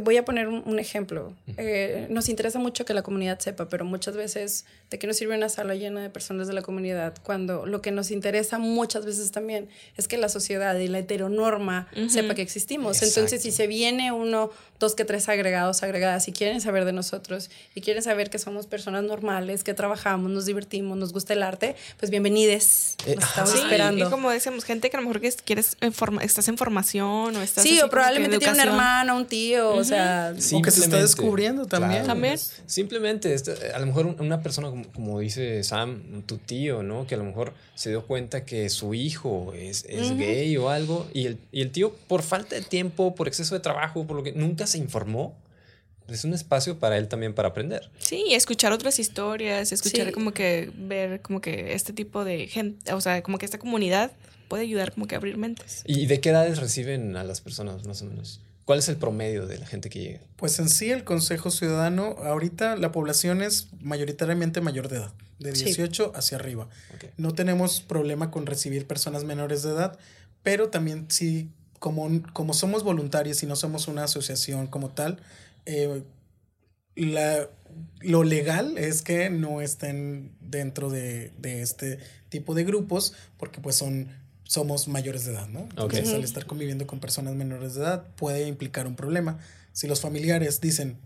voy 0.00 0.16
a 0.16 0.24
poner 0.24 0.48
un, 0.48 0.78
ejemplo. 0.78 1.32
Eh, 1.56 2.06
nos 2.10 2.28
interesa 2.28 2.58
mucho 2.58 2.84
que 2.84 2.94
la 2.94 3.02
comunidad 3.02 3.38
sepa, 3.38 3.68
pero 3.68 3.84
muchas 3.84 4.16
veces, 4.16 4.64
¿de 4.90 4.98
qué 4.98 5.06
nos 5.06 5.16
sirve 5.16 5.36
una 5.36 5.48
sala 5.48 5.74
llena 5.74 6.00
de 6.00 6.10
personas 6.10 6.48
de 6.48 6.54
la 6.54 6.62
comunidad? 6.62 7.14
Cuando 7.22 7.64
lo 7.66 7.80
que 7.80 7.90
nos 7.90 8.10
interesa 8.10 8.58
muchas 8.58 9.06
veces 9.06 9.30
también 9.30 9.68
es 9.96 10.08
que 10.08 10.18
la 10.18 10.28
sociedad 10.28 10.76
y 10.76 10.88
la 10.88 10.98
heteronorma 10.98 11.88
uh 11.92 12.00
-huh. 12.00 12.08
sepa 12.08 12.34
que 12.34 12.42
existimos. 12.42 12.96
Exacto. 12.96 13.20
Entonces, 13.20 13.42
si 13.42 13.52
se 13.52 13.66
viene 13.66 14.12
uno, 14.12 14.50
dos 14.80 14.94
que 14.94 15.04
tres 15.04 15.28
agregados, 15.28 15.82
agregadas, 15.82 16.26
y 16.28 16.32
quieren 16.32 16.60
saber 16.60 16.84
de 16.84 16.92
nosotros, 16.92 17.50
y 17.74 17.80
quieren 17.80 18.02
saber 18.02 18.30
que 18.30 18.38
somos 18.38 18.66
personas 18.66 19.04
normales, 19.04 19.62
que 19.62 19.74
trabajamos, 19.74 20.30
nos 20.30 20.46
divertimos, 20.46 20.98
nos 20.98 21.12
gusta 21.12 21.32
el 21.32 21.42
arte, 21.42 21.76
pues 21.98 22.10
bienvenides. 22.10 22.96
Eh, 23.06 23.14
nos 23.14 23.24
estamos 23.24 23.50
sí, 23.50 23.58
esperando. 23.58 24.06
Y 24.06 24.10
como 24.10 24.30
decíamos, 24.30 24.64
gente 24.64 24.90
que 24.90 24.96
a 24.96 25.00
lo 25.00 25.06
mejor 25.06 25.22
quieres 25.44 25.76
estás 26.22 26.48
en 26.48 26.58
formación 26.58 27.36
o 27.36 27.42
estás 27.42 27.62
Sí, 27.62 27.80
o 27.80 27.88
probablemente 27.88 28.38
tiene 28.38 28.54
una 28.54 28.62
hermana, 28.64 29.14
un 29.14 29.26
tío 29.26 29.43
uh 29.52 29.56
-huh. 29.56 29.78
o 29.78 29.84
sea, 29.84 30.34
o 30.52 30.62
que 30.62 30.70
se 30.70 30.80
está 30.80 30.98
descubriendo 30.98 31.66
también. 31.66 32.04
Claro, 32.04 32.06
también. 32.06 32.38
Simplemente, 32.66 33.34
este, 33.34 33.72
a 33.72 33.78
lo 33.78 33.86
mejor 33.86 34.06
una 34.06 34.42
persona 34.42 34.70
como, 34.70 34.90
como, 34.92 35.20
dice 35.20 35.62
Sam, 35.62 36.22
tu 36.26 36.38
tío, 36.38 36.82
¿no? 36.82 37.06
Que 37.06 37.14
a 37.14 37.18
lo 37.18 37.24
mejor 37.24 37.54
se 37.74 37.90
dio 37.90 38.06
cuenta 38.06 38.44
que 38.44 38.68
su 38.68 38.94
hijo 38.94 39.52
es, 39.54 39.84
es 39.88 40.10
uh 40.10 40.14
-huh. 40.14 40.18
gay 40.18 40.56
o 40.56 40.70
algo 40.70 41.06
y 41.12 41.26
el, 41.26 41.38
y 41.52 41.62
el 41.62 41.70
tío 41.70 41.94
por 42.08 42.22
falta 42.22 42.56
de 42.56 42.62
tiempo, 42.62 43.14
por 43.14 43.28
exceso 43.28 43.54
de 43.54 43.60
trabajo, 43.60 44.06
por 44.06 44.16
lo 44.16 44.22
que 44.22 44.32
nunca 44.32 44.66
se 44.66 44.78
informó 44.78 45.36
es 46.08 46.24
un 46.24 46.34
espacio 46.34 46.78
para 46.78 46.98
él 46.98 47.08
también 47.08 47.34
para 47.34 47.48
aprender. 47.48 47.90
Sí, 47.98 48.26
escuchar 48.30 48.72
otras 48.72 48.98
historias, 48.98 49.72
escuchar 49.72 50.06
sí. 50.06 50.12
como 50.12 50.32
que 50.32 50.70
ver 50.76 51.22
como 51.22 51.40
que 51.40 51.72
este 51.74 51.92
tipo 51.92 52.24
de 52.24 52.46
gente, 52.46 52.92
o 52.92 53.00
sea, 53.00 53.22
como 53.22 53.38
que 53.38 53.46
esta 53.46 53.58
comunidad 53.58 54.12
puede 54.48 54.64
ayudar 54.64 54.92
como 54.92 55.06
que 55.06 55.14
a 55.14 55.18
abrir 55.18 55.38
mentes. 55.38 55.82
¿Y 55.86 56.06
de 56.06 56.20
qué 56.20 56.30
edades 56.30 56.58
reciben 56.58 57.16
a 57.16 57.24
las 57.24 57.40
personas 57.40 57.86
más 57.86 58.02
o 58.02 58.06
menos? 58.06 58.40
¿Cuál 58.64 58.78
es 58.78 58.88
el 58.88 58.96
promedio 58.96 59.46
de 59.46 59.58
la 59.58 59.66
gente 59.66 59.90
que 59.90 60.00
llega? 60.00 60.20
Pues 60.36 60.58
en 60.58 60.68
sí 60.68 60.90
el 60.90 61.04
Consejo 61.04 61.50
Ciudadano, 61.50 62.16
ahorita 62.22 62.76
la 62.76 62.92
población 62.92 63.42
es 63.42 63.68
mayoritariamente 63.80 64.62
mayor 64.62 64.88
de 64.88 64.96
edad, 64.96 65.12
de 65.38 65.52
18 65.52 66.04
sí. 66.04 66.10
hacia 66.14 66.38
arriba. 66.38 66.68
Okay. 66.94 67.10
No 67.18 67.34
tenemos 67.34 67.82
problema 67.82 68.30
con 68.30 68.46
recibir 68.46 68.86
personas 68.86 69.24
menores 69.24 69.62
de 69.62 69.70
edad, 69.70 69.98
pero 70.42 70.70
también 70.70 71.06
sí, 71.10 71.50
como, 71.78 72.08
como 72.32 72.54
somos 72.54 72.84
voluntarios 72.84 73.42
y 73.42 73.46
no 73.46 73.54
somos 73.54 73.86
una 73.86 74.04
asociación 74.04 74.66
como 74.66 74.90
tal, 74.90 75.20
eh, 75.66 76.02
la, 76.96 77.48
lo 78.00 78.24
legal 78.24 78.78
es 78.78 79.02
que 79.02 79.28
no 79.28 79.60
estén 79.60 80.32
dentro 80.40 80.88
de, 80.88 81.32
de 81.38 81.60
este 81.60 81.98
tipo 82.30 82.54
de 82.54 82.64
grupos 82.64 83.14
porque 83.36 83.60
pues 83.60 83.76
son 83.76 84.08
somos 84.44 84.88
mayores 84.88 85.24
de 85.24 85.32
edad, 85.32 85.48
¿no? 85.48 85.60
Entonces, 85.60 86.00
okay. 86.00 86.14
al 86.14 86.24
estar 86.24 86.46
conviviendo 86.46 86.86
con 86.86 87.00
personas 87.00 87.34
menores 87.34 87.74
de 87.74 87.82
edad 87.82 88.06
puede 88.16 88.46
implicar 88.46 88.86
un 88.86 88.96
problema. 88.96 89.38
Si 89.72 89.86
los 89.86 90.00
familiares 90.00 90.60
dicen, 90.60 90.98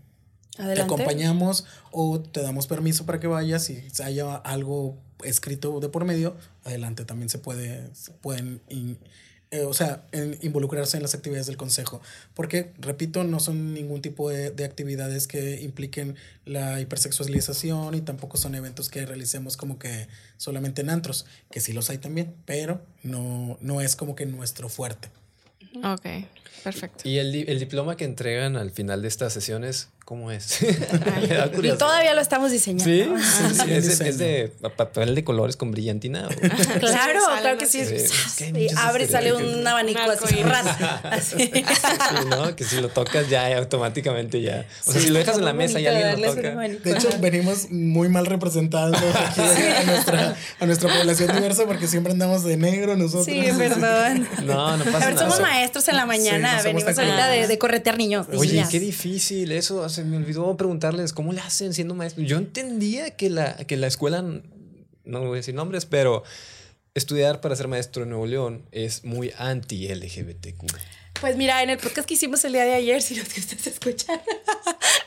Adelante. 0.57 0.75
te 0.75 0.81
acompañamos 0.81 1.65
o 1.91 2.19
te 2.19 2.41
damos 2.41 2.67
permiso 2.67 3.05
para 3.05 3.19
que 3.19 3.27
vayas 3.27 3.69
y 3.69 3.83
haya 4.03 4.35
algo 4.35 4.97
escrito 5.23 5.79
de 5.79 5.89
por 5.89 6.05
medio, 6.05 6.35
adelante 6.63 7.05
también 7.05 7.29
se 7.29 7.39
puede, 7.39 7.93
se 7.95 8.11
pueden 8.11 8.61
in, 8.69 8.97
eh, 9.51 9.63
o 9.63 9.73
sea, 9.73 10.03
en 10.11 10.37
involucrarse 10.41 10.97
en 10.97 11.03
las 11.03 11.15
actividades 11.15 11.47
del 11.47 11.57
consejo. 11.57 12.01
Porque, 12.35 12.71
repito, 12.77 13.23
no 13.23 13.39
son 13.39 13.73
ningún 13.73 14.01
tipo 14.01 14.29
de, 14.29 14.51
de, 14.51 14.63
actividades 14.63 15.27
que 15.27 15.61
impliquen 15.61 16.15
la 16.45 16.79
hipersexualización 16.79 17.95
y 17.95 18.01
tampoco 18.01 18.37
son 18.37 18.53
eventos 18.53 18.89
que 18.89 19.05
realicemos 19.07 19.57
como 19.57 19.79
que 19.79 20.07
solamente 20.37 20.81
en 20.81 20.91
antros, 20.91 21.25
que 21.49 21.61
sí 21.61 21.73
los 21.73 21.89
hay 21.89 21.97
también, 21.97 22.35
pero 22.45 22.81
no, 23.01 23.57
no 23.59 23.81
es 23.81 23.95
como 23.95 24.15
que 24.15 24.27
nuestro 24.27 24.69
fuerte. 24.69 25.09
Ok, 25.83 26.05
perfecto. 26.63 27.07
¿Y 27.07 27.17
el, 27.17 27.33
el 27.49 27.59
diploma 27.59 27.97
que 27.97 28.05
entregan 28.05 28.55
al 28.55 28.69
final 28.69 29.01
de 29.01 29.07
estas 29.07 29.33
sesiones, 29.33 29.89
cómo 30.09 30.31
es? 30.31 30.59
y 30.63 31.71
todavía 31.77 32.15
lo 32.15 32.21
estamos 32.21 32.51
diseñando. 32.51 32.83
Sí, 32.83 33.07
sí, 33.21 33.55
sí 33.63 33.71
es, 33.71 34.01
es, 34.01 34.17
de 34.17 34.51
papel 34.75 35.13
de 35.13 35.23
colores 35.23 35.55
con 35.55 35.69
brillantina. 35.69 36.27
claro, 36.79 37.19
claro 37.39 37.59
que 37.59 37.67
sí. 37.67 37.85
sí. 37.85 38.51
y 38.55 38.69
abre 38.75 39.03
y 39.03 39.07
sale 39.07 39.33
un 39.33 39.67
abanico 39.67 39.99
así, 39.99 40.43
así. 41.03 41.51
¿no? 42.27 42.55
Que 42.55 42.63
si 42.63 42.81
lo 42.81 42.89
tocas 42.89 43.29
ya 43.29 43.55
automáticamente 43.55 44.41
ya. 44.41 44.65
O 44.87 44.93
sea, 44.93 44.99
si 44.99 45.09
lo 45.09 45.19
dejas 45.19 45.37
en 45.37 45.45
la 45.45 45.53
mesa 45.53 45.79
y 45.79 45.85
alguien 45.85 46.19
lo 46.19 46.33
toca. 46.33 46.57
De 46.57 46.91
hecho, 46.91 47.09
venimos 47.19 47.69
muy 47.69 48.09
mal 48.09 48.25
representados 48.25 48.97
aquí 48.97 49.41
a 49.77 49.83
nuestra, 49.83 50.35
a 50.59 50.65
nuestra 50.65 50.91
población 50.91 51.35
diversa 51.35 51.67
porque 51.67 51.87
siempre 51.87 52.13
andamos 52.13 52.43
de 52.43 52.57
negro 52.57 52.97
nosotros. 52.97 53.25
Sí, 53.25 53.43
perdón. 53.55 54.27
No, 54.43 54.75
no 54.75 54.85
pasa 54.85 54.97
a 54.97 55.05
ver, 55.05 55.13
nada. 55.13 55.19
Somos 55.19 55.39
maestros 55.39 55.87
en 55.87 55.97
la 55.97 56.07
mañana, 56.07 56.57
sí, 56.57 56.63
venimos 56.63 56.97
ahorita 56.97 57.27
de, 57.27 57.45
de, 57.45 57.57
corretear 57.59 57.99
niños. 57.99 58.25
Oye, 58.35 58.65
qué 58.71 58.79
difícil 58.79 59.51
eso. 59.51 59.83
Se 59.99 60.05
me 60.05 60.15
olvidó 60.15 60.55
preguntarles 60.55 61.11
cómo 61.11 61.33
le 61.33 61.41
hacen 61.41 61.73
siendo 61.73 61.93
maestro. 61.93 62.23
Yo 62.23 62.37
entendía 62.37 63.17
que 63.17 63.29
la, 63.29 63.57
que 63.57 63.75
la 63.75 63.87
escuela, 63.87 64.21
no 64.21 65.19
voy 65.19 65.33
a 65.33 65.35
decir 65.35 65.53
nombres, 65.53 65.85
pero 65.85 66.23
estudiar 66.93 67.41
para 67.41 67.53
ser 67.57 67.67
maestro 67.67 68.03
en 68.03 68.11
Nuevo 68.11 68.25
León 68.25 68.65
es 68.71 69.03
muy 69.03 69.33
anti-LGBTQ. 69.37 70.63
Pues 71.19 71.35
mira, 71.35 71.61
en 71.63 71.69
el 71.69 71.77
podcast 71.79 72.07
que 72.07 72.13
hicimos 72.13 72.45
el 72.45 72.53
día 72.53 72.63
de 72.63 72.75
ayer, 72.75 73.01
si 73.01 73.15
los 73.15 73.27
que 73.33 73.41
ustedes 73.41 73.67
escuchan, 73.67 74.21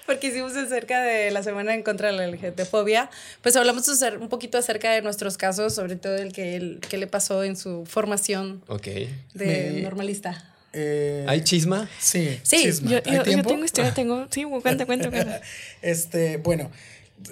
porque 0.05 0.27
hicimos 0.27 0.55
acerca 0.57 1.03
de 1.03 1.31
la 1.31 1.43
semana 1.43 1.73
en 1.73 1.83
contra 1.83 2.13
de 2.13 2.19
la 2.19 2.27
LGBTfobia, 2.27 3.09
pues 3.41 3.57
hablamos 3.57 3.89
un 4.21 4.29
poquito 4.29 4.59
acerca 4.59 4.91
de 4.93 5.01
nuestros 5.01 5.39
casos, 5.39 5.75
sobre 5.75 5.97
todo 5.97 6.17
el 6.17 6.35
que, 6.35 6.55
el, 6.57 6.81
que 6.87 6.99
le 6.99 7.07
pasó 7.07 7.45
en 7.45 7.57
su 7.57 7.87
formación 7.87 8.63
okay. 8.69 9.09
de 9.33 9.71
Me, 9.73 9.81
normalista. 9.81 10.52
Eh, 10.73 11.25
¿Hay 11.29 11.45
chisma? 11.45 11.89
Sí, 11.99 12.41
sí. 12.43 12.63
Chisma. 12.63 12.91
Yo, 12.91 12.97
¿Hay 13.05 13.17
yo, 13.17 13.23
tiempo? 13.23 13.49
yo 13.49 13.55
tengo 13.55 13.65
historia, 13.65 13.95
tengo. 13.95 14.27
Sí, 14.31 14.45
cuenta, 14.45 14.87
cuenta, 14.87 15.11
cuenta. 15.11 15.41
este, 15.83 16.39
bueno, 16.39 16.71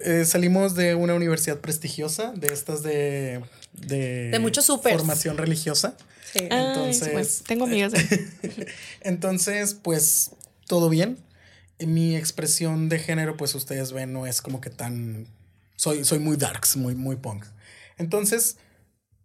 eh, 0.04 0.24
salimos 0.24 0.74
de 0.74 0.94
una 0.94 1.14
universidad 1.14 1.58
prestigiosa, 1.58 2.32
de 2.32 2.52
estas 2.52 2.82
de. 2.82 3.42
De, 3.72 4.30
de 4.30 4.38
muchos 4.40 4.64
supers. 4.66 4.96
Formación 4.96 5.38
religiosa. 5.38 5.96
Sí. 6.32 6.40
Entonces. 6.50 7.02
Ay, 7.02 7.12
bueno, 7.12 7.28
tengo 7.46 7.64
amigas. 7.64 7.92
De... 7.92 8.66
Entonces, 9.00 9.74
pues, 9.74 10.32
todo 10.66 10.88
bien. 10.88 11.18
Mi 11.78 12.14
expresión 12.14 12.90
de 12.90 12.98
género, 12.98 13.36
pues 13.38 13.54
ustedes 13.54 13.92
ven, 13.92 14.12
no 14.12 14.26
es 14.26 14.42
como 14.42 14.60
que 14.60 14.70
tan. 14.70 15.26
Soy, 15.76 16.04
soy 16.04 16.18
muy 16.18 16.36
darks, 16.36 16.76
muy, 16.76 16.94
muy 16.94 17.16
punk. 17.16 17.46
Entonces, 17.96 18.58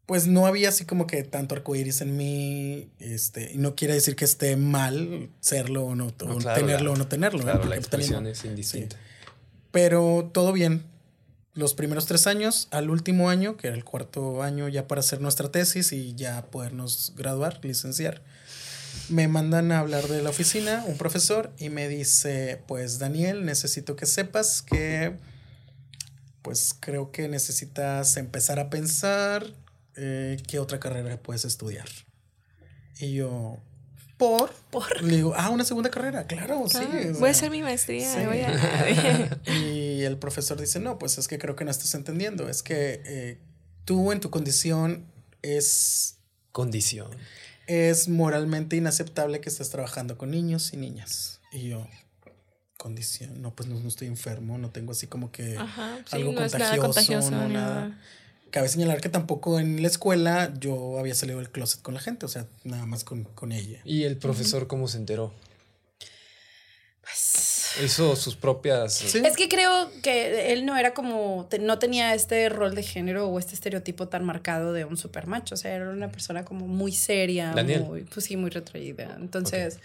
pues 0.05 0.27
no 0.27 0.45
había 0.45 0.69
así 0.69 0.85
como 0.85 1.07
que 1.07 1.23
tanto 1.23 1.55
arcoíris 1.55 2.01
en 2.01 2.15
mí. 2.15 2.89
Este, 2.99 3.51
y 3.53 3.57
no 3.57 3.75
quiere 3.75 3.93
decir 3.95 4.15
que 4.15 4.25
esté 4.25 4.55
mal 4.55 5.29
serlo 5.39 5.85
o 5.85 5.95
no, 5.95 6.13
No, 6.25 6.35
o 6.35 6.37
claro, 6.37 6.59
tenerlo 6.59 6.87
la- 6.89 6.93
o 6.93 6.95
no 6.97 7.07
tenerlo. 7.07 7.41
Claro, 7.41 7.59
¿no? 7.63 7.69
la 7.69 7.75
también- 7.75 7.79
expresión 7.81 8.27
es 8.27 8.45
indistinta. 8.45 8.97
Pero 9.71 10.29
todo 10.33 10.53
bien. 10.53 10.83
Los 11.53 11.73
primeros 11.73 12.05
tres 12.05 12.27
años, 12.27 12.67
al 12.71 12.89
último 12.89 13.29
año, 13.29 13.55
que 13.55 13.67
era 13.67 13.75
el 13.77 13.85
cuarto 13.85 14.43
año 14.43 14.67
ya 14.67 14.87
para 14.87 14.99
hacer 14.99 15.21
nuestra 15.21 15.49
tesis 15.51 15.93
y 15.93 16.13
ya 16.13 16.45
podernos 16.47 17.13
graduar, 17.15 17.59
licenciar, 17.63 18.21
me 19.07 19.27
mandan 19.29 19.71
a 19.71 19.79
hablar 19.79 20.07
de 20.09 20.21
la 20.21 20.29
oficina 20.31 20.83
un 20.85 20.97
profesor 20.97 21.51
y 21.57 21.69
me 21.69 21.87
dice, 21.87 22.61
pues 22.67 22.99
Daniel, 22.99 23.45
necesito 23.45 23.95
que 23.95 24.05
sepas 24.05 24.61
que, 24.61 25.15
pues 26.41 26.75
creo 26.79 27.11
que 27.11 27.27
necesitas 27.29 28.17
empezar 28.17 28.59
a 28.59 28.69
pensar 28.69 29.45
eh, 29.97 30.37
qué 30.47 30.59
otra 30.59 30.79
carrera 30.79 31.17
puedes 31.17 31.45
estudiar. 31.45 31.87
Y 32.99 33.13
yo, 33.13 33.59
¿por? 34.17 34.51
Por. 34.71 35.01
Le 35.01 35.17
digo, 35.17 35.33
ah, 35.35 35.49
una 35.49 35.65
segunda 35.65 35.89
carrera, 35.89 36.25
claro, 36.27 36.65
sí. 36.69 36.77
Ah, 36.81 37.11
o 37.15 37.19
voy 37.19 37.29
a 37.29 37.31
hacer 37.31 37.51
mi 37.51 37.61
maestría. 37.61 38.13
sí. 38.13 38.25
Voy 38.25 38.41
a... 38.41 39.39
Y 39.61 40.03
el 40.03 40.17
profesor 40.17 40.59
dice, 40.59 40.79
no, 40.79 40.97
pues 40.99 41.17
es 41.17 41.27
que 41.27 41.37
creo 41.37 41.55
que 41.55 41.65
no 41.65 41.71
estás 41.71 41.93
entendiendo. 41.95 42.47
Es 42.49 42.63
que 42.63 43.01
eh, 43.05 43.37
tú 43.85 44.11
en 44.11 44.19
tu 44.19 44.29
condición 44.29 45.05
es, 45.41 46.17
Condición. 46.51 47.09
es 47.67 48.07
moralmente 48.07 48.75
inaceptable 48.75 49.41
que 49.41 49.49
estés 49.49 49.69
trabajando 49.69 50.17
con 50.17 50.31
niños 50.31 50.73
y 50.73 50.77
niñas. 50.77 51.41
Y 51.51 51.69
yo, 51.69 51.87
condición, 52.77 53.41
no, 53.41 53.55
pues 53.55 53.67
no, 53.69 53.79
no 53.79 53.87
estoy 53.87 54.07
enfermo, 54.07 54.57
no 54.57 54.69
tengo 54.69 54.91
así 54.91 55.07
como 55.07 55.31
que 55.31 55.57
Ajá, 55.57 55.97
sí, 56.05 56.17
algo 56.17 56.33
no 56.33 56.43
es 56.43 56.53
nada 56.53 56.77
contagioso, 56.77 57.29
contagioso. 57.29 57.31
no 57.31 57.49
nada. 57.49 57.75
nada. 57.87 58.01
Cabe 58.55 58.69
señalar 58.69 59.01
que 59.01 59.09
tampoco 59.09 59.59
en 59.59 59.81
la 59.81 59.89
escuela 59.89 60.53
yo 60.57 60.97
había 60.97 61.13
salido 61.13 61.39
del 61.39 61.49
closet 61.49 61.81
con 61.81 61.93
la 61.93 61.99
gente, 61.99 62.25
o 62.25 62.29
sea, 62.29 62.47
nada 62.63 62.85
más 62.85 63.03
con, 63.03 63.25
con 63.25 63.51
ella. 63.51 63.81
¿Y 63.83 64.03
el 64.03 64.15
profesor 64.15 64.67
cómo 64.67 64.87
se 64.87 64.97
enteró? 64.97 65.33
Pues, 67.01 67.73
Hizo 67.83 68.15
sus 68.15 68.37
propias. 68.37 68.93
Sí. 68.93 69.21
Es 69.25 69.35
que 69.35 69.49
creo 69.49 69.91
que 70.01 70.53
él 70.53 70.65
no 70.65 70.77
era 70.77 70.93
como, 70.93 71.49
no 71.59 71.79
tenía 71.79 72.13
este 72.13 72.47
rol 72.47 72.75
de 72.75 72.83
género 72.83 73.27
o 73.27 73.39
este 73.39 73.55
estereotipo 73.55 74.07
tan 74.07 74.23
marcado 74.23 74.71
de 74.71 74.85
un 74.85 74.95
supermacho. 74.95 75.55
O 75.55 75.57
sea, 75.57 75.75
era 75.75 75.89
una 75.89 76.09
persona 76.09 76.45
como 76.45 76.65
muy 76.65 76.93
seria, 76.93 77.51
Daniel. 77.53 77.83
muy, 77.83 78.03
pues 78.05 78.25
sí, 78.25 78.37
muy 78.37 78.51
retraída. 78.51 79.17
Entonces, 79.19 79.79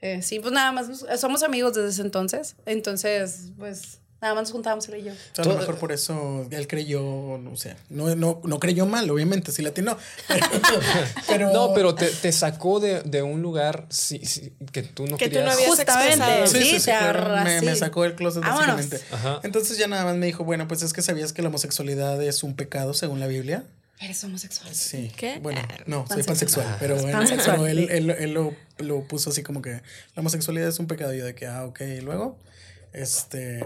eh, 0.00 0.22
sí, 0.22 0.38
pues 0.38 0.52
nada 0.52 0.70
más, 0.70 1.04
somos 1.18 1.42
amigos 1.42 1.74
desde 1.74 1.88
ese 1.88 2.02
entonces. 2.02 2.54
Entonces, 2.66 3.50
pues 3.58 3.98
nada 4.22 4.34
más 4.34 4.44
nos 4.44 4.52
juntábamos 4.52 4.88
él 4.88 5.00
y 5.00 5.02
yo. 5.04 5.12
O 5.12 5.14
sea, 5.14 5.44
a 5.44 5.46
lo 5.46 5.50
Todo- 5.52 5.58
mejor 5.58 5.78
por 5.78 5.92
eso 5.92 6.46
él 6.50 6.66
creyó, 6.68 7.02
no 7.38 7.56
sé, 7.56 7.76
no, 7.90 8.14
no, 8.14 8.40
no 8.44 8.58
creyó 8.60 8.86
mal, 8.86 9.10
obviamente, 9.10 9.52
sí 9.52 9.60
latinó. 9.62 9.98
Pero, 10.28 10.46
pero- 11.28 11.52
No, 11.52 11.74
pero 11.74 11.94
te, 11.94 12.06
te 12.08 12.32
sacó 12.32 12.80
de, 12.80 13.02
de 13.02 13.20
un 13.22 13.42
lugar 13.42 13.86
sí, 13.90 14.20
sí, 14.24 14.52
que 14.72 14.82
tú 14.82 15.06
no 15.06 15.16
Que 15.18 15.26
tú 15.26 15.32
querías. 15.34 15.44
no 15.46 15.50
habías 15.52 15.68
Justamente. 15.70 16.14
expresado. 16.14 16.46
Sí, 16.46 16.62
sí, 16.62 16.78
Sí, 16.80 16.84
claro, 16.84 17.44
me, 17.44 17.60
me 17.60 17.76
sacó 17.76 18.04
del 18.04 18.14
closet 18.14 18.42
Vámonos. 18.42 18.76
básicamente. 18.76 19.14
Ajá. 19.14 19.40
Entonces 19.42 19.76
ya 19.76 19.88
nada 19.88 20.04
más 20.04 20.16
me 20.16 20.26
dijo, 20.26 20.44
bueno, 20.44 20.66
pues 20.68 20.82
es 20.82 20.92
que 20.92 21.02
sabías 21.02 21.32
que 21.32 21.42
la 21.42 21.48
homosexualidad 21.48 22.22
es 22.22 22.42
un 22.42 22.54
pecado 22.54 22.94
según 22.94 23.20
la 23.20 23.26
Biblia. 23.26 23.64
Eres 24.00 24.24
homosexual. 24.24 24.74
Sí. 24.74 25.12
¿Qué? 25.16 25.38
Bueno, 25.40 25.60
no, 25.86 26.04
soy 26.08 26.22
Pansexual. 26.24 26.66
pansexual, 26.66 26.76
pero, 26.80 27.12
Pansexual, 27.12 27.56
pero 27.58 27.66
él, 27.68 27.88
él- 27.90 28.10
él 28.10 28.32
lo, 28.34 28.52
lo 28.78 29.02
puso 29.06 29.30
así 29.30 29.42
como 29.44 29.62
que 29.62 29.70
la 29.70 29.82
homosexualidad 30.16 30.68
es 30.68 30.78
un 30.80 30.88
pecado. 30.88 31.14
Y 31.14 31.18
yo 31.18 31.24
de 31.24 31.34
que, 31.36 31.46
ah, 31.46 31.64
ok, 31.66 31.80
y 31.82 32.00
luego, 32.00 32.36
este, 32.92 33.64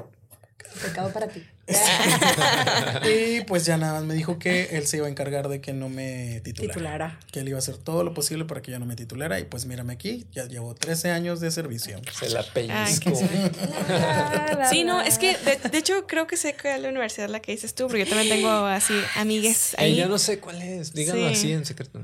Pecado 0.82 1.12
para 1.12 1.28
ti. 1.28 1.55
y 3.08 3.40
pues 3.42 3.64
ya 3.64 3.76
nada 3.76 3.94
más 3.94 4.04
me 4.04 4.14
dijo 4.14 4.38
que 4.38 4.76
él 4.76 4.86
se 4.86 4.98
iba 4.98 5.06
a 5.06 5.10
encargar 5.10 5.48
de 5.48 5.60
que 5.60 5.72
no 5.72 5.88
me 5.88 6.40
titulara. 6.44 6.72
Titulara. 6.74 7.20
Que 7.32 7.40
él 7.40 7.48
iba 7.48 7.56
a 7.56 7.60
hacer 7.60 7.76
todo 7.76 8.04
lo 8.04 8.14
posible 8.14 8.44
para 8.44 8.62
que 8.62 8.70
yo 8.72 8.78
no 8.78 8.86
me 8.86 8.96
titulara. 8.96 9.38
Y 9.40 9.44
pues 9.44 9.66
mírame 9.66 9.92
aquí, 9.92 10.26
ya 10.32 10.44
llevo 10.46 10.74
13 10.74 11.10
años 11.10 11.40
de 11.40 11.50
servicio. 11.50 12.00
Se 12.18 12.30
la 12.30 12.42
pellizco. 12.42 13.12
Sí, 14.70 14.84
no, 14.84 15.00
es 15.00 15.18
que 15.18 15.36
de, 15.38 15.56
de 15.70 15.78
hecho 15.78 16.06
creo 16.06 16.26
que 16.26 16.36
sé 16.36 16.54
que 16.54 16.74
es 16.74 16.80
la 16.80 16.88
universidad 16.88 17.28
la 17.28 17.40
que 17.40 17.52
dices 17.52 17.74
tú, 17.74 17.86
porque 17.86 18.00
yo 18.04 18.08
también 18.08 18.28
tengo 18.28 18.48
así 18.50 18.94
amigues 19.16 19.74
ahí. 19.78 19.94
ya 19.96 20.06
no 20.08 20.18
sé 20.18 20.38
cuál 20.40 20.60
es. 20.62 20.92
Díganlo 20.92 21.28
Sí. 21.28 21.34
así 21.34 21.52
en 21.52 21.64
secreto. 21.64 22.00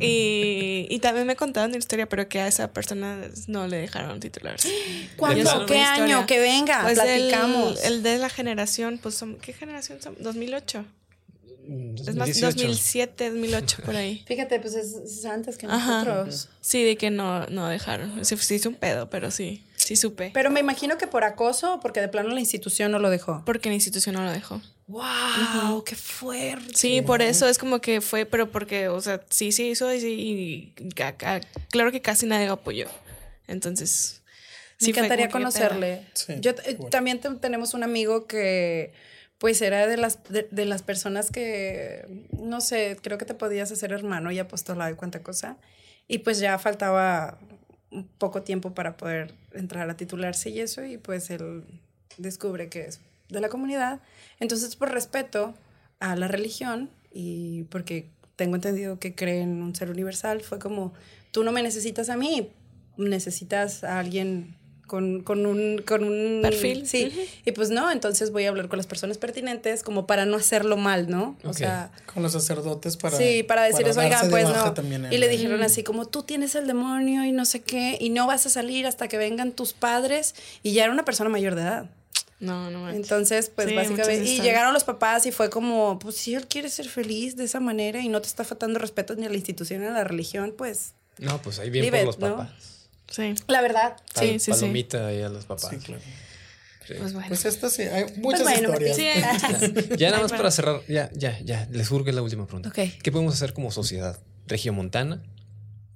Y, 0.00 0.86
y 0.90 0.98
también 1.00 1.26
me 1.26 1.36
contaron 1.36 1.70
una 1.70 1.78
historia, 1.78 2.06
pero 2.08 2.28
que 2.28 2.40
a 2.40 2.46
esa 2.48 2.72
persona 2.72 3.18
no 3.46 3.66
le 3.66 3.78
dejaron 3.78 4.20
titularse. 4.20 4.68
¿Cuándo? 5.16 5.42
Yo 5.42 5.66
¿Qué 5.66 5.78
año? 5.80 6.26
Que 6.26 6.38
venga, 6.38 6.82
Pues 6.82 6.98
el, 6.98 7.28
platicamos. 7.28 7.82
el 7.84 8.02
de 8.02 8.18
la 8.18 8.28
generación, 8.28 8.93
pues 8.98 9.14
son- 9.14 9.36
¿qué 9.36 9.52
generación 9.52 10.00
son? 10.02 10.16
2008. 10.20 10.84
Es 11.66 12.14
más, 12.14 12.28
2018. 12.28 12.56
2007, 12.66 13.30
2008, 13.30 13.82
por 13.86 13.96
ahí. 13.96 14.22
Fíjate, 14.28 14.60
pues 14.60 14.74
es, 14.74 14.92
es 14.94 15.24
antes 15.24 15.56
que 15.56 15.66
Ajá. 15.66 16.04
nosotros. 16.04 16.50
Sí, 16.60 16.84
de 16.84 16.96
que 16.96 17.10
no, 17.10 17.46
no 17.46 17.68
dejaron. 17.68 18.22
Se, 18.24 18.36
se 18.36 18.54
hizo 18.56 18.68
un 18.68 18.74
pedo, 18.74 19.08
pero 19.08 19.30
sí, 19.30 19.64
sí 19.76 19.96
supe. 19.96 20.30
Pero 20.34 20.50
me 20.50 20.60
imagino 20.60 20.98
que 20.98 21.06
por 21.06 21.24
acoso 21.24 21.74
o 21.76 21.80
porque 21.80 22.00
de 22.02 22.08
plano 22.08 22.28
la 22.30 22.40
institución 22.40 22.92
no 22.92 22.98
lo 22.98 23.08
dejó. 23.08 23.42
Porque 23.46 23.70
la 23.70 23.76
institución 23.76 24.14
no 24.14 24.22
lo 24.24 24.30
dejó. 24.30 24.60
¡Wow! 24.88 25.82
¡Qué 25.86 25.94
fuerte! 25.96 26.74
Sí, 26.74 27.00
por 27.00 27.22
eso 27.22 27.48
es 27.48 27.56
como 27.56 27.80
que 27.80 28.02
fue, 28.02 28.26
pero 28.26 28.50
porque, 28.52 28.88
o 28.88 29.00
sea, 29.00 29.22
sí 29.30 29.50
se 29.50 29.62
hizo 29.62 29.90
y, 29.94 30.00
sí, 30.00 30.12
y 30.78 30.84
claro 31.70 31.90
que 31.92 32.02
casi 32.02 32.26
nadie 32.26 32.46
lo 32.46 32.52
apoyó. 32.54 32.88
Entonces, 33.46 34.22
Me 34.88 34.92
sí 34.94 34.98
encantaría 34.98 35.28
como 35.28 35.46
que, 35.48 35.52
¿qué 35.52 35.58
conocerle. 35.60 36.02
Sí, 36.14 36.34
Yo 36.40 36.52
igual. 36.68 36.90
también 36.90 37.20
te- 37.20 37.30
tenemos 37.36 37.74
un 37.74 37.82
amigo 37.82 38.26
que 38.26 38.92
pues 39.38 39.60
era 39.62 39.86
de 39.86 39.96
las 39.96 40.22
de, 40.24 40.46
de 40.50 40.64
las 40.64 40.82
personas 40.82 41.30
que 41.30 42.06
no 42.38 42.60
sé, 42.60 42.96
creo 43.02 43.18
que 43.18 43.24
te 43.24 43.34
podías 43.34 43.70
hacer 43.72 43.92
hermano 43.92 44.30
y 44.32 44.38
apostolado 44.38 44.90
y 44.92 44.96
cuánta 44.96 45.22
cosa. 45.22 45.56
Y 46.08 46.18
pues 46.18 46.38
ya 46.38 46.58
faltaba 46.58 47.38
un 47.90 48.06
poco 48.06 48.42
tiempo 48.42 48.74
para 48.74 48.96
poder 48.96 49.34
entrar 49.52 49.88
a 49.90 49.96
titularse 49.96 50.50
y 50.50 50.60
eso 50.60 50.84
y 50.84 50.98
pues 50.98 51.30
él 51.30 51.64
descubre 52.18 52.68
que 52.68 52.82
es 52.86 53.00
de 53.28 53.40
la 53.40 53.48
comunidad. 53.48 54.00
Entonces, 54.40 54.76
por 54.76 54.92
respeto 54.92 55.54
a 56.00 56.14
la 56.16 56.28
religión 56.28 56.90
y 57.12 57.64
porque 57.64 58.08
tengo 58.36 58.56
entendido 58.56 58.98
que 58.98 59.14
cree 59.14 59.40
en 59.42 59.62
un 59.62 59.74
ser 59.74 59.90
universal, 59.90 60.40
fue 60.42 60.58
como, 60.58 60.92
tú 61.30 61.44
no 61.44 61.52
me 61.52 61.62
necesitas 61.62 62.10
a 62.10 62.16
mí, 62.16 62.50
necesitas 62.96 63.84
a 63.84 63.98
alguien 63.98 64.56
con, 64.86 65.22
con, 65.22 65.46
un, 65.46 65.82
con 65.86 66.04
un 66.04 66.40
perfil. 66.42 66.86
Sí. 66.86 67.12
Y 67.44 67.52
pues 67.52 67.70
no, 67.70 67.90
entonces 67.90 68.30
voy 68.30 68.44
a 68.44 68.50
hablar 68.50 68.68
con 68.68 68.76
las 68.76 68.86
personas 68.86 69.18
pertinentes 69.18 69.82
como 69.82 70.06
para 70.06 70.26
no 70.26 70.36
hacerlo 70.36 70.76
mal, 70.76 71.08
¿no? 71.08 71.36
O 71.44 71.52
sea. 71.52 71.90
Con 72.12 72.22
los 72.22 72.32
sacerdotes 72.32 72.96
para. 72.96 73.16
Sí, 73.16 73.42
para 73.42 73.62
decirles, 73.64 73.96
oigan, 73.96 74.30
pues 74.30 74.48
no. 74.48 74.74
Y 75.10 75.18
le 75.18 75.28
dijeron 75.28 75.62
así 75.62 75.82
como 75.82 76.06
tú 76.06 76.22
tienes 76.22 76.54
el 76.54 76.66
demonio 76.66 77.24
y 77.24 77.32
no 77.32 77.44
sé 77.44 77.60
qué, 77.62 77.96
y 78.00 78.10
no 78.10 78.26
vas 78.26 78.46
a 78.46 78.50
salir 78.50 78.86
hasta 78.86 79.08
que 79.08 79.16
vengan 79.16 79.52
tus 79.52 79.72
padres. 79.72 80.34
Y 80.62 80.72
ya 80.72 80.84
era 80.84 80.92
una 80.92 81.04
persona 81.04 81.30
mayor 81.30 81.54
de 81.54 81.62
edad. 81.62 81.90
No, 82.40 82.70
no 82.70 82.80
manches. 82.80 83.02
Entonces, 83.02 83.50
pues 83.54 83.74
básicamente. 83.74 84.24
Y 84.24 84.40
llegaron 84.40 84.74
los 84.74 84.84
papás 84.84 85.24
y 85.26 85.32
fue 85.32 85.48
como, 85.50 85.98
pues 85.98 86.16
si 86.16 86.34
él 86.34 86.46
quiere 86.46 86.68
ser 86.68 86.88
feliz 86.88 87.36
de 87.36 87.44
esa 87.44 87.60
manera 87.60 88.00
y 88.00 88.08
no 88.08 88.20
te 88.20 88.28
está 88.28 88.44
faltando 88.44 88.78
respeto 88.78 89.14
ni 89.14 89.24
a 89.24 89.28
la 89.28 89.36
institución 89.36 89.80
ni 89.80 89.86
a 89.86 89.92
la 89.92 90.04
religión, 90.04 90.54
pues. 90.56 90.92
No, 91.18 91.40
pues 91.40 91.58
ahí 91.58 91.70
bien 91.70 91.90
por 91.90 92.04
los 92.04 92.16
papás. 92.16 92.73
Sí. 93.10 93.34
La 93.48 93.60
verdad. 93.60 93.96
Sí, 94.18 94.38
sí, 94.38 94.50
Palomita 94.50 95.06
ahí 95.06 95.22
a 95.22 95.28
los 95.28 95.44
papás. 95.44 95.70
Sí, 95.70 95.76
claro. 95.78 96.02
Pues 96.86 97.14
bueno. 97.14 97.28
Pues 97.28 97.44
esto 97.44 97.70
sí, 97.70 97.82
hay 97.82 98.04
muchas 98.16 98.42
pues 98.42 98.60
historias. 98.60 98.96
ya, 99.88 99.96
ya, 99.96 100.10
nada 100.10 100.22
más 100.22 100.32
para 100.32 100.50
cerrar, 100.50 100.82
ya, 100.86 101.10
ya, 101.14 101.38
ya, 101.40 101.66
les 101.70 101.88
surge 101.88 102.12
la 102.12 102.22
última 102.22 102.46
pregunta. 102.46 102.70
¿Qué 102.70 103.12
podemos 103.12 103.34
hacer 103.34 103.54
como 103.54 103.70
sociedad 103.70 104.18
regiomontana 104.46 105.22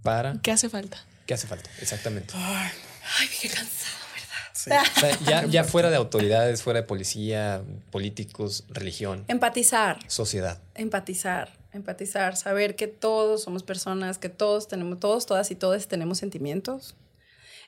para... 0.02 0.40
¿Qué 0.42 0.50
hace 0.50 0.70
falta? 0.70 1.04
¿Qué 1.26 1.34
hace 1.34 1.46
falta? 1.46 1.68
Exactamente. 1.82 2.32
Ay, 2.34 2.70
ay 3.18 3.28
qué 3.40 3.48
cansado, 3.48 3.98
¿verdad? 4.14 4.52
Sí. 4.54 4.70
O 4.96 5.00
sea, 5.00 5.18
ya, 5.26 5.46
ya 5.46 5.64
fuera 5.64 5.90
de 5.90 5.96
autoridades, 5.96 6.62
fuera 6.62 6.80
de 6.80 6.86
policía, 6.86 7.62
políticos, 7.90 8.64
religión. 8.70 9.24
Empatizar. 9.28 9.98
Sociedad. 10.08 10.58
Empatizar 10.74 11.57
empatizar, 11.72 12.36
saber 12.36 12.76
que 12.76 12.86
todos 12.86 13.42
somos 13.42 13.62
personas, 13.62 14.18
que 14.18 14.28
todos 14.28 14.68
tenemos, 14.68 15.00
todos, 15.00 15.26
todas 15.26 15.50
y 15.50 15.54
todos 15.54 15.88
tenemos 15.88 16.18
sentimientos. 16.18 16.96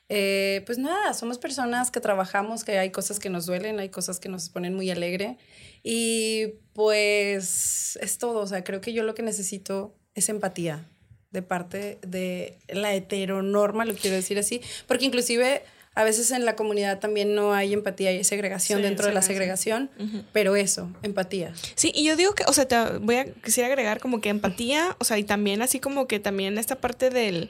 Eh, 0.09 0.63
pues 0.65 0.77
nada, 0.77 1.13
somos 1.13 1.37
personas 1.37 1.89
que 1.89 2.01
trabajamos, 2.01 2.65
que 2.65 2.77
hay 2.77 2.91
cosas 2.91 3.19
que 3.19 3.29
nos 3.29 3.45
duelen, 3.45 3.79
hay 3.79 3.89
cosas 3.89 4.19
que 4.19 4.27
nos 4.27 4.49
ponen 4.49 4.75
muy 4.75 4.89
alegre 4.89 5.37
y 5.83 6.55
pues 6.73 7.97
es 8.01 8.17
todo, 8.17 8.39
o 8.39 8.47
sea, 8.47 8.63
creo 8.63 8.81
que 8.81 8.91
yo 8.91 9.03
lo 9.03 9.15
que 9.15 9.23
necesito 9.23 9.95
es 10.13 10.27
empatía 10.27 10.85
de 11.31 11.41
parte 11.41 11.97
de 12.05 12.59
la 12.67 12.93
heteronorma, 12.93 13.85
lo 13.85 13.93
quiero 13.93 14.17
decir 14.17 14.37
así, 14.37 14.61
porque 14.85 15.05
inclusive 15.05 15.63
a 15.93 16.03
veces 16.03 16.31
en 16.31 16.45
la 16.45 16.55
comunidad 16.55 16.99
también 16.99 17.35
no 17.35 17.53
hay 17.53 17.73
empatía 17.73 18.13
y 18.13 18.23
segregación 18.23 18.81
dentro 18.81 19.07
de 19.07 19.13
la 19.13 19.21
segregación, 19.21 19.89
pero 20.31 20.55
eso, 20.55 20.89
empatía. 21.03 21.53
Sí, 21.75 21.91
y 21.93 22.05
yo 22.05 22.15
digo 22.15 22.33
que, 22.33 22.43
o 22.47 22.53
sea, 22.53 22.65
te 22.65 22.77
voy 22.99 23.15
a 23.15 23.25
quisiera 23.25 23.67
agregar 23.67 23.99
como 23.99 24.21
que 24.21 24.29
empatía, 24.29 24.95
o 24.99 25.03
sea, 25.03 25.17
y 25.17 25.23
también 25.23 25.61
así 25.61 25.79
como 25.79 26.07
que 26.07 26.19
también 26.19 26.57
esta 26.57 26.75
parte 26.75 27.09
del 27.09 27.49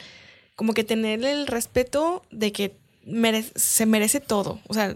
como 0.56 0.74
que 0.74 0.84
tener 0.84 1.24
el 1.24 1.48
respeto 1.48 2.24
de 2.32 2.52
que 2.52 2.76
se 3.56 3.86
merece 3.86 4.20
todo. 4.20 4.60
O 4.68 4.74
sea, 4.74 4.96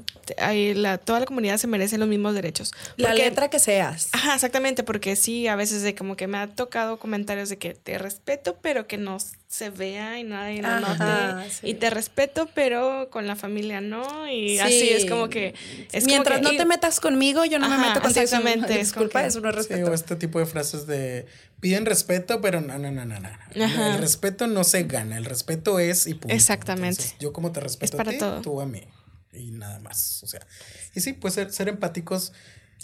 la, 0.75 0.97
toda 0.97 1.19
la 1.19 1.25
comunidad 1.25 1.57
se 1.57 1.67
merece 1.67 1.97
los 1.97 2.07
mismos 2.07 2.35
derechos. 2.35 2.71
la 2.97 3.13
letra 3.13 3.49
que 3.49 3.59
seas. 3.59 4.09
Ajá, 4.11 4.35
exactamente, 4.35 4.83
porque 4.83 5.15
sí, 5.15 5.47
a 5.47 5.55
veces 5.55 5.81
de 5.81 5.95
como 5.95 6.15
que 6.15 6.27
me 6.27 6.37
ha 6.37 6.47
tocado 6.47 6.99
comentarios 6.99 7.49
de 7.49 7.57
que 7.57 7.73
te 7.73 7.97
respeto, 7.97 8.57
pero 8.61 8.87
que 8.87 8.97
no 8.97 9.17
se 9.55 9.69
vea 9.69 10.19
y 10.19 10.23
nadie 10.23 10.61
lo 10.61 10.79
note. 10.79 11.49
Y 11.63 11.75
te 11.75 11.89
respeto, 11.89 12.49
pero 12.53 13.09
con 13.09 13.25
la 13.25 13.35
familia 13.35 13.79
no. 13.79 14.27
Y 14.29 14.59
así 14.59 14.89
es 14.89 15.05
como 15.05 15.29
que. 15.29 15.53
Es 15.91 16.05
Mientras 16.05 16.41
no 16.41 16.55
te 16.55 16.65
metas 16.65 16.99
conmigo, 16.99 17.45
yo 17.45 17.57
no 17.57 17.69
me 17.69 17.77
meto 17.77 18.01
contigo. 18.01 18.21
Exactamente. 18.21 18.77
Disculpa, 18.77 19.25
eso 19.25 19.39
no 19.39 19.49
es 19.49 19.55
respeto. 19.55 19.89
o 19.89 19.93
este 19.93 20.15
tipo 20.17 20.39
de 20.39 20.45
frases 20.45 20.87
de 20.87 21.25
piden 21.61 21.85
respeto, 21.85 22.41
pero 22.41 22.59
no, 22.59 22.77
no, 22.77 22.91
no, 22.91 23.05
no, 23.05 23.19
no. 23.19 23.29
El 23.55 23.97
respeto 23.97 24.47
no 24.47 24.63
se 24.63 24.83
gana, 24.83 25.17
el 25.17 25.25
respeto 25.25 25.79
es 25.79 26.05
y 26.07 26.15
punto. 26.15 26.35
Exactamente. 26.35 27.03
yo 27.19 27.31
como 27.31 27.51
te 27.51 27.61
respeto 27.61 27.99
a 27.99 28.03
ti, 28.03 28.17
tú 28.43 28.59
a 28.59 28.65
mí 28.65 28.83
y 29.31 29.51
nada 29.51 29.79
más. 29.79 30.21
O 30.23 30.27
sea, 30.27 30.45
y 30.93 31.01
sí, 31.01 31.13
pues 31.13 31.33
ser, 31.33 31.51
ser 31.51 31.69
empáticos. 31.69 32.33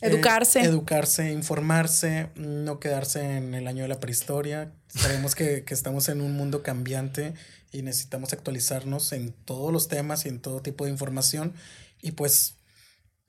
Eh, 0.01 0.07
educarse. 0.07 0.61
educarse, 0.61 1.31
informarse, 1.31 2.29
no 2.35 2.79
quedarse 2.79 3.37
en 3.37 3.53
el 3.53 3.67
año 3.67 3.83
de 3.83 3.89
la 3.89 3.99
prehistoria. 3.99 4.71
Sabemos 4.87 5.35
que, 5.35 5.63
que 5.63 5.73
estamos 5.73 6.09
en 6.09 6.21
un 6.21 6.35
mundo 6.35 6.63
cambiante 6.63 7.33
y 7.71 7.81
necesitamos 7.81 8.33
actualizarnos 8.33 9.11
en 9.13 9.31
todos 9.31 9.71
los 9.71 9.87
temas 9.87 10.25
y 10.25 10.29
en 10.29 10.39
todo 10.39 10.61
tipo 10.61 10.85
de 10.85 10.91
información. 10.91 11.53
Y 12.01 12.11
pues 12.11 12.55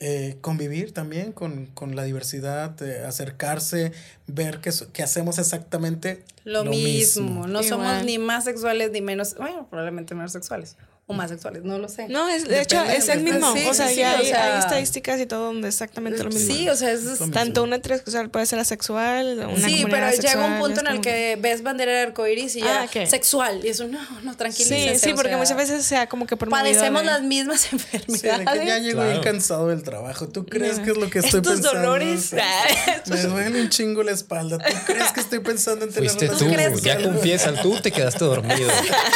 eh, 0.04 0.38
convivir 0.40 0.92
también 0.92 1.30
con, 1.30 1.66
con 1.66 1.94
la 1.94 2.02
diversidad, 2.02 2.80
eh, 2.82 3.04
acercarse, 3.04 3.92
ver 4.26 4.60
que, 4.60 4.72
que, 4.92 5.02
hacemos 5.04 5.38
exactamente 5.38 6.24
lo, 6.42 6.64
mismo. 6.64 7.46
No 7.46 7.62
somos 7.62 8.04
ni 8.04 8.18
más 8.18 8.42
sexuales 8.42 8.90
ni 8.90 9.00
menos, 9.00 9.36
bueno, 9.36 9.68
probablemente 9.68 10.16
menos 10.16 10.32
sexuales 10.32 10.76
o 11.12 11.16
más 11.16 11.30
sexuales, 11.30 11.62
no 11.64 11.78
lo 11.78 11.88
sé. 11.88 12.08
No, 12.08 12.28
es, 12.28 12.46
de 12.48 12.62
hecho 12.62 12.82
es 12.82 13.08
el 13.08 13.22
mismo. 13.22 13.52
o 13.52 13.74
sea, 13.74 13.90
ya 13.92 14.18
hay, 14.18 14.58
estadísticas 14.58 15.20
y 15.20 15.26
todo 15.26 15.46
donde 15.46 15.68
exactamente 15.68 16.22
lo 16.22 16.30
mismo. 16.30 16.54
Sí, 16.54 16.68
o 16.68 16.76
sea, 16.76 16.92
es, 16.92 17.18
tanto 17.32 17.62
una 17.62 17.76
heterosexual 17.76 18.30
puede 18.30 18.46
ser 18.46 18.58
asexual, 18.58 19.38
una 19.38 19.68
Sí, 19.68 19.84
pero 19.88 20.10
llega 20.10 20.44
un 20.44 20.58
punto 20.58 20.80
en 20.80 20.86
el 20.88 21.00
que 21.00 21.38
ves 21.40 21.62
bandera 21.62 21.92
de 21.92 22.00
arcoiris 22.00 22.56
y 22.56 22.60
ya 22.60 22.82
ah, 22.82 23.06
sexual. 23.06 23.64
Y 23.64 23.68
eso, 23.68 23.86
no, 23.88 24.00
no, 24.22 24.36
tranquilízate. 24.36 24.98
Sí, 24.98 25.10
sí, 25.10 25.14
porque 25.14 25.36
muchas 25.36 25.56
veces 25.56 25.84
sea 25.84 26.08
como 26.08 26.26
que 26.26 26.36
Padecemos 26.36 27.04
las 27.04 27.22
mismas 27.22 27.72
enfermedades. 27.72 28.48
Sí, 28.50 28.58
que 28.60 28.66
ya 28.66 28.78
llego 28.78 29.04
bien 29.04 29.20
cansado 29.22 29.68
del 29.68 29.82
trabajo. 29.82 30.28
¿Tú 30.28 30.46
crees 30.46 30.78
que 30.78 30.90
es 30.90 30.96
lo 30.96 31.10
que 31.10 31.20
estoy 31.20 31.40
Estos 31.40 31.60
pensando? 31.60 31.80
dolores. 31.80 32.32
me 33.06 33.22
duele 33.22 33.62
un 33.62 33.68
chingo 33.68 34.02
la 34.02 34.12
espalda. 34.12 34.58
¿Tú 34.58 34.74
crees 34.86 35.12
que 35.12 35.20
estoy 35.20 35.40
pensando 35.40 35.84
en 35.84 35.92
tener 35.92 36.10
Fuiste 36.10 36.28
tú, 36.28 36.78
ya 36.80 37.02
confiesan, 37.02 37.60
tú 37.62 37.80
te 37.80 37.90
quedaste 37.90 38.24
dormido. 38.24 38.70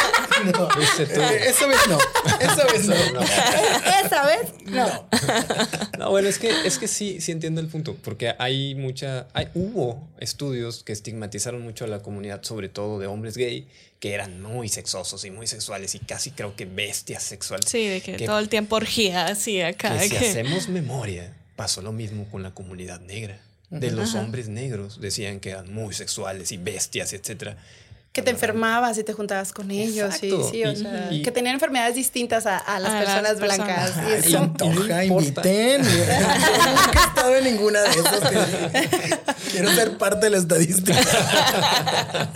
no, 0.53 0.69
Fuiste 0.69 1.05
tú. 1.05 1.21
Eh, 1.21 1.49
esa 1.49 1.67
vez 1.67 1.86
no. 1.87 1.97
Esa 2.39 2.65
vez 2.65 2.87
no. 2.87 3.21
Esa 4.05 4.25
vez 4.25 4.53
no. 4.65 5.09
No, 5.97 6.09
bueno, 6.09 6.27
es 6.27 6.39
que, 6.39 6.49
es 6.65 6.77
que 6.77 6.87
sí, 6.87 7.21
sí 7.21 7.31
entiendo 7.31 7.61
el 7.61 7.67
punto, 7.67 7.95
porque 8.03 8.33
hay 8.39 8.75
mucha, 8.75 9.27
hay, 9.33 9.49
hubo 9.53 10.07
estudios 10.19 10.83
que 10.83 10.93
estigmatizaron 10.93 11.61
mucho 11.61 11.85
a 11.85 11.87
la 11.87 12.01
comunidad, 12.01 12.43
sobre 12.43 12.69
todo 12.69 12.99
de 12.99 13.07
hombres 13.07 13.37
gay, 13.37 13.67
que 13.99 14.13
eran 14.13 14.41
muy 14.41 14.69
sexosos 14.69 15.25
y 15.25 15.31
muy 15.31 15.47
sexuales 15.47 15.95
y 15.95 15.99
casi 15.99 16.31
creo 16.31 16.55
que 16.55 16.65
bestias 16.65 17.23
sexuales. 17.23 17.69
Sí, 17.69 17.87
de 17.87 18.01
que, 18.01 18.17
todo 18.25 18.39
el 18.39 18.49
tiempo 18.49 18.75
orgías 18.75 19.47
y 19.47 19.61
acá. 19.61 19.97
Que 19.97 20.09
si 20.09 20.15
hacemos 20.15 20.69
memoria, 20.69 21.33
pasó 21.55 21.81
lo 21.81 21.91
mismo 21.91 22.29
con 22.29 22.43
la 22.43 22.53
comunidad 22.53 22.99
negra. 23.01 23.39
De 23.69 23.91
los 23.91 24.15
hombres 24.15 24.47
negros 24.47 25.01
decían 25.01 25.41
que 25.41 25.49
eran 25.49 25.73
muy 25.73 25.93
sexuales 25.93 26.53
y 26.53 26.57
bestias, 26.57 27.11
etcétera 27.11 27.57
que 28.17 28.23
te 28.23 28.31
enfermabas 28.31 28.97
y 28.97 29.03
te 29.03 29.13
juntabas 29.13 29.53
con 29.53 29.69
ellos, 29.69 30.15
sí, 30.19 30.31
sí, 30.49 30.63
o 30.63 30.75
sea, 30.75 31.09
que 31.23 31.31
tenían 31.31 31.53
enfermedades 31.53 31.93
distintas 31.93 32.47
a, 32.47 32.57
a 32.57 32.79
las 32.79 32.93
personas 32.93 33.39
blancas. 33.39 33.93
y 34.09 34.13
eso. 34.13 34.39
Antoja, 34.39 35.05
inviten. 35.05 35.81
Nunca 35.85 36.91
he 36.95 37.07
estado 37.09 37.35
en 37.35 37.43
ninguna 37.43 37.81
de 37.81 37.89
esas. 37.91 38.19
Quiero 39.51 39.71
ser 39.71 39.99
parte 39.99 40.25
de 40.25 40.29
la 40.31 40.37
estadística. 40.39 40.99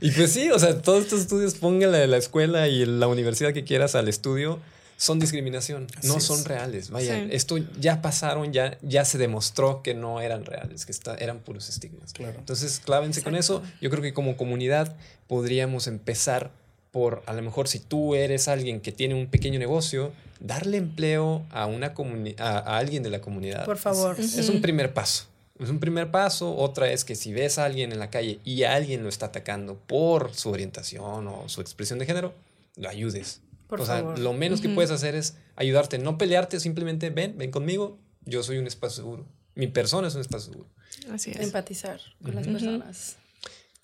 y 0.00 0.12
pues 0.12 0.32
sí, 0.32 0.48
o 0.52 0.60
sea, 0.60 0.80
todos 0.80 1.02
estos 1.02 1.22
estudios, 1.22 1.54
póngale 1.54 2.04
a 2.04 2.06
la 2.06 2.18
escuela 2.18 2.68
y 2.68 2.86
la 2.86 3.08
universidad 3.08 3.52
que 3.52 3.64
quieras 3.64 3.96
al 3.96 4.06
estudio 4.06 4.60
son 4.96 5.18
discriminación, 5.18 5.88
no 6.04 6.20
son 6.20 6.44
reales. 6.44 6.90
Vaya, 6.90 7.18
esto 7.24 7.58
ya 7.78 8.02
pasaron, 8.02 8.52
ya, 8.52 8.78
ya 8.82 9.04
se 9.04 9.18
demostró 9.18 9.82
que 9.82 9.94
no 9.94 10.20
eran 10.20 10.44
reales, 10.44 10.86
que 10.86 10.94
eran 11.18 11.40
puros 11.40 11.68
estigmas. 11.68 12.12
Claro. 12.12 12.38
Entonces, 12.38 12.80
clávense 12.84 13.22
con 13.22 13.34
eso. 13.34 13.62
Yo 13.80 13.90
creo 13.90 14.02
que 14.02 14.14
como 14.14 14.36
comunidad 14.36 14.96
podríamos 15.26 15.86
empezar 15.86 16.52
por, 16.92 17.22
a 17.26 17.32
lo 17.32 17.42
mejor 17.42 17.68
si 17.68 17.80
tú 17.80 18.14
eres 18.14 18.48
alguien 18.48 18.80
que 18.80 18.92
tiene 18.92 19.14
un 19.14 19.26
pequeño 19.26 19.58
negocio, 19.58 20.12
darle 20.38 20.76
empleo 20.76 21.44
a, 21.50 21.66
una 21.66 21.94
a, 22.38 22.58
a 22.58 22.78
alguien 22.78 23.02
de 23.02 23.10
la 23.10 23.20
comunidad. 23.20 23.64
Por 23.64 23.78
favor. 23.78 24.20
Es, 24.20 24.48
un 24.48 24.60
primer 24.60 24.92
paso. 24.92 25.26
Es 25.58 25.70
un 25.70 25.80
primer 25.80 26.10
paso. 26.10 26.54
Otra 26.54 26.92
es 26.92 27.04
que 27.04 27.14
si 27.14 27.32
ves 27.32 27.58
a 27.58 27.64
alguien 27.64 27.92
en 27.92 27.98
la 27.98 28.10
calle 28.10 28.40
y 28.44 28.62
alguien 28.64 29.02
lo 29.02 29.08
está 29.08 29.26
atacando 29.26 29.76
por 29.76 30.34
su 30.34 30.50
orientación 30.50 31.26
o 31.28 31.48
su 31.48 31.60
expresión 31.60 31.98
de 31.98 32.06
género, 32.06 32.34
lo 32.76 32.88
ayudes 32.88 33.40
o 33.80 33.86
sea, 33.86 34.02
lo 34.02 34.32
menos 34.32 34.60
que 34.60 34.68
puedes 34.68 34.90
hacer 34.90 35.14
es 35.14 35.36
ayudarte, 35.56 35.98
no 35.98 36.18
pelearte, 36.18 36.60
simplemente 36.60 37.10
ven, 37.10 37.36
ven 37.38 37.50
conmigo, 37.50 37.98
yo 38.24 38.42
soy 38.42 38.58
un 38.58 38.66
espacio 38.66 38.96
seguro. 38.96 39.26
Mi 39.54 39.66
persona 39.66 40.08
es 40.08 40.14
un 40.14 40.20
espacio 40.20 40.52
seguro. 40.52 40.70
Así 41.10 41.30
es. 41.30 41.40
Empatizar 41.40 42.00
con 42.22 42.34
las 42.34 42.46
personas. 42.46 43.16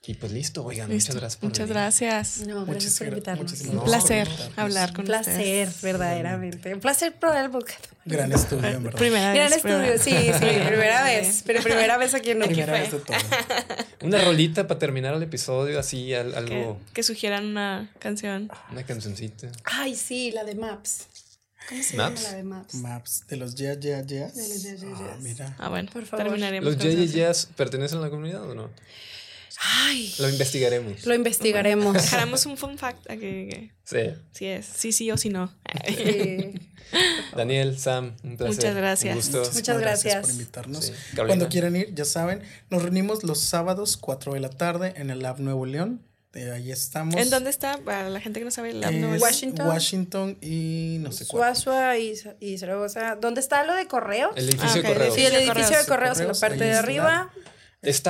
Y 0.09 0.15
pues 0.15 0.33
listo, 0.33 0.65
oigan, 0.65 0.91
muchas 0.91 1.15
gracias 1.17 1.37
por 1.37 1.51
Muchas 1.51 1.69
gracias. 1.69 2.47
No, 2.47 2.65
gracias 2.65 2.97
por 2.97 3.09
invitarnos. 3.09 3.61
Un 3.61 3.85
placer 3.85 4.27
hablar 4.57 4.95
con 4.95 5.05
ustedes. 5.05 5.27
Un 5.29 5.35
placer, 5.35 5.69
verdaderamente. 5.83 6.73
Un 6.73 6.81
placer 6.81 7.15
probar 7.15 7.45
el 7.45 7.51
podcast. 7.51 7.85
Gran 8.07 8.33
estudio, 8.33 8.67
en 8.69 8.85
verdad. 8.85 8.99
Primera 8.99 9.35
Gran 9.35 9.53
estudio, 9.53 9.99
sí, 9.99 10.13
sí, 10.33 10.47
primera 10.67 11.05
vez. 11.05 11.43
Pero 11.45 11.63
primera 11.63 11.99
vez 11.99 12.15
aquí 12.15 12.31
en 12.31 12.39
Primera 12.41 12.73
vez 12.73 12.91
de 12.91 13.01
todo. 13.01 13.17
Una 14.03 14.25
rolita 14.25 14.67
para 14.67 14.79
terminar 14.79 15.13
el 15.13 15.23
episodio, 15.23 15.79
así 15.79 16.15
algo. 16.15 16.79
Que, 16.87 16.95
que 16.95 17.03
sugieran 17.03 17.45
una 17.45 17.91
canción. 17.99 18.51
Una 18.73 18.85
cancioncita. 18.85 19.49
Ay, 19.65 19.95
sí, 19.95 20.31
la 20.33 20.45
de 20.45 20.55
Maps. 20.55 21.07
¿Cómo 21.69 21.83
se 21.83 21.97
Maps. 21.99 22.23
llama 22.23 22.31
la 22.31 22.37
de 22.39 22.45
Maps? 22.45 22.75
Maps 22.77 23.25
de 23.29 23.37
los 23.37 23.55
ya, 23.57 23.75
ya, 23.75 24.01
ya. 24.01 24.29
De 24.29 24.49
los 24.49 24.63
ya, 24.63 24.75
ya, 24.75 24.87
Ah, 24.91 25.17
mira. 25.21 25.55
Ah, 25.59 25.69
bueno, 25.69 25.91
Por 25.93 26.07
favor. 26.07 26.25
terminaremos. 26.25 26.65
¿Los 26.65 26.77
con 26.83 26.87
eso. 26.91 27.03
JJs 27.05 27.49
pertenecen 27.57 27.99
a 27.99 28.01
la 28.01 28.09
comunidad 28.09 28.49
o 28.49 28.55
no? 28.55 28.71
Ay, 29.61 30.15
Lo 30.19 30.29
investigaremos. 30.29 31.05
lo 31.05 31.15
investigaremos. 31.15 31.93
Dejaremos 32.03 32.47
un 32.47 32.57
fun 32.57 32.79
fact 32.79 33.11
aquí. 33.11 33.19
que 33.21 33.71
Sí. 33.85 33.99
Sí 34.33 34.47
es, 34.47 34.67
sí, 34.67 34.93
sí 34.93 35.11
o 35.11 35.17
sí 35.17 35.31
no. 35.31 35.53
Sí. 35.87 36.53
Daniel, 37.37 37.79
Sam, 37.79 38.15
un 38.23 38.37
placer. 38.37 38.55
Muchas 38.57 38.75
gracias. 38.77 39.15
Un 39.17 39.21
gusto. 39.41 39.51
Muchas 39.55 39.79
gracias. 39.81 40.21
por 40.23 40.31
invitarnos. 40.31 40.85
Sí. 40.87 40.93
Cuando 41.17 41.49
quieran 41.49 41.77
ir, 41.77 41.93
ya 41.95 42.05
saben, 42.05 42.43
nos 42.71 42.83
reunimos 42.83 43.25
los 43.25 43.41
sábados, 43.43 43.97
4 43.97 44.35
de 44.35 44.41
la 44.41 44.51
tarde, 44.51 44.95
en 44.97 45.11
el 45.11 45.21
Lab 45.21 45.41
Nuevo 45.41 45.67
León. 45.67 46.03
Eh, 46.35 46.51
ahí 46.53 46.71
estamos. 46.71 47.17
¿En 47.17 47.31
dónde 47.31 47.51
está? 47.51 47.79
Para 47.79 48.09
la 48.11 48.21
gente 48.21 48.39
que 48.41 48.45
no 48.45 48.51
sabe, 48.51 48.71
el 48.71 48.81
Lab 48.81 48.93
Nuevo 48.93 49.15
León. 49.15 49.23
Washington. 49.23 49.67
Washington 49.67 50.39
y 50.41 50.99
no 51.01 51.11
sé 51.13 51.27
cuál. 51.27 51.57
Suazua 51.57 51.99
y, 51.99 52.15
y 52.41 52.59
Zaragoza. 52.59 53.17
¿Dónde 53.17 53.41
está 53.41 53.65
lo 53.65 53.75
de 53.75 53.87
correos? 53.87 54.33
El 54.37 54.45
edificio 54.49 54.69
Ah, 54.71 54.75
de 54.75 54.83
correos. 54.83 55.15
Sí, 55.15 55.25
el 55.25 55.35
Edificio 55.35 55.53
de 55.77 55.83
de 55.83 55.87
correos. 55.87 55.87
correos 55.87 56.21
en 56.21 56.29
la 56.29 56.35
parte 56.35 56.65
de 56.65 56.75
arriba. 56.75 57.31
Está 57.35 57.49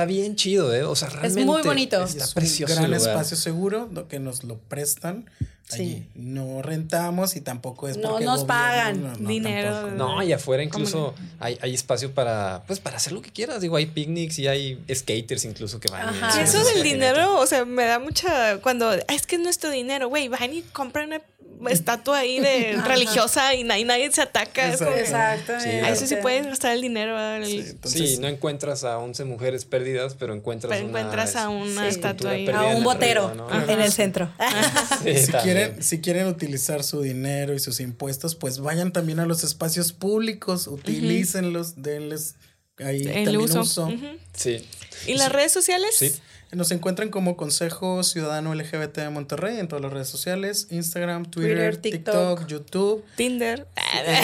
bien 0.05 0.35
chido, 0.35 0.73
¿eh? 0.73 0.83
O 0.83 0.95
sea, 0.95 1.09
realmente. 1.09 1.45
muy 1.45 1.61
bonito. 1.61 2.03
Está 2.03 2.25
es 2.41 2.59
un 2.61 2.65
gran 2.67 2.85
lugar. 2.91 3.09
espacio 3.09 3.37
seguro 3.37 3.89
lo 3.91 4.07
que 4.07 4.19
nos 4.19 4.43
lo 4.43 4.57
prestan. 4.57 5.29
Allí. 5.71 6.07
No 6.15 6.63
rentamos 6.63 7.35
y 7.35 7.41
tampoco 7.41 7.87
es 7.87 7.95
No 7.97 8.09
porque 8.09 8.25
nos 8.25 8.41
gobierno, 8.41 8.47
pagan 8.47 9.03
no, 9.03 9.15
no, 9.19 9.29
dinero. 9.29 9.71
tampoco. 9.71 9.95
No, 9.97 10.23
y 10.23 10.33
afuera 10.33 10.63
incluso 10.63 11.13
hay, 11.39 11.59
hay 11.61 11.75
espacio 11.75 12.11
para, 12.11 12.63
pues, 12.65 12.79
para 12.79 12.97
hacer 12.97 13.13
lo 13.13 13.21
que 13.21 13.29
quieras. 13.31 13.61
Digo, 13.61 13.75
hay 13.75 13.85
picnics 13.85 14.39
y 14.39 14.47
hay 14.47 14.83
skaters 14.91 15.45
incluso 15.45 15.79
que 15.79 15.91
van. 15.91 16.07
y 16.15 16.17
Ajá. 16.17 16.41
Y 16.41 16.43
eso 16.43 16.63
del 16.63 16.81
dinero, 16.81 17.37
o 17.39 17.45
sea, 17.45 17.65
me 17.65 17.85
da 17.85 17.99
mucha. 17.99 18.57
Cuando. 18.61 18.89
"Ah, 18.89 18.97
Es 19.13 19.27
que 19.27 19.35
es 19.35 19.41
nuestro 19.43 19.69
dinero, 19.69 20.09
güey. 20.09 20.27
Van 20.27 20.51
y 20.51 20.63
compran 20.63 21.05
una 21.09 21.21
estatua 21.69 22.19
ahí 22.19 22.39
de 22.39 22.71
Ajá. 22.77 22.87
religiosa 22.87 23.53
y 23.55 23.63
nadie, 23.63 23.83
nadie 23.85 24.11
se 24.11 24.21
ataca. 24.21 24.71
Es 24.71 24.79
como 24.79 24.93
que- 24.93 25.01
Exactamente. 25.01 25.81
A 25.81 25.89
eso 25.89 26.07
sí 26.07 26.15
puedes 26.21 26.45
gastar 26.45 26.73
el 26.73 26.81
dinero. 26.81 27.19
El- 27.19 27.45
Sí, 27.45 27.63
entonces, 27.69 28.09
sí, 28.11 28.17
no 28.19 28.27
encuentras 28.27 28.83
a 28.83 28.97
11 28.99 29.25
mujeres 29.25 29.65
perdidas, 29.65 30.15
pero 30.17 30.33
encuentras, 30.33 30.71
Pero 30.71 30.87
una 30.87 30.99
encuentras 30.99 31.35
a 31.35 31.49
una 31.49 31.83
Sí. 31.83 31.87
estatua 31.95 32.31
ahí. 32.31 32.47
A 32.47 32.51
en 32.51 32.71
un 32.71 32.77
el 32.77 32.83
botero 32.83 33.27
río, 33.29 33.35
¿no? 33.35 33.49
Ajá. 33.49 33.71
en 33.73 33.81
el 33.81 33.91
centro. 33.91 34.31
Sí, 35.03 35.15
si, 35.25 35.31
quieren, 35.31 35.83
si 35.83 35.99
quieren 36.01 36.27
utilizar 36.27 36.83
su 36.83 37.01
dinero 37.01 37.53
y 37.53 37.59
sus 37.59 37.79
impuestos, 37.79 38.35
pues 38.35 38.59
vayan 38.59 38.91
también 38.91 39.19
a 39.19 39.25
los 39.25 39.43
espacios 39.43 39.91
públicos, 39.93 40.67
utilícenlos, 40.67 41.81
denles 41.81 42.35
ahí 42.77 43.01
El 43.05 43.25
también 43.25 43.37
uso. 43.59 43.89
Sí. 44.33 44.65
¿Y 45.07 45.15
las 45.15 45.31
redes 45.31 45.51
sociales? 45.51 45.95
Sí. 45.97 46.13
Nos 46.51 46.71
encuentran 46.71 47.09
como 47.09 47.37
Consejo 47.37 48.01
Ciudadano 48.01 48.55
LGBT 48.55 48.97
de 48.97 49.09
Monterrey 49.11 49.59
en 49.59 49.67
todas 49.67 49.83
las 49.83 49.93
redes 49.93 50.07
sociales, 50.07 50.65
Instagram, 50.71 51.29
Twitter, 51.29 51.77
Twitter, 51.77 51.77
TikTok, 51.77 52.39
TikTok. 52.39 52.47
YouTube, 52.47 53.05
Tinder. 53.15 53.67
eh, 54.05 54.17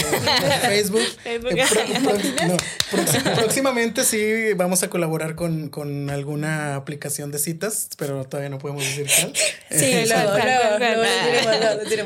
Facebook. 0.62 1.02
Facebook. 1.24 1.52
Eh, 1.54 2.00
pro- 2.02 2.48
no, 2.48 2.58
próxim- 2.92 3.36
próximamente 3.36 4.04
sí 4.04 4.54
vamos 4.56 4.82
a 4.82 4.90
colaborar 4.90 5.36
con, 5.36 5.70
con 5.70 6.10
alguna 6.10 6.76
aplicación 6.76 7.30
de 7.32 7.38
citas, 7.38 7.90
pero 7.96 8.24
todavía 8.26 8.50
no 8.50 8.58
podemos 8.58 8.84
decir 8.84 9.06
cuál. 9.06 9.34
Sí, 9.80 10.06
lo. 10.10 10.16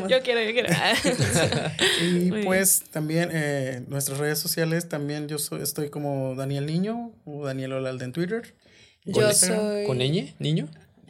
Yo 0.10 0.22
quiero, 0.22 0.41
yo 0.41 0.52
quiero. 0.54 0.70
Y 2.02 2.04
Muy 2.12 2.32
bien. 2.32 2.46
pues 2.46 2.84
también 2.91 3.30
eh, 3.32 3.84
nuestras 3.88 4.18
redes 4.18 4.40
sociales, 4.40 4.90
también 4.90 5.28
yo 5.28 5.38
soy, 5.38 5.62
estoy 5.62 5.90
como 5.90 6.36
Daniel 6.36 6.66
Niño 6.66 7.14
o 7.26 7.46
Daniel 7.46 7.74
Olalde 7.74 8.06
en 8.06 8.12
Twitter. 8.12 8.54
Yo 9.06 9.24
¿Con- 9.24 9.34
soy 9.36 9.86
¿Con 9.86 9.98
ñ? 10.00 10.34
¿Niño? 10.40 10.68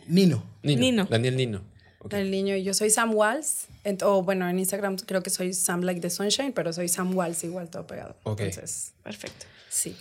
Nino. 0.07 0.43
Nino. 0.63 0.79
Nino. 0.81 1.05
Daniel 1.05 1.35
Nino. 1.35 1.61
Ok. 2.01 2.13
el 2.13 2.31
niño 2.31 2.55
y 2.55 2.63
yo 2.63 2.73
soy 2.73 2.89
Sam 2.89 3.13
Walls. 3.13 3.67
O 4.03 4.23
bueno, 4.23 4.47
en 4.49 4.57
Instagram 4.57 4.95
creo 4.97 5.21
que 5.21 5.29
soy 5.29 5.53
Sam 5.53 5.81
Like 5.81 5.99
the 6.01 6.09
Sunshine, 6.09 6.53
pero 6.53 6.71
soy 6.71 6.87
Sam 6.87 7.15
Walls 7.15 7.43
igual 7.43 7.69
todo 7.69 7.85
pegado. 7.87 8.15
Ok. 8.23 8.39
Entonces, 8.41 8.93
Perfecto. 9.03 9.45
sí. 9.69 9.95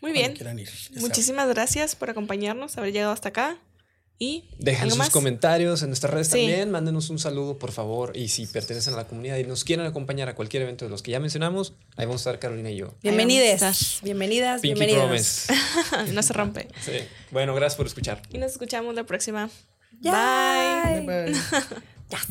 Muy 0.00 0.12
Cuando 0.12 0.54
bien. 0.54 0.68
Muchísimas 1.00 1.48
gracias 1.48 1.94
por 1.96 2.10
acompañarnos, 2.10 2.76
haber 2.78 2.92
llegado 2.92 3.12
hasta 3.12 3.30
acá. 3.30 3.58
Y 4.24 4.44
Dejen 4.56 4.82
¿algo 4.82 4.90
sus 4.90 4.98
más? 4.98 5.10
comentarios 5.10 5.82
en 5.82 5.88
nuestras 5.88 6.14
redes 6.14 6.28
Sí. 6.28 6.34
también. 6.38 6.70
Mándenos 6.70 7.10
un 7.10 7.18
saludo, 7.18 7.58
por 7.58 7.72
favor. 7.72 8.16
Y 8.16 8.28
si 8.28 8.46
pertenecen 8.46 8.94
a 8.94 8.98
la 8.98 9.08
comunidad 9.08 9.36
y 9.38 9.42
nos 9.42 9.64
quieren 9.64 9.84
acompañar 9.84 10.28
a 10.28 10.36
cualquier 10.36 10.62
evento 10.62 10.84
de 10.84 10.92
los 10.92 11.02
que 11.02 11.10
ya 11.10 11.18
mencionamos, 11.18 11.72
ahí 11.96 12.06
vamos 12.06 12.20
a 12.20 12.30
estar 12.30 12.38
Carolina 12.38 12.70
y 12.70 12.76
yo. 12.76 12.94
Estar. 13.02 13.74
Bienvenidas, 14.04 14.60
Pinky 14.60 14.78
bienvenidos. 14.78 15.46
Promise. 15.48 16.12
no 16.14 16.22
se 16.22 16.32
rompe. 16.34 16.68
Sí. 16.84 16.92
Bueno, 17.32 17.52
gracias 17.56 17.76
por 17.76 17.86
escuchar. 17.86 18.22
Y 18.30 18.38
nos 18.38 18.52
escuchamos 18.52 18.94
la 18.94 19.02
próxima. 19.02 19.50
Bye. 20.00 20.12
Bye, 21.00 21.00
bye. 21.24 21.32
Yes. 22.10 22.28